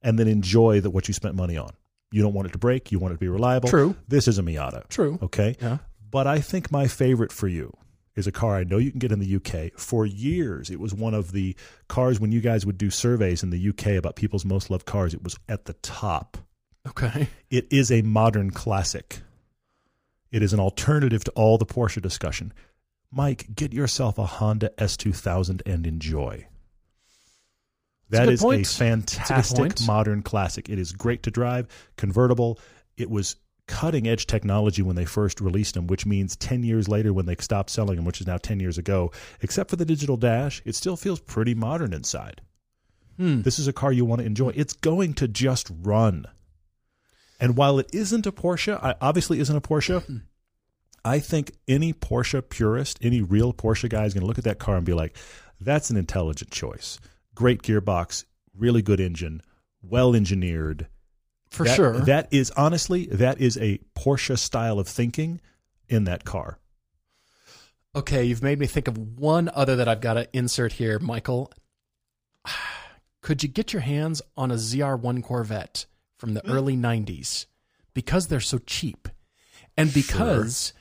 and 0.00 0.18
then 0.18 0.28
enjoy 0.28 0.80
that 0.80 0.90
what 0.90 1.08
you 1.08 1.14
spent 1.14 1.34
money 1.34 1.58
on. 1.58 1.70
You 2.10 2.22
don't 2.22 2.32
want 2.32 2.48
it 2.48 2.52
to 2.52 2.58
break. 2.58 2.90
You 2.90 2.98
want 2.98 3.12
it 3.12 3.16
to 3.16 3.20
be 3.20 3.28
reliable. 3.28 3.68
True. 3.68 3.94
This 4.06 4.28
is 4.28 4.38
a 4.38 4.42
Miata. 4.42 4.88
True. 4.88 5.18
Okay. 5.22 5.56
Yeah. 5.60 5.78
But 6.10 6.26
I 6.26 6.40
think 6.40 6.72
my 6.72 6.86
favorite 6.86 7.32
for 7.32 7.48
you 7.48 7.76
is 8.18 8.26
a 8.26 8.32
car 8.32 8.56
I 8.56 8.64
know 8.64 8.78
you 8.78 8.90
can 8.90 8.98
get 8.98 9.12
in 9.12 9.20
the 9.20 9.36
UK. 9.36 9.78
For 9.78 10.04
years, 10.04 10.70
it 10.70 10.80
was 10.80 10.92
one 10.94 11.14
of 11.14 11.32
the 11.32 11.56
cars 11.88 12.18
when 12.20 12.32
you 12.32 12.40
guys 12.40 12.66
would 12.66 12.78
do 12.78 12.90
surveys 12.90 13.42
in 13.42 13.50
the 13.50 13.68
UK 13.68 13.92
about 13.92 14.16
people's 14.16 14.44
most 14.44 14.70
loved 14.70 14.86
cars, 14.86 15.14
it 15.14 15.22
was 15.22 15.38
at 15.48 15.64
the 15.66 15.74
top. 15.74 16.36
Okay. 16.86 17.28
It 17.50 17.66
is 17.70 17.90
a 17.90 18.02
modern 18.02 18.50
classic. 18.50 19.20
It 20.30 20.42
is 20.42 20.52
an 20.52 20.60
alternative 20.60 21.24
to 21.24 21.30
all 21.32 21.58
the 21.58 21.66
Porsche 21.66 22.02
discussion. 22.02 22.52
Mike, 23.10 23.54
get 23.54 23.72
yourself 23.72 24.18
a 24.18 24.26
Honda 24.26 24.70
S2000 24.78 25.62
and 25.64 25.86
enjoy. 25.86 26.46
That's 28.10 28.24
a 28.24 28.26
That 28.26 28.26
good 28.26 28.32
is 28.34 28.42
a 28.42 28.48
That's 28.48 28.74
a 28.74 28.78
fantastic 28.78 29.86
modern 29.86 30.22
classic. 30.22 30.68
It 30.68 30.78
is 30.78 30.92
great 30.92 31.22
to 31.24 31.30
drive, 31.30 31.68
convertible. 31.96 32.58
It 32.96 33.10
was 33.10 33.36
cutting 33.68 34.08
edge 34.08 34.26
technology 34.26 34.82
when 34.82 34.96
they 34.96 35.04
first 35.04 35.40
released 35.40 35.74
them, 35.74 35.86
which 35.86 36.04
means 36.04 36.34
10 36.34 36.64
years 36.64 36.88
later 36.88 37.12
when 37.12 37.26
they 37.26 37.36
stopped 37.38 37.70
selling 37.70 37.96
them, 37.96 38.04
which 38.04 38.20
is 38.20 38.26
now 38.26 38.38
10 38.38 38.58
years 38.58 38.78
ago, 38.78 39.12
except 39.40 39.70
for 39.70 39.76
the 39.76 39.84
digital 39.84 40.16
dash, 40.16 40.60
it 40.64 40.74
still 40.74 40.96
feels 40.96 41.20
pretty 41.20 41.54
modern 41.54 41.92
inside. 41.92 42.40
Hmm. 43.16 43.42
This 43.42 43.58
is 43.58 43.68
a 43.68 43.72
car 43.72 43.92
you 43.92 44.04
want 44.04 44.20
to 44.20 44.26
enjoy. 44.26 44.50
It's 44.56 44.72
going 44.72 45.14
to 45.14 45.28
just 45.28 45.70
run. 45.82 46.26
And 47.38 47.56
while 47.56 47.78
it 47.78 47.88
isn't 47.92 48.26
a 48.26 48.32
Porsche, 48.32 48.82
I 48.82 48.96
obviously 49.00 49.38
isn't 49.38 49.56
a 49.56 49.60
Porsche. 49.60 50.22
I 51.04 51.20
think 51.20 51.52
any 51.68 51.92
Porsche 51.92 52.46
purist, 52.48 52.98
any 53.00 53.22
real 53.22 53.52
Porsche 53.52 53.88
guy 53.88 54.04
is 54.04 54.14
going 54.14 54.22
to 54.22 54.26
look 54.26 54.38
at 54.38 54.44
that 54.44 54.58
car 54.58 54.76
and 54.76 54.84
be 54.84 54.94
like, 54.94 55.16
that's 55.60 55.90
an 55.90 55.96
intelligent 55.96 56.50
choice. 56.50 56.98
Great 57.34 57.62
gearbox, 57.62 58.24
really 58.56 58.82
good 58.82 59.00
engine, 59.00 59.42
well 59.82 60.14
engineered. 60.14 60.88
For 61.50 61.64
That- 61.64 61.76
sure. 61.76 62.00
That 62.00 62.28
is 62.30 62.50
honestly, 62.52 63.06
that 63.06 63.40
is 63.40 63.56
a 63.56 63.78
Porsche 63.94 64.38
style 64.38 64.78
of 64.78 64.88
thinking 64.88 65.40
in 65.88 66.04
that 66.04 66.24
car. 66.24 66.58
Okay, 67.94 68.24
you've 68.24 68.42
made 68.42 68.58
me 68.58 68.66
think 68.66 68.86
of 68.86 69.18
one 69.18 69.50
other 69.54 69.74
that 69.76 69.88
I've 69.88 70.00
got 70.00 70.14
to 70.14 70.28
insert 70.36 70.74
here, 70.74 70.98
Michael. 70.98 71.52
Could 73.22 73.42
you 73.42 73.48
get 73.48 73.72
your 73.72 73.82
hands 73.82 74.22
on 74.36 74.50
a 74.50 74.54
ZR1 74.54 75.22
Corvette 75.22 75.86
from 76.16 76.34
the 76.34 76.40
hmm. 76.40 76.50
early 76.50 76.76
90s? 76.76 77.46
Because 77.94 78.28
they're 78.28 78.40
so 78.40 78.58
cheap. 78.58 79.08
And 79.76 79.92
because 79.92 80.72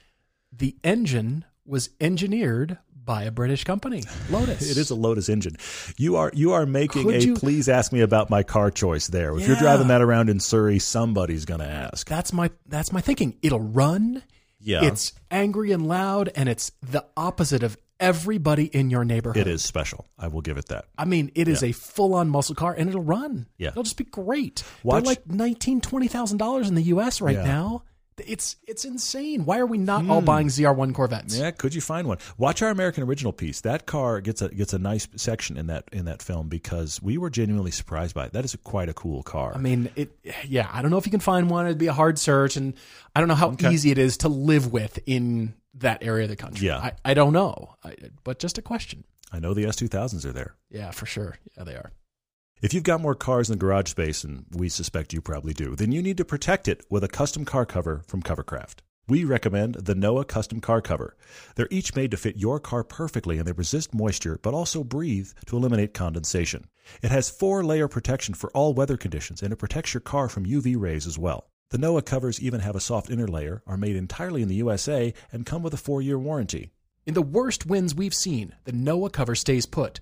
the 0.51 0.75
engine 0.83 1.45
was 1.65 1.89
engineered 1.99 2.77
by 3.07 3.23
a 3.23 3.31
British 3.31 3.63
company, 3.63 4.03
Lotus. 4.29 4.61
It 4.69 4.77
is 4.77 4.91
a 4.91 4.95
Lotus 4.95 5.29
engine. 5.29 5.55
You 5.97 6.17
are 6.17 6.29
you 6.35 6.51
are 6.53 6.67
making 6.67 7.05
Could 7.05 7.15
a 7.15 7.25
you- 7.25 7.33
please 7.35 7.67
ask 7.67 7.91
me 7.91 8.01
about 8.01 8.29
my 8.29 8.43
car 8.43 8.69
choice 8.69 9.07
there. 9.07 9.35
If 9.39 9.47
you're 9.47 9.55
driving 9.57 9.87
that 9.87 10.01
around 10.03 10.29
in 10.29 10.39
Surrey, 10.39 10.77
somebody's 10.77 11.45
going 11.45 11.61
to 11.61 11.65
ask. 11.67 12.07
That's 12.07 12.31
my 12.31 12.51
that's 12.67 12.91
my 12.91 13.01
thinking. 13.01 13.37
It'll 13.41 13.59
run. 13.59 14.21
Yeah. 14.59 14.83
It's 14.83 15.13
angry 15.31 15.71
and 15.71 15.87
loud 15.87 16.29
and 16.35 16.47
it's 16.49 16.71
the 16.83 17.05
opposite 17.15 17.63
of 17.63 17.77
everybody 17.99 18.65
in 18.65 18.89
your 18.91 19.03
neighborhood. 19.05 19.47
It 19.47 19.47
is 19.49 19.63
special. 19.63 20.05
I 20.19 20.27
will 20.27 20.41
give 20.41 20.57
it 20.57 20.67
that. 20.67 20.85
I 20.97 21.05
mean, 21.05 21.31
it 21.33 21.47
is 21.47 21.63
a 21.63 21.71
full-on 21.71 22.29
muscle 22.29 22.53
car, 22.53 22.73
and 22.77 22.87
it'll 22.89 23.01
run. 23.01 23.47
Yeah. 23.57 23.69
it'll 23.69 23.81
just 23.83 23.97
be 23.97 24.03
great. 24.03 24.63
Watch- 24.83 25.03
They're 25.03 25.11
like 25.13 25.27
nineteen, 25.27 25.81
twenty 25.81 26.07
thousand 26.07 26.37
dollars 26.37 26.69
in 26.69 26.75
the 26.75 26.83
U.S. 26.83 27.21
right 27.21 27.35
Yeah. 27.37 27.43
now. 27.43 27.83
It's 28.25 28.55
it's 28.67 28.85
insane. 28.85 29.45
Why 29.45 29.59
are 29.59 29.65
we 29.65 29.77
not 29.77 30.07
all 30.09 30.19
hmm. 30.19 30.25
buying 30.25 30.47
ZR1 30.47 30.93
Corvettes? 30.95 31.37
Yeah, 31.37 31.51
could 31.51 31.75
you 31.75 31.81
find 31.81 32.07
one? 32.07 32.17
Watch 32.37 32.61
our 32.61 32.69
American 32.69 33.03
original 33.03 33.33
piece. 33.33 33.61
That 33.61 33.85
car 33.85 34.21
gets 34.21 34.41
a 34.41 34.49
gets 34.49 34.73
a 34.73 34.79
nice 34.79 35.07
section 35.15 35.57
in 35.57 35.67
that 35.67 35.85
in 35.91 36.05
that 36.05 36.21
film 36.21 36.47
because 36.47 37.01
we 37.01 37.17
were 37.17 37.29
genuinely 37.29 37.71
surprised 37.71 38.15
by 38.15 38.25
it. 38.25 38.33
That 38.33 38.45
is 38.45 38.53
a, 38.53 38.57
quite 38.57 38.89
a 38.89 38.93
cool 38.93 39.23
car. 39.23 39.53
I 39.53 39.59
mean, 39.59 39.89
it. 39.95 40.17
Yeah, 40.47 40.69
I 40.71 40.81
don't 40.81 40.91
know 40.91 40.97
if 40.97 41.05
you 41.05 41.11
can 41.11 41.19
find 41.19 41.49
one. 41.49 41.65
It'd 41.65 41.77
be 41.77 41.87
a 41.87 41.93
hard 41.93 42.17
search, 42.17 42.57
and 42.57 42.73
I 43.15 43.19
don't 43.19 43.29
know 43.29 43.35
how 43.35 43.55
easy 43.69 43.91
it 43.91 43.97
is 43.97 44.17
to 44.17 44.29
live 44.29 44.71
with 44.71 44.99
in 45.05 45.53
that 45.75 46.03
area 46.03 46.23
of 46.23 46.29
the 46.29 46.35
country. 46.35 46.67
Yeah. 46.67 46.77
I, 46.77 46.91
I 47.05 47.13
don't 47.13 47.33
know, 47.33 47.75
I, 47.83 47.95
but 48.23 48.39
just 48.39 48.57
a 48.57 48.61
question. 48.61 49.03
I 49.31 49.39
know 49.39 49.53
the 49.53 49.65
S2000s 49.65 50.25
are 50.25 50.31
there. 50.31 50.55
Yeah, 50.69 50.91
for 50.91 51.05
sure. 51.05 51.37
Yeah, 51.57 51.63
they 51.63 51.75
are. 51.75 51.91
If 52.59 52.73
you've 52.73 52.81
got 52.81 53.01
more 53.01 53.13
cars 53.13 53.49
in 53.49 53.53
the 53.53 53.59
garage 53.59 53.91
space, 53.91 54.23
and 54.23 54.45
we 54.51 54.67
suspect 54.67 55.13
you 55.13 55.21
probably 55.21 55.53
do, 55.53 55.75
then 55.75 55.91
you 55.91 56.01
need 56.01 56.17
to 56.17 56.25
protect 56.25 56.67
it 56.67 56.83
with 56.89 57.03
a 57.03 57.07
custom 57.07 57.45
car 57.45 57.67
cover 57.67 58.01
from 58.07 58.23
Covercraft. 58.23 58.77
We 59.07 59.25
recommend 59.25 59.75
the 59.75 59.93
Noah 59.93 60.25
Custom 60.25 60.59
Car 60.59 60.81
Cover. 60.81 61.15
They're 61.55 61.67
each 61.69 61.95
made 61.95 62.09
to 62.11 62.17
fit 62.17 62.35
your 62.35 62.59
car 62.59 62.83
perfectly 62.83 63.37
and 63.37 63.47
they 63.47 63.51
resist 63.51 63.93
moisture 63.93 64.39
but 64.41 64.55
also 64.55 64.83
breathe 64.83 65.29
to 65.45 65.55
eliminate 65.55 65.93
condensation. 65.93 66.65
It 67.03 67.11
has 67.11 67.29
four 67.29 67.63
layer 67.63 67.87
protection 67.87 68.33
for 68.33 68.49
all 68.51 68.73
weather 68.73 68.97
conditions 68.97 69.43
and 69.43 69.53
it 69.53 69.57
protects 69.57 69.93
your 69.93 70.01
car 70.01 70.27
from 70.27 70.47
UV 70.47 70.75
rays 70.79 71.05
as 71.05 71.17
well. 71.17 71.51
The 71.69 71.77
Noah 71.77 72.01
covers 72.01 72.41
even 72.41 72.61
have 72.61 72.75
a 72.75 72.81
soft 72.81 73.11
inner 73.11 73.27
layer, 73.27 73.61
are 73.67 73.77
made 73.77 73.95
entirely 73.95 74.41
in 74.41 74.47
the 74.47 74.55
USA, 74.55 75.13
and 75.31 75.45
come 75.45 75.61
with 75.61 75.75
a 75.75 75.77
four 75.77 76.01
year 76.01 76.17
warranty. 76.17 76.71
In 77.05 77.13
the 77.13 77.21
worst 77.21 77.67
winds 77.67 77.93
we've 77.93 78.15
seen, 78.15 78.55
the 78.65 78.71
Noah 78.71 79.11
cover 79.11 79.35
stays 79.35 79.67
put. 79.67 79.99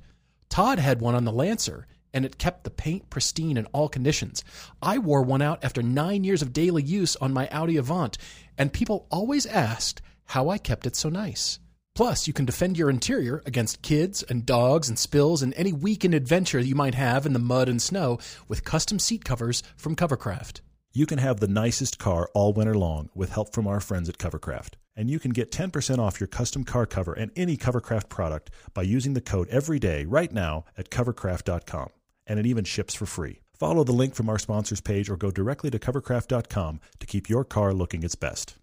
Todd 0.50 0.80
had 0.80 1.02
one 1.02 1.16
on 1.16 1.26
the 1.26 1.32
Lancer, 1.32 1.86
and 2.16 2.26
it 2.26 2.40
kept 2.40 2.64
the 2.64 2.72
paint 2.72 3.10
pristine 3.12 3.58
in 3.58 3.68
all 3.68 3.90
conditions. 3.90 4.44
I 4.82 4.98
wore 4.98 5.22
one 5.22 5.44
out 5.44 5.64
after 5.64 5.84
nine 5.84 6.24
years 6.24 6.42
of 6.42 6.54
daily 6.54 6.82
use 6.82 7.16
on 7.18 7.34
my 7.34 7.48
Audi 7.50 7.78
Avant, 7.78 8.18
and 8.58 8.74
people 8.74 9.06
always 9.12 9.46
asked 9.46 10.02
how 10.26 10.50
I 10.50 10.58
kept 10.58 10.88
it 10.88 10.96
so 10.96 11.10
nice. 11.10 11.60
Plus, 11.94 12.28
you 12.28 12.34
can 12.34 12.46
defend 12.46 12.78
your 12.78 12.90
interior 12.90 13.42
against 13.46 13.82
kids 13.82 14.24
and 14.24 14.46
dogs 14.46 14.90
and 14.90 14.98
spills 15.00 15.42
and 15.42 15.54
any 15.54 15.72
weekend 15.72 16.14
adventure 16.14 16.60
you 16.60 16.76
might 16.76 16.96
have 16.96 17.26
in 17.26 17.34
the 17.34 17.40
mud 17.40 17.70
and 17.70 17.82
snow 17.82 18.18
with 18.48 18.66
custom 18.66 19.00
seat 19.00 19.24
covers 19.24 19.62
from 19.78 19.96
Covercraft. 19.96 20.62
You 20.94 21.06
can 21.06 21.20
have 21.20 21.40
the 21.40 21.48
nicest 21.48 22.00
car 22.00 22.30
all 22.34 22.54
winter 22.54 22.76
long 22.76 23.10
with 23.14 23.32
help 23.32 23.54
from 23.54 23.68
our 23.68 23.82
friends 23.82 24.10
at 24.10 24.18
Covercraft. 24.18 24.76
And 24.96 25.10
you 25.10 25.20
can 25.20 25.32
get 25.32 25.52
10% 25.52 26.00
off 26.00 26.22
your 26.22 26.28
custom 26.28 26.64
car 26.64 26.86
cover 26.86 27.14
and 27.14 27.32
any 27.36 27.58
Covercraft 27.58 28.08
product 28.08 28.50
by 28.74 28.84
using 28.84 29.14
the 29.14 29.22
code 29.22 29.50
EVERYDAY 29.50 30.06
right 30.08 30.32
now 30.32 30.64
at 30.78 30.90
covercraft.com. 30.90 31.90
And 32.28 32.40
it 32.40 32.46
even 32.46 32.64
ships 32.64 32.94
for 32.94 33.06
free. 33.06 33.42
Follow 33.60 33.84
the 33.84 33.94
link 33.94 34.16
from 34.16 34.30
our 34.30 34.40
sponsors 34.40 34.82
page 34.82 35.10
or 35.10 35.18
go 35.18 35.32
directly 35.32 35.70
to 35.72 35.80
covercraft.com 35.80 36.80
to 37.00 37.08
keep 37.08 37.30
your 37.30 37.44
car 37.46 37.74
looking 37.74 38.04
its 38.04 38.16
best. 38.16 38.56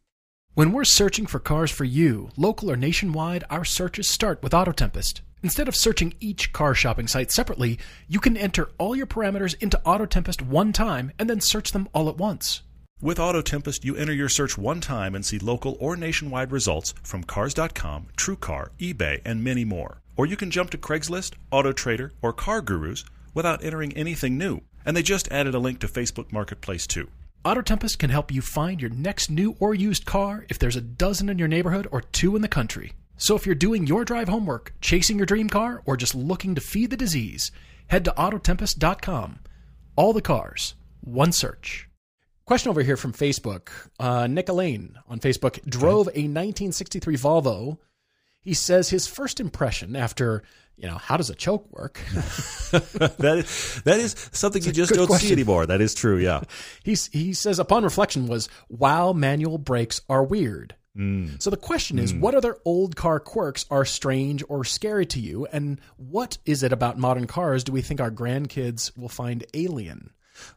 When 0.55 0.73
we're 0.73 0.85
searching 0.85 1.25
for 1.27 1.39
cars 1.39 1.71
for 1.71 1.85
you, 1.85 2.29
local 2.37 2.71
or 2.71 2.77
nationwide, 2.77 3.45
our 3.49 3.65
searches 3.65 4.13
start 4.13 4.43
with 4.43 4.53
AutoTempest. 4.53 5.23
Instead 5.43 5.67
of 5.67 5.75
searching 5.75 6.15
each 6.21 6.53
car 6.53 6.75
shopping 6.75 7.09
site 7.09 7.33
separately, 7.33 7.79
you 8.07 8.21
can 8.21 8.37
enter 8.37 8.69
all 8.77 8.95
your 8.95 9.07
parameters 9.07 9.55
into 9.63 9.81
AutoTempest 9.87 10.43
one 10.43 10.73
time 10.73 11.11
and 11.19 11.29
then 11.31 11.41
search 11.41 11.73
them 11.73 11.89
all 11.95 12.11
at 12.11 12.19
once. 12.19 12.63
With 13.01 13.19
AutoTempest, 13.19 13.83
you 13.83 13.97
enter 13.97 14.13
your 14.13 14.29
search 14.29 14.57
one 14.57 14.81
time 14.81 15.15
and 15.15 15.25
see 15.25 15.39
local 15.39 15.77
or 15.81 15.97
nationwide 15.97 16.53
results 16.53 16.93
from 17.03 17.25
Cars.com, 17.25 18.09
TrueCar, 18.17 18.69
eBay, 18.79 19.23
and 19.25 19.43
many 19.43 19.65
more. 19.65 20.03
Or 20.17 20.27
you 20.27 20.37
can 20.37 20.51
jump 20.51 20.71
to 20.71 20.79
Craigslist, 20.79 21.33
AutoTrader, 21.51 22.11
or 22.21 22.33
Car 22.33 22.61
Gurus 22.61 23.05
without 23.35 23.65
entering 23.65 23.93
anything 23.97 24.39
new. 24.39 24.61
And 24.85 24.97
they 24.97 25.03
just 25.03 25.31
added 25.31 25.55
a 25.55 25.59
link 25.59 25.79
to 25.81 25.89
Facebook 25.89 26.33
Marketplace 26.33 26.87
too. 26.87 27.11
AutoTempest 27.45 27.99
can 27.99 28.11
help 28.11 28.31
you 28.31 28.41
find 28.41 28.81
your 28.81 28.91
next 28.91 29.31
new 29.31 29.57
or 29.59 29.75
used 29.75 30.05
car 30.05 30.47
if 30.49 30.59
there's 30.59 30.77
a 30.77 30.81
dozen 30.81 31.29
in 31.29 31.39
your 31.39 31.49
neighborhood 31.49 31.89
or 31.91 32.01
two 32.01 32.37
in 32.37 32.43
the 32.43 32.49
country. 32.49 32.93
So 33.17 33.35
if 33.37 33.47
you're 33.47 33.55
doing 33.55 33.87
your 33.87 34.05
drive 34.05 34.29
homework, 34.29 34.75
chasing 34.81 35.17
your 35.17 35.27
dream 35.27 35.49
car, 35.49 35.83
or 35.85 35.97
just 35.97 36.15
looking 36.15 36.55
to 36.55 36.61
feed 36.61 36.91
the 36.91 36.97
disease, 36.97 37.51
head 37.89 38.05
to 38.05 38.13
Autotempest.com. 38.13 39.41
All 39.97 40.13
the 40.13 40.23
cars, 40.23 40.75
one 41.01 41.33
search. 41.33 41.89
Question 42.45 42.71
over 42.71 42.83
here 42.83 42.97
from 42.97 43.13
Facebook. 43.13 43.69
Uh, 44.01 44.27
Nick 44.27 44.49
Elaine 44.49 44.99
on 45.09 45.21
Facebook 45.21 45.65
drove 45.69 46.07
a 46.09 46.27
1963 46.27 47.17
Volvo. 47.17 47.79
He 48.43 48.55
says 48.55 48.91
his 48.91 49.07
first 49.07 49.41
impression 49.41 49.97
after, 49.97 50.43
you 50.77 50.89
know, 50.89 50.99
how 50.99 51.17
does 51.17 51.31
a 51.31 51.35
choke 51.35 51.67
work? 51.73 52.01
that, 52.13 53.37
is, 53.39 53.83
that 53.85 54.01
is 54.01 54.15
something 54.33 54.63
you 54.63 54.73
just 54.73 54.93
don't 54.93 55.07
question. 55.07 55.29
see 55.29 55.33
anymore. 55.33 55.65
That 55.67 55.81
is 55.81 55.95
true, 55.95 56.19
yeah. 56.19 56.43
He's, 56.83 57.07
he 57.07 57.33
says 57.33 57.59
upon 57.59 57.85
reflection 57.85 58.27
was, 58.27 58.49
wow, 58.69 59.13
manual 59.13 59.59
brakes 59.59 60.01
are 60.09 60.25
weird. 60.25 60.75
Mm. 60.97 61.41
So 61.43 61.51
the 61.51 61.57
question 61.57 61.99
is, 61.99 62.13
mm. 62.13 62.21
what 62.21 62.35
other 62.35 62.59
old 62.65 62.97
car 62.97 63.19
quirks 63.21 63.65
are 63.71 63.85
strange 63.85 64.45
or 64.49 64.65
scary 64.65 65.07
to 65.07 65.21
you, 65.21 65.47
and 65.53 65.81
what 65.97 66.39
is 66.45 66.63
it 66.63 66.73
about 66.73 66.99
modern 66.99 67.27
cars 67.27 67.65
do 67.65 67.73
we 67.73 67.81
think 67.81 68.01
our 68.01 68.11
grandkids 68.11 68.97
will 68.99 69.09
find 69.09 69.47
alien? 69.55 70.11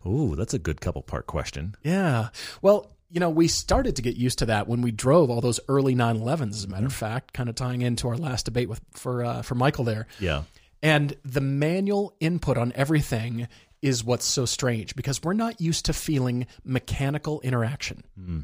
Ooh, 0.06 0.36
that's 0.36 0.54
a 0.54 0.60
good 0.60 0.82
couple 0.82 1.02
part 1.02 1.28
question. 1.28 1.76
Yeah. 1.84 2.30
Well, 2.62 2.95
you 3.16 3.22
know, 3.22 3.30
we 3.30 3.48
started 3.48 3.96
to 3.96 4.02
get 4.02 4.18
used 4.18 4.40
to 4.40 4.46
that 4.48 4.68
when 4.68 4.82
we 4.82 4.92
drove 4.92 5.30
all 5.30 5.40
those 5.40 5.62
early 5.70 5.96
911s, 5.96 6.50
as 6.50 6.66
a 6.66 6.68
matter 6.68 6.86
of 6.86 6.94
fact, 6.94 7.32
kind 7.32 7.48
of 7.48 7.56
tying 7.56 7.82
into 7.82 8.10
our 8.10 8.18
last 8.18 8.44
debate 8.44 8.68
with 8.68 8.82
for 8.92 9.24
uh, 9.24 9.42
for 9.42 9.56
Michael 9.56 9.86
there. 9.86 10.06
Yeah. 10.20 10.44
And 10.84 11.16
the 11.24 11.40
manual 11.40 12.14
input 12.20 12.58
on 12.58 12.74
everything 12.76 13.48
is 13.82 14.04
what's 14.04 14.26
so 14.26 14.46
strange 14.46 14.98
because 14.98 15.24
we're 15.24 15.32
not 15.32 15.62
used 15.62 15.86
to 15.86 15.94
feeling 15.94 16.46
mechanical 16.66 17.40
interaction. 17.40 18.04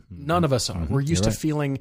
None 0.10 0.46
of 0.46 0.54
us 0.54 0.70
are. 0.70 0.86
We're 0.90 1.02
used 1.02 1.26
to 1.26 1.32
right. 1.32 1.38
feeling 1.38 1.80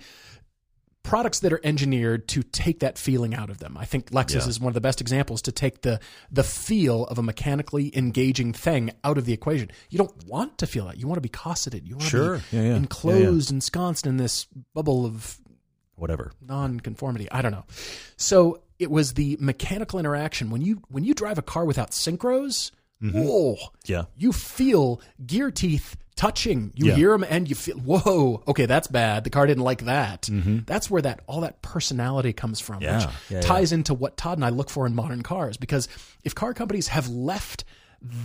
products 1.02 1.40
that 1.40 1.52
are 1.52 1.60
engineered 1.64 2.28
to 2.28 2.42
take 2.42 2.80
that 2.80 2.98
feeling 2.98 3.34
out 3.34 3.48
of 3.50 3.58
them. 3.58 3.76
I 3.78 3.84
think 3.86 4.10
Lexus 4.10 4.42
Yeah. 4.42 4.48
is 4.48 4.60
one 4.60 4.68
of 4.68 4.74
the 4.74 4.80
best 4.80 5.00
examples 5.00 5.40
to 5.42 5.52
take 5.52 5.80
the 5.82 5.98
the 6.30 6.42
feel 6.44 7.04
of 7.06 7.18
a 7.18 7.22
mechanically 7.22 7.96
engaging 7.96 8.52
thing 8.52 8.90
out 9.02 9.16
of 9.18 9.24
the 9.24 9.32
equation. 9.32 9.70
You 9.88 9.98
don't 9.98 10.26
want 10.26 10.58
to 10.58 10.66
feel 10.66 10.86
that. 10.86 10.98
You 10.98 11.06
want 11.06 11.16
to 11.16 11.22
be 11.22 11.28
cosseted. 11.30 11.88
You 11.88 11.96
want 11.96 12.08
Sure. 12.08 12.36
to 12.38 12.42
be 12.50 12.56
Yeah, 12.56 12.62
yeah. 12.64 12.76
Enclosed, 12.76 13.50
ensconced 13.50 14.06
in 14.06 14.18
this 14.18 14.46
bubble 14.74 15.06
of 15.06 15.40
whatever. 15.96 16.32
non-conformity. 16.40 17.30
I 17.30 17.42
don't 17.42 17.52
know. 17.52 17.64
So 18.16 18.62
it 18.78 18.90
was 18.90 19.14
the 19.14 19.36
mechanical 19.40 19.98
interaction 19.98 20.50
when 20.50 20.60
you 20.62 20.82
when 20.88 21.04
you 21.04 21.14
drive 21.14 21.38
a 21.38 21.42
car 21.42 21.64
without 21.64 21.90
synchros. 21.92 22.70
Whoa, 23.02 23.56
Yeah. 23.86 24.04
you 24.16 24.32
feel 24.32 25.00
gear 25.26 25.50
teeth 25.50 25.96
touching. 26.16 26.70
You 26.74 26.88
Yeah. 26.90 26.94
hear 26.96 27.12
them 27.12 27.24
and 27.28 27.48
you 27.48 27.54
feel 27.54 27.76
whoa. 27.78 28.42
Okay, 28.46 28.66
that's 28.66 28.88
bad. 28.88 29.24
The 29.24 29.30
car 29.30 29.46
didn't 29.46 29.64
like 29.64 29.84
that. 29.86 30.28
That's 30.66 30.90
where 30.90 31.00
that 31.02 31.20
all 31.26 31.40
that 31.40 31.62
personality 31.62 32.32
comes 32.34 32.60
from, 32.60 32.76
Mm-hmm. 32.80 32.84
Yeah. 32.84 33.06
which 33.06 33.14
Yeah, 33.30 33.40
ties 33.40 33.72
into 33.72 33.94
what 33.94 34.16
Todd 34.18 34.36
and 34.36 34.44
I 34.44 34.50
look 34.50 34.68
for 34.68 34.86
in 34.86 34.94
modern 34.94 35.22
cars. 35.22 35.56
Because 35.56 35.88
if 36.24 36.34
car 36.34 36.52
companies 36.52 36.88
have 36.88 37.08
left 37.08 37.64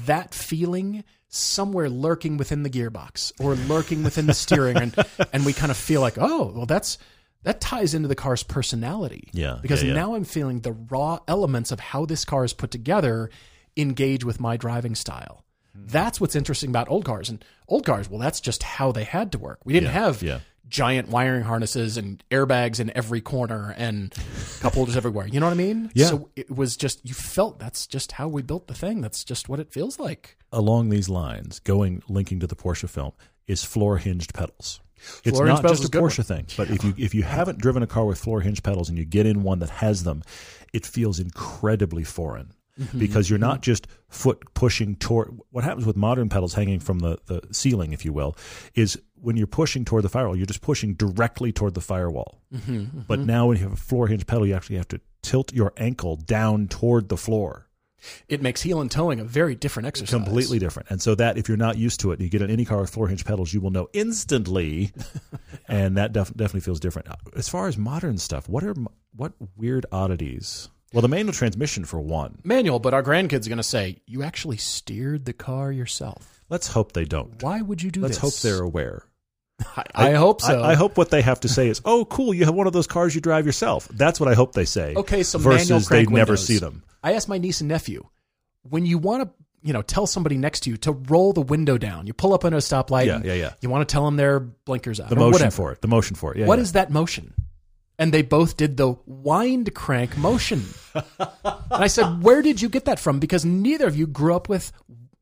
that 0.06 0.34
feeling 0.34 1.04
somewhere 1.30 1.90
lurking 1.90 2.38
within 2.38 2.64
the 2.64 2.70
gearbox 2.70 3.32
or 3.40 3.56
lurking 3.56 4.04
within 4.04 4.26
the 4.26 4.34
steering 4.34 4.78
and 4.78 4.96
and 5.34 5.46
we 5.46 5.52
kind 5.54 5.70
of 5.72 5.76
feel 5.76 6.00
like 6.00 6.18
oh 6.18 6.54
well 6.56 6.66
that's 6.66 6.98
that 7.44 7.60
ties 7.60 7.94
into 7.94 8.08
the 8.08 8.16
car's 8.16 8.42
personality 8.42 9.28
Yeah, 9.34 9.60
because 9.62 9.84
yeah, 9.84 9.90
yeah. 9.90 9.96
now 9.96 10.16
i'm 10.16 10.24
feeling 10.24 10.62
the 10.62 10.72
raw 10.72 11.20
elements 11.28 11.74
of 11.74 11.82
how 11.82 12.06
this 12.06 12.24
car 12.24 12.46
is 12.46 12.54
put 12.54 12.72
together 12.72 13.30
engage 13.78 14.24
with 14.24 14.40
my 14.40 14.58
driving 14.58 14.96
style 14.96 15.44
Hmm. 15.76 15.88
that's 15.88 16.22
what's 16.22 16.36
interesting 16.38 16.70
about 16.70 16.90
old 16.90 17.04
cars 17.04 17.30
and 17.30 17.44
old 17.68 17.86
cars 17.86 18.10
well 18.10 18.20
that's 18.20 18.40
just 18.40 18.64
how 18.64 18.94
they 18.94 19.04
had 19.04 19.34
to 19.34 19.38
work 19.38 19.60
we 19.66 19.74
didn't 19.74 19.88
Yeah, 19.88 19.92
have 20.06 20.24
yeah. 20.24 20.40
giant 20.70 21.10
wiring 21.10 21.44
harnesses 21.44 21.98
and 21.98 22.24
airbags 22.32 22.80
in 22.80 22.96
every 22.96 23.20
corner 23.20 23.74
and 23.78 24.14
cup 24.62 24.74
holders 24.76 24.96
everywhere 24.96 25.28
you 25.28 25.42
know 25.42 25.48
what 25.48 25.52
i 25.52 25.58
mean 25.58 25.92
Yeah. 25.94 26.06
so 26.06 26.30
it 26.38 26.50
was 26.50 26.78
just 26.78 27.06
you 27.06 27.14
felt 27.14 27.60
that's 27.60 27.88
just 27.88 28.14
how 28.14 28.30
we 28.30 28.42
built 28.42 28.68
the 28.68 28.74
thing 28.74 29.02
that's 29.02 29.26
just 29.26 29.50
what 29.50 29.60
it 29.60 29.72
feels 29.74 30.00
like 30.00 30.38
Along 30.54 30.88
these 30.88 31.10
lines, 31.10 31.60
going 31.60 32.02
linking 32.08 32.40
to 32.40 32.48
the 32.48 32.56
Porsche 32.56 32.88
film 32.90 33.12
is 33.46 33.66
floor 33.66 33.98
hinged 33.98 34.34
pedals. 34.34 34.80
It's 35.26 35.38
Floor 35.38 35.46
not 35.48 35.62
just 35.64 35.84
a 35.84 35.90
good 35.90 36.02
one. 36.02 36.10
Porsche 36.10 36.26
thing, 36.26 36.46
but 36.56 36.70
if 36.70 36.82
you 36.86 36.94
if 36.98 37.14
you 37.14 37.24
haven't 37.24 37.60
driven 37.60 37.84
a 37.84 37.88
car 37.88 38.06
with 38.06 38.18
floor 38.18 38.40
hinge 38.40 38.64
pedals 38.64 38.88
and 38.88 38.98
you 38.98 39.04
get 39.04 39.26
in 39.26 39.44
one 39.44 39.60
that 39.60 39.70
has 39.70 40.06
them, 40.06 40.24
it 40.72 40.86
feels 40.86 41.20
incredibly 41.20 42.06
foreign. 42.06 42.54
Mm-hmm. 42.80 43.00
Because 43.00 43.30
you're 43.30 43.40
not 43.40 43.62
just 43.62 43.88
foot 44.10 44.54
pushing 44.54 44.98
toward 44.98 45.40
what 45.50 45.64
happens 45.64 45.86
with 45.86 45.96
modern 45.96 46.28
pedals 46.28 46.54
hanging 46.54 46.82
from 46.82 47.00
the, 47.00 47.18
the 47.26 47.42
ceiling, 47.52 47.94
if 47.94 48.04
you 48.04 48.12
will, 48.12 48.36
is 48.74 49.02
when 49.16 49.38
you're 49.38 49.48
pushing 49.48 49.86
toward 49.86 50.04
the 50.04 50.10
firewall, 50.10 50.36
you're 50.36 50.46
just 50.46 50.62
pushing 50.62 50.94
directly 50.94 51.54
toward 51.54 51.74
the 51.74 51.80
firewall. 51.80 52.42
Mm-hmm, 52.54 53.02
But 53.08 53.20
now 53.20 53.48
when 53.48 53.56
you 53.58 53.64
have 53.64 53.72
a 53.72 53.78
floor 53.78 54.08
hinge 54.08 54.28
pedal, 54.28 54.46
you 54.46 54.54
actually 54.54 54.76
have 54.76 54.90
to 54.90 55.00
tilt 55.24 55.54
your 55.54 55.72
ankle 55.78 56.18
down 56.18 56.68
toward 56.68 57.08
the 57.08 57.16
floor. 57.16 57.70
it 58.28 58.42
makes 58.42 58.62
heel 58.62 58.82
and 58.82 58.92
toeing 58.92 59.22
a 59.22 59.24
very 59.24 59.56
different 59.56 59.88
exercise 59.88 60.12
completely 60.14 60.60
different. 60.60 60.90
And 60.92 61.02
so 61.02 61.16
that 61.16 61.38
if 61.38 61.48
you're 61.48 61.56
not 61.58 61.78
used 61.78 62.02
to 62.02 62.12
it, 62.12 62.20
you 62.20 62.28
get 62.28 62.42
in 62.42 62.52
any 62.52 62.66
car 62.66 62.82
with 62.82 62.90
floor 62.90 63.08
hinge 63.08 63.24
pedals, 63.24 63.54
you 63.54 63.62
will 63.62 63.72
know 63.72 63.88
instantly, 63.94 64.92
and 65.70 65.96
that 65.96 66.12
def- 66.12 66.34
definitely 66.36 66.60
feels 66.60 66.82
different. 66.82 67.08
As 67.38 67.48
far 67.48 67.68
as 67.70 67.78
modern 67.78 68.18
stuff, 68.18 68.50
what 68.50 68.66
are 68.66 68.76
what 69.16 69.32
weird 69.56 69.86
oddities? 69.94 70.68
Well, 70.96 71.02
the 71.02 71.10
manual 71.10 71.34
transmission 71.34 71.84
for 71.84 72.00
one. 72.00 72.40
manual, 72.46 72.80
but 72.80 72.94
our 72.94 73.04
grandkids 73.04 73.46
are 73.46 73.50
going 73.50 73.58
to 73.58 73.64
say, 73.64 74.02
You 74.06 74.24
actually 74.24 74.56
steered 74.56 75.26
the 75.26 75.34
car 75.34 75.70
yourself. 75.70 76.42
Let's 76.50 76.68
hope 76.68 76.94
they 76.94 77.04
don't. 77.04 77.44
Why 77.44 77.62
would 77.62 77.84
you 77.84 77.92
do 77.92 78.00
that? 78.00 78.08
Let's 78.08 78.22
this? 78.22 78.34
hope 78.34 78.42
they're 78.42 78.64
aware. 78.64 79.04
I, 79.76 79.84
I 79.94 80.12
hope 80.14 80.42
so. 80.42 80.62
I, 80.62 80.72
I 80.72 80.76
hope 80.76 80.98
what 80.98 81.12
they 81.12 81.22
have 81.22 81.42
to 81.42 81.50
say 81.50 81.68
is, 81.68 81.82
"Oh, 81.84 82.06
cool! 82.06 82.34
You 82.34 82.46
have 82.46 82.56
one 82.56 82.66
of 82.66 82.72
those 82.72 82.88
cars 82.88 83.14
you 83.14 83.20
drive 83.20 83.46
yourself." 83.46 83.90
That's 83.90 84.22
what 84.22 84.30
I 84.30 84.36
hope 84.36 84.54
they 84.54 84.64
say. 84.64 84.96
Okay, 84.96 85.24
so 85.24 85.38
manual 85.38 85.58
versus 85.58 85.90
they 85.90 86.06
crank 86.06 86.10
never 86.12 86.38
see 86.38 86.60
them. 86.60 86.84
I 87.04 87.14
asked 87.14 87.28
my 87.28 87.40
niece 87.40 87.60
and 87.60 87.68
nephew, 87.68 88.08
when 88.64 88.86
you 88.86 88.98
want 88.98 89.24
to, 89.24 89.30
you 89.62 89.74
know, 89.74 89.82
tell 89.82 90.08
somebody 90.08 90.38
next 90.38 90.62
to 90.62 90.70
you 90.70 90.78
to 90.78 90.94
roll 90.94 91.34
the 91.34 91.42
window 91.42 91.78
down, 91.78 92.08
you 92.08 92.14
pull 92.14 92.34
up 92.34 92.46
on 92.46 92.54
a 92.54 92.58
stoplight. 92.58 93.08
Yeah, 93.08 93.22
yeah, 93.24 93.34
yeah. 93.34 93.54
You 93.62 93.70
want 93.70 93.88
to 93.88 93.92
tell 93.92 94.06
them 94.06 94.16
their 94.16 94.40
blinkers 94.40 95.00
out. 95.00 95.10
The 95.10 95.16
motion 95.16 95.32
whatever. 95.32 95.52
for 95.52 95.72
it. 95.72 95.82
The 95.82 95.88
motion 95.88 96.16
for 96.16 96.34
it. 96.34 96.40
Yeah. 96.40 96.48
What 96.48 96.60
yeah. 96.60 96.64
is 96.64 96.72
that 96.74 96.90
motion? 96.90 97.34
And 97.98 98.14
they 98.14 98.22
both 98.24 98.58
did 98.58 98.76
the 98.78 98.96
wind 99.06 99.74
crank 99.74 100.18
motion. 100.18 100.64
and 100.94 101.04
I 101.72 101.88
said, 101.88 102.22
"Where 102.22 102.42
did 102.42 102.62
you 102.62 102.68
get 102.70 102.86
that 102.86 103.00
from?" 103.00 103.20
Because 103.20 103.46
neither 103.46 103.88
of 103.88 103.96
you 103.96 104.06
grew 104.06 104.36
up 104.36 104.50
with 104.50 104.72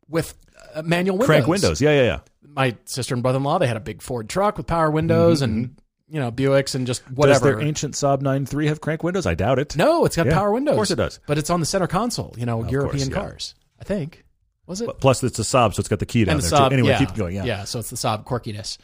with 0.10 0.36
uh, 0.74 0.82
manual 0.82 1.18
windows. 1.18 1.28
crank 1.28 1.48
windows? 1.48 1.82
Yeah, 1.82 1.92
yeah, 1.92 2.04
yeah. 2.04 2.20
My 2.48 2.76
sister 2.86 3.14
and 3.14 3.22
brother-in-law, 3.24 3.60
they 3.60 3.68
had 3.68 3.78
a 3.78 3.82
big 3.82 4.02
Ford 4.02 4.28
truck 4.30 4.58
with 4.58 4.68
power 4.68 4.90
windows 4.90 5.42
and 5.42 5.76
you 6.08 6.20
know 6.20 6.32
Buicks 6.32 6.76
and 6.76 6.86
just 6.88 7.04
Does 7.06 7.16
whatever. 7.16 7.46
their 7.56 7.62
ancient 7.62 7.96
Saab 7.96 8.22
9-3 8.22 8.68
have 8.68 8.82
crank 8.82 9.04
windows? 9.04 9.26
I 9.26 9.34
doubt 9.36 9.60
it. 9.60 9.76
no, 9.76 10.06
it's 10.06 10.16
got 10.16 10.26
Yeah, 10.28 10.34
power 10.34 10.52
windows. 10.52 10.74
of 10.74 10.78
course 10.78 10.92
it 10.92 10.96
does. 10.96 11.20
But 11.28 11.38
it's 11.38 11.50
on 11.50 11.60
the 11.60 11.66
center 11.66 11.88
console. 11.88 12.34
You 12.38 12.46
know, 12.46 12.64
European 12.68 13.10
yeah. 13.10 13.16
cars. 13.16 13.56
I 13.80 13.84
think 13.84 14.24
was 14.66 14.82
it? 14.82 14.90
Plus, 15.00 15.24
it's 15.24 15.40
a 15.40 15.44
Saab, 15.44 15.74
so 15.74 15.80
it's 15.82 15.90
got 15.90 16.00
the 16.00 16.06
key 16.06 16.24
down 16.26 16.36
and 16.36 16.44
the 16.44 16.50
there. 16.50 16.60
Saab, 16.60 16.70
too. 16.70 16.74
Anyway, 16.74 16.90
yeah, 16.90 16.98
keep 17.00 17.14
going. 17.16 17.36
Yeah. 17.36 17.44
yeah. 17.46 17.64
So 17.66 17.80
it's 17.80 17.90
the 17.90 17.96
Saab 17.98 18.26
quirkiness. 18.26 18.78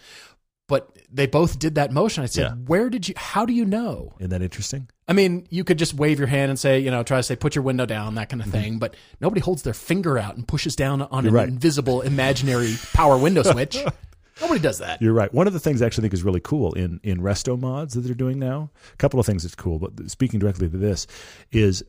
But 0.68 0.90
they 1.12 1.26
both 1.28 1.58
did 1.60 1.76
that 1.76 1.92
motion. 1.92 2.24
I 2.24 2.28
said, 2.28 2.42
Yeah. 2.42 2.54
"Where 2.66 2.90
did 2.90 3.08
you? 3.08 3.14
How 3.18 3.46
do 3.46 3.54
you 3.54 3.66
know?" 3.66 4.14
Isn't 4.20 4.30
that 4.30 4.42
interesting? 4.42 4.88
I 5.08 5.14
mean, 5.14 5.48
you 5.50 5.64
could 5.64 5.80
just 5.80 5.94
wave 5.96 6.20
your 6.20 6.28
hand 6.28 6.50
and 6.52 6.60
say, 6.60 6.80
you 6.80 6.92
know, 6.92 7.02
try 7.02 7.18
to 7.18 7.24
say, 7.24 7.36
put 7.36 7.56
your 7.56 7.64
window 7.64 7.86
down, 7.88 8.14
that 8.16 8.30
kind 8.30 8.42
of 8.42 8.48
Mm-hmm. 8.50 8.58
thing. 8.62 8.80
But 8.80 8.96
nobody 9.20 9.42
holds 9.42 9.64
their 9.64 9.74
finger 9.74 10.20
out 10.20 10.36
and 10.36 10.48
pushes 10.48 10.76
down 10.76 11.02
on 11.02 11.26
an 11.26 11.34
right. 11.34 11.48
invisible, 11.48 12.02
imaginary 12.02 12.76
power 12.94 13.18
window 13.18 13.42
switch. 13.42 13.76
nobody 14.42 14.60
does 14.60 14.78
that. 14.78 15.02
You're 15.02 15.14
right. 15.14 15.34
One 15.34 15.48
of 15.48 15.54
the 15.54 15.60
things 15.60 15.82
I 15.82 15.88
actually 15.88 16.04
think 16.04 16.14
is 16.14 16.24
really 16.24 16.40
cool 16.42 16.74
in 16.74 17.00
in 17.04 17.22
resto 17.22 17.60
mods 17.60 17.96
that 17.96 18.02
they're 18.02 18.14
doing 18.14 18.38
now. 18.38 18.70
A 18.94 18.98
couple 18.98 19.20
of 19.20 19.26
things 19.26 19.42
that's 19.44 19.56
cool, 19.56 19.80
but 19.80 20.12
speaking 20.12 20.40
directly 20.40 20.70
to 20.70 20.78
this 20.78 21.08
is. 21.52 21.84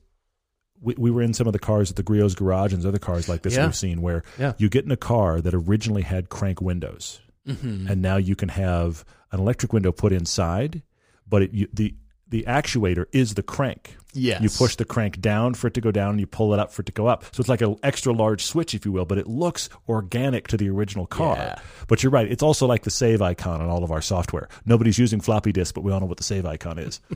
We, 0.83 0.95
we 0.97 1.11
were 1.11 1.21
in 1.21 1.35
some 1.35 1.47
of 1.47 1.53
the 1.53 1.59
cars 1.59 1.91
at 1.91 1.97
the 1.97 2.03
Griot's 2.03 2.35
garage 2.35 2.73
and 2.73 2.83
other 2.87 2.99
cars 2.99 3.29
like 3.29 3.43
this 3.43 3.55
Yeah. 3.55 3.67
we've 3.67 3.77
seen 3.77 4.01
where 4.01 4.23
Yeah. 4.39 4.55
you 4.57 4.71
get 4.71 4.87
in 4.87 4.91
a 4.91 4.97
car 4.97 5.43
that 5.43 5.53
originally 5.53 6.01
had 6.01 6.31
crank 6.31 6.63
windows, 6.63 7.21
Mm-hmm. 7.51 7.87
and 7.89 8.03
now 8.03 8.17
you 8.17 8.37
can 8.37 8.49
have 8.49 9.05
an 9.33 9.41
electric 9.41 9.73
window 9.73 9.93
put 9.93 10.13
inside, 10.13 10.83
but 11.29 11.43
it, 11.43 11.53
you, 11.53 11.69
the 11.73 11.95
the 12.29 12.45
actuator 12.47 13.07
is 13.13 13.35
the 13.35 13.43
crank. 13.43 13.97
Yes. 14.13 14.41
You 14.41 14.49
push 14.49 14.77
the 14.77 14.85
crank 14.85 15.21
down 15.21 15.55
for 15.55 15.67
it 15.67 15.75
to 15.75 15.81
go 15.81 15.91
down, 15.91 16.11
and 16.11 16.21
you 16.21 16.27
pull 16.27 16.53
it 16.55 16.61
up 16.61 16.73
for 16.73 16.83
it 16.83 16.87
to 16.87 16.93
go 16.93 17.07
up. 17.07 17.25
So 17.33 17.41
it's 17.41 17.49
like 17.49 17.61
an 17.61 17.77
extra 17.83 18.13
large 18.13 18.45
switch, 18.45 18.75
if 18.75 18.85
you 18.85 18.93
will, 18.93 19.05
but 19.05 19.19
it 19.19 19.27
looks 19.27 19.69
organic 19.89 20.49
to 20.49 20.57
the 20.57 20.69
original 20.69 21.07
car. 21.07 21.37
Yeah. 21.37 21.59
But 21.89 22.03
you're 22.03 22.13
right; 22.13 22.31
it's 22.31 22.43
also 22.43 22.67
like 22.67 22.83
the 22.83 22.91
save 22.91 23.21
icon 23.23 23.61
on 23.61 23.69
all 23.69 23.85
of 23.85 23.91
our 23.93 24.03
software. 24.03 24.49
Nobody's 24.65 24.99
using 24.99 25.21
floppy 25.21 25.53
disk, 25.53 25.75
but 25.75 25.83
we 25.83 25.93
all 25.93 26.01
know 26.01 26.07
what 26.07 26.19
the 26.19 26.25
save 26.25 26.47
icon 26.47 26.79
is. 26.79 27.01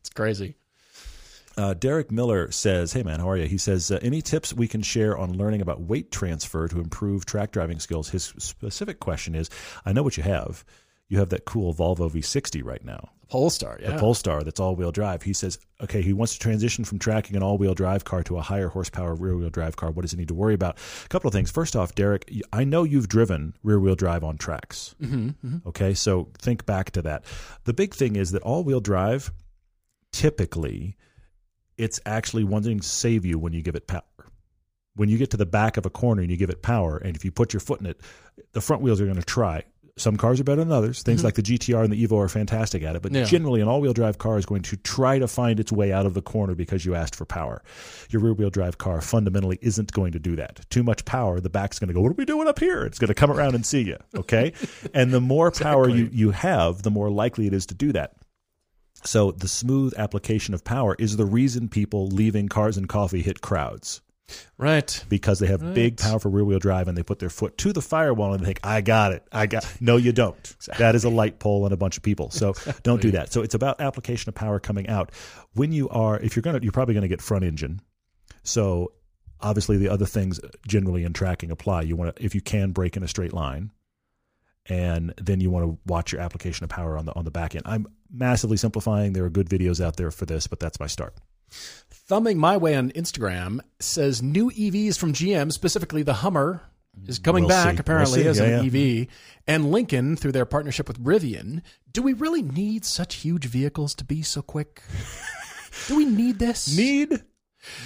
It's 0.00 0.10
crazy. 0.10 0.54
Uh, 1.56 1.74
Derek 1.74 2.10
Miller 2.10 2.50
says, 2.50 2.92
"Hey 2.92 3.02
man, 3.02 3.20
how 3.20 3.30
are 3.30 3.36
you?" 3.36 3.46
He 3.46 3.58
says, 3.58 3.90
uh, 3.90 3.98
"Any 4.02 4.22
tips 4.22 4.52
we 4.52 4.66
can 4.68 4.82
share 4.82 5.16
on 5.16 5.36
learning 5.36 5.60
about 5.60 5.80
weight 5.82 6.10
transfer 6.10 6.66
to 6.68 6.80
improve 6.80 7.24
track 7.26 7.52
driving 7.52 7.78
skills?" 7.78 8.10
His 8.10 8.32
specific 8.38 8.98
question 9.00 9.34
is, 9.34 9.50
"I 9.84 9.92
know 9.92 10.02
what 10.02 10.16
you 10.16 10.22
have. 10.24 10.64
You 11.08 11.18
have 11.18 11.28
that 11.28 11.44
cool 11.44 11.72
Volvo 11.74 12.10
V60 12.10 12.62
right 12.64 12.84
now." 12.84 13.10
Polestar, 13.28 13.78
yeah. 13.80 13.92
the 13.92 13.98
Polestar 13.98 14.42
that's 14.42 14.60
all 14.60 14.76
wheel 14.76 14.92
drive. 14.92 15.22
He 15.22 15.32
says, 15.32 15.58
okay, 15.80 16.02
he 16.02 16.12
wants 16.12 16.34
to 16.34 16.38
transition 16.38 16.84
from 16.84 16.98
tracking 16.98 17.36
an 17.36 17.42
all 17.42 17.56
wheel 17.58 17.74
drive 17.74 18.04
car 18.04 18.22
to 18.24 18.36
a 18.36 18.42
higher 18.42 18.68
horsepower 18.68 19.14
rear 19.14 19.34
wheel 19.36 19.50
drive 19.50 19.76
car. 19.76 19.90
What 19.90 20.02
does 20.02 20.12
he 20.12 20.18
need 20.18 20.28
to 20.28 20.34
worry 20.34 20.54
about? 20.54 20.78
A 21.04 21.08
couple 21.08 21.26
of 21.28 21.32
things. 21.34 21.50
First 21.50 21.74
off, 21.74 21.94
Derek, 21.94 22.30
I 22.52 22.64
know 22.64 22.84
you've 22.84 23.08
driven 23.08 23.54
rear 23.62 23.80
wheel 23.80 23.96
drive 23.96 24.22
on 24.22 24.36
tracks. 24.36 24.94
Mm-hmm, 25.02 25.66
Okay, 25.66 25.94
so 25.94 26.28
think 26.38 26.66
back 26.66 26.90
to 26.92 27.02
that. 27.02 27.24
The 27.64 27.72
big 27.72 27.94
thing 27.94 28.14
is 28.14 28.30
that 28.32 28.42
all 28.42 28.62
wheel 28.62 28.80
drive, 28.80 29.32
typically, 30.12 30.96
it's 31.78 32.00
actually 32.06 32.44
wanting 32.44 32.80
to 32.80 32.86
save 32.86 33.24
you 33.24 33.38
when 33.38 33.52
you 33.52 33.62
give 33.62 33.74
it 33.74 33.86
power. 33.86 34.02
When 34.96 35.08
you 35.08 35.18
get 35.18 35.30
to 35.30 35.36
the 35.36 35.46
back 35.46 35.76
of 35.76 35.86
a 35.86 35.90
corner 35.90 36.22
and 36.22 36.30
you 36.30 36.36
give 36.36 36.50
it 36.50 36.62
power, 36.62 36.98
and 36.98 37.16
if 37.16 37.24
you 37.24 37.32
put 37.32 37.52
your 37.52 37.60
foot 37.60 37.80
in 37.80 37.86
it, 37.86 38.00
the 38.52 38.60
front 38.60 38.82
wheels 38.82 39.00
are 39.00 39.06
going 39.06 39.16
to 39.16 39.24
try. 39.24 39.64
Some 39.96 40.16
cars 40.16 40.40
are 40.40 40.44
better 40.44 40.62
than 40.62 40.72
others. 40.72 41.04
Things 41.04 41.20
mm-hmm. 41.20 41.26
like 41.26 41.34
the 41.34 41.42
GTR 41.42 41.84
and 41.84 41.92
the 41.92 42.04
Evo 42.04 42.18
are 42.18 42.28
fantastic 42.28 42.82
at 42.82 42.96
it, 42.96 43.02
but 43.02 43.12
Yeah. 43.12 43.24
generally 43.24 43.60
an 43.60 43.68
all-wheel 43.68 43.92
drive 43.92 44.18
car 44.18 44.38
is 44.38 44.46
going 44.46 44.62
to 44.62 44.76
try 44.76 45.20
to 45.20 45.28
find 45.28 45.60
its 45.60 45.70
way 45.70 45.92
out 45.92 46.04
of 46.04 46.14
the 46.14 46.22
corner 46.22 46.56
because 46.56 46.84
you 46.84 46.96
asked 46.96 47.14
for 47.14 47.24
power. 47.24 47.62
Your 48.10 48.20
rear-wheel 48.20 48.50
drive 48.50 48.78
car 48.78 49.00
fundamentally 49.00 49.58
isn't 49.62 49.92
going 49.92 50.10
to 50.12 50.18
do 50.18 50.34
that. 50.34 50.68
Too 50.68 50.82
much 50.82 51.04
power, 51.04 51.38
the 51.38 51.48
back's 51.48 51.78
going 51.78 51.88
to 51.88 51.94
go, 51.94 52.00
"What 52.00 52.10
are 52.10 52.16
we 52.16 52.24
doing 52.24 52.48
up 52.48 52.58
here?" 52.58 52.84
It's 52.84 52.98
going 52.98 53.08
to 53.08 53.14
come 53.14 53.30
around 53.30 53.54
and 53.54 53.64
see 53.64 53.82
you, 53.82 53.96
okay? 54.16 54.52
and 54.94 55.12
the 55.12 55.20
more 55.20 55.52
power 55.52 55.88
you 55.88 56.08
you 56.12 56.32
have, 56.32 56.82
the 56.82 56.90
more 56.90 57.08
likely 57.10 57.46
it 57.46 57.54
is 57.54 57.66
to 57.66 57.74
do 57.74 57.92
that. 57.92 58.14
So 59.04 59.32
the 59.32 59.48
smooth 59.48 59.92
application 59.98 60.54
of 60.54 60.64
power 60.64 60.96
is 60.98 61.16
the 61.16 61.26
reason 61.26 61.68
people 61.68 62.08
leaving 62.08 62.48
cars 62.48 62.76
and 62.76 62.88
coffee 62.88 63.22
hit 63.22 63.40
crowds 63.40 64.00
Right. 64.56 65.04
because 65.10 65.38
they 65.38 65.46
have 65.48 65.74
big, 65.74 65.98
powerful 65.98 66.30
rear 66.30 66.44
wheel 66.44 66.58
drive 66.58 66.88
and 66.88 66.96
they 66.96 67.02
put 67.02 67.18
their 67.18 67.28
foot 67.28 67.58
to 67.58 67.74
the 67.74 67.82
firewall 67.82 68.32
and 68.32 68.40
they 68.42 68.46
think, 68.46 68.60
I 68.64 68.80
got 68.80 69.12
it. 69.12 69.22
I 69.30 69.44
got 69.46 69.66
No, 69.80 69.96
you 69.98 70.12
don't. 70.12 70.56
That 70.78 70.94
is 70.94 71.04
a 71.04 71.10
light 71.10 71.38
pole 71.38 71.66
and 71.66 71.74
a 71.74 71.76
bunch 71.76 71.98
of 71.98 72.02
people. 72.02 72.30
So 72.30 72.54
don't 72.82 73.02
do 73.02 73.10
that. 73.10 73.30
So 73.32 73.42
it's 73.42 73.54
about 73.54 73.80
application 73.82 74.30
of 74.30 74.34
power 74.34 74.58
coming 74.58 74.88
out. 74.88 75.12
When 75.52 75.72
you 75.72 75.90
are, 75.90 76.18
if 76.18 76.34
you're 76.34 76.42
going 76.42 76.58
to, 76.58 76.62
you're 76.62 76.72
probably 76.72 76.94
going 76.94 77.02
to 77.02 77.08
get 77.08 77.20
front 77.20 77.44
engine. 77.44 77.82
So 78.42 78.92
obviously 79.40 79.76
the 79.76 79.90
other 79.90 80.06
things 80.06 80.40
generally 80.66 81.04
in 81.04 81.12
tracking 81.12 81.50
apply. 81.50 81.82
You 81.82 81.96
want 81.96 82.16
to, 82.16 82.24
if 82.24 82.34
you 82.34 82.40
can 82.40 82.72
break 82.72 82.96
in 82.96 83.02
a 83.02 83.08
straight 83.08 83.34
line, 83.34 83.70
and 84.66 85.12
then 85.20 85.40
you 85.40 85.50
want 85.50 85.66
to 85.66 85.78
watch 85.86 86.12
your 86.12 86.20
application 86.20 86.64
of 86.64 86.70
power 86.70 86.96
on 86.96 87.06
the 87.06 87.14
on 87.14 87.24
the 87.24 87.30
back 87.30 87.54
end. 87.54 87.62
I'm 87.66 87.86
massively 88.12 88.56
simplifying. 88.56 89.12
There 89.12 89.24
are 89.24 89.30
good 89.30 89.48
videos 89.48 89.84
out 89.84 89.96
there 89.96 90.10
for 90.10 90.26
this, 90.26 90.46
but 90.46 90.60
that's 90.60 90.80
my 90.80 90.86
start. 90.86 91.14
Thumbing 91.90 92.38
my 92.38 92.56
way 92.56 92.74
on 92.74 92.90
Instagram 92.92 93.60
says 93.80 94.22
new 94.22 94.50
EVs 94.50 94.98
from 94.98 95.12
GM, 95.12 95.52
specifically 95.52 96.02
the 96.02 96.14
Hummer, 96.14 96.62
is 97.06 97.18
coming 97.18 97.44
We'll 97.44 97.48
back 97.50 97.74
see. 97.74 97.80
apparently 97.80 98.20
We'll 98.20 98.30
as 98.30 98.38
see. 98.38 98.44
an 98.44 98.64
Yeah, 98.64 99.00
EV, 99.02 99.06
and 99.46 99.70
Lincoln 99.70 100.16
through 100.16 100.32
their 100.32 100.44
partnership 100.46 100.88
with 100.88 101.02
Rivian. 101.02 101.62
Do 101.92 102.02
we 102.02 102.12
really 102.12 102.42
need 102.42 102.84
such 102.84 103.16
huge 103.16 103.46
vehicles 103.46 103.94
to 103.96 104.04
be 104.04 104.22
so 104.22 104.42
quick? 104.42 104.82
Do 105.88 105.96
we 105.96 106.04
need 106.04 106.38
this? 106.38 106.76
Need 106.76 107.22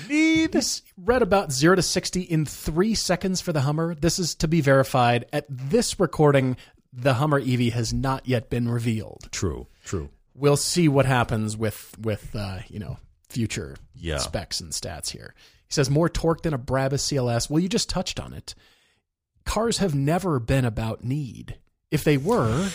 need 0.08 0.52
This 0.52 0.82
read 0.96 1.22
about 1.22 1.52
zero 1.52 1.76
to 1.76 1.82
60 1.82 2.20
in 2.22 2.44
three 2.46 2.94
seconds 2.94 3.40
for 3.40 3.52
the 3.52 3.60
Hummer. 3.62 3.94
This 3.94 4.18
is 4.18 4.34
to 4.36 4.48
be 4.48 4.60
verified. 4.60 5.26
At 5.32 5.46
this 5.48 5.98
recording, 6.00 6.56
the 6.92 7.14
Hummer 7.14 7.38
EV 7.38 7.72
has 7.74 7.92
not 7.92 8.26
yet 8.28 8.50
been 8.50 8.68
revealed. 8.68 9.28
true, 9.30 9.66
true. 9.84 10.10
We'll 10.34 10.56
see 10.56 10.88
what 10.88 11.04
happens 11.06 11.56
with, 11.56 11.94
with 12.00 12.34
uh, 12.36 12.58
you 12.68 12.78
know, 12.78 12.98
future 13.28 13.76
Yeah. 13.94 14.18
specs 14.18 14.60
and 14.60 14.70
stats 14.72 15.10
here. 15.10 15.34
He 15.66 15.72
says 15.74 15.90
more 15.90 16.08
torque 16.08 16.42
than 16.42 16.54
a 16.54 16.58
Brabus 16.58 17.02
CLS. 17.02 17.50
Well, 17.50 17.58
you 17.60 17.68
just 17.68 17.90
touched 17.90 18.18
on 18.20 18.32
it. 18.32 18.54
Cars 19.44 19.78
have 19.78 19.94
never 19.94 20.38
been 20.38 20.64
about 20.64 21.02
need. 21.04 21.58
If 21.90 22.04
they 22.04 22.16
were, 22.18 22.68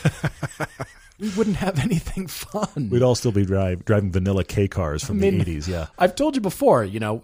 we 1.20 1.30
wouldn't 1.30 1.58
have 1.58 1.80
anything 1.80 2.28
fun. 2.28 2.90
We'd 2.90 3.04
all 3.04 3.16
still 3.16 3.32
be 3.32 3.46
drive, 3.46 3.86
driving 3.86 4.12
vanilla 4.12 4.44
K 4.44 4.68
cars 4.68 5.04
from 5.04 5.18
I 5.18 5.22
mean- 5.22 5.36
the 5.36 5.42
eighties. 5.42 5.68
Yeah, 5.68 5.88
I've 5.98 6.16
told 6.16 6.36
you 6.36 6.42
before, 6.42 6.84
you 6.84 7.00
know, 7.00 7.24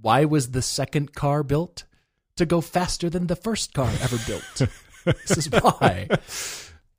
why 0.00 0.24
was 0.24 0.50
the 0.50 0.62
second 0.62 1.14
car 1.14 1.42
built? 1.42 1.84
To 2.36 2.46
go 2.46 2.62
faster 2.62 3.10
than 3.10 3.26
the 3.26 3.36
first 3.36 3.74
car 3.74 3.90
ever 4.00 4.16
built. 4.26 4.62
this 5.04 5.36
is 5.36 5.50
why. 5.50 6.08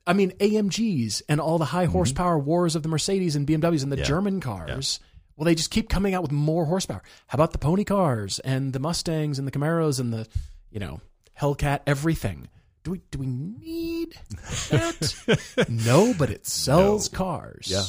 I 0.06 0.14
mean, 0.14 0.32
AMGs 0.34 1.24
and 1.28 1.42
all 1.42 1.58
the 1.58 1.66
high 1.66 1.86
mm-hmm. 1.86 1.94
horsepower 1.94 2.38
wars 2.38 2.76
of 2.76 2.84
the 2.84 2.90
Mercedes 2.90 3.36
and 3.36 3.48
BMWs 3.48 3.82
and 3.82 3.92
the 3.92 3.98
Yeah. 3.98 4.04
German 4.04 4.40
cars. 4.40 5.00
Well, 5.36 5.46
they 5.46 5.56
just 5.56 5.72
keep 5.72 5.90
coming 5.90 6.14
out 6.14 6.22
with 6.22 6.32
more 6.32 6.66
horsepower. 6.66 7.02
How 7.28 7.38
about 7.38 7.54
the 7.54 7.58
pony 7.58 7.84
cars 7.84 8.38
and 8.40 8.74
the 8.74 8.80
Mustangs 8.80 9.40
and 9.40 9.48
the 9.48 9.52
Camaros 9.52 10.00
and 10.00 10.14
the, 10.14 10.28
you 10.70 10.80
know, 10.80 11.02
Hellcat, 11.40 11.80
everything? 11.88 12.48
Do 12.84 12.92
we 12.92 13.02
do 13.12 13.20
we 13.20 13.28
need 13.28 14.16
that? 14.72 15.66
no, 15.70 16.14
but 16.18 16.30
it 16.30 16.46
sells 16.48 17.08
cars. 17.10 17.68
Yeah. 17.68 17.84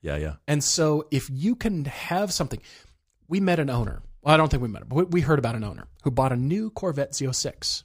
yeah, 0.00 0.16
yeah. 0.16 0.34
And 0.46 0.62
so 0.64 1.06
if 1.10 1.28
you 1.30 1.54
can 1.54 1.84
have 1.84 2.32
something, 2.32 2.60
we 3.28 3.40
met 3.40 3.58
an 3.58 3.68
owner. 3.70 4.02
Well, 4.22 4.34
I 4.34 4.36
don't 4.38 4.50
think 4.50 4.62
we 4.62 4.68
met 4.68 4.82
him, 4.82 4.88
but 4.88 5.10
we- 5.10 5.20
heard 5.20 5.38
about 5.38 5.54
an 5.54 5.64
owner 5.64 5.86
who 6.02 6.10
bought 6.10 6.32
a 6.32 6.36
new 6.36 6.70
Corvette 6.70 7.12
Z06. 7.12 7.84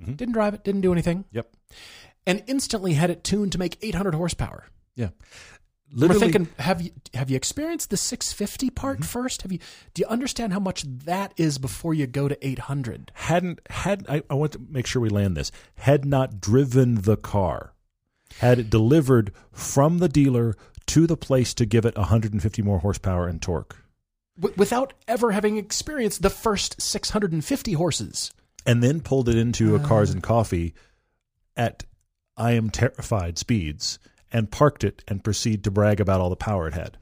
Mm-hmm. 0.00 0.12
Didn't 0.12 0.34
drive 0.34 0.54
it, 0.54 0.62
didn't 0.64 0.80
do 0.82 0.92
anything, 0.92 1.24
Yep. 1.32 1.50
and 2.26 2.42
instantly 2.46 2.94
had 2.94 3.10
it 3.10 3.22
tuned 3.24 3.52
to 3.52 3.58
make 3.58 3.78
800 3.82 4.14
horsepower. 4.14 4.66
Yeah. 4.96 5.08
We're 5.94 6.08
Literally, 6.08 6.32
thinking, 6.32 6.48
have 6.58 6.82
you 6.82 6.90
have 7.14 7.30
you 7.30 7.36
experienced 7.36 7.90
the 7.90 7.96
650 7.96 8.70
part 8.70 8.98
mm-hmm. 8.98 9.04
first? 9.04 9.42
Have 9.42 9.52
you 9.52 9.60
do 9.94 10.02
you 10.02 10.08
understand 10.08 10.52
how 10.52 10.58
much 10.58 10.82
that 10.82 11.32
is 11.36 11.58
before 11.58 11.94
you 11.94 12.06
go 12.08 12.26
to 12.26 12.46
800? 12.46 13.12
hadn't 13.14 13.60
had 13.70 14.04
I, 14.08 14.22
I 14.28 14.34
want 14.34 14.52
to 14.52 14.60
make 14.68 14.86
sure 14.86 15.00
we 15.00 15.08
land 15.08 15.36
this 15.36 15.52
had 15.76 16.04
not 16.04 16.40
driven 16.40 17.02
the 17.02 17.16
car 17.16 17.74
had 18.38 18.58
it 18.58 18.70
delivered 18.70 19.32
from 19.52 19.98
the 19.98 20.08
dealer 20.08 20.56
to 20.86 21.06
the 21.06 21.16
place 21.16 21.54
to 21.54 21.64
give 21.64 21.84
it 21.84 21.96
150 21.96 22.62
more 22.62 22.80
horsepower 22.80 23.28
and 23.28 23.40
torque 23.40 23.76
W- 24.38 24.54
without 24.56 24.94
ever 25.06 25.30
having 25.30 25.56
experienced 25.58 26.22
the 26.22 26.30
first 26.30 26.82
650 26.82 27.72
horses. 27.74 28.32
and 28.66 28.82
then 28.82 29.00
pulled 29.00 29.28
it 29.28 29.36
into 29.36 29.76
a 29.76 29.78
uh. 29.78 29.86
cars 29.86 30.10
and 30.10 30.22
coffee 30.22 30.74
at 31.56 31.84
i 32.36 32.50
am 32.52 32.68
terrified 32.68 33.38
speeds 33.38 34.00
and 34.34 34.50
parked 34.50 34.84
it 34.84 35.02
and 35.08 35.24
proceed 35.24 35.64
to 35.64 35.70
brag 35.70 36.00
about 36.00 36.20
all 36.20 36.28
the 36.28 36.36
power 36.36 36.68
it 36.68 36.74
had 36.74 36.98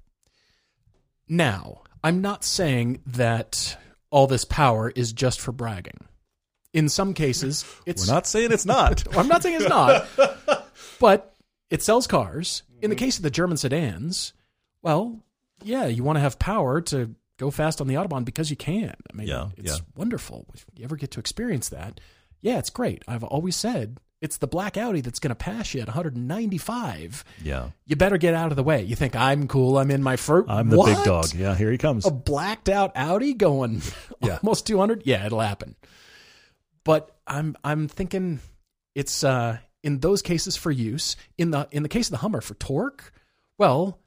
Now, 1.29 1.83
I'm 2.05 2.21
not 2.21 2.45
saying 2.45 3.01
that 3.07 3.77
all 4.11 4.27
this 4.27 4.45
power 4.45 4.91
is 4.91 5.13
just 5.13 5.41
for 5.41 5.53
bragging. 5.53 6.05
In 6.73 6.89
some 6.89 7.15
cases, 7.15 7.65
it's 7.87 8.07
we're 8.07 8.15
not 8.15 8.27
saying 8.27 8.53
it's 8.53 8.67
not 8.67 9.05
I'm 9.17 9.29
not 9.29 9.43
saying 9.43 9.57
it's 9.57 9.69
not, 9.69 10.07
but 11.01 11.35
it 11.71 11.83
sells 11.83 12.07
cars. 12.07 12.63
In 12.81 12.91
the 12.91 12.97
case 12.97 13.17
of 13.17 13.23
the 13.23 13.31
German 13.31 13.57
sedans, 13.57 14.33
well, 14.83 15.21
yeah, 15.63 15.87
you 15.87 16.03
want 16.03 16.17
to 16.17 16.21
have 16.21 16.39
power 16.39 16.81
to 16.83 17.15
go 17.39 17.51
fast 17.51 17.81
on 17.81 17.87
the 17.87 17.95
autobahn 17.95 18.25
because 18.25 18.51
you 18.51 18.57
can. 18.57 18.95
I 19.13 19.17
mean, 19.17 19.29
Yeah, 19.29 19.51
it's 19.57 19.79
yeah. 19.79 19.85
wonderful. 19.97 20.47
If 20.55 20.67
you 20.77 20.85
ever 20.85 20.97
get 20.97 21.13
to 21.13 21.21
experience 21.21 21.69
that, 21.69 22.01
yeah, 22.41 22.59
it's 22.59 22.71
great. 22.71 23.05
I've 23.07 23.23
always 23.25 23.55
said 23.55 23.99
it's 24.23 24.39
the 24.39 24.47
black 24.47 24.79
Audi 24.79 25.03
that's 25.03 25.19
going 25.19 25.31
to 25.31 25.35
pass 25.35 25.75
you 25.75 25.81
at 25.83 25.89
195. 25.89 27.25
yeah 27.43 27.71
You 27.87 27.97
better 27.97 28.17
get 28.19 28.35
out 28.35 28.51
of 28.53 28.57
the 28.57 28.63
way. 28.63 28.83
You 28.83 28.97
think 28.97 29.15
I'm 29.17 29.49
cool? 29.49 29.77
I'm 29.79 29.91
in 29.91 30.03
my 30.03 30.17
fur. 30.17 30.45
i'm 30.49 30.71
the 30.71 30.79
What? 30.79 30.95
big 30.97 31.05
dog 31.05 31.35
yeah 31.35 31.55
here 31.55 31.71
he 31.71 31.79
comes 31.79 32.07
a 32.07 32.11
blacked 32.11 32.69
out 32.69 32.93
Audi 32.97 33.35
going 33.35 33.83
Yeah. 34.21 34.39
almost 34.43 34.67
200 34.67 35.03
yeah 35.05 35.27
it'll 35.27 35.41
happen 35.41 35.77
but 36.85 37.15
i'm 37.27 37.57
i'm 37.65 37.89
thinking 37.89 38.41
it's 38.95 39.23
uh 39.25 39.59
in 39.83 39.99
those 40.01 40.23
cases 40.23 40.57
for 40.57 40.71
use 40.71 41.17
in 41.39 41.51
the 41.51 41.69
in 41.71 41.83
the 41.83 41.89
case 41.89 42.07
of 42.09 42.13
the 42.13 42.19
Hummer 42.19 42.41
for 42.41 42.55
torque 42.55 43.13
well 43.59 43.99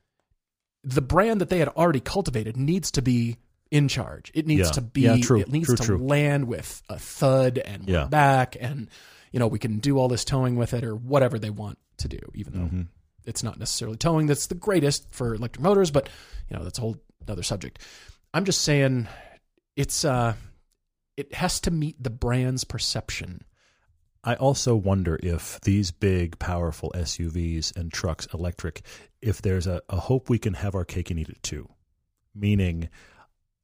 the 0.83 1.01
brand 1.01 1.41
that 1.41 1.49
they 1.49 1.59
had 1.59 1.69
already 1.69 1.99
cultivated 1.99 2.55
needs 2.57 2.91
to 2.91 3.01
be 3.01 3.37
in 3.71 3.87
charge 3.87 4.31
it 4.33 4.45
needs 4.47 4.67
Yeah. 4.69 4.71
to 4.73 4.81
be 4.81 5.01
Yeah, 5.01 5.17
true. 5.17 5.39
it 5.39 5.51
needs 5.51 5.67
True, 5.67 5.75
to 5.77 5.83
true. 5.83 5.97
land 5.97 6.47
with 6.47 6.81
a 6.89 6.99
thud 6.99 7.57
and 7.57 7.87
Yeah. 7.89 8.05
back 8.05 8.55
and 8.59 8.89
you 9.35 9.39
know 9.39 9.47
we 9.47 9.59
can 9.59 9.79
do 9.79 9.97
all 9.99 10.07
this 10.07 10.23
towing 10.23 10.55
with 10.55 10.73
it 10.73 10.85
or 10.85 10.95
whatever 10.95 11.37
they 11.37 11.49
want 11.49 11.77
to 11.97 12.07
do 12.07 12.19
even 12.33 12.53
though 12.53 12.65
Mm-hmm. 12.67 12.81
it's 13.25 13.43
not 13.43 13.59
necessarily 13.59 13.97
towing 13.97 14.27
that's 14.27 14.47
the 14.47 14.55
greatest 14.55 15.13
for 15.13 15.35
electric 15.35 15.61
motors 15.61 15.91
but 15.91 16.07
you 16.49 16.55
know 16.55 16.63
that's 16.63 16.77
a 16.77 16.81
whole 16.81 16.95
other 17.27 17.43
subject 17.43 17.79
i'm 18.33 18.45
just 18.45 18.61
saying 18.61 19.07
it's 19.75 20.05
uh 20.05 20.35
it 21.17 21.33
has 21.33 21.59
to 21.61 21.71
meet 21.71 22.01
the 22.01 22.09
brand's 22.09 22.63
perception 22.63 23.43
I 24.27 24.33
also 24.33 24.75
wonder 24.75 25.19
if 25.21 25.61
these 25.61 25.91
big, 25.91 26.39
powerful 26.39 26.91
SUVs 26.95 27.75
and 27.75 27.93
trucks, 27.93 28.27
electric, 28.33 28.81
if 29.21 29.43
there's 29.43 29.67
a, 29.67 29.83
a 29.87 29.97
hope 29.97 30.29
we 30.31 30.39
can 30.39 30.55
have 30.55 30.73
our 30.73 30.83
cake 30.83 31.11
and 31.11 31.19
eat 31.19 31.29
it 31.29 31.43
too. 31.43 31.69
Meaning, 32.33 32.89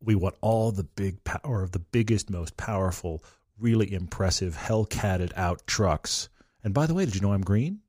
we 0.03 0.13
want 0.13 0.36
all 0.39 0.72
the 0.72 0.84
big 0.84 1.24
power 1.24 1.63
of 1.63 1.72
the 1.72 1.80
biggest, 1.80 2.30
most 2.30 2.57
powerful, 2.57 3.24
really 3.62 3.93
impressive, 3.93 4.55
hell-catted 4.55 5.34
out 5.36 5.66
trucks. 5.68 6.30
And 6.64 6.74
by 6.74 6.86
the 6.86 6.93
way, 6.93 7.05
did 7.05 7.16
you 7.16 7.22
know 7.22 7.34
I'm 7.34 7.41
green? 7.41 7.80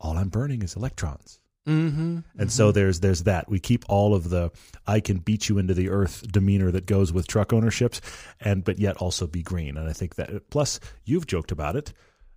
All 0.00 0.16
I'm 0.16 0.28
burning 0.28 0.62
is 0.62 0.76
electrons. 0.76 1.40
mm-hmm. 1.66 2.20
And 2.38 2.52
so 2.52 2.70
there's 2.70 3.00
there's 3.00 3.24
that. 3.24 3.48
We 3.48 3.58
keep 3.58 3.84
all 3.88 4.14
of 4.14 4.30
the 4.30 4.50
I 4.86 5.00
can 5.00 5.18
beat 5.18 5.48
you 5.48 5.58
into 5.58 5.74
the 5.74 5.88
earth 5.88 6.30
demeanor 6.30 6.70
that 6.70 6.86
goes 6.86 7.12
with 7.12 7.26
truck 7.26 7.52
ownerships, 7.52 8.00
and 8.40 8.64
but 8.64 8.78
yet 8.78 8.96
also 8.98 9.26
be 9.26 9.42
green. 9.42 9.76
And 9.76 9.88
I 9.88 9.92
think 9.92 10.14
that 10.16 10.50
plus 10.50 10.80
you've 11.04 11.26
joked 11.26 11.50
about 11.50 11.76
it. 11.76 11.92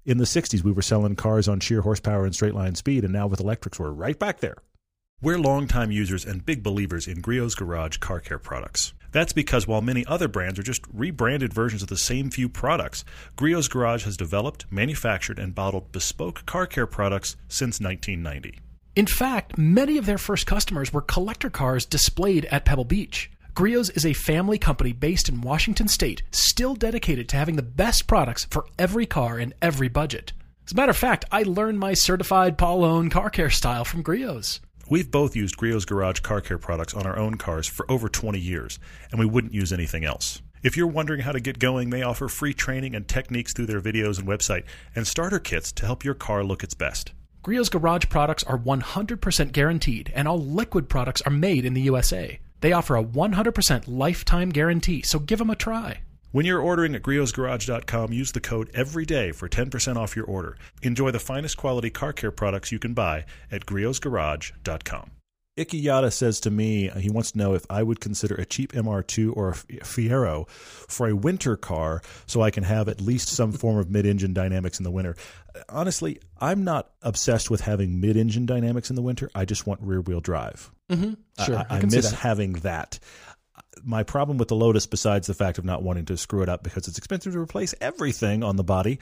In 0.06 0.18
the 0.18 0.24
'60s, 0.24 0.64
we 0.64 0.72
were 0.72 0.82
selling 0.82 1.16
cars 1.16 1.48
on 1.48 1.60
sheer 1.60 1.82
horsepower 1.82 2.26
and 2.26 2.34
straight 2.34 2.56
line 2.56 2.76
speed, 2.76 3.04
and 3.04 3.14
now 3.14 3.28
with 3.28 3.40
electrics, 3.40 3.80
we're 3.80 3.92
right 3.92 4.18
back 4.18 4.40
there. 4.40 4.58
We're 5.22 5.38
longtime 5.38 5.92
users 5.92 6.26
and 6.26 6.46
big 6.46 6.64
believers 6.64 7.06
in 7.06 7.22
Griot's 7.22 7.54
Garage 7.54 7.98
car 7.98 8.22
care 8.22 8.40
products. 8.40 8.94
That's 9.12 9.34
because 9.34 9.68
while 9.68 9.82
many 9.82 10.06
other 10.06 10.28
brands 10.28 10.60
are 10.60 10.64
just 10.64 10.82
rebranded 10.94 11.54
versions 11.54 11.82
of 11.82 11.90
the 11.90 11.98
same 11.98 12.30
few 12.30 12.50
products, 12.50 13.04
Griot's 13.36 13.68
Garage 13.68 14.06
has 14.06 14.18
developed, 14.18 14.66
manufactured, 14.72 15.40
and 15.40 15.56
bottled 15.56 15.92
bespoke 15.92 16.46
car 16.46 16.68
care 16.68 16.88
products 16.88 17.36
since 17.48 17.80
1990. 17.80 18.60
in 18.96 19.06
fact 19.08 19.58
many 19.58 19.98
of 19.98 20.06
their 20.06 20.18
first 20.18 20.46
customers 20.46 20.92
were 20.92 21.02
collector 21.02 21.50
cars 21.50 21.86
displayed 21.86 22.46
at 22.46 22.66
pebble 22.66 22.84
beach 22.84 23.30
Griot's 23.60 23.90
is 23.90 24.06
a 24.06 24.14
family 24.14 24.58
company 24.58 24.94
based 24.94 25.28
in 25.28 25.42
Washington 25.42 25.90
state, 25.90 26.24
still 26.32 26.76
dedicated 26.76 27.28
to 27.28 27.36
having 27.36 27.58
the 27.58 27.62
best 27.62 28.08
products 28.08 28.46
for 28.50 28.66
every 28.78 29.06
car 29.06 29.38
and 29.38 29.54
every 29.62 29.90
budget. 29.90 30.32
As 30.66 30.72
a 30.72 30.76
matter 30.76 30.92
of 30.92 30.98
fact, 30.98 31.26
I 31.30 31.44
learned 31.44 31.78
my 31.78 31.94
certified 31.94 32.58
Paulone 32.58 33.12
car 33.12 33.30
care 33.30 33.50
style 33.50 33.84
from 33.84 34.02
Griot's. 34.02 34.62
We've 34.92 35.12
both 35.12 35.36
used 35.36 35.56
Griot's 35.56 35.86
Garage 35.86 36.22
car 36.22 36.42
care 36.42 36.58
products 36.58 36.96
on 36.96 37.06
our 37.06 37.16
own 37.16 37.36
cars 37.36 37.68
for 37.68 37.90
over 37.92 38.10
20 38.10 38.40
years, 38.40 38.80
and 39.12 39.20
we 39.20 39.26
wouldn't 39.28 39.54
use 39.54 39.72
anything 39.72 40.04
else. 40.04 40.42
If 40.64 40.76
you're 40.76 40.88
wondering 40.88 41.22
how 41.22 41.32
to 41.32 41.40
get 41.40 41.60
going, 41.60 41.92
they 41.92 42.02
offer 42.02 42.28
free 42.28 42.56
training 42.56 42.96
and 42.96 43.08
techniques 43.08 43.54
through 43.54 43.68
their 43.68 43.82
videos 43.82 44.18
and 44.18 44.28
website, 44.28 44.64
and 44.96 45.06
starter 45.06 45.38
kits 45.38 45.72
to 45.74 45.86
help 45.86 46.04
your 46.04 46.16
car 46.16 46.44
look 46.44 46.64
its 46.64 46.74
best. 46.74 47.12
Griot's 47.44 47.70
Garage 47.70 48.10
products 48.10 48.44
are 48.46 48.58
100% 48.58 49.52
guaranteed, 49.52 50.12
and 50.16 50.28
all 50.28 50.44
liquid 50.44 50.90
products 50.90 51.22
are 51.22 51.32
made 51.32 51.66
in 51.66 51.76
the 51.76 51.82
USA. 51.82 52.40
They 52.62 52.74
offer 52.74 52.96
a 52.96 53.04
100% 53.04 53.84
lifetime 53.86 54.50
guarantee, 54.50 55.04
so 55.04 55.20
give 55.20 55.38
them 55.38 55.52
a 55.52 55.56
try. 55.56 56.00
When 56.32 56.46
you're 56.46 56.62
ordering 56.62 56.94
at 56.94 57.02
griotsgarage.com, 57.02 58.14
use 58.14 58.32
the 58.34 58.40
code 58.40 58.70
EVERYDAY 58.74 59.34
for 59.34 59.50
10% 59.50 59.96
off 59.98 60.16
your 60.16 60.26
order. 60.26 60.58
Enjoy 60.84 61.10
the 61.10 61.20
finest 61.20 61.58
quality 61.58 61.90
car 61.90 62.14
care 62.14 62.30
products 62.32 62.72
you 62.72 62.78
can 62.78 62.94
buy 62.94 63.26
at 63.52 63.66
griotsgarage.com. 63.66 65.12
Ikeyada 65.58 66.14
says 66.14 66.40
to 66.42 66.52
me, 66.52 66.90
uh, 66.90 67.00
he 67.00 67.10
wants 67.10 67.32
to 67.32 67.38
know 67.38 67.54
if 67.54 67.66
I 67.70 67.82
would 67.84 68.00
consider 68.00 68.36
a 68.36 68.46
cheap 68.46 68.72
MR2 68.74 69.36
or 69.36 69.50
a 69.50 69.54
Fiero 69.54 70.48
for 70.48 71.08
a 71.10 71.16
winter 71.16 71.58
car 71.58 72.02
so 72.28 72.42
I 72.42 72.52
can 72.52 72.64
have 72.64 72.88
at 72.88 73.02
least 73.02 73.28
some 73.30 73.52
form 73.52 73.78
of 73.78 73.90
mid 73.90 74.06
engine 74.06 74.34
dynamics 74.34 74.80
in 74.80 74.84
the 74.84 74.92
winter. 74.92 75.16
Uh, 75.54 75.62
Honestly, 75.68 76.20
I'm 76.40 76.64
not 76.64 76.92
obsessed 77.02 77.50
with 77.50 77.62
having 77.62 78.00
mid 78.00 78.16
engine 78.16 78.46
dynamics 78.46 78.90
in 78.90 78.96
the 78.96 79.02
winter. 79.02 79.30
I 79.36 79.44
just 79.46 79.68
want 79.68 79.82
rear 79.82 80.00
wheel 80.00 80.22
drive. 80.22 80.72
Mm-hmm. 80.90 81.44
Sure, 81.44 81.58
I, 81.58 81.66
I, 81.70 81.78
I 81.78 81.80
can 81.80 81.90
see 81.90 81.98
miss 81.98 82.12
that. 82.12 82.16
having 82.18 82.54
that. 82.54 83.00
My 83.84 84.04
problem 84.04 84.38
with 84.38 84.48
the 84.48 84.56
Lotus, 84.56 84.86
besides 84.86 85.28
the 85.28 85.34
fact 85.34 85.58
of 85.58 85.66
not 85.66 85.84
wanting 85.84 86.06
to 86.06 86.18
screw 86.18 86.42
it 86.42 86.50
up 86.50 86.64
because 86.64 86.88
it's 86.88 86.98
expensive 86.98 87.34
to 87.34 87.40
replace 87.40 87.74
everything 87.82 88.44
on 88.44 88.56
the 88.56 88.64
body, 88.64 89.00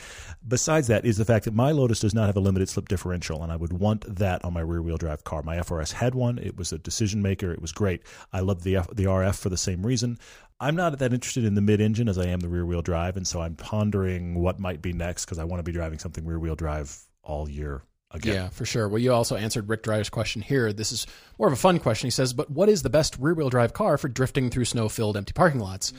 besides 0.47 0.87
that 0.87 1.05
is 1.05 1.17
the 1.17 1.25
fact 1.25 1.45
that 1.45 1.53
my 1.53 1.71
Lotus 1.71 1.99
does 1.99 2.13
not 2.13 2.27
have 2.27 2.37
a 2.37 2.41
limited 2.41 2.69
slip 2.69 2.87
differential, 2.87 3.43
and 3.43 3.51
I 3.51 3.55
would 3.55 3.73
want 3.73 4.15
that 4.15 4.43
on 4.45 4.53
my 4.53 4.61
rear 4.61 4.81
wheel 4.81 4.97
drive 4.97 5.23
car. 5.23 5.41
My 5.43 5.57
FRS 5.57 5.93
had 5.93 6.15
one; 6.15 6.37
it 6.37 6.57
was 6.57 6.71
a 6.71 6.77
decision 6.77 7.21
maker. 7.21 7.51
It 7.51 7.61
was 7.61 7.71
great. 7.71 8.03
I 8.31 8.41
love 8.41 8.63
the 8.63 8.75
the 8.93 9.05
RF 9.05 9.35
for 9.39 9.49
the 9.49 9.57
same 9.57 9.85
reason. 9.85 10.17
I'm 10.59 10.75
not 10.75 10.97
that 10.97 11.13
interested 11.13 11.45
in 11.45 11.55
the 11.55 11.61
mid 11.61 11.81
engine 11.81 12.09
as 12.09 12.17
I 12.17 12.27
am 12.27 12.39
the 12.39 12.49
rear 12.49 12.65
wheel 12.65 12.81
drive, 12.81 13.17
and 13.17 13.27
so 13.27 13.41
I'm 13.41 13.55
pondering 13.55 14.35
what 14.35 14.59
might 14.59 14.81
be 14.81 14.93
next 14.93 15.25
because 15.25 15.39
I 15.39 15.43
want 15.43 15.59
to 15.59 15.63
be 15.63 15.71
driving 15.71 15.99
something 15.99 16.25
rear 16.25 16.39
wheel 16.39 16.55
drive 16.55 16.97
all 17.23 17.49
year 17.49 17.83
again. 18.11 18.33
Yeah, 18.33 18.49
for 18.49 18.65
sure. 18.65 18.87
Well, 18.87 18.99
you 18.99 19.13
also 19.13 19.35
answered 19.35 19.69
Rick 19.69 19.83
Dryer's 19.83 20.09
question 20.09 20.41
here. 20.41 20.73
This 20.73 20.91
is 20.91 21.07
more 21.37 21.47
of 21.47 21.53
a 21.53 21.57
fun 21.57 21.79
question. 21.79 22.07
He 22.07 22.11
says, 22.11 22.33
"But 22.33 22.49
what 22.49 22.69
is 22.69 22.81
the 22.81 22.89
best 22.89 23.17
rear-wheel 23.19 23.49
drive 23.49 23.73
car 23.73 23.97
for 23.97 24.07
drifting 24.07 24.49
through 24.49 24.65
snow-filled 24.65 25.17
empty 25.17 25.33
parking 25.33 25.59
lots?" 25.59 25.93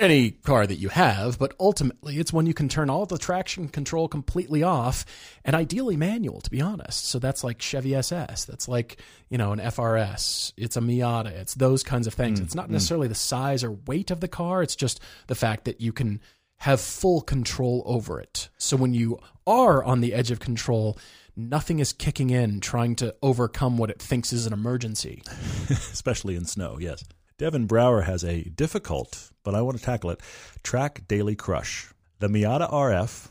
Any 0.00 0.30
car 0.30 0.64
that 0.64 0.76
you 0.76 0.90
have, 0.90 1.40
but 1.40 1.54
ultimately 1.58 2.18
it's 2.18 2.32
when 2.32 2.46
you 2.46 2.54
can 2.54 2.68
turn 2.68 2.88
all 2.88 3.04
the 3.04 3.18
traction 3.18 3.66
control 3.66 4.06
completely 4.06 4.62
off 4.62 5.04
and 5.44 5.56
ideally 5.56 5.96
manual, 5.96 6.40
to 6.40 6.50
be 6.50 6.60
honest. 6.60 7.06
So 7.06 7.18
that's 7.18 7.42
like 7.42 7.60
Chevy 7.60 7.96
SS. 7.96 8.44
That's 8.44 8.68
like, 8.68 9.02
you 9.28 9.38
know, 9.38 9.50
an 9.50 9.58
FRS. 9.58 10.52
It's 10.56 10.76
a 10.76 10.80
Miata. 10.80 11.32
It's 11.32 11.54
those 11.54 11.82
kinds 11.82 12.06
of 12.06 12.14
things. 12.14 12.38
Hmm, 12.38 12.44
it's 12.44 12.54
not 12.54 12.66
hmm. 12.66 12.74
necessarily 12.74 13.08
the 13.08 13.16
size 13.16 13.64
or 13.64 13.72
weight 13.72 14.12
of 14.12 14.20
the 14.20 14.28
car. 14.28 14.62
It's 14.62 14.76
just 14.76 15.00
the 15.26 15.34
fact 15.34 15.64
that 15.64 15.80
you 15.80 15.92
can 15.92 16.20
have 16.58 16.80
full 16.80 17.20
control 17.20 17.82
over 17.86 18.20
it. 18.20 18.48
So 18.58 18.76
when 18.76 18.94
you 18.94 19.18
are 19.46 19.82
on 19.82 20.00
the 20.00 20.12
edge 20.12 20.30
of 20.30 20.40
control, 20.40 20.98
nothing 21.36 21.78
is 21.78 21.92
kicking 21.92 22.30
in 22.30 22.60
trying 22.60 22.96
to 22.96 23.14
overcome 23.22 23.78
what 23.78 23.90
it 23.90 24.02
thinks 24.02 24.32
is 24.32 24.46
an 24.46 24.52
emergency. 24.52 25.22
especially 25.70 26.36
in 26.36 26.44
snow. 26.44 26.78
Yes. 26.78 27.04
Devin 27.38 27.66
Brower 27.66 28.02
has 28.02 28.24
a 28.24 28.42
difficult, 28.42 29.30
but 29.44 29.54
I 29.54 29.62
want 29.62 29.78
to 29.78 29.84
tackle 29.84 30.10
it. 30.10 30.20
Track 30.64 31.06
Daily 31.06 31.36
Crush. 31.36 31.92
The 32.18 32.26
Miata 32.26 32.68
RF, 32.68 33.28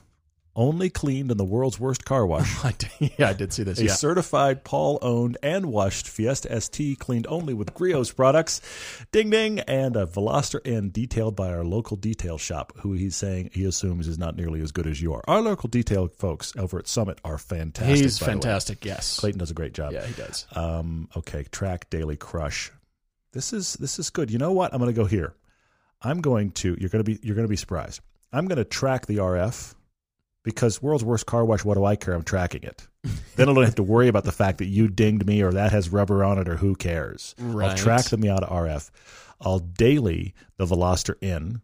only 0.57 0.89
cleaned 0.89 1.31
in 1.31 1.37
the 1.37 1.45
world's 1.45 1.79
worst 1.79 2.03
car 2.03 2.25
wash. 2.25 2.57
Yeah, 2.99 3.29
I 3.29 3.33
did 3.33 3.53
see 3.53 3.63
this. 3.63 3.79
A 3.79 3.85
Yeah. 3.85 3.93
certified 3.93 4.63
Paul 4.65 4.97
owned 5.01 5.37
and 5.43 5.67
washed 5.67 6.07
Fiesta 6.09 6.59
ST 6.59 6.97
cleaned 6.99 7.27
only 7.27 7.53
with 7.53 7.73
Griot's 7.75 8.11
products. 8.11 8.59
Ding 9.11 9.29
ding. 9.29 9.59
And 9.61 9.95
a 9.95 10.05
Veloster 10.07 10.59
N 10.65 10.89
detailed 10.89 11.35
by 11.35 11.49
our 11.49 11.63
local 11.63 11.95
detail 11.95 12.37
shop, 12.37 12.73
who 12.79 12.93
he's 12.93 13.15
saying 13.15 13.51
he 13.53 13.63
assumes 13.65 14.07
is 14.07 14.17
not 14.17 14.35
nearly 14.35 14.59
as 14.61 14.71
good 14.71 14.87
as 14.87 15.01
you 15.01 15.13
are. 15.13 15.23
Our 15.27 15.41
local 15.41 15.69
detail 15.69 16.07
folks 16.07 16.53
over 16.57 16.79
at 16.79 16.87
Summit 16.87 17.21
are 17.23 17.37
fantastic. 17.37 17.95
He's 17.95 18.19
by 18.19 18.25
the 18.25 18.29
way. 18.29 18.33
fantastic. 18.33 18.83
Yes. 18.83 19.19
Clayton 19.19 19.39
does 19.39 19.51
a 19.51 19.53
great 19.53 19.73
job. 19.73 19.93
Yeah, 19.93 20.05
he 20.05 20.13
does. 20.13 20.45
Um, 20.53 21.07
okay, 21.15 21.43
track 21.51 21.89
daily 21.91 22.17
crush. 22.17 22.71
This 23.33 23.53
is 23.53 23.73
this 23.75 23.99
is 23.99 24.09
good. 24.09 24.31
You 24.31 24.39
know 24.39 24.51
what? 24.53 24.73
I'm 24.73 24.79
going 24.79 24.93
to 24.93 24.99
go 24.99 25.05
here. 25.05 25.35
I'm 26.01 26.21
going 26.21 26.51
to. 26.51 26.75
You're 26.79 26.89
going 26.89 27.03
to 27.03 27.11
be. 27.11 27.19
You're 27.21 27.35
going 27.35 27.45
to 27.47 27.49
be 27.49 27.55
surprised. 27.57 28.01
I'm 28.33 28.47
going 28.47 28.57
to 28.57 28.65
track 28.65 29.05
the 29.05 29.17
RF 29.17 29.75
because 30.47 30.81
world's 30.81 31.03
worst 31.03 31.25
car 31.25 31.45
wash. 31.45 31.63
What 31.63 31.75
do 31.75 31.85
I 31.85 31.95
care? 31.95 32.13
I'm 32.13 32.23
tracking 32.23 32.63
it. 32.63 32.87
then 33.35 33.47
I 33.49 33.53
don't 33.53 33.63
have 33.63 33.75
to 33.75 33.83
worry 33.83 34.07
about 34.07 34.23
the 34.23 34.31
fact 34.31 34.57
that 34.57 34.65
you 34.67 34.87
dinged 34.87 35.25
me 35.27 35.41
or 35.43 35.51
that 35.51 35.71
has 35.71 35.89
rubber 35.89 36.23
on 36.23 36.39
it 36.39 36.47
or 36.49 36.55
who 36.57 36.73
cares. 36.75 37.35
I'll 37.39 37.45
Right. 37.53 37.77
track 37.77 38.05
the 38.05 38.17
Miata 38.17 38.49
RF. 38.51 38.89
I'll 39.41 39.59
daily 39.59 40.33
the 40.57 40.65
Veloster 40.65 41.15
N 41.21 41.61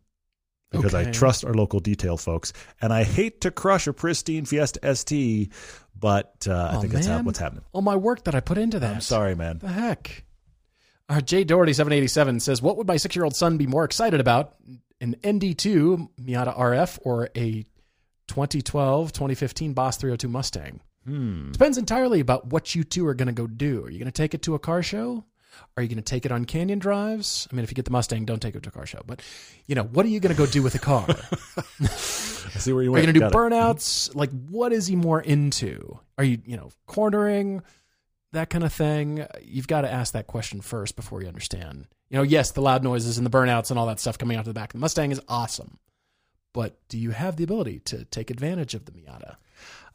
because 0.71 0.93
I 0.93 1.09
trust 1.11 1.45
our 1.45 1.53
local 1.53 1.79
detail 1.79 2.17
folks, 2.17 2.51
and 2.81 2.91
I 2.91 3.03
hate 3.03 3.41
to 3.41 3.51
crush 3.51 3.85
a 3.87 3.93
pristine 3.93 4.45
Fiesta 4.45 4.79
ST, 4.95 5.51
but 5.99 6.47
uh, 6.49 6.53
I 6.71 6.75
Oh, 6.77 6.81
think 6.81 6.93
that's 6.93 7.07
how, 7.07 7.17
man. 7.17 7.25
what's 7.25 7.39
happening. 7.39 7.63
All 7.73 7.81
my 7.81 7.95
work 7.95 8.23
that 8.25 8.35
I 8.35 8.39
put 8.39 8.57
into 8.57 8.79
that. 8.79 8.95
I'm 8.95 9.01
sorry, 9.01 9.35
man. 9.35 9.59
The 9.59 9.67
heck? 9.69 10.23
Our 11.09 11.21
Jay 11.21 11.43
Doherty 11.43 11.73
seven 11.73 11.93
eighty 11.93 12.07
seven 12.07 12.39
says, 12.39 12.61
"What 12.61 12.77
would 12.77 12.87
my 12.87 12.97
six 12.97 13.15
year 13.15 13.23
old 13.25 13.35
son 13.35 13.57
be 13.57 13.67
more 13.67 13.83
excited 13.85 14.19
about? 14.19 14.55
An 15.01 15.15
ND2 15.23 16.09
Miata 16.21 16.57
RF 16.57 16.97
or 17.03 17.29
a 17.35 17.65
2012 18.27 19.11
2015 19.13 19.73
Boss 19.73 19.97
302 19.97 20.27
Mustang? 20.27 20.79
Hmm. 21.05 21.51
Depends 21.51 21.77
entirely 21.77 22.19
about 22.19 22.47
what 22.47 22.75
you 22.75 22.83
two 22.83 23.05
are 23.07 23.13
going 23.13 23.27
to 23.27 23.33
go 23.33 23.45
do. 23.47 23.83
Are 23.85 23.89
you 23.89 23.99
going 23.99 24.05
to 24.05 24.11
take 24.11 24.33
it 24.33 24.41
to 24.43 24.55
a 24.55 24.59
car 24.59 24.81
show? 24.81 25.25
Are 25.77 25.83
you 25.83 25.89
going 25.89 25.97
to 25.97 26.01
take 26.01 26.25
it 26.25 26.31
on 26.31 26.45
canyon 26.45 26.79
drives? 26.79 27.47
I 27.51 27.55
mean, 27.55 27.63
if 27.63 27.69
you 27.69 27.75
get 27.75 27.85
the 27.85 27.91
Mustang, 27.91 28.25
don't 28.25 28.41
take 28.41 28.55
it 28.55 28.63
to 28.63 28.69
a 28.69 28.71
car 28.71 28.85
show. 28.85 29.01
But 29.05 29.21
you 29.67 29.75
know, 29.75 29.83
what 29.83 30.05
are 30.05 30.09
you 30.09 30.19
going 30.19 30.33
to 30.33 30.37
go 30.37 30.45
do 30.47 30.63
with 30.63 30.73
the 30.73 30.79
car? 30.79 31.05
I 31.81 32.59
see 32.59 32.73
where 32.73 32.83
you 32.83 32.93
Are 32.95 32.99
you 32.99 33.03
going 33.03 33.13
to 33.13 33.19
do 33.19 33.25
it. 33.25 33.33
burnouts? 33.33 34.15
Like, 34.15 34.31
what 34.49 34.71
is 34.73 34.87
he 34.87 34.95
more 34.95 35.21
into? 35.21 35.99
Are 36.17 36.23
you, 36.23 36.39
you 36.45 36.57
know, 36.57 36.71
cornering, 36.87 37.61
that 38.31 38.49
kind 38.49 38.63
of 38.63 38.73
thing? 38.73 39.25
You've 39.41 39.67
got 39.67 39.81
to 39.81 39.91
ask 39.91 40.13
that 40.13 40.27
question 40.27 40.61
first 40.61 40.95
before 40.95 41.21
you 41.21 41.27
understand. 41.27 41.87
You 42.09 42.17
know, 42.17 42.23
yes, 42.23 42.51
the 42.51 42.61
loud 42.61 42.83
noises 42.83 43.17
and 43.17 43.25
the 43.25 43.31
burnouts 43.31 43.69
and 43.69 43.79
all 43.79 43.87
that 43.87 43.99
stuff 43.99 44.17
coming 44.17 44.37
out 44.37 44.41
of 44.41 44.45
the 44.45 44.53
back 44.53 44.69
of 44.69 44.73
the 44.73 44.79
Mustang 44.79 45.11
is 45.11 45.21
awesome. 45.27 45.77
But 46.53 46.77
do 46.87 46.97
you 46.97 47.11
have 47.11 47.35
the 47.35 47.43
ability 47.43 47.79
to 47.85 48.05
take 48.05 48.29
advantage 48.29 48.75
of 48.75 48.85
the 48.85 48.91
Miata? 48.91 49.35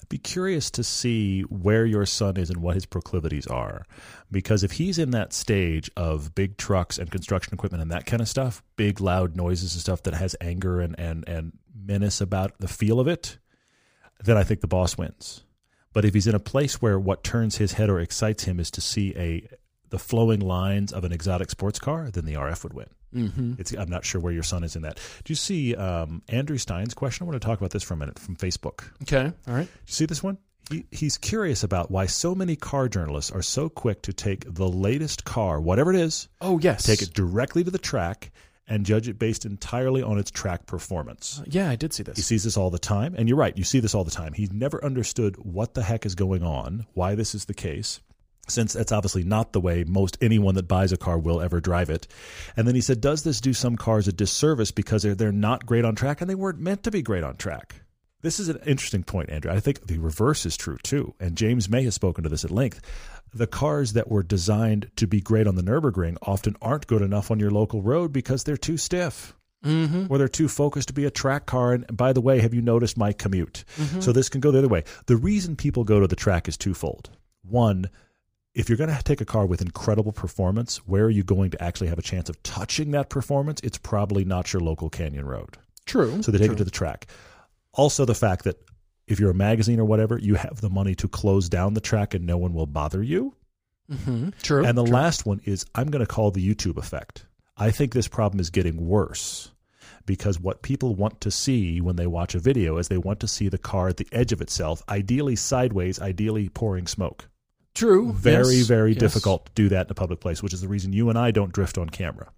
I'd 0.00 0.08
be 0.08 0.18
curious 0.18 0.70
to 0.72 0.84
see 0.84 1.42
where 1.42 1.86
your 1.86 2.06
son 2.06 2.36
is 2.36 2.50
and 2.50 2.62
what 2.62 2.74
his 2.74 2.86
proclivities 2.86 3.46
are. 3.46 3.84
Because 4.30 4.64
if 4.64 4.72
he's 4.72 4.98
in 4.98 5.10
that 5.12 5.32
stage 5.32 5.90
of 5.96 6.34
big 6.34 6.56
trucks 6.56 6.98
and 6.98 7.10
construction 7.10 7.54
equipment 7.54 7.82
and 7.82 7.90
that 7.90 8.06
kind 8.06 8.22
of 8.22 8.28
stuff, 8.28 8.62
big 8.76 9.00
loud 9.00 9.36
noises 9.36 9.74
and 9.74 9.80
stuff 9.80 10.02
that 10.04 10.14
has 10.14 10.36
anger 10.40 10.80
and, 10.80 10.98
and, 10.98 11.28
and 11.28 11.52
menace 11.74 12.20
about 12.20 12.58
the 12.58 12.68
feel 12.68 13.00
of 13.00 13.08
it, 13.08 13.38
then 14.22 14.36
I 14.36 14.44
think 14.44 14.60
the 14.60 14.66
boss 14.66 14.98
wins. 14.98 15.44
But 15.92 16.04
if 16.04 16.14
he's 16.14 16.26
in 16.26 16.34
a 16.34 16.40
place 16.40 16.82
where 16.82 16.98
what 16.98 17.24
turns 17.24 17.56
his 17.56 17.72
head 17.72 17.88
or 17.90 17.98
excites 18.00 18.44
him 18.44 18.60
is 18.60 18.70
to 18.72 18.80
see 18.80 19.14
a 19.16 19.48
the 19.90 19.98
flowing 19.98 20.40
lines 20.40 20.92
of 20.92 21.04
an 21.04 21.12
exotic 21.12 21.50
sports 21.50 21.78
car, 21.78 22.10
then 22.10 22.24
the 22.24 22.34
RF 22.34 22.62
would 22.64 22.74
win. 22.74 22.86
Mm-hmm. 23.14 23.54
It's, 23.58 23.72
I'm 23.72 23.88
not 23.88 24.04
sure 24.04 24.20
where 24.20 24.32
your 24.32 24.42
son 24.42 24.64
is 24.64 24.76
in 24.76 24.82
that. 24.82 24.96
Do 25.24 25.30
you 25.32 25.34
see 25.36 25.74
um, 25.74 26.22
Andrew 26.28 26.58
Stein's 26.58 26.92
question? 26.94 27.24
I 27.24 27.26
want 27.30 27.40
to 27.40 27.46
talk 27.46 27.58
about 27.58 27.70
this 27.70 27.82
for 27.82 27.94
a 27.94 27.96
minute 27.96 28.18
from 28.18 28.36
Facebook. 28.36 28.84
Okay. 29.02 29.32
All 29.46 29.54
right. 29.54 29.66
You 29.66 29.92
see 29.92 30.04
this 30.06 30.22
one? 30.22 30.36
He, 30.70 30.84
he's 30.90 31.16
curious 31.16 31.62
about 31.64 31.90
why 31.90 32.04
so 32.04 32.34
many 32.34 32.54
car 32.54 32.88
journalists 32.88 33.30
are 33.30 33.40
so 33.40 33.70
quick 33.70 34.02
to 34.02 34.12
take 34.12 34.44
the 34.52 34.68
latest 34.68 35.24
car, 35.24 35.58
whatever 35.60 35.90
it 35.94 35.98
is, 35.98 36.28
Oh, 36.42 36.58
yes. 36.58 36.84
take 36.84 37.00
it 37.00 37.14
directly 37.14 37.64
to 37.64 37.70
the 37.70 37.78
track 37.78 38.30
and 38.70 38.84
judge 38.84 39.08
it 39.08 39.18
based 39.18 39.46
entirely 39.46 40.02
on 40.02 40.18
its 40.18 40.30
track 40.30 40.66
performance. 40.66 41.40
Yeah, 41.46 41.70
I 41.70 41.76
did 41.76 41.94
see 41.94 42.02
this. 42.02 42.16
He 42.16 42.22
sees 42.22 42.44
this 42.44 42.58
all 42.58 42.68
the 42.68 42.78
time, 42.78 43.14
and 43.16 43.26
you're 43.26 43.38
right, 43.38 43.56
you 43.56 43.64
see 43.64 43.80
this 43.80 43.94
all 43.94 44.04
the 44.04 44.10
time. 44.10 44.34
He's 44.34 44.52
never 44.52 44.84
understood 44.84 45.36
what 45.36 45.72
the 45.72 45.82
heck 45.82 46.04
is 46.04 46.14
going 46.14 46.42
on, 46.42 46.84
why 46.92 47.14
this 47.14 47.34
is 47.34 47.46
the 47.46 47.54
case, 47.54 48.00
since 48.50 48.72
that's 48.72 48.92
obviously 48.92 49.24
not 49.24 49.52
the 49.52 49.60
way 49.60 49.84
most 49.84 50.18
anyone 50.20 50.54
that 50.56 50.68
buys 50.68 50.92
a 50.92 50.96
car 50.96 51.18
will 51.18 51.40
ever 51.40 51.60
drive 51.60 51.90
it. 51.90 52.06
And 52.56 52.66
then 52.66 52.74
he 52.74 52.80
said, 52.80 53.00
Does 53.00 53.22
this 53.22 53.40
do 53.40 53.52
some 53.52 53.76
cars 53.76 54.08
a 54.08 54.12
disservice 54.12 54.70
because 54.70 55.02
they're, 55.02 55.14
they're 55.14 55.32
not 55.32 55.66
great 55.66 55.84
on 55.84 55.94
track 55.94 56.20
and 56.20 56.28
they 56.28 56.34
weren't 56.34 56.60
meant 56.60 56.82
to 56.84 56.90
be 56.90 57.02
great 57.02 57.24
on 57.24 57.36
track? 57.36 57.82
This 58.20 58.40
is 58.40 58.48
an 58.48 58.58
interesting 58.66 59.04
point, 59.04 59.30
Andrew. 59.30 59.52
I 59.52 59.60
think 59.60 59.86
the 59.86 59.98
reverse 59.98 60.44
is 60.44 60.56
true 60.56 60.78
too. 60.82 61.14
And 61.20 61.36
James 61.36 61.68
May 61.68 61.84
has 61.84 61.94
spoken 61.94 62.24
to 62.24 62.30
this 62.30 62.44
at 62.44 62.50
length. 62.50 62.80
The 63.32 63.46
cars 63.46 63.92
that 63.92 64.10
were 64.10 64.22
designed 64.22 64.90
to 64.96 65.06
be 65.06 65.20
great 65.20 65.46
on 65.46 65.54
the 65.54 65.62
Nürburgring 65.62 66.16
often 66.22 66.56
aren't 66.60 66.86
good 66.88 67.02
enough 67.02 67.30
on 67.30 67.38
your 67.38 67.50
local 67.50 67.80
road 67.82 68.12
because 68.12 68.44
they're 68.44 68.56
too 68.56 68.76
stiff 68.76 69.34
Mm-hmm. 69.64 70.06
or 70.08 70.18
they're 70.18 70.28
too 70.28 70.46
focused 70.46 70.86
to 70.86 70.94
be 70.94 71.04
a 71.04 71.10
track 71.10 71.44
car. 71.46 71.72
And 71.72 71.84
by 71.96 72.12
the 72.12 72.20
way, 72.20 72.38
have 72.38 72.54
you 72.54 72.62
noticed 72.62 72.96
my 72.96 73.12
commute? 73.12 73.64
So 73.98 74.12
this 74.12 74.28
can 74.28 74.40
go 74.40 74.52
the 74.52 74.58
other 74.58 74.68
way. 74.68 74.84
The 75.06 75.16
reason 75.16 75.56
people 75.56 75.82
go 75.82 75.98
to 75.98 76.06
the 76.06 76.14
track 76.14 76.46
is 76.46 76.56
twofold. 76.56 77.10
One, 77.42 77.90
if 78.58 78.68
you're 78.68 78.76
going 78.76 78.94
to 78.94 79.02
take 79.04 79.20
a 79.20 79.24
car 79.24 79.46
with 79.46 79.62
incredible 79.62 80.10
performance, 80.10 80.78
where 80.78 81.04
are 81.04 81.10
you 81.10 81.22
going 81.22 81.52
to 81.52 81.62
actually 81.62 81.86
have 81.86 81.98
a 81.98 82.02
chance 82.02 82.28
of 82.28 82.42
touching 82.42 82.90
that 82.90 83.08
performance? 83.08 83.60
It's 83.62 83.78
probably 83.78 84.24
not 84.24 84.52
your 84.52 84.60
local 84.60 84.90
canyon 84.90 85.26
road. 85.26 85.56
True. 85.86 86.20
So 86.22 86.32
they 86.32 86.38
take 86.38 86.48
True. 86.48 86.54
it 86.56 86.58
to 86.58 86.64
the 86.64 86.70
track. 86.72 87.06
Also, 87.72 88.04
the 88.04 88.16
fact 88.16 88.42
that 88.44 88.56
if 89.06 89.20
you're 89.20 89.30
a 89.30 89.34
magazine 89.34 89.78
or 89.78 89.84
whatever, 89.84 90.18
you 90.18 90.34
have 90.34 90.60
the 90.60 90.68
money 90.68 90.96
to 90.96 91.06
close 91.06 91.48
down 91.48 91.74
the 91.74 91.80
track 91.80 92.14
and 92.14 92.26
no 92.26 92.36
one 92.36 92.52
will 92.52 92.66
bother 92.66 93.00
you. 93.00 93.32
Mm-hmm. 93.92 94.30
True. 94.42 94.64
And 94.64 94.76
the 94.76 94.84
True. 94.84 94.92
last 94.92 95.24
one 95.24 95.40
is 95.44 95.64
I'm 95.76 95.88
going 95.88 96.04
to 96.04 96.12
call 96.12 96.32
the 96.32 96.46
YouTube 96.46 96.78
effect. 96.78 97.26
I 97.56 97.70
think 97.70 97.92
this 97.92 98.08
problem 98.08 98.40
is 98.40 98.50
getting 98.50 98.88
worse 98.88 99.52
because 100.04 100.40
what 100.40 100.62
people 100.62 100.96
want 100.96 101.20
to 101.20 101.30
see 101.30 101.80
when 101.80 101.94
they 101.94 102.08
watch 102.08 102.34
a 102.34 102.40
video 102.40 102.76
is 102.78 102.88
they 102.88 102.98
want 102.98 103.20
to 103.20 103.28
see 103.28 103.48
the 103.48 103.56
car 103.56 103.86
at 103.86 103.98
the 103.98 104.08
edge 104.10 104.32
of 104.32 104.40
itself, 104.40 104.82
ideally 104.88 105.36
sideways, 105.36 106.00
ideally 106.00 106.48
pouring 106.48 106.88
smoke. 106.88 107.28
True. 107.78 108.12
Very, 108.12 108.56
Yes. 108.56 108.66
very 108.66 108.92
Yes. 108.92 109.00
difficult 109.00 109.46
to 109.46 109.52
do 109.54 109.68
that 109.70 109.86
in 109.86 109.90
a 109.90 109.94
public 109.94 110.20
place, 110.20 110.42
which 110.42 110.52
is 110.52 110.60
the 110.60 110.68
reason 110.68 110.92
you 110.92 111.08
and 111.08 111.18
I 111.18 111.30
don't 111.30 111.52
drift 111.52 111.78
on 111.78 111.88
camera. 111.88 112.28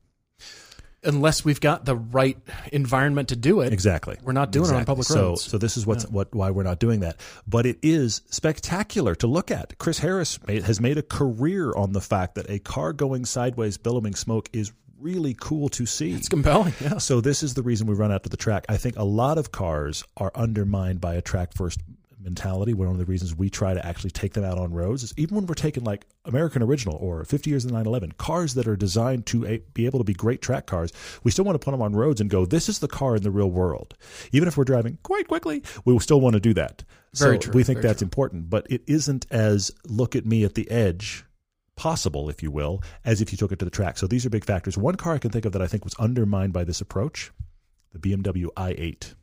Unless 1.03 1.47
we've 1.47 1.61
got 1.63 1.87
the 1.87 1.97
right 1.97 2.37
environment 2.73 3.31
to 3.31 3.37
do 3.37 3.63
it. 3.63 3.73
Exactly. 3.73 4.19
We're 4.23 4.35
not 4.35 4.53
doing 4.53 4.69
it 4.69 4.75
on 4.77 4.85
public 4.85 5.07
so, 5.07 5.29
roads. 5.31 5.43
So 5.45 5.57
this 5.57 5.79
is 5.79 5.87
what's 5.87 6.05
what 6.11 6.35
why 6.35 6.51
we're 6.51 6.63
not 6.63 6.79
doing 6.79 7.01
that. 7.01 7.19
But 7.49 7.65
it 7.65 7.79
is 7.83 8.21
spectacular 8.29 9.15
to 9.15 9.27
look 9.27 9.51
at. 9.51 9.79
Chris 9.79 10.01
Harris 10.01 10.39
made, 10.47 10.65
has 10.65 10.79
made 10.79 10.99
a 10.99 11.03
career 11.03 11.73
on 11.75 11.93
the 11.93 12.03
fact 12.03 12.35
that 12.35 12.51
a 12.51 12.59
car 12.59 12.93
going 12.93 13.25
sideways, 13.25 13.79
billowing 13.79 14.15
smoke, 14.15 14.51
is 14.53 14.73
really 15.01 15.35
cool 15.41 15.71
to 15.71 15.87
see. 15.87 16.13
It's 16.13 16.29
compelling. 16.29 16.75
Yeah. 16.83 16.99
So 16.99 17.23
this 17.23 17.43
is 17.43 17.55
the 17.55 17.63
reason 17.63 17.87
we 17.87 17.95
run 17.95 18.13
out 18.13 18.25
to 18.25 18.29
the 18.29 18.37
track. 18.37 18.67
I 18.69 18.77
think 18.77 18.99
a 18.99 19.05
lot 19.05 19.39
of 19.39 19.51
cars 19.53 20.05
are 20.19 20.31
undermined 20.35 21.01
by 21.01 21.15
a 21.15 21.23
track 21.23 21.55
first 21.55 21.81
mentality. 22.23 22.75
One 22.75 22.89
of 22.89 22.99
the 22.99 23.05
reasons 23.05 23.35
we 23.35 23.51
try 23.51 23.75
to 23.75 23.85
actually 23.85 24.11
take 24.11 24.35
them 24.35 24.45
out 24.45 24.59
on 24.59 24.73
roads 24.73 25.03
is 25.03 25.15
even 25.17 25.37
when 25.37 25.47
we're 25.47 25.55
taking 25.55 25.85
like 25.85 26.07
American 26.25 26.63
Original 26.63 26.97
or 26.97 27.25
50 27.25 27.51
Years 27.51 27.65
of 27.65 27.71
911, 27.71 28.13
cars 28.13 28.55
that 28.55 28.69
are 28.69 28.77
designed 28.77 29.27
to 29.27 29.47
a, 29.47 29.59
be 29.75 29.87
able 29.87 29.99
to 29.99 30.05
be 30.05 30.15
great 30.15 30.43
track 30.43 30.67
cars, 30.67 30.93
we 31.25 31.31
still 31.31 31.45
want 31.45 31.61
to 31.61 31.65
put 31.65 31.71
them 31.71 31.83
on 31.83 31.95
roads 31.95 32.21
and 32.21 32.31
go, 32.31 32.45
this 32.45 32.69
is 32.69 32.79
the 32.79 32.89
car 32.89 33.17
in 33.17 33.23
the 33.23 33.31
real 33.31 33.51
world. 33.51 33.95
Even 34.33 34.49
if 34.49 34.57
we're 34.57 34.65
driving 34.65 34.99
quite 35.03 35.29
quickly, 35.29 35.63
we 35.85 35.93
will 35.93 36.01
still 36.01 36.21
want 36.21 36.35
to 36.35 36.41
do 36.41 36.55
that. 36.55 36.85
Very 37.15 37.37
so 37.37 37.41
true, 37.41 37.53
we 37.55 37.65
think 37.65 37.81
that's 37.81 37.99
true. 37.99 38.07
important, 38.07 38.51
but 38.51 38.67
it 38.71 38.83
isn't 38.87 39.27
as 39.31 39.71
look 39.89 40.15
at 40.15 40.25
me 40.27 40.45
at 40.45 40.55
the 40.55 40.71
edge 40.71 41.25
possible, 41.81 42.29
if 42.29 42.43
you 42.43 42.51
will, 42.51 42.83
as 43.05 43.23
if 43.23 43.33
you 43.33 43.39
took 43.39 43.53
it 43.53 43.59
to 43.59 43.65
the 43.65 43.71
track. 43.71 43.97
So 43.97 44.07
these 44.07 44.27
are 44.27 44.31
big 44.31 44.45
factors. 44.45 44.77
One 44.77 44.97
car 44.97 45.15
I 45.15 45.19
can 45.19 45.31
think 45.31 45.47
of 45.47 45.53
that 45.53 45.63
I 45.63 45.67
think 45.67 45.83
was 45.83 45.95
undermined 45.95 46.53
by 46.53 46.63
this 46.63 46.81
approach, 46.81 47.33
the 47.93 47.99
BMW 47.99 48.47
i8. 48.55 49.15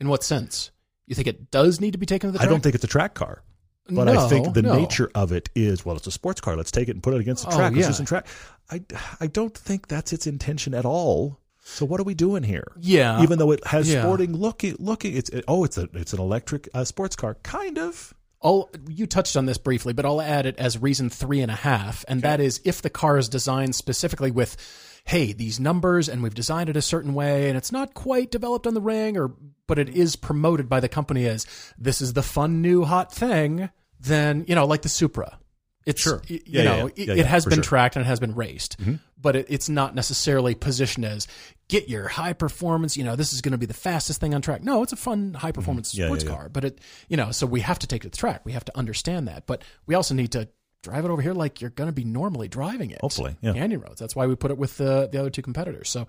In 0.00 0.08
what 0.08 0.22
sense? 0.22 0.70
You 1.06 1.14
think 1.14 1.28
it 1.28 1.50
does 1.50 1.80
need 1.80 1.92
to 1.92 1.98
be 1.98 2.06
taken 2.06 2.28
to 2.28 2.32
the 2.32 2.38
track? 2.38 2.48
I 2.48 2.50
don't 2.50 2.62
think 2.62 2.74
it's 2.74 2.84
a 2.84 2.88
track 2.88 3.14
car. 3.14 3.42
But 3.86 4.04
no, 4.04 4.24
I 4.24 4.28
think 4.28 4.54
the 4.54 4.62
no. 4.62 4.76
nature 4.76 5.10
of 5.14 5.30
it 5.30 5.50
is 5.54 5.84
well, 5.84 5.96
it's 5.96 6.06
a 6.06 6.10
sports 6.10 6.40
car. 6.40 6.56
Let's 6.56 6.70
take 6.70 6.88
it 6.88 6.92
and 6.92 7.02
put 7.02 7.12
it 7.12 7.20
against 7.20 7.44
the 7.44 7.52
Oh, 7.52 7.56
track. 7.56 7.74
Let's 7.74 7.88
yeah. 7.88 7.96
do 7.98 8.04
track. 8.06 8.26
I, 8.70 8.82
I 9.20 9.26
don't 9.26 9.54
think 9.54 9.88
that's 9.88 10.12
its 10.12 10.26
intention 10.26 10.72
at 10.72 10.86
all. 10.86 11.38
So 11.66 11.84
what 11.84 12.00
are 12.00 12.04
we 12.04 12.14
doing 12.14 12.42
here? 12.42 12.72
Yeah. 12.78 13.22
Even 13.22 13.38
though 13.38 13.50
it 13.50 13.66
has 13.66 13.92
yeah. 13.92 14.02
sporting 14.02 14.34
looking, 14.34 14.76
looking, 14.78 15.16
it's 15.16 15.30
oh, 15.48 15.64
it's 15.64 15.76
a 15.76 15.88
it's 15.92 16.14
an 16.14 16.20
electric 16.20 16.68
uh, 16.72 16.84
sports 16.84 17.16
car, 17.16 17.34
kind 17.42 17.78
of. 17.78 18.14
I'll, 18.42 18.70
you 18.86 19.06
touched 19.06 19.38
on 19.38 19.46
this 19.46 19.56
briefly, 19.56 19.94
but 19.94 20.04
I'll 20.04 20.20
add 20.20 20.44
it 20.44 20.58
as 20.58 20.76
reason 20.78 21.08
three 21.08 21.40
and 21.40 21.50
a 21.50 21.54
half, 21.54 22.04
and 22.08 22.20
that 22.20 22.40
is 22.40 22.60
if 22.64 22.82
the 22.82 22.90
car 22.90 23.16
is 23.16 23.30
designed 23.30 23.74
specifically 23.74 24.30
with, 24.30 24.58
hey, 25.06 25.32
these 25.32 25.60
numbers, 25.60 26.08
and 26.08 26.22
we've 26.22 26.34
designed 26.34 26.68
it 26.70 26.76
a 26.76 26.82
certain 26.82 27.14
way, 27.14 27.48
and 27.48 27.56
it's 27.58 27.70
not 27.72 27.92
quite 27.94 28.30
developed 28.30 28.66
on 28.66 28.74
the 28.74 28.80
ring, 28.80 29.16
or 29.18 29.32
but 29.66 29.78
it 29.78 29.88
is 29.90 30.16
promoted 30.16 30.68
by 30.68 30.80
the 30.80 30.88
company 30.88 31.26
as 31.26 31.46
this 31.78 32.00
is 32.00 32.12
the 32.14 32.22
fun 32.22 32.62
new 32.62 32.84
hot 32.84 33.12
thing, 33.12 33.68
then 34.00 34.44
you 34.48 34.54
know, 34.54 34.66
like 34.66 34.82
the 34.82 34.88
Supra. 34.88 35.38
It's 35.86 36.00
Sure. 36.00 36.22
you 36.26 36.40
Yeah, 36.46 36.62
know 36.62 36.76
yeah. 36.96 37.04
it, 37.04 37.08
Yeah, 37.08 37.14
it 37.16 37.26
has 37.26 37.44
been 37.44 37.56
sure. 37.56 37.62
Mm-hmm. 37.62 37.68
tracked 37.68 37.96
and 37.96 38.04
it 38.06 38.08
has 38.08 38.18
been 38.18 38.34
raced, 38.34 38.78
but 39.20 39.36
it, 39.36 39.46
it's 39.50 39.68
not 39.68 39.94
necessarily 39.94 40.54
positioned 40.54 41.04
as 41.04 41.26
get 41.68 41.90
your 41.90 42.08
high 42.08 42.32
performance. 42.32 42.96
You 42.96 43.04
know, 43.04 43.16
this 43.16 43.34
is 43.34 43.42
going 43.42 43.52
to 43.52 43.58
be 43.58 43.66
the 43.66 43.74
fastest 43.74 44.18
thing 44.20 44.34
on 44.34 44.40
track. 44.40 44.62
No, 44.62 44.82
it's 44.82 44.94
a 44.94 44.96
fun 44.96 45.34
high 45.34 45.52
performance 45.52 45.92
Mm-hmm. 45.94 46.04
Sports 46.06 46.24
car, 46.24 46.48
but 46.48 46.64
it 46.64 46.80
you 47.08 47.18
know, 47.18 47.30
so 47.32 47.46
we 47.46 47.60
have 47.60 47.78
to 47.80 47.86
take 47.86 48.00
it 48.02 48.04
to 48.04 48.10
the 48.12 48.16
track. 48.16 48.40
We 48.46 48.52
have 48.52 48.64
to 48.64 48.78
understand 48.78 49.28
that, 49.28 49.46
but 49.46 49.62
we 49.86 49.94
also 49.94 50.14
need 50.14 50.32
to 50.32 50.48
drive 50.84 51.04
it 51.04 51.10
over 51.10 51.22
here 51.22 51.34
like 51.34 51.60
you're 51.60 51.70
going 51.70 51.88
to 51.88 51.92
be 51.92 52.04
normally 52.04 52.46
driving 52.46 52.90
it. 52.90 53.00
Hopefully, 53.00 53.36
yeah. 53.40 53.54
canyon 53.54 53.80
roads. 53.80 53.98
That's 53.98 54.14
why 54.14 54.26
we 54.26 54.36
put 54.36 54.50
it 54.50 54.58
with 54.58 54.76
the 54.76 55.08
the 55.10 55.18
other 55.18 55.30
two 55.30 55.42
competitors. 55.42 55.88
So 55.88 56.06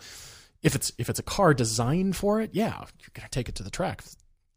if 0.62 0.76
it's 0.76 0.92
if 0.98 1.10
it's 1.10 1.20
a 1.20 1.24
car 1.24 1.54
designed 1.54 2.16
for 2.16 2.42
it, 2.42 2.52
yeah, 2.54 2.78
you're 2.78 3.14
going 3.14 3.26
to 3.26 3.30
take 3.30 3.50
it 3.50 3.56
to 3.56 3.64
the 3.64 3.72
track. 3.72 4.04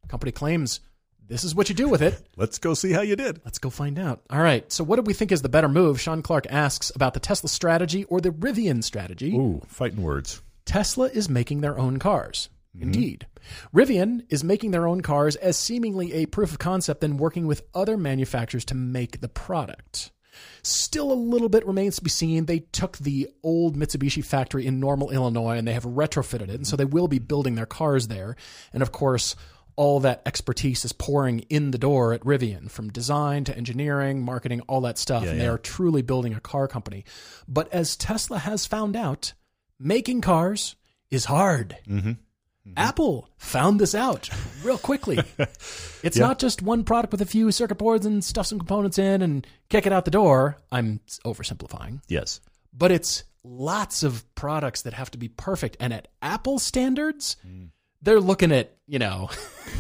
Company 0.09 0.33
claims 0.33 0.81
this 1.29 1.45
is 1.45 1.55
what 1.55 1.69
you 1.69 1.75
do 1.75 1.89
with 1.89 2.01
it. 2.01 2.27
Let's 2.37 2.59
go 2.59 2.73
see 2.75 2.93
how 2.93 3.03
you 3.03 3.14
did. 3.14 3.41
Let's 3.45 3.59
go 3.59 3.69
find 3.69 3.99
out. 3.99 4.23
All 4.31 4.41
right. 4.41 4.71
So, 4.73 4.83
what 4.83 4.97
do 4.97 5.03
we 5.03 5.12
think 5.12 5.31
is 5.31 5.43
the 5.43 5.49
better 5.49 5.69
move? 5.69 6.01
Sean 6.01 6.23
Clark 6.23 6.47
asks 6.49 6.91
about 6.95 7.14
the 7.14 7.21
Tesla 7.21 7.49
strategy 7.49 8.05
or 8.05 8.21
the 8.21 8.31
Rivian 8.31 8.83
strategy. 8.83 9.35
Ooh, 9.35 9.61
fighting 9.66 10.03
words. 10.03 10.43
Tesla 10.64 11.07
is 11.09 11.29
making 11.29 11.61
their 11.61 11.79
own 11.79 11.99
cars. 11.99 12.49
Mm-hmm. 12.77 12.83
Indeed. 12.83 13.27
Rivian 13.75 14.25
is 14.29 14.45
making 14.45 14.71
their 14.71 14.87
own 14.87 15.01
cars 15.01 15.37
as 15.37 15.57
seemingly 15.57 16.12
a 16.12 16.27
proof 16.27 16.53
of 16.53 16.59
concept 16.59 17.03
and 17.03 17.19
working 17.19 17.47
with 17.47 17.62
other 17.75 17.97
manufacturers 17.97 18.64
to 18.66 18.75
make 18.75 19.21
the 19.21 19.29
product. 19.29 20.11
Still 20.62 21.11
a 21.11 21.14
little 21.14 21.49
bit 21.49 21.66
remains 21.66 21.97
to 21.97 22.05
be 22.05 22.11
seen. 22.11 22.47
They 22.47 22.61
took 22.61 22.99
the 22.99 23.29
old 23.43 23.77
Mitsubishi 23.77 24.25
factory 24.25 24.66
in 24.66 24.81
Normal, 24.81 25.11
Illinois, 25.11 25.57
and 25.57 25.66
they 25.66 25.73
have 25.73 25.85
retrofitted 25.85 26.43
it. 26.43 26.51
And 26.51 26.66
so 26.66 26.77
they 26.77 26.85
will 26.85 27.09
be 27.09 27.19
building 27.19 27.55
their 27.55 27.66
cars 27.66 28.09
there. 28.09 28.37
And 28.73 28.83
of 28.83 28.93
course, 28.93 29.35
all 29.77 30.01
that 30.01 30.23
expertise 30.27 30.85
is 30.85 30.93
pouring 30.93 31.41
in 31.51 31.71
the 31.71 31.79
door 31.79 32.12
at 32.12 32.23
Rivian 32.23 32.71
from 32.71 32.91
design 32.91 33.45
to 33.45 33.57
engineering, 33.57 34.23
marketing, 34.23 34.61
all 34.62 34.81
that 34.83 34.99
stuff. 34.99 35.25
and 35.25 35.41
they 35.41 35.45
yeah. 35.45 35.53
are 35.53 35.59
truly 35.59 36.03
building 36.03 36.35
a 36.35 36.41
car 36.41 36.69
company. 36.69 37.05
But 37.47 37.73
as 37.73 37.97
Tesla 37.97 38.39
has 38.39 38.66
found 38.66 38.97
out, 38.97 39.35
making 39.79 40.21
cars 40.21 40.75
is 41.11 41.27
hard. 41.27 41.77
Mm-hmm. 41.89 42.12
Mm-hmm. 42.69 42.79
Apple 42.79 43.29
found 43.39 43.81
this 43.81 43.95
out 43.95 44.29
real 44.62 44.79
quickly. 44.79 45.19
it's 46.03 46.16
not 46.19 46.39
just 46.39 46.62
one 46.62 46.85
product 46.85 47.12
with 47.12 47.23
a 47.23 47.27
few 47.27 47.51
circuit 47.51 47.79
boards 47.79 48.05
and 48.07 48.23
stuff 48.23 48.47
some 48.47 48.59
components 48.59 48.99
in 48.99 49.23
and 49.23 49.47
kick 49.69 49.87
it 49.87 49.93
out 49.93 50.05
the 50.05 50.11
door. 50.11 50.59
I'm 50.71 51.01
oversimplifying, 51.25 52.01
Yes. 52.09 52.41
but 52.73 52.91
it's 52.93 53.25
lots 53.43 54.03
of 54.03 54.23
products 54.35 54.83
that 54.83 54.93
have 54.93 55.11
to 55.12 55.19
be 55.19 55.29
perfect. 55.29 55.77
And 55.81 55.93
at 55.93 56.09
Apple 56.21 56.59
standards, 56.59 57.37
mm. 57.47 57.71
they're 58.03 58.21
looking 58.21 58.53
at, 58.53 58.77
you 58.87 58.99
know, 58.99 59.31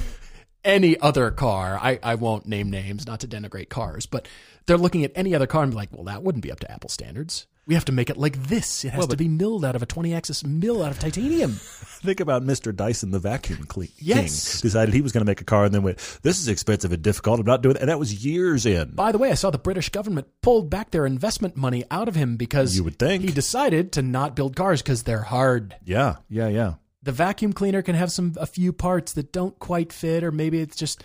any 0.64 0.98
other 0.98 1.30
car. 1.30 1.78
I, 1.80 1.98
I 2.02 2.14
won't 2.14 2.46
name 2.46 2.70
names, 2.70 3.06
not 3.06 3.20
to 3.20 3.28
denigrate 3.28 3.68
cars, 3.68 4.06
but 4.06 4.28
they're 4.66 4.78
looking 4.78 5.04
at 5.04 5.12
any 5.14 5.34
other 5.34 5.46
car 5.46 5.62
and 5.62 5.72
be 5.72 5.76
like, 5.76 5.90
well, 5.92 6.04
that 6.04 6.22
wouldn't 6.22 6.42
be 6.42 6.52
up 6.52 6.60
to 6.60 6.70
Apple 6.70 6.90
standards. 6.90 7.46
We 7.68 7.74
have 7.74 7.84
to 7.84 7.92
make 7.92 8.08
it 8.10 8.16
like 8.16 8.42
this. 8.44 8.84
It 8.84 8.90
has 8.94 9.06
to 9.08 9.16
be 9.16 9.28
milled 9.28 9.62
out 9.64 9.76
of 9.76 9.82
a 9.82 9.86
20 9.86 10.14
axis 10.14 10.42
mill 10.42 10.82
out 10.82 10.90
of 10.90 10.98
titanium. 10.98 11.52
Think 12.00 12.18
about 12.18 12.42
Mr. 12.42 12.74
Dyson, 12.74 13.10
the 13.10 13.18
vacuum 13.18 13.64
cle- 13.68 13.84
Yes. 13.98 14.54
king. 14.60 14.68
Decided 14.68 14.94
he 14.94 15.02
was 15.02 15.12
going 15.12 15.20
to 15.20 15.30
make 15.30 15.40
a 15.42 15.44
car 15.44 15.64
and 15.66 15.74
then 15.74 15.82
went, 15.82 15.98
this 16.22 16.40
is 16.40 16.48
expensive 16.48 16.92
and 16.92 17.02
difficult. 17.02 17.38
I'm 17.40 17.46
not 17.46 17.60
doing 17.62 17.76
it. 17.76 17.80
And 17.82 17.90
that 17.90 17.98
was 17.98 18.24
years 18.24 18.64
in. 18.64 18.92
By 18.92 19.12
the 19.12 19.18
way, 19.18 19.30
I 19.30 19.34
saw 19.34 19.50
the 19.50 19.58
British 19.58 19.90
government 19.90 20.28
pulled 20.40 20.70
back 20.70 20.90
their 20.92 21.04
investment 21.04 21.56
money 21.58 21.84
out 21.90 22.08
of 22.08 22.14
him 22.14 22.36
because 22.36 22.74
You 22.74 22.84
would 22.84 22.98
think. 22.98 23.22
he 23.22 23.30
decided 23.30 23.92
to 23.92 24.02
not 24.02 24.34
build 24.34 24.56
cars 24.56 24.80
because 24.80 25.02
they're 25.02 25.20
hard. 25.22 25.76
Yeah, 25.84 26.16
yeah, 26.30 26.48
yeah. 26.48 26.74
The 27.02 27.12
vacuum 27.12 27.52
cleaner 27.52 27.82
can 27.82 27.94
have 27.96 28.10
some 28.10 28.32
a 28.38 28.46
few 28.46 28.72
parts 28.72 29.12
that 29.12 29.30
don't 29.32 29.58
quite 29.58 29.92
fit, 29.92 30.24
or 30.24 30.32
maybe 30.32 30.60
it 30.60 30.74
just 30.74 31.04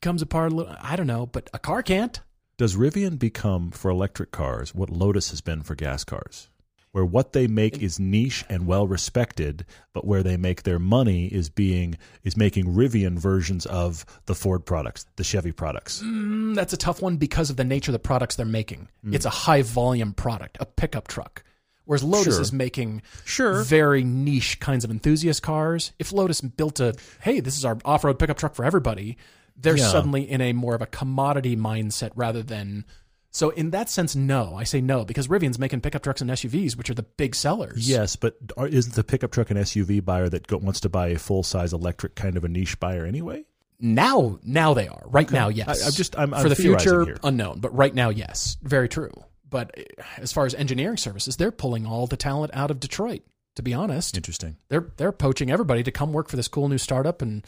comes 0.00 0.22
apart 0.22 0.52
a 0.52 0.54
little. 0.54 0.74
I 0.80 0.94
don't 0.96 1.06
know, 1.06 1.26
but 1.26 1.50
a 1.52 1.58
car 1.58 1.82
can't. 1.82 2.20
Does 2.60 2.76
Rivian 2.76 3.18
become 3.18 3.70
for 3.70 3.90
electric 3.90 4.32
cars 4.32 4.74
what 4.74 4.90
Lotus 4.90 5.30
has 5.30 5.40
been 5.40 5.62
for 5.62 5.74
gas 5.74 6.04
cars? 6.04 6.50
Where 6.92 7.06
what 7.06 7.32
they 7.32 7.46
make 7.46 7.78
is 7.80 7.98
niche 7.98 8.44
and 8.50 8.66
well 8.66 8.86
respected, 8.86 9.64
but 9.94 10.06
where 10.06 10.22
they 10.22 10.36
make 10.36 10.64
their 10.64 10.78
money 10.78 11.28
is 11.28 11.48
being 11.48 11.96
is 12.22 12.36
making 12.36 12.66
Rivian 12.66 13.18
versions 13.18 13.64
of 13.64 14.04
the 14.26 14.34
Ford 14.34 14.66
products, 14.66 15.06
the 15.16 15.24
Chevy 15.24 15.52
products. 15.52 16.02
Mm, 16.04 16.54
that's 16.54 16.74
a 16.74 16.76
tough 16.76 17.00
one 17.00 17.16
because 17.16 17.48
of 17.48 17.56
the 17.56 17.64
nature 17.64 17.92
of 17.92 17.94
the 17.94 17.98
products 17.98 18.36
they're 18.36 18.44
making. 18.44 18.88
Hmm. 19.04 19.14
It's 19.14 19.24
a 19.24 19.30
high 19.30 19.62
volume 19.62 20.12
product, 20.12 20.58
a 20.60 20.66
pickup 20.66 21.08
truck. 21.08 21.42
Whereas 21.86 22.04
Lotus 22.04 22.34
Sure. 22.34 22.42
is 22.42 22.52
making 22.52 23.00
Sure. 23.24 23.62
very 23.62 24.04
niche 24.04 24.60
kinds 24.60 24.84
of 24.84 24.90
enthusiast 24.90 25.42
cars. 25.42 25.92
If 25.98 26.12
Lotus 26.12 26.42
built 26.42 26.78
a, 26.78 26.94
hey, 27.22 27.40
this 27.40 27.56
is 27.56 27.64
our 27.64 27.78
off 27.86 28.04
road 28.04 28.18
pickup 28.18 28.36
truck 28.36 28.54
for 28.54 28.66
everybody, 28.66 29.16
they're 29.60 29.76
Yeah. 29.76 29.88
suddenly 29.90 30.28
in 30.30 30.40
a 30.40 30.52
more 30.52 30.74
of 30.74 30.82
a 30.82 30.86
commodity 30.86 31.56
mindset 31.56 32.10
rather 32.14 32.42
than. 32.42 32.84
So, 33.32 33.50
in 33.50 33.70
that 33.70 33.88
sense, 33.88 34.16
no. 34.16 34.54
I 34.56 34.64
say 34.64 34.80
no 34.80 35.04
because 35.04 35.28
Rivian's 35.28 35.58
making 35.58 35.82
pickup 35.82 36.02
trucks 36.02 36.20
and 36.20 36.30
SUVs, 36.30 36.76
which 36.76 36.90
are 36.90 36.94
the 36.94 37.04
big 37.04 37.36
sellers. 37.36 37.88
Yes, 37.88 38.16
but 38.16 38.36
are, 38.56 38.66
isn't 38.66 38.94
the 38.96 39.04
pickup 39.04 39.30
truck 39.30 39.50
and 39.50 39.58
SUV 39.60 40.04
buyer 40.04 40.28
that 40.28 40.48
go, 40.48 40.56
wants 40.56 40.80
to 40.80 40.88
buy 40.88 41.08
a 41.08 41.18
full 41.18 41.42
size 41.44 41.72
electric 41.72 42.16
kind 42.16 42.36
of 42.36 42.42
a 42.44 42.48
niche 42.48 42.80
buyer 42.80 43.04
anyway? 43.06 43.44
Now, 43.78 44.38
now 44.42 44.74
they 44.74 44.88
are. 44.88 45.02
Right 45.06 45.30
now, 45.30 45.48
yes. 45.48 45.82
I- 45.82 45.86
I'm 45.86 45.92
just- 45.92 46.18
I'm- 46.18 46.34
I'm 46.34 46.42
for 46.42 46.48
the 46.48 46.56
future 46.56 47.04
here. 47.04 47.16
unknown, 47.22 47.60
but 47.60 47.74
right 47.74 47.94
now, 47.94 48.08
yes, 48.10 48.56
very 48.62 48.88
true. 48.88 49.12
But 49.48 49.78
uh, 49.78 50.02
as 50.18 50.32
far 50.32 50.44
as 50.44 50.54
engineering 50.54 50.96
services, 50.96 51.36
they're 51.36 51.50
pulling 51.52 51.86
all 51.86 52.06
the 52.06 52.16
talent 52.16 52.50
out 52.54 52.70
of 52.70 52.80
Detroit. 52.80 53.22
To 53.56 53.62
be 53.62 53.74
honest, 53.74 54.16
Interesting. 54.16 54.56
they're 54.68 54.92
they're 54.96 55.12
poaching 55.12 55.50
everybody 55.50 55.82
to 55.82 55.90
come 55.90 56.12
work 56.12 56.28
for 56.28 56.36
this 56.36 56.46
cool 56.48 56.68
new 56.68 56.78
startup, 56.78 57.20
and 57.20 57.44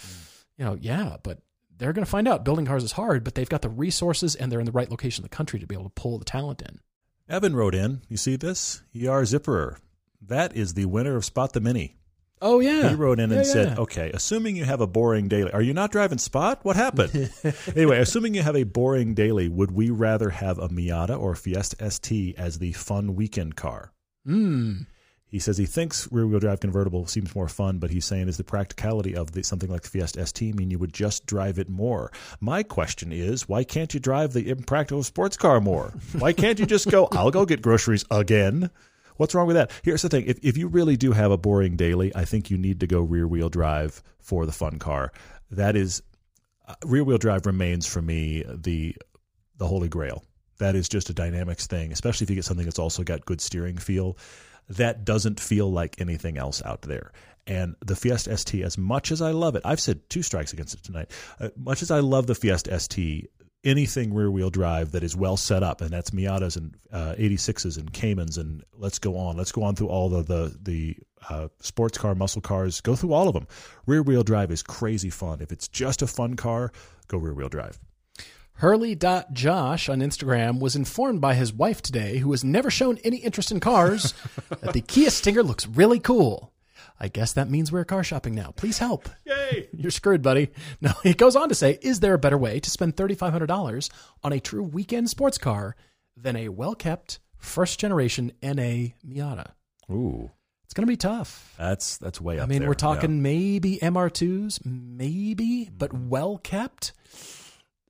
you 0.59 0.65
know, 0.65 0.77
yeah, 0.81 1.17
but 1.23 1.39
they're 1.83 1.93
going 1.93 2.05
to 2.05 2.11
find 2.11 2.29
out 2.29 2.45
building 2.45 2.65
cars 2.65 2.85
is 2.85 2.93
hard, 2.93 3.25
but 3.25 3.35
they've 3.35 3.49
got 3.49 3.63
the 3.63 3.69
resources 3.69 4.35
and 4.37 4.51
they're 4.53 4.61
in 4.61 4.67
the 4.67 4.73
right 4.73 4.91
location 4.91 5.23
in 5.23 5.29
the 5.29 5.37
country 5.37 5.59
to 5.59 5.67
be 5.67 5.75
able 5.75 5.85
to 5.85 5.91
pull 5.95 6.19
the 6.19 6.25
talent 6.25 6.63
in. 6.63 6.79
Evan 7.29 7.57
wrote 7.57 7.75
in. 7.75 8.03
You 8.09 8.17
see 8.17 8.37
this? 8.37 8.83
ER 8.95 9.23
Zipperer. 9.25 9.79
That 10.21 10.57
is 10.57 10.75
the 10.75 10.85
winner 10.87 11.17
of 11.17 11.25
Spot 11.25 11.53
the 11.53 11.61
Mini. 11.61 11.97
Oh 12.41 12.59
yeah, 12.61 12.89
He 12.89 12.95
wrote 12.97 13.21
in 13.21 13.31
and 13.31 13.47
Yeah, 13.47 13.53
said, 13.53 13.69
yeah. 13.69 13.83
"Okay, 13.83 14.11
assuming 14.13 14.57
you 14.57 14.65
have 14.65 14.81
a 14.81 14.87
boring 14.89 15.29
daily, 15.29 15.53
are 15.53 15.63
you 15.63 15.73
not 15.73 15.93
driving 15.93 16.19
Spot? 16.19 16.59
What 16.65 16.75
happened? 16.75 17.31
anyway, 17.77 17.99
assuming 18.01 18.35
you 18.35 18.43
have 18.43 18.57
a 18.57 18.65
boring 18.65 19.15
daily, 19.15 19.49
would 19.49 19.71
we 19.71 19.91
rather 19.91 20.31
have 20.31 20.59
a 20.59 20.69
Miata 20.69 21.17
or 21.19 21.33
a 21.33 21.37
Fiesta 21.37 21.89
ST 21.89 22.37
as 22.37 22.59
the 22.59 22.73
fun 22.73 23.15
weekend 23.15 23.55
car?" 23.55 23.93
Hmm. 24.27 24.83
He 25.33 25.39
says 25.39 25.57
he 25.57 25.65
thinks 25.65 26.07
rear-wheel 26.13 26.41
drive 26.41 26.61
convertible 26.61 27.07
seems 27.07 27.35
more 27.35 27.49
fun, 27.49 27.79
but 27.79 27.91
he's 27.91 28.05
saying 28.05 28.29
is 28.29 28.37
the 28.37 28.45
practicality 28.45 29.17
of 29.17 29.33
the, 29.33 29.43
something 29.43 29.71
like 29.71 29.81
the 29.81 29.89
Fiesta 29.89 30.27
ST 30.27 30.55
mean 30.55 30.71
you 30.71 30.79
would 30.79 30.93
just 30.93 31.25
drive 31.25 31.59
it 31.59 31.71
more? 31.71 32.13
My 32.39 32.63
question 32.63 33.13
is, 33.13 33.49
why 33.49 33.65
can't 33.65 33.95
you 33.95 33.99
drive 33.99 34.35
the 34.35 34.51
impractical 34.51 35.03
sports 35.03 35.39
car 35.39 35.59
more? 35.59 35.95
Why 36.19 36.35
can't 36.35 36.59
you 36.59 36.67
just 36.67 36.91
go, 36.91 37.09
I'll 37.13 37.31
go 37.31 37.47
get 37.47 37.63
groceries 37.63 38.05
again? 38.11 38.69
What's 39.17 39.35
wrong 39.35 39.47
with 39.47 39.57
that? 39.57 39.71
Here's 39.83 40.03
the 40.03 40.11
thing: 40.11 40.27
if 40.27 40.39
if 40.43 40.57
you 40.57 40.69
really 40.69 40.97
do 40.97 41.13
have 41.13 41.31
a 41.31 41.39
boring 41.39 41.77
daily, 41.77 42.15
I 42.15 42.25
think 42.25 42.51
you 42.51 42.59
need 42.59 42.81
to 42.81 42.87
go 42.87 43.01
rear-wheel 43.01 43.51
drive 43.51 44.03
for 44.21 44.47
the 44.47 44.53
fun 44.53 44.79
car. 44.79 45.13
That 45.51 45.77
is, 45.77 46.03
uh, 46.67 46.75
rear-wheel 46.85 47.19
drive 47.19 47.47
remains 47.47 47.87
for 47.87 48.03
me 48.03 48.43
the 48.49 48.97
the 49.59 49.67
holy 49.67 49.89
grail. 49.89 50.25
That 50.59 50.75
is 50.75 50.89
just 50.89 51.11
a 51.11 51.15
dynamics 51.15 51.67
thing, 51.67 51.93
especially 51.93 52.25
if 52.25 52.31
you 52.31 52.37
get 52.37 52.45
something 52.45 52.67
that's 52.67 52.79
also 52.79 53.03
got 53.03 53.25
good 53.25 53.41
steering 53.41 53.77
feel. 53.77 54.17
That 54.77 55.05
doesn't 55.05 55.41
feel 55.41 55.71
like 55.71 56.01
anything 56.01 56.39
else 56.39 56.63
out 56.65 56.83
there. 56.83 57.13
And 57.47 57.75
the 57.85 57.97
Fiesta 57.97 58.37
ST, 58.37 58.63
as 58.63 58.79
much 58.79 59.11
as 59.11 59.21
I 59.21 59.33
love 59.33 59.57
it, 59.57 59.63
I've 59.65 59.81
said 59.81 60.09
two 60.09 60.23
strikes 60.23 60.53
against 60.53 60.75
it 60.75 60.85
tonight. 60.85 61.11
Uh, 61.41 61.49
much 61.57 61.83
as 61.83 61.91
I 61.91 61.99
love 61.99 62.27
the 62.27 62.37
Fiesta 62.37 62.79
ST, 62.79 63.29
anything 63.65 64.15
rear 64.15 64.31
wheel 64.31 64.51
drive 64.51 64.93
that 64.93 65.03
is 65.03 65.17
well 65.17 65.37
set 65.37 65.63
up, 65.63 65.81
and 65.81 65.91
that's 65.91 66.11
Miatas 66.11 66.57
and 66.57 66.77
uh, 66.93 67.15
86s 67.19 67.79
and 67.79 67.93
Caymans, 67.93 68.39
and 68.39 68.63
let's 68.77 68.99
go 68.99 69.17
on. 69.17 69.37
Let's 69.37 69.53
go 69.53 69.63
on 69.63 69.75
through 69.75 69.89
all 69.89 70.09
the 70.09 70.23
the, 70.23 70.57
the 70.63 70.97
uh, 71.29 71.49
sports 71.61 71.99
car, 71.99 72.15
muscle 72.15 72.43
cars. 72.43 72.81
Go 72.81 72.95
through 72.95 73.13
all 73.13 73.29
of 73.29 73.35
them. 73.35 73.47
Rear 73.87 74.03
wheel 74.03 74.23
drive 74.23 74.51
is 74.51 74.63
crazy 74.63 75.11
fun. 75.11 75.41
If 75.41 75.53
it's 75.53 75.69
just 75.69 76.03
a 76.03 76.07
fun 76.07 76.35
car, 76.35 76.73
go 77.09 77.19
rear 77.19 77.35
wheel 77.35 77.49
drive. 77.49 77.79
Hurley.josh 78.63 79.89
on 79.89 79.99
Instagram 79.99 80.61
was 80.61 80.77
informed 80.77 81.21
by 81.21 81.35
his 81.35 81.53
wife 81.53 81.83
today, 81.83 82.19
who 82.19 82.31
has 82.31 82.45
never 82.45 82.71
shown 82.71 82.97
any 83.03 83.17
interest 83.17 83.51
in 83.51 83.59
cars, 83.59 84.15
that 84.61 84.73
the 84.73 84.81
Kia 84.81 85.11
Stinger 85.11 85.43
looks 85.43 85.67
really 85.67 85.99
cool. 85.99 86.53
I 87.01 87.09
guess 87.09 87.33
that 87.33 87.51
means 87.51 87.73
we're 87.73 87.85
car 87.85 88.05
shopping 88.05 88.37
now. 88.37 88.53
Please 88.55 88.79
help. 88.79 89.09
Yay! 89.27 89.69
You're 89.77 89.91
screwed, 89.91 90.23
buddy. 90.23 90.51
No, 90.81 90.93
he 91.03 91.13
goes 91.13 91.35
on 91.35 91.49
to 91.49 91.57
say, 91.57 91.77
is 91.83 91.99
there 91.99 92.15
a 92.15 92.19
better 92.21 92.39
way 92.39 92.61
to 92.61 92.71
spend 92.71 92.95
$3,500 92.95 93.91
on 94.23 94.33
a 94.33 94.39
true 94.39 94.63
weekend 94.63 95.11
sports 95.11 95.39
car 95.39 95.75
than 96.17 96.37
a 96.37 96.49
well 96.49 96.77
kept 96.77 97.19
first 97.39 97.81
generation 97.81 98.31
NA 98.45 98.93
Miata? 99.05 99.55
Ooh, 99.91 100.31
It's 100.63 100.73
going 100.73 100.87
to 100.87 100.93
be 100.93 100.97
tough. 100.97 101.53
that's 101.59 101.99
that's 101.99 102.21
way 102.21 102.35
up 102.35 102.39
there. 102.39 102.45
I 102.45 102.47
mean, 102.47 102.61
there. 102.61 102.69
we're 102.69 102.75
talking 102.75 103.17
Yeah. 103.17 103.23
maybe 103.23 103.79
MR2s, 103.83 104.65
maybe, 104.65 105.69
but 105.77 105.93
well 105.93 106.39
kept. 106.39 106.93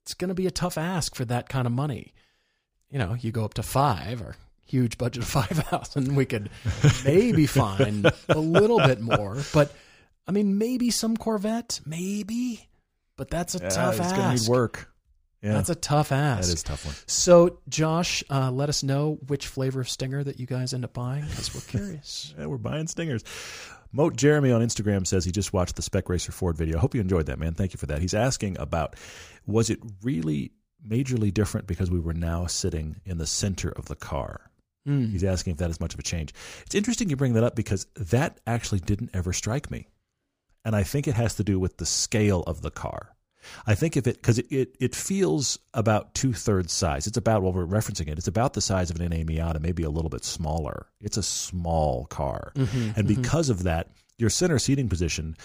It's 0.05 0.15
going 0.15 0.29
to 0.29 0.35
be 0.35 0.47
a 0.47 0.51
tough 0.51 0.77
ask 0.79 1.15
for 1.15 1.25
that 1.27 1.49
kind 1.49 1.67
of 1.67 1.73
money. 1.73 2.13
You 2.91 2.99
know, 2.99 3.15
you 3.15 3.31
go 3.33 3.45
up 3.45 3.55
to 3.55 3.63
five 3.63 4.21
or 4.21 4.37
huge 4.67 4.99
budget 4.99 5.23
of 5.23 5.29
5,000, 5.29 6.15
we 6.17 6.25
could 6.25 6.51
maybe 7.05 7.47
find 7.47 8.11
a 8.29 8.39
little 8.39 8.79
bit 8.79 9.01
more. 9.01 9.37
But 9.53 9.73
I 10.27 10.33
mean, 10.33 10.59
maybe 10.59 10.91
some 10.91 11.17
Corvette, 11.17 11.81
maybe, 11.87 12.69
but 13.17 13.29
that's 13.31 13.55
a 13.55 13.59
Yeah, 13.63 13.69
tough 13.69 13.95
it's 13.97 14.07
ask. 14.07 14.17
gonna 14.17 14.35
need 14.35 14.49
work. 14.49 14.89
Yeah, 15.43 15.55
That's 15.55 15.71
a 15.71 15.75
tough 15.75 16.13
ask. 16.13 16.49
that 16.49 16.55
is 16.55 16.63
a 16.63 16.65
tough 16.65 16.87
one. 16.87 16.95
So, 17.07 17.59
Josh, 17.69 18.23
uh, 18.31 18.53
let 18.53 18.69
us 18.69 18.85
know 18.85 19.19
which 19.27 19.49
flavor 19.49 19.81
of 19.81 19.89
Stinger 19.89 20.23
that 20.23 20.39
you 20.39 20.47
guys 20.47 20.73
end 20.73 20.85
up 20.85 20.93
buying 20.95 21.25
because 21.27 21.53
we're 21.55 21.63
curious. 21.63 22.33
Yeah, 22.39 22.47
we're 22.47 22.59
buying 22.59 22.87
stingers. 22.87 23.25
Moat 23.93 24.17
Jeremy 24.17 24.51
on 24.51 24.63
Instagram 24.63 25.07
says 25.07 25.25
he 25.25 25.33
just 25.33 25.53
watched 25.53 25.77
the 25.77 25.83
Spec 25.83 26.09
Racer 26.09 26.33
Ford 26.33 26.57
video. 26.57 26.79
I 26.79 26.81
hope 26.81 26.95
you 26.95 27.01
enjoyed 27.01 27.27
that, 27.27 27.39
man. 27.39 27.53
Thank 27.55 27.75
you 27.75 27.79
for 27.79 27.87
that. 27.87 28.01
He's 28.01 28.15
asking 28.15 28.57
about 28.59 28.97
was 29.47 29.69
it 29.69 29.81
really 30.03 30.53
majorly 30.87 31.33
different 31.33 31.67
because 31.67 31.91
we 31.91 32.01
were 32.01 32.15
now 32.15 32.47
sitting 32.47 33.01
in 33.05 33.19
the 33.19 33.27
center 33.27 33.71
of 33.71 33.87
the 33.87 33.97
car? 33.97 34.51
Hmm. 34.87 35.07
He's 35.07 35.25
asking 35.25 35.53
if 35.53 35.59
that 35.59 35.71
is 35.71 35.81
much 35.81 35.95
of 35.95 36.01
a 36.01 36.03
change. 36.03 36.33
It's 36.65 36.75
interesting 36.75 37.11
you 37.11 37.17
bring 37.17 37.35
that 37.35 37.45
up 37.45 37.55
because 37.55 37.87
that 37.97 38.41
actually 38.47 38.81
didn't 38.81 39.11
ever 39.15 39.33
strike 39.33 39.71
me. 39.71 39.89
And 40.65 40.75
I 40.75 40.83
think 40.83 41.07
it 41.07 41.15
has 41.15 41.35
to 41.37 41.45
do 41.45 41.59
with 41.59 41.77
the 41.77 41.87
scale 41.87 42.43
of 42.47 42.63
the 42.63 42.71
car. 42.71 43.12
I 43.67 43.75
think 43.75 43.97
if 43.97 44.07
it, 44.07 44.17
because 44.17 44.39
it, 44.39 44.51
it, 44.51 44.77
it 44.81 44.95
feels 44.95 45.59
about 45.75 46.15
two 46.15 46.33
thirds 46.33 46.73
size. 46.73 47.07
It's 47.07 47.17
about, 47.17 47.43
well, 47.43 47.53
we're 47.53 47.67
referencing 47.67 48.09
it, 48.09 48.19
it's 48.19 48.29
about 48.29 48.55
the 48.55 48.61
size 48.61 48.91
of 48.91 49.01
an 49.01 49.09
NA 49.09 49.25
Miata, 49.25 49.61
maybe 49.61 49.83
a 49.83 49.91
little 49.91 50.11
bit 50.11 50.25
smaller. 50.25 50.87
It's 51.01 51.17
a 51.17 51.23
small 51.23 52.07
car. 52.07 52.53
Mm-hmm, 52.55 52.79
and 52.97 53.09
mm-hmm. 53.09 53.23
because 53.23 53.51
of 53.51 53.65
that, 53.65 53.91
your 54.19 54.31
center 54.31 54.59
seating 54.59 54.89
position 54.89 55.37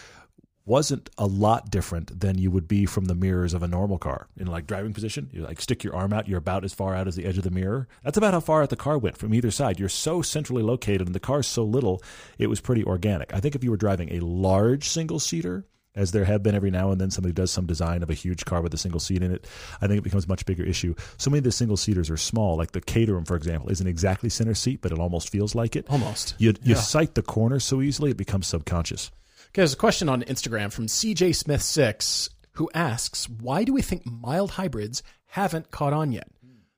wasn't 0.67 1.09
a 1.17 1.25
lot 1.25 1.71
different 1.71 2.19
than 2.19 2.37
you 2.37 2.51
would 2.51 2.67
be 2.67 2.85
from 2.85 3.05
the 3.05 3.15
mirrors 3.15 3.53
of 3.53 3.63
a 3.63 3.67
normal 3.67 3.97
car. 3.97 4.27
In 4.35 4.47
like 4.47 4.67
driving 4.67 4.93
position, 4.93 5.29
you 5.31 5.41
like 5.41 5.61
stick 5.61 5.81
your 5.81 5.95
arm 5.95 6.11
out, 6.11 6.27
you're 6.27 6.37
about 6.37 6.65
as 6.65 6.73
far 6.73 6.93
out 6.93 7.07
as 7.07 7.15
the 7.15 7.25
edge 7.25 7.37
of 7.37 7.45
the 7.45 7.49
mirror. 7.49 7.87
That's 8.03 8.17
about 8.17 8.33
how 8.33 8.41
far 8.41 8.61
out 8.61 8.69
the 8.69 8.75
car 8.75 8.97
went 8.97 9.17
from 9.17 9.33
either 9.33 9.49
side. 9.49 9.79
You're 9.79 9.87
so 9.87 10.21
centrally 10.21 10.63
located 10.63 11.07
and 11.07 11.15
the 11.15 11.21
car's 11.21 11.47
so 11.47 11.63
little, 11.63 12.03
it 12.37 12.47
was 12.47 12.59
pretty 12.59 12.83
organic. 12.83 13.33
I 13.33 13.39
think 13.39 13.55
if 13.55 13.63
you 13.63 13.71
were 13.71 13.77
driving 13.77 14.11
a 14.11 14.19
large 14.19 14.89
single 14.89 15.19
seater, 15.19 15.65
as 15.97 16.11
there 16.11 16.25
have 16.25 16.43
been 16.43 16.55
every 16.55 16.71
now 16.71 16.91
and 16.91 17.01
then 17.01 17.09
somebody 17.11 17.33
does 17.33 17.51
some 17.51 17.65
design 17.65 18.03
of 18.03 18.09
a 18.09 18.13
huge 18.13 18.45
car 18.45 18.61
with 18.61 18.73
a 18.73 18.77
single 18.77 18.99
seat 18.99 19.21
in 19.23 19.31
it, 19.33 19.47
I 19.81 19.87
think 19.87 19.97
it 19.99 20.03
becomes 20.03 20.25
a 20.25 20.29
much 20.29 20.45
bigger 20.45 20.63
issue. 20.63 20.95
So 21.17 21.29
many 21.29 21.39
of 21.39 21.43
the 21.43 21.51
single 21.51 21.77
seaters 21.77 22.09
are 22.09 22.17
small, 22.17 22.55
like 22.57 22.71
the 22.71 22.81
Caterham, 22.81 23.25
for 23.25 23.35
example, 23.35 23.69
isn't 23.71 23.87
exactly 23.87 24.29
center 24.29 24.53
seat, 24.53 24.81
but 24.81 24.91
it 24.91 24.99
almost 24.99 25.29
feels 25.29 25.55
like 25.55 25.75
it. 25.75 25.85
Almost. 25.89 26.35
You, 26.37 26.49
you 26.63 26.75
Yeah. 26.75 26.81
sight 26.81 27.15
the 27.15 27.21
corner 27.23 27.59
so 27.59 27.81
easily, 27.81 28.11
it 28.11 28.17
becomes 28.17 28.47
subconscious. 28.47 29.11
Okay, 29.49 29.61
there's 29.61 29.73
a 29.73 29.77
question 29.77 30.09
on 30.09 30.23
Instagram 30.23 30.71
from 30.71 30.87
CJ 30.87 31.29
Smith6 31.31 32.29
who 32.53 32.69
asks, 32.73 33.27
Why 33.29 33.63
do 33.63 33.73
we 33.73 33.81
think 33.81 34.05
mild 34.05 34.51
hybrids 34.51 35.03
haven't 35.27 35.71
caught 35.71 35.93
on 35.93 36.11
yet? 36.11 36.27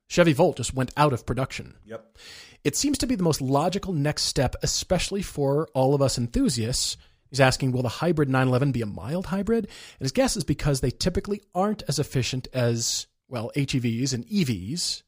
Chevy 0.07 0.33
Volt 0.33 0.57
just 0.57 0.73
went 0.73 0.91
out 0.97 1.13
of 1.13 1.25
production. 1.25 1.75
Yep. 1.85 2.17
It 2.63 2.75
seems 2.75 2.97
to 2.97 3.07
be 3.07 3.15
the 3.15 3.23
most 3.23 3.41
logical 3.41 3.93
next 3.93 4.23
step, 4.23 4.55
especially 4.63 5.21
for 5.21 5.67
all 5.73 5.93
of 5.93 6.01
us 6.01 6.17
enthusiasts. 6.17 6.97
He's 7.29 7.39
asking, 7.39 7.71
Will 7.71 7.83
the 7.83 7.89
hybrid 7.89 8.29
911 8.29 8.71
be 8.71 8.81
a 8.81 8.85
mild 8.85 9.27
hybrid? 9.27 9.65
And 9.65 10.05
his 10.05 10.11
guess 10.11 10.35
is 10.35 10.43
because 10.43 10.81
they 10.81 10.91
typically 10.91 11.41
aren't 11.53 11.83
as 11.87 11.99
efficient 11.99 12.47
as, 12.53 13.07
well, 13.27 13.51
HEVs 13.55 14.13
and 14.13 14.25
EVs. 14.25 15.03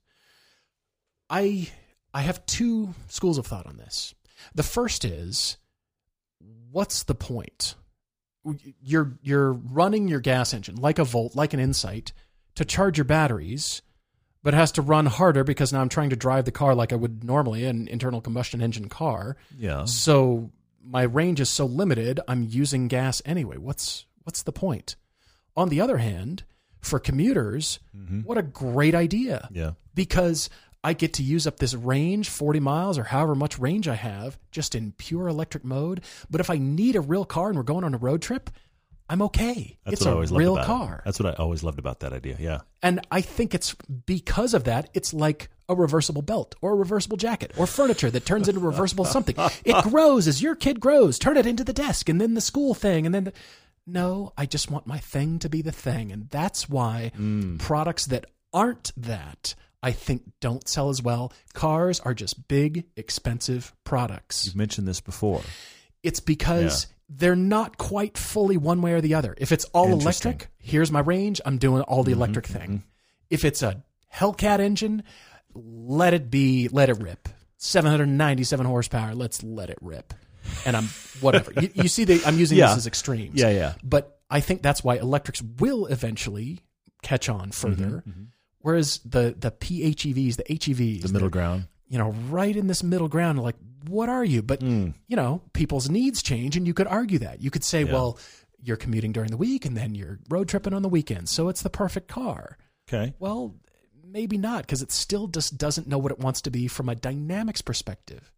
I 1.29 1.69
I 2.13 2.21
have 2.21 2.45
two 2.45 2.93
schools 3.07 3.37
of 3.37 3.47
thought 3.47 3.65
on 3.65 3.77
this. 3.77 4.13
The 4.53 4.63
first 4.63 5.05
is 5.05 5.57
what's 6.71 7.03
the 7.03 7.15
point? 7.15 7.75
You're 8.81 9.17
you're 9.21 9.53
running 9.53 10.07
your 10.07 10.19
gas 10.19 10.53
engine 10.53 10.75
like 10.75 10.99
a 10.99 11.03
Volt, 11.03 11.35
like 11.35 11.53
an 11.53 11.59
Insight, 11.59 12.11
to 12.55 12.65
charge 12.65 12.97
your 12.97 13.05
batteries, 13.05 13.81
but 14.43 14.53
it 14.53 14.57
has 14.57 14.71
to 14.73 14.81
run 14.81 15.05
harder 15.05 15.43
because 15.43 15.71
now 15.71 15.81
I'm 15.81 15.89
trying 15.89 16.09
to 16.09 16.15
drive 16.15 16.45
the 16.45 16.51
car 16.51 16.75
like 16.75 16.91
I 16.91 16.95
would 16.95 17.23
normally 17.23 17.65
an 17.65 17.87
internal 17.87 18.21
combustion 18.21 18.61
engine 18.61 18.89
car. 18.89 19.37
Yeah. 19.55 19.85
So 19.85 20.51
my 20.83 21.03
range 21.03 21.39
is 21.39 21.49
so 21.49 21.65
limited, 21.65 22.19
I'm 22.27 22.43
using 22.43 22.87
gas 22.87 23.21
anyway. 23.25 23.57
What's 23.57 24.05
what's 24.23 24.43
the 24.43 24.51
point? 24.51 24.95
On 25.55 25.69
the 25.69 25.81
other 25.81 25.97
hand, 25.97 26.43
for 26.79 26.99
commuters, 26.99 27.79
mm-hmm. 27.95 28.21
what 28.21 28.37
a 28.37 28.43
great 28.43 28.95
idea 28.95 29.49
Yeah. 29.51 29.71
because 29.93 30.49
I 30.83 30.93
get 30.93 31.13
to 31.13 31.23
use 31.23 31.45
up 31.45 31.57
this 31.57 31.75
range, 31.75 32.29
40 32.29 32.59
miles 32.59 32.97
or 32.97 33.03
however 33.03 33.35
much 33.35 33.59
range 33.59 33.87
I 33.87 33.95
have, 33.95 34.39
just 34.51 34.73
in 34.73 34.93
pure 34.93 35.27
electric 35.27 35.63
mode. 35.63 36.01
But 36.29 36.41
if 36.41 36.49
I 36.49 36.57
need 36.57 36.95
a 36.95 37.01
real 37.01 37.25
car 37.25 37.49
and 37.49 37.57
we're 37.57 37.63
going 37.63 37.83
on 37.83 37.93
a 37.93 37.97
road 37.99 38.21
trip, 38.21 38.49
I'm 39.07 39.21
okay. 39.23 39.77
That's 39.83 39.95
it's 39.95 40.05
what 40.05 40.11
I 40.11 40.13
always 40.13 40.31
real 40.31 40.53
loved 40.53 40.65
about 40.65 40.73
it. 40.73 40.85
car. 40.87 41.01
That's 41.05 41.19
what 41.19 41.33
I 41.33 41.43
always 41.43 41.63
loved 41.63 41.77
about 41.77 41.99
that 41.99 42.13
idea. 42.13 42.37
Yeah. 42.39 42.61
And 42.81 43.05
I 43.11 43.21
think 43.21 43.53
it's 43.53 43.75
because 44.05 44.53
of 44.53 44.63
that, 44.63 44.89
it's 44.93 45.13
like 45.13 45.49
a 45.71 45.75
reversible 45.75 46.21
belt 46.21 46.55
or 46.61 46.73
a 46.73 46.75
reversible 46.75 47.17
jacket 47.17 47.51
or 47.57 47.65
furniture 47.65 48.11
that 48.11 48.25
turns 48.25 48.47
into 48.47 48.59
reversible 48.59 49.05
something. 49.05 49.35
It 49.63 49.83
grows 49.83 50.27
as 50.27 50.41
your 50.41 50.55
kid 50.55 50.79
grows. 50.79 51.17
Turn 51.17 51.37
it 51.37 51.45
into 51.45 51.63
the 51.63 51.73
desk 51.73 52.09
and 52.09 52.21
then 52.21 52.33
the 52.33 52.41
school 52.41 52.73
thing 52.73 53.05
and 53.05 53.15
then 53.15 53.25
the... 53.25 53.33
No, 53.87 54.31
I 54.37 54.45
just 54.45 54.69
want 54.69 54.85
my 54.85 54.99
thing 54.99 55.39
to 55.39 55.49
be 55.49 55.63
the 55.63 55.71
thing. 55.71 56.11
And 56.11 56.29
that's 56.29 56.69
why 56.69 57.11
mm. 57.17 57.57
products 57.57 58.05
that 58.05 58.25
aren't 58.53 58.91
that, 58.95 59.55
I 59.81 59.91
think, 59.91 60.21
don't 60.39 60.67
sell 60.67 60.89
as 60.89 61.01
well. 61.01 61.33
Cars 61.53 61.99
are 61.99 62.13
just 62.13 62.47
big, 62.47 62.85
expensive 62.95 63.73
products. 63.83 64.45
You've 64.45 64.55
mentioned 64.55 64.87
this 64.87 65.01
before. 65.01 65.41
It's 66.03 66.19
because 66.19 66.87
they're 67.09 67.35
not 67.35 67.77
quite 67.77 68.17
fully 68.19 68.55
one 68.55 68.81
way 68.83 68.93
or 68.93 69.01
the 69.01 69.15
other. 69.15 69.35
If 69.37 69.51
it's 69.51 69.65
all 69.65 69.91
electric, 69.91 70.49
here's 70.59 70.91
my 70.91 71.01
range, 71.01 71.41
I'm 71.43 71.57
doing 71.57 71.81
all 71.81 72.03
the 72.03 72.11
mm-hmm, 72.11 72.21
electric 72.21 72.45
thing. 72.45 72.69
Mm-hmm. 72.69 72.85
If 73.31 73.43
it's 73.43 73.63
a 73.63 73.83
Hellcat 74.13 74.59
engine, 74.59 75.03
let 75.53 76.13
it 76.13 76.29
be, 76.31 76.67
let 76.69 76.89
it 76.89 76.99
rip. 77.01 77.27
797 77.57 78.65
horsepower, 78.65 79.13
let's 79.15 79.43
let 79.43 79.69
it 79.69 79.77
rip. 79.81 80.13
And 80.65 80.75
I'm 80.75 80.85
whatever. 81.21 81.51
you, 81.61 81.69
you 81.73 81.87
see, 81.87 82.03
the, 82.03 82.21
I'm 82.25 82.37
using 82.39 82.57
Yeah. 82.57 82.67
this 82.69 82.77
as 82.77 82.87
extremes. 82.87 83.39
Yeah, 83.39 83.49
yeah. 83.49 83.73
But 83.83 84.19
I 84.29 84.39
think 84.39 84.61
that's 84.61 84.83
why 84.83 84.95
electrics 84.95 85.41
will 85.59 85.85
eventually 85.85 86.59
catch 87.03 87.29
on 87.29 87.51
further. 87.51 88.03
Whereas 88.59 88.99
the 89.05 89.35
the 89.37 89.51
PHEVs, 89.51 90.35
the 90.37 90.43
HEVs, 90.43 91.01
The 91.03 91.13
middle 91.13 91.29
ground. 91.29 91.67
you 91.87 91.97
know, 91.97 92.11
right 92.29 92.55
in 92.55 92.67
this 92.67 92.83
middle 92.83 93.07
ground, 93.07 93.39
like, 93.41 93.55
what 93.87 94.07
are 94.09 94.23
you? 94.23 94.41
But, 94.43 94.59
Mm. 94.61 94.93
you 95.07 95.15
know, 95.15 95.41
people's 95.53 95.89
needs 95.89 96.21
change, 96.21 96.55
and 96.55 96.67
you 96.67 96.73
could 96.73 96.87
argue 96.87 97.17
that. 97.19 97.41
You 97.41 97.49
could 97.49 97.63
say, 97.63 97.83
well, 97.83 98.17
you're 98.63 98.77
commuting 98.77 99.11
during 99.11 99.31
the 99.31 99.37
week 99.37 99.65
and 99.65 99.75
then 99.75 99.95
you're 99.95 100.19
road 100.29 100.47
tripping 100.47 100.73
on 100.73 100.83
the 100.83 100.89
weekends, 100.89 101.31
so 101.31 101.49
it's 101.49 101.63
the 101.63 101.69
perfect 101.71 102.07
car. 102.07 102.57
Okay. 102.87 103.13
Well, 103.19 103.55
maybe 104.11 104.37
not, 104.37 104.63
because 104.63 104.81
it 104.81 104.91
still 104.91 105.27
just 105.27 105.57
doesn't 105.57 105.87
know 105.87 105.97
what 105.97 106.11
it 106.11 106.19
wants 106.19 106.41
to 106.41 106.51
be 106.51 106.67
from 106.67 106.89
a 106.89 106.95
dynamics 106.95 107.61
perspective. 107.61 108.31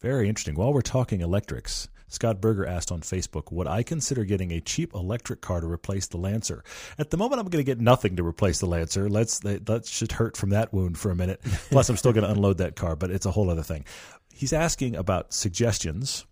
Very 0.00 0.28
interesting. 0.28 0.54
While 0.54 0.72
we're 0.72 0.80
talking 0.82 1.20
electrics, 1.20 1.88
Scott 2.08 2.40
Berger 2.40 2.66
asked 2.66 2.90
on 2.90 3.00
Facebook, 3.00 3.52
would 3.52 3.66
I 3.66 3.82
consider 3.82 4.24
getting 4.24 4.52
a 4.52 4.60
cheap 4.60 4.94
electric 4.94 5.40
car 5.40 5.60
to 5.60 5.66
replace 5.66 6.06
the 6.06 6.16
Lancer? 6.16 6.64
At 6.98 7.10
the 7.10 7.16
moment, 7.16 7.40
I'm 7.40 7.48
going 7.48 7.64
to 7.64 7.70
get 7.70 7.80
nothing 7.80 8.16
to 8.16 8.26
replace 8.26 8.60
the 8.60 8.66
Lancer. 8.66 9.08
Let's 9.08 9.40
that, 9.40 9.66
that 9.66 9.86
should 9.86 10.12
hurt 10.12 10.36
from 10.36 10.50
that 10.50 10.72
wound 10.72 10.98
for 10.98 11.10
a 11.10 11.16
minute. 11.16 11.40
Plus, 11.70 11.88
I'm 11.88 11.96
still 11.96 12.12
going 12.12 12.24
to 12.24 12.30
unload 12.30 12.58
that 12.58 12.76
car, 12.76 12.96
but 12.96 13.10
it's 13.10 13.26
a 13.26 13.30
whole 13.30 13.50
other 13.50 13.62
thing. 13.62 13.84
He's 14.32 14.52
asking 14.52 14.96
about 14.96 15.34
suggestions, 15.34 16.24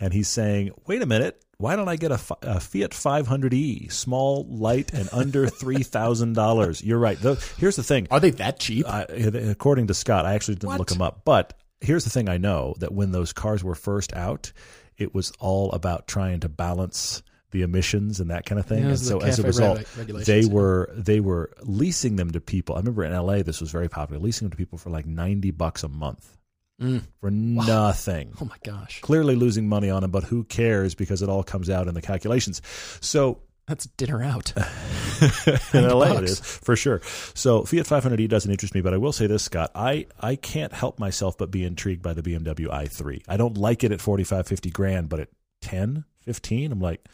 and 0.00 0.12
he's 0.12 0.28
saying, 0.28 0.70
wait 0.86 1.02
a 1.02 1.06
minute. 1.06 1.42
Why 1.60 1.74
don't 1.74 1.88
I 1.88 1.96
get 1.96 2.12
a, 2.12 2.20
a 2.42 2.60
Fiat 2.60 2.92
500e, 2.92 3.90
small, 3.90 4.46
light, 4.48 4.94
and 4.94 5.08
under 5.12 5.46
three 5.60 5.82
thousand 5.82 6.34
dollars? 6.34 6.84
You're 6.84 7.00
right. 7.00 7.18
Though, 7.18 7.34
here's 7.56 7.74
the 7.74 7.82
thing: 7.82 8.06
Are 8.12 8.20
they 8.20 8.30
that 8.30 8.60
cheap? 8.60 8.86
I, 8.88 9.02
according 9.02 9.88
to 9.88 9.94
Scott, 9.94 10.24
I 10.24 10.34
actually 10.34 10.54
didn't 10.54 10.68
What? 10.68 10.78
look 10.78 10.88
them 10.88 11.02
up, 11.02 11.22
but 11.24 11.54
here's 11.80 12.04
the 12.04 12.10
thing: 12.10 12.28
I 12.28 12.38
know 12.38 12.76
that 12.78 12.92
when 12.92 13.10
those 13.10 13.32
cars 13.32 13.64
were 13.64 13.74
first 13.74 14.14
out, 14.14 14.52
it 14.96 15.12
was 15.16 15.32
all 15.40 15.72
about 15.72 16.06
trying 16.06 16.38
to 16.40 16.48
balance 16.48 17.24
the 17.50 17.62
emissions 17.62 18.20
and 18.20 18.30
that 18.30 18.46
kind 18.46 18.60
of 18.60 18.66
thing. 18.66 18.84
Yeah, 18.84 18.90
and 18.90 18.98
so 19.00 19.18
as 19.18 19.40
a 19.40 19.42
result, 19.42 19.84
they 19.96 20.46
were 20.46 20.92
they 20.94 21.18
were 21.18 21.50
leasing 21.62 22.14
them 22.14 22.30
to 22.30 22.40
people. 22.40 22.76
I 22.76 22.78
remember 22.78 23.02
in 23.02 23.12
LA 23.12 23.42
this 23.42 23.60
was 23.60 23.72
very 23.72 23.88
popular, 23.88 24.22
leasing 24.22 24.46
them 24.46 24.52
to 24.52 24.56
people 24.56 24.78
for 24.78 24.90
like 24.90 25.06
ninety 25.06 25.50
bucks 25.50 25.82
a 25.82 25.88
month 25.88 26.37
Mm. 26.80 27.02
for 27.20 27.30
nothing. 27.30 28.32
Oh 28.40 28.44
my 28.44 28.56
gosh, 28.64 29.00
Clearly 29.00 29.34
losing 29.34 29.68
money 29.68 29.90
on 29.90 30.02
them, 30.02 30.10
but 30.12 30.22
who 30.24 30.44
cares 30.44 30.94
because 30.94 31.22
it 31.22 31.28
all 31.28 31.42
comes 31.42 31.68
out 31.68 31.88
in 31.88 31.94
the 31.94 32.02
calculations. 32.02 32.62
So 33.00 33.40
that's 33.66 33.86
dinner 33.86 34.22
out. 34.22 34.52
in 35.74 35.88
LA 35.88 36.06
it 36.06 36.14
bucks. 36.14 36.30
is 36.30 36.40
for 36.40 36.76
sure. 36.76 37.00
So 37.34 37.64
Fiat 37.64 37.86
500e 37.86 38.28
doesn't 38.28 38.50
interest 38.50 38.74
me, 38.74 38.80
but 38.80 38.94
I 38.94 38.96
will 38.96 39.12
say 39.12 39.26
this, 39.26 39.42
Scott. 39.42 39.72
I, 39.74 40.06
I 40.20 40.36
can't 40.36 40.72
help 40.72 40.98
myself 40.98 41.36
but 41.36 41.50
be 41.50 41.64
intrigued 41.64 42.02
by 42.02 42.14
the 42.14 42.22
BMW 42.22 42.68
i3. 42.68 43.22
I 43.28 43.36
don't 43.36 43.58
like 43.58 43.82
it 43.82 43.90
at 43.92 44.00
45, 44.00 44.46
50 44.46 44.70
grand, 44.70 45.08
but 45.08 45.20
at 45.20 45.28
10, 45.62 46.04
15, 46.22 46.72
I'm 46.72 46.80
like, 46.80 47.04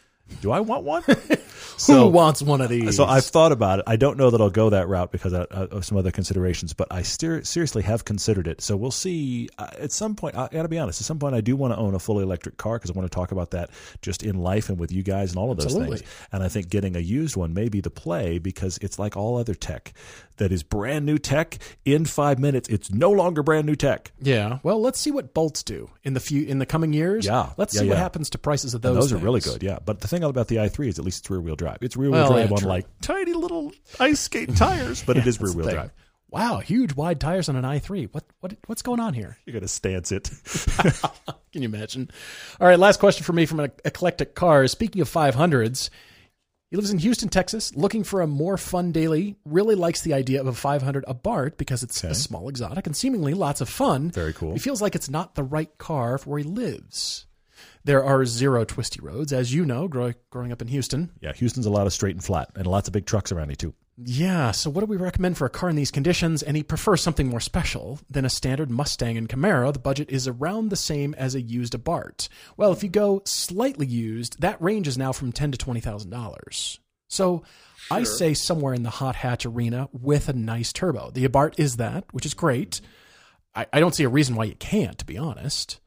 do 0.41 0.51
I 0.51 0.59
want 0.59 0.83
one? 0.83 1.03
Who 1.87 2.07
wants 2.07 2.41
one 2.41 2.61
of 2.61 2.69
these? 2.69 2.95
So 2.95 3.03
I've 3.05 3.25
thought 3.25 3.51
about 3.51 3.79
it. 3.79 3.85
I 3.87 3.95
don't 3.97 4.17
know 4.17 4.29
that 4.29 4.39
I'll 4.39 4.49
go 4.49 4.69
that 4.69 4.87
route 4.87 5.11
because 5.11 5.33
of, 5.33 5.45
of 5.47 5.83
some 5.85 5.97
other 5.97 6.11
considerations, 6.11 6.73
but 6.73 6.87
I 6.89 7.01
ser- 7.01 7.43
seriously 7.43 7.83
have 7.83 8.05
considered 8.05 8.47
it. 8.47 8.61
So 8.61 8.77
we'll 8.77 8.91
see. 8.91 9.49
Uh, 9.57 9.67
at 9.79 9.91
some 9.91 10.15
point, 10.15 10.35
I 10.37 10.47
got 10.47 10.63
to 10.63 10.69
be 10.69 10.79
honest. 10.79 11.01
At 11.01 11.05
some 11.05 11.19
point, 11.19 11.35
I 11.35 11.41
do 11.41 11.55
want 11.55 11.73
to 11.73 11.77
own 11.77 11.93
a 11.93 11.99
fully 11.99 12.23
electric 12.23 12.57
car 12.57 12.77
because 12.77 12.91
I 12.91 12.93
want 12.93 13.11
to 13.11 13.13
talk 13.13 13.31
about 13.33 13.51
that 13.51 13.71
just 14.01 14.23
in 14.23 14.37
life 14.37 14.69
and 14.69 14.79
with 14.79 14.91
you 14.91 15.03
guys 15.03 15.31
and 15.31 15.37
all 15.37 15.51
of 15.51 15.57
those 15.57 15.65
Absolutely. 15.67 15.97
things. 15.97 16.09
And 16.31 16.43
I 16.43 16.47
think 16.47 16.69
getting 16.69 16.95
a 16.95 16.99
used 16.99 17.35
one 17.35 17.53
may 17.53 17.67
be 17.67 17.81
the 17.81 17.89
play 17.89 18.39
because 18.39 18.77
it's 18.81 18.97
like 18.97 19.17
all 19.17 19.37
other 19.37 19.53
tech 19.53 19.93
that 20.37 20.51
is 20.51 20.63
brand 20.63 21.05
new 21.05 21.17
tech. 21.17 21.57
In 21.83 22.05
five 22.05 22.39
minutes, 22.39 22.69
it's 22.69 22.89
no 22.91 23.11
longer 23.11 23.43
brand 23.43 23.65
new 23.67 23.75
tech. 23.75 24.11
Yeah. 24.21 24.59
Well, 24.63 24.81
let's 24.81 24.99
see 24.99 25.11
what 25.11 25.33
bolts 25.33 25.61
do 25.61 25.89
in 26.03 26.13
the 26.13 26.19
few 26.21 26.43
in 26.45 26.59
the 26.59 26.65
coming 26.65 26.93
years. 26.93 27.25
Yeah. 27.25 27.49
Let's 27.57 27.75
Yeah, 27.75 27.81
see 27.81 27.89
what 27.89 27.97
happens 27.97 28.29
to 28.31 28.37
prices 28.37 28.73
of 28.73 28.83
And 28.85 28.95
those. 28.95 29.09
those 29.09 29.19
are 29.19 29.23
really 29.23 29.41
good, 29.41 29.61
yeah. 29.61 29.79
But 29.83 29.99
the 29.99 30.07
thing 30.21 30.29
about 30.29 30.47
the 30.47 30.57
i3 30.57 30.87
is 30.87 30.99
at 30.99 31.05
least 31.05 31.19
it's 31.19 31.29
rear 31.29 31.41
wheel 31.41 31.55
drive. 31.55 31.77
It's 31.81 31.95
rear 31.95 32.09
wheel 32.09 32.21
Well, 32.21 32.31
drive 32.31 32.49
yeah, 32.49 32.53
on 32.55 32.59
true. 32.61 32.69
like 32.69 32.85
tiny 33.01 33.33
little 33.33 33.71
ice 33.99 34.19
skate 34.19 34.55
tires, 34.55 35.03
but 35.03 35.17
it 35.17 35.27
is 35.27 35.39
rear 35.39 35.53
wheel 35.53 35.69
drive. 35.69 35.91
Wow, 36.29 36.57
huge 36.57 36.93
wide 36.95 37.19
tires 37.21 37.47
on 37.49 37.55
an 37.55 37.63
i3. 37.63 38.09
What 38.11 38.23
what 38.41 38.53
what's 38.67 38.81
going 38.81 38.99
on 38.99 39.13
here? 39.13 39.37
You're 39.45 39.53
gonna 39.53 39.67
stance 39.67 40.11
it. 40.11 40.29
Can 41.53 41.61
you 41.61 41.69
imagine? 41.69 42.09
All 42.59 42.67
right, 42.67 42.79
last 42.79 42.99
question 42.99 43.23
for 43.23 43.31
me 43.33 43.45
from 43.45 43.59
an 43.61 43.71
eclectic 43.85 44.35
car. 44.35 44.67
Speaking 44.67 45.01
of 45.01 45.09
500s, 45.09 45.89
he 46.71 46.75
lives 46.75 46.89
in 46.91 46.97
Houston, 46.97 47.29
Texas, 47.29 47.73
looking 47.75 48.03
for 48.03 48.21
a 48.21 48.27
more 48.27 48.57
fun 48.57 48.91
daily. 48.91 49.35
Really 49.45 49.75
likes 49.75 50.01
the 50.01 50.13
idea 50.13 50.41
of 50.41 50.47
a 50.47 50.53
500 50.53 51.05
Abarth 51.05 51.55
because 51.57 51.83
it's 51.83 52.03
a 52.03 52.13
small 52.15 52.49
exotic 52.49 52.85
and 52.87 52.97
seemingly 52.97 53.33
lots 53.33 53.61
of 53.61 53.69
fun. 53.69 54.11
Very 54.11 54.33
cool. 54.33 54.51
He 54.53 54.59
feels 54.59 54.81
like 54.81 54.95
it's 54.95 55.09
not 55.09 55.35
the 55.35 55.43
right 55.43 55.77
car 55.77 56.17
for 56.17 56.31
where 56.31 56.39
he 56.39 56.43
lives. 56.45 57.27
There 57.85 58.03
are 58.03 58.25
zero 58.25 58.65
twisty 58.65 58.99
roads, 58.99 59.31
as 59.31 59.53
you 59.53 59.63
know, 59.63 59.87
growing 59.87 60.15
growing 60.31 60.51
up 60.51 60.61
in 60.61 60.67
Houston. 60.67 61.11
Yeah, 61.21 61.33
Houston's 61.33 61.67
a 61.67 61.69
lot 61.69 61.87
of 61.87 61.93
straight 61.93 62.15
and 62.15 62.23
flat, 62.23 62.49
and 62.55 62.67
lots 62.67 62.87
of 62.89 62.93
big 62.93 63.05
trucks 63.05 63.31
around 63.31 63.49
here 63.49 63.55
too. 63.55 63.73
Yeah, 63.97 64.51
so 64.51 64.69
what 64.69 64.81
do 64.81 64.87
we 64.87 64.97
recommend 64.97 65.37
for 65.37 65.45
a 65.45 65.49
car 65.49 65.69
in 65.69 65.77
these 65.77 65.91
conditions? 65.91 66.43
And 66.43 66.57
he 66.57 66.63
prefers 66.63 67.01
something 67.01 67.29
more 67.29 67.39
special 67.39 67.99
than 68.09 68.25
a 68.25 68.29
standard 68.29 68.69
Mustang 68.69 69.17
and 69.17 69.29
Camaro. 69.29 69.71
The 69.71 69.79
budget 69.79 70.09
is 70.09 70.27
around 70.27 70.67
the 70.67 70.75
same 70.75 71.13
as 71.13 71.33
a 71.33 71.41
used 71.41 71.73
Abarth. 71.73 72.27
Well, 72.57 72.73
if 72.73 72.83
you 72.83 72.89
go 72.89 73.21
slightly 73.23 73.85
used, 73.85 74.41
that 74.41 74.61
range 74.61 74.89
is 74.89 74.97
now 74.97 75.13
from 75.13 75.31
ten 75.31 75.51
to 75.51 75.57
twenty 75.57 75.79
thousand 75.79 76.09
dollars. 76.09 76.79
So 77.07 77.43
I 77.91 78.03
say 78.03 78.33
somewhere 78.33 78.73
in 78.73 78.83
the 78.83 78.89
hot 78.89 79.15
hatch 79.15 79.45
arena 79.45 79.89
with 79.93 80.27
a 80.27 80.33
nice 80.33 80.73
turbo. 80.73 81.11
The 81.11 81.27
Abarth 81.27 81.53
is 81.57 81.77
that, 81.77 82.05
which 82.11 82.25
is 82.25 82.33
great. 82.33 82.81
I, 83.53 83.67
I 83.71 83.79
don't 83.79 83.93
see 83.93 84.03
a 84.03 84.09
reason 84.09 84.35
why 84.35 84.45
you 84.45 84.55
can't, 84.55 84.97
to 84.97 85.05
be 85.05 85.17
honest. 85.17 85.79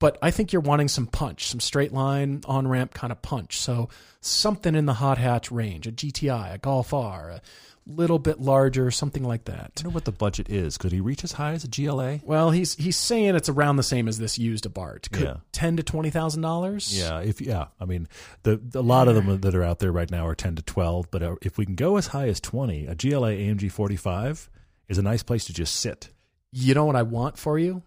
But 0.00 0.16
I 0.22 0.30
think 0.30 0.52
you're 0.52 0.62
wanting 0.62 0.88
some 0.88 1.06
punch, 1.06 1.46
some 1.48 1.60
straight 1.60 1.92
line 1.92 2.42
on 2.46 2.68
ramp 2.68 2.94
kind 2.94 3.10
of 3.12 3.20
punch. 3.20 3.58
So 3.58 3.88
something 4.20 4.74
in 4.74 4.86
the 4.86 4.94
hot 4.94 5.18
hatch 5.18 5.50
range, 5.50 5.86
a 5.88 5.92
GTI, 5.92 6.54
a 6.54 6.58
Golf 6.58 6.94
R, 6.94 7.30
a 7.30 7.40
little 7.84 8.20
bit 8.20 8.38
larger, 8.40 8.92
something 8.92 9.24
like 9.24 9.46
that. 9.46 9.72
I 9.78 9.80
wonder 9.80 9.90
what 9.94 10.04
the 10.04 10.12
budget 10.12 10.48
is. 10.50 10.78
Could 10.78 10.92
he 10.92 11.00
reach 11.00 11.24
as 11.24 11.32
high 11.32 11.52
as 11.52 11.64
a 11.64 11.68
GLA? 11.68 12.20
Well, 12.22 12.50
he's 12.52 12.74
he's 12.76 12.96
saying 12.96 13.34
it's 13.34 13.48
around 13.48 13.74
the 13.76 13.82
same 13.82 14.06
as 14.06 14.18
this 14.18 14.38
used 14.38 14.64
Abarth. 14.72 15.10
Could 15.10 15.22
Yeah. 15.24 15.36
ten 15.50 15.76
to 15.78 15.82
twenty 15.82 16.10
thousand 16.10 16.42
dollars. 16.42 16.96
Yeah, 16.96 17.18
if 17.20 17.40
yeah, 17.40 17.66
I 17.80 17.84
mean, 17.84 18.06
the, 18.44 18.56
the 18.58 18.78
a 18.78 18.82
lot 18.82 19.08
of 19.08 19.16
them 19.16 19.40
that 19.40 19.54
are 19.54 19.64
out 19.64 19.80
there 19.80 19.90
right 19.90 20.10
now 20.10 20.26
are 20.28 20.34
ten 20.36 20.54
to 20.56 20.62
twelve, 20.62 21.10
but 21.10 21.22
uh, 21.24 21.36
if 21.42 21.58
we 21.58 21.64
can 21.66 21.74
go 21.74 21.96
as 21.96 22.08
high 22.08 22.28
as 22.28 22.38
twenty, 22.40 22.86
a 22.86 22.94
GLA 22.94 23.32
AMG 23.32 23.72
forty 23.72 23.96
five 23.96 24.48
is 24.88 24.98
a 24.98 25.02
nice 25.02 25.24
place 25.24 25.44
to 25.46 25.52
just 25.52 25.74
sit. 25.74 26.10
You 26.52 26.74
know 26.74 26.84
what 26.84 26.94
I 26.96 27.02
want 27.02 27.36
for 27.36 27.58
you 27.58 27.82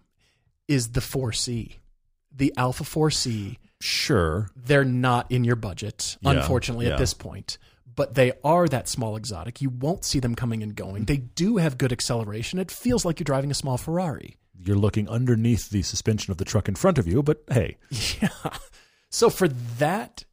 is 0.68 0.90
the 0.92 1.00
4C, 1.00 1.76
the 2.34 2.52
Alfa 2.56 2.84
4C. 2.84 3.58
Sure, 3.80 4.48
They're 4.54 4.84
not 4.84 5.30
in 5.32 5.42
your 5.44 5.56
budget, 5.56 6.16
Yeah, 6.20 6.30
unfortunately, 6.30 6.86
yeah. 6.86 6.92
at 6.92 6.98
this 6.98 7.14
point. 7.14 7.58
But 7.94 8.14
they 8.14 8.32
are 8.44 8.68
that 8.68 8.88
small 8.88 9.16
exotic. 9.16 9.60
You 9.60 9.68
won't 9.70 10.04
see 10.04 10.18
them 10.20 10.34
coming 10.34 10.62
and 10.62 10.74
going. 10.74 11.04
They 11.04 11.16
do 11.18 11.56
have 11.58 11.76
good 11.78 11.92
acceleration. 11.92 12.58
It 12.58 12.70
feels 12.70 13.04
like 13.04 13.18
you're 13.18 13.24
driving 13.24 13.50
a 13.50 13.54
small 13.54 13.76
Ferrari. 13.76 14.36
you're 14.58 14.76
looking 14.76 15.08
underneath 15.08 15.68
the 15.70 15.82
suspension 15.82 16.30
of 16.30 16.38
the 16.38 16.44
truck 16.44 16.68
in 16.68 16.74
front 16.76 16.96
of 16.98 17.06
you, 17.08 17.22
but 17.22 17.42
hey, 17.50 17.76
Yeah. 18.22 18.28
So 19.10 19.28
for 19.28 19.48
that, 19.48 20.24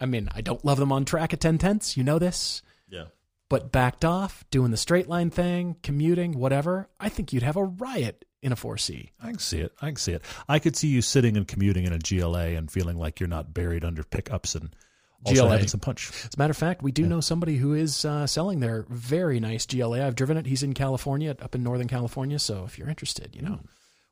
I 0.00 0.06
mean, 0.06 0.28
I 0.34 0.40
don't 0.42 0.64
love 0.64 0.78
them 0.78 0.92
on 0.92 1.04
track 1.06 1.32
at 1.32 1.40
10 1.40 1.58
tenths. 1.58 1.96
You 1.96 2.04
know 2.04 2.18
this. 2.20 2.62
yeah, 2.88 3.06
But 3.48 3.72
backed 3.72 4.04
off, 4.04 4.44
doing 4.50 4.70
the 4.70 4.76
straight 4.76 5.08
line 5.08 5.30
thing, 5.30 5.76
commuting, 5.82 6.38
whatever, 6.38 6.88
I 7.00 7.08
think 7.08 7.32
you'd 7.32 7.42
have 7.42 7.56
a 7.56 7.64
riot 7.64 8.24
in 8.44 8.52
a 8.52 8.56
4C. 8.56 9.08
I 9.22 9.30
can 9.30 9.38
see 9.38 9.58
it. 9.58 9.72
I 9.80 9.86
can 9.86 9.96
see 9.96 10.12
it. 10.12 10.22
I 10.48 10.58
could 10.58 10.76
see 10.76 10.88
you 10.88 11.00
sitting 11.02 11.36
and 11.36 11.48
commuting 11.48 11.84
in 11.86 11.92
a 11.92 11.98
GLA 11.98 12.48
and 12.56 12.70
feeling 12.70 12.96
like 12.98 13.18
you're 13.18 13.28
not 13.28 13.54
buried 13.54 13.84
under 13.84 14.04
pickups 14.04 14.54
and 14.54 14.76
also 15.24 15.42
GLA. 15.42 15.50
having 15.52 15.68
some 15.68 15.80
punch. 15.80 16.10
As 16.10 16.34
a 16.34 16.38
matter 16.38 16.50
of 16.50 16.56
fact, 16.56 16.82
we 16.82 16.92
do 16.92 17.06
know 17.06 17.20
somebody 17.20 17.56
who 17.56 17.72
is 17.72 18.04
uh, 18.04 18.26
selling 18.26 18.60
their 18.60 18.84
very 18.90 19.40
nice 19.40 19.64
GLA. 19.64 20.06
I've 20.06 20.14
driven 20.14 20.36
it. 20.36 20.44
He's 20.46 20.62
in 20.62 20.74
California, 20.74 21.34
up 21.40 21.54
in 21.54 21.62
Northern 21.62 21.88
California. 21.88 22.38
So 22.38 22.64
if 22.64 22.78
you're 22.78 22.90
interested, 22.90 23.34
you 23.34 23.40
know, 23.42 23.60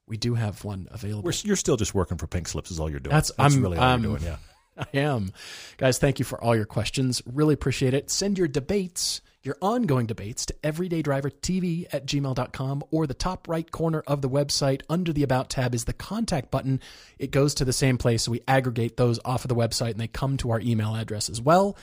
we 0.08 0.16
do 0.16 0.34
have 0.34 0.64
one 0.64 0.88
available. 0.90 1.24
We're, 1.26 1.34
you're 1.44 1.56
still 1.56 1.76
just 1.76 1.94
working 1.94 2.16
for 2.16 2.26
pink 2.26 2.48
slips, 2.48 2.70
is 2.70 2.80
all 2.80 2.90
you're 2.90 3.00
doing. 3.00 3.14
That's- 3.14 3.30
I'm- 3.38 3.62
really 3.62 3.76
all 3.76 3.84
I'm- 3.84 4.02
you're 4.02 4.16
doing. 4.18 4.32
Yeah. 4.32 4.36
I 4.94 4.98
am. 4.98 5.32
Guys, 5.76 5.98
thank 5.98 6.18
you 6.18 6.24
for 6.24 6.42
all 6.42 6.56
your 6.56 6.64
questions. 6.64 7.20
Really 7.26 7.52
appreciate 7.52 7.92
it. 7.92 8.10
Send 8.10 8.38
your 8.38 8.48
debates, 8.48 9.20
your 9.42 9.56
ongoing 9.60 10.06
debates, 10.06 10.46
to 10.46 10.54
everydaydrivertv 10.62 11.86
at 11.92 12.06
gmail.com 12.06 12.84
or 12.90 13.06
the 13.06 13.14
top 13.14 13.48
right 13.48 13.70
corner 13.70 14.02
of 14.06 14.22
the 14.22 14.30
website 14.30 14.82
under 14.88 15.12
the 15.12 15.22
About 15.22 15.50
tab 15.50 15.74
is 15.74 15.84
the 15.84 15.92
contact 15.92 16.50
button. 16.50 16.80
It 17.18 17.30
goes 17.30 17.54
to 17.54 17.64
the 17.64 17.72
same 17.72 17.98
place. 17.98 18.24
So 18.24 18.32
we 18.32 18.42
aggregate 18.46 18.96
those 18.96 19.18
off 19.24 19.44
of 19.44 19.48
the 19.48 19.54
website 19.54 19.92
and 19.92 20.00
they 20.00 20.08
come 20.08 20.36
to 20.38 20.50
our 20.50 20.60
email 20.60 20.94
address 20.94 21.28
as 21.28 21.40
well. 21.40 21.76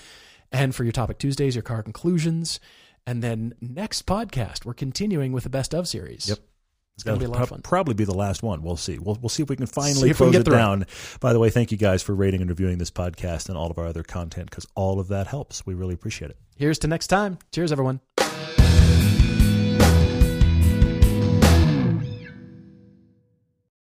And 0.51 0.73
for 0.73 0.83
your 0.83 0.93
Topic 0.93 1.19
Tuesdays, 1.19 1.55
your 1.55 1.63
car 1.63 1.83
conclusions. 1.83 2.59
And 3.05 3.21
then 3.21 3.53
next 3.61 4.05
podcast, 4.05 4.65
we're 4.65 4.73
continuing 4.73 5.31
with 5.31 5.43
the 5.43 5.49
Best 5.49 5.73
of 5.73 5.87
series. 5.87 6.29
Yep. 6.29 6.39
It's 6.99 7.05
going 7.05 7.17
to 7.17 7.25
be 7.25 7.25
a 7.25 7.31
lot 7.31 7.41
of 7.41 7.47
fun. 7.47 7.61
Probably 7.61 7.93
be 7.93 8.03
the 8.03 8.13
last 8.13 8.43
one. 8.43 8.61
We'll 8.61 8.75
see. 8.75 8.99
We'll, 8.99 9.17
we'll 9.21 9.29
see 9.29 9.41
if 9.41 9.49
we 9.49 9.55
can 9.55 9.67
finally 9.67 10.13
close 10.13 10.17
can 10.17 10.31
get 10.31 10.41
it 10.41 10.43
through 10.43 10.55
it. 10.55 10.57
down. 10.57 10.85
By 11.21 11.31
the 11.31 11.39
way, 11.39 11.49
thank 11.49 11.71
you 11.71 11.77
guys 11.77 12.03
for 12.03 12.13
rating 12.13 12.41
and 12.41 12.49
reviewing 12.49 12.77
this 12.77 12.91
podcast 12.91 13.47
and 13.47 13.57
all 13.57 13.71
of 13.71 13.77
our 13.77 13.85
other 13.85 14.03
content 14.03 14.49
because 14.49 14.67
all 14.75 14.99
of 14.99 15.07
that 15.07 15.27
helps. 15.27 15.65
We 15.65 15.75
really 15.75 15.93
appreciate 15.93 16.29
it. 16.31 16.37
Here's 16.57 16.77
to 16.79 16.87
next 16.87 17.07
time. 17.07 17.37
Cheers, 17.53 17.71
everyone. 17.71 18.01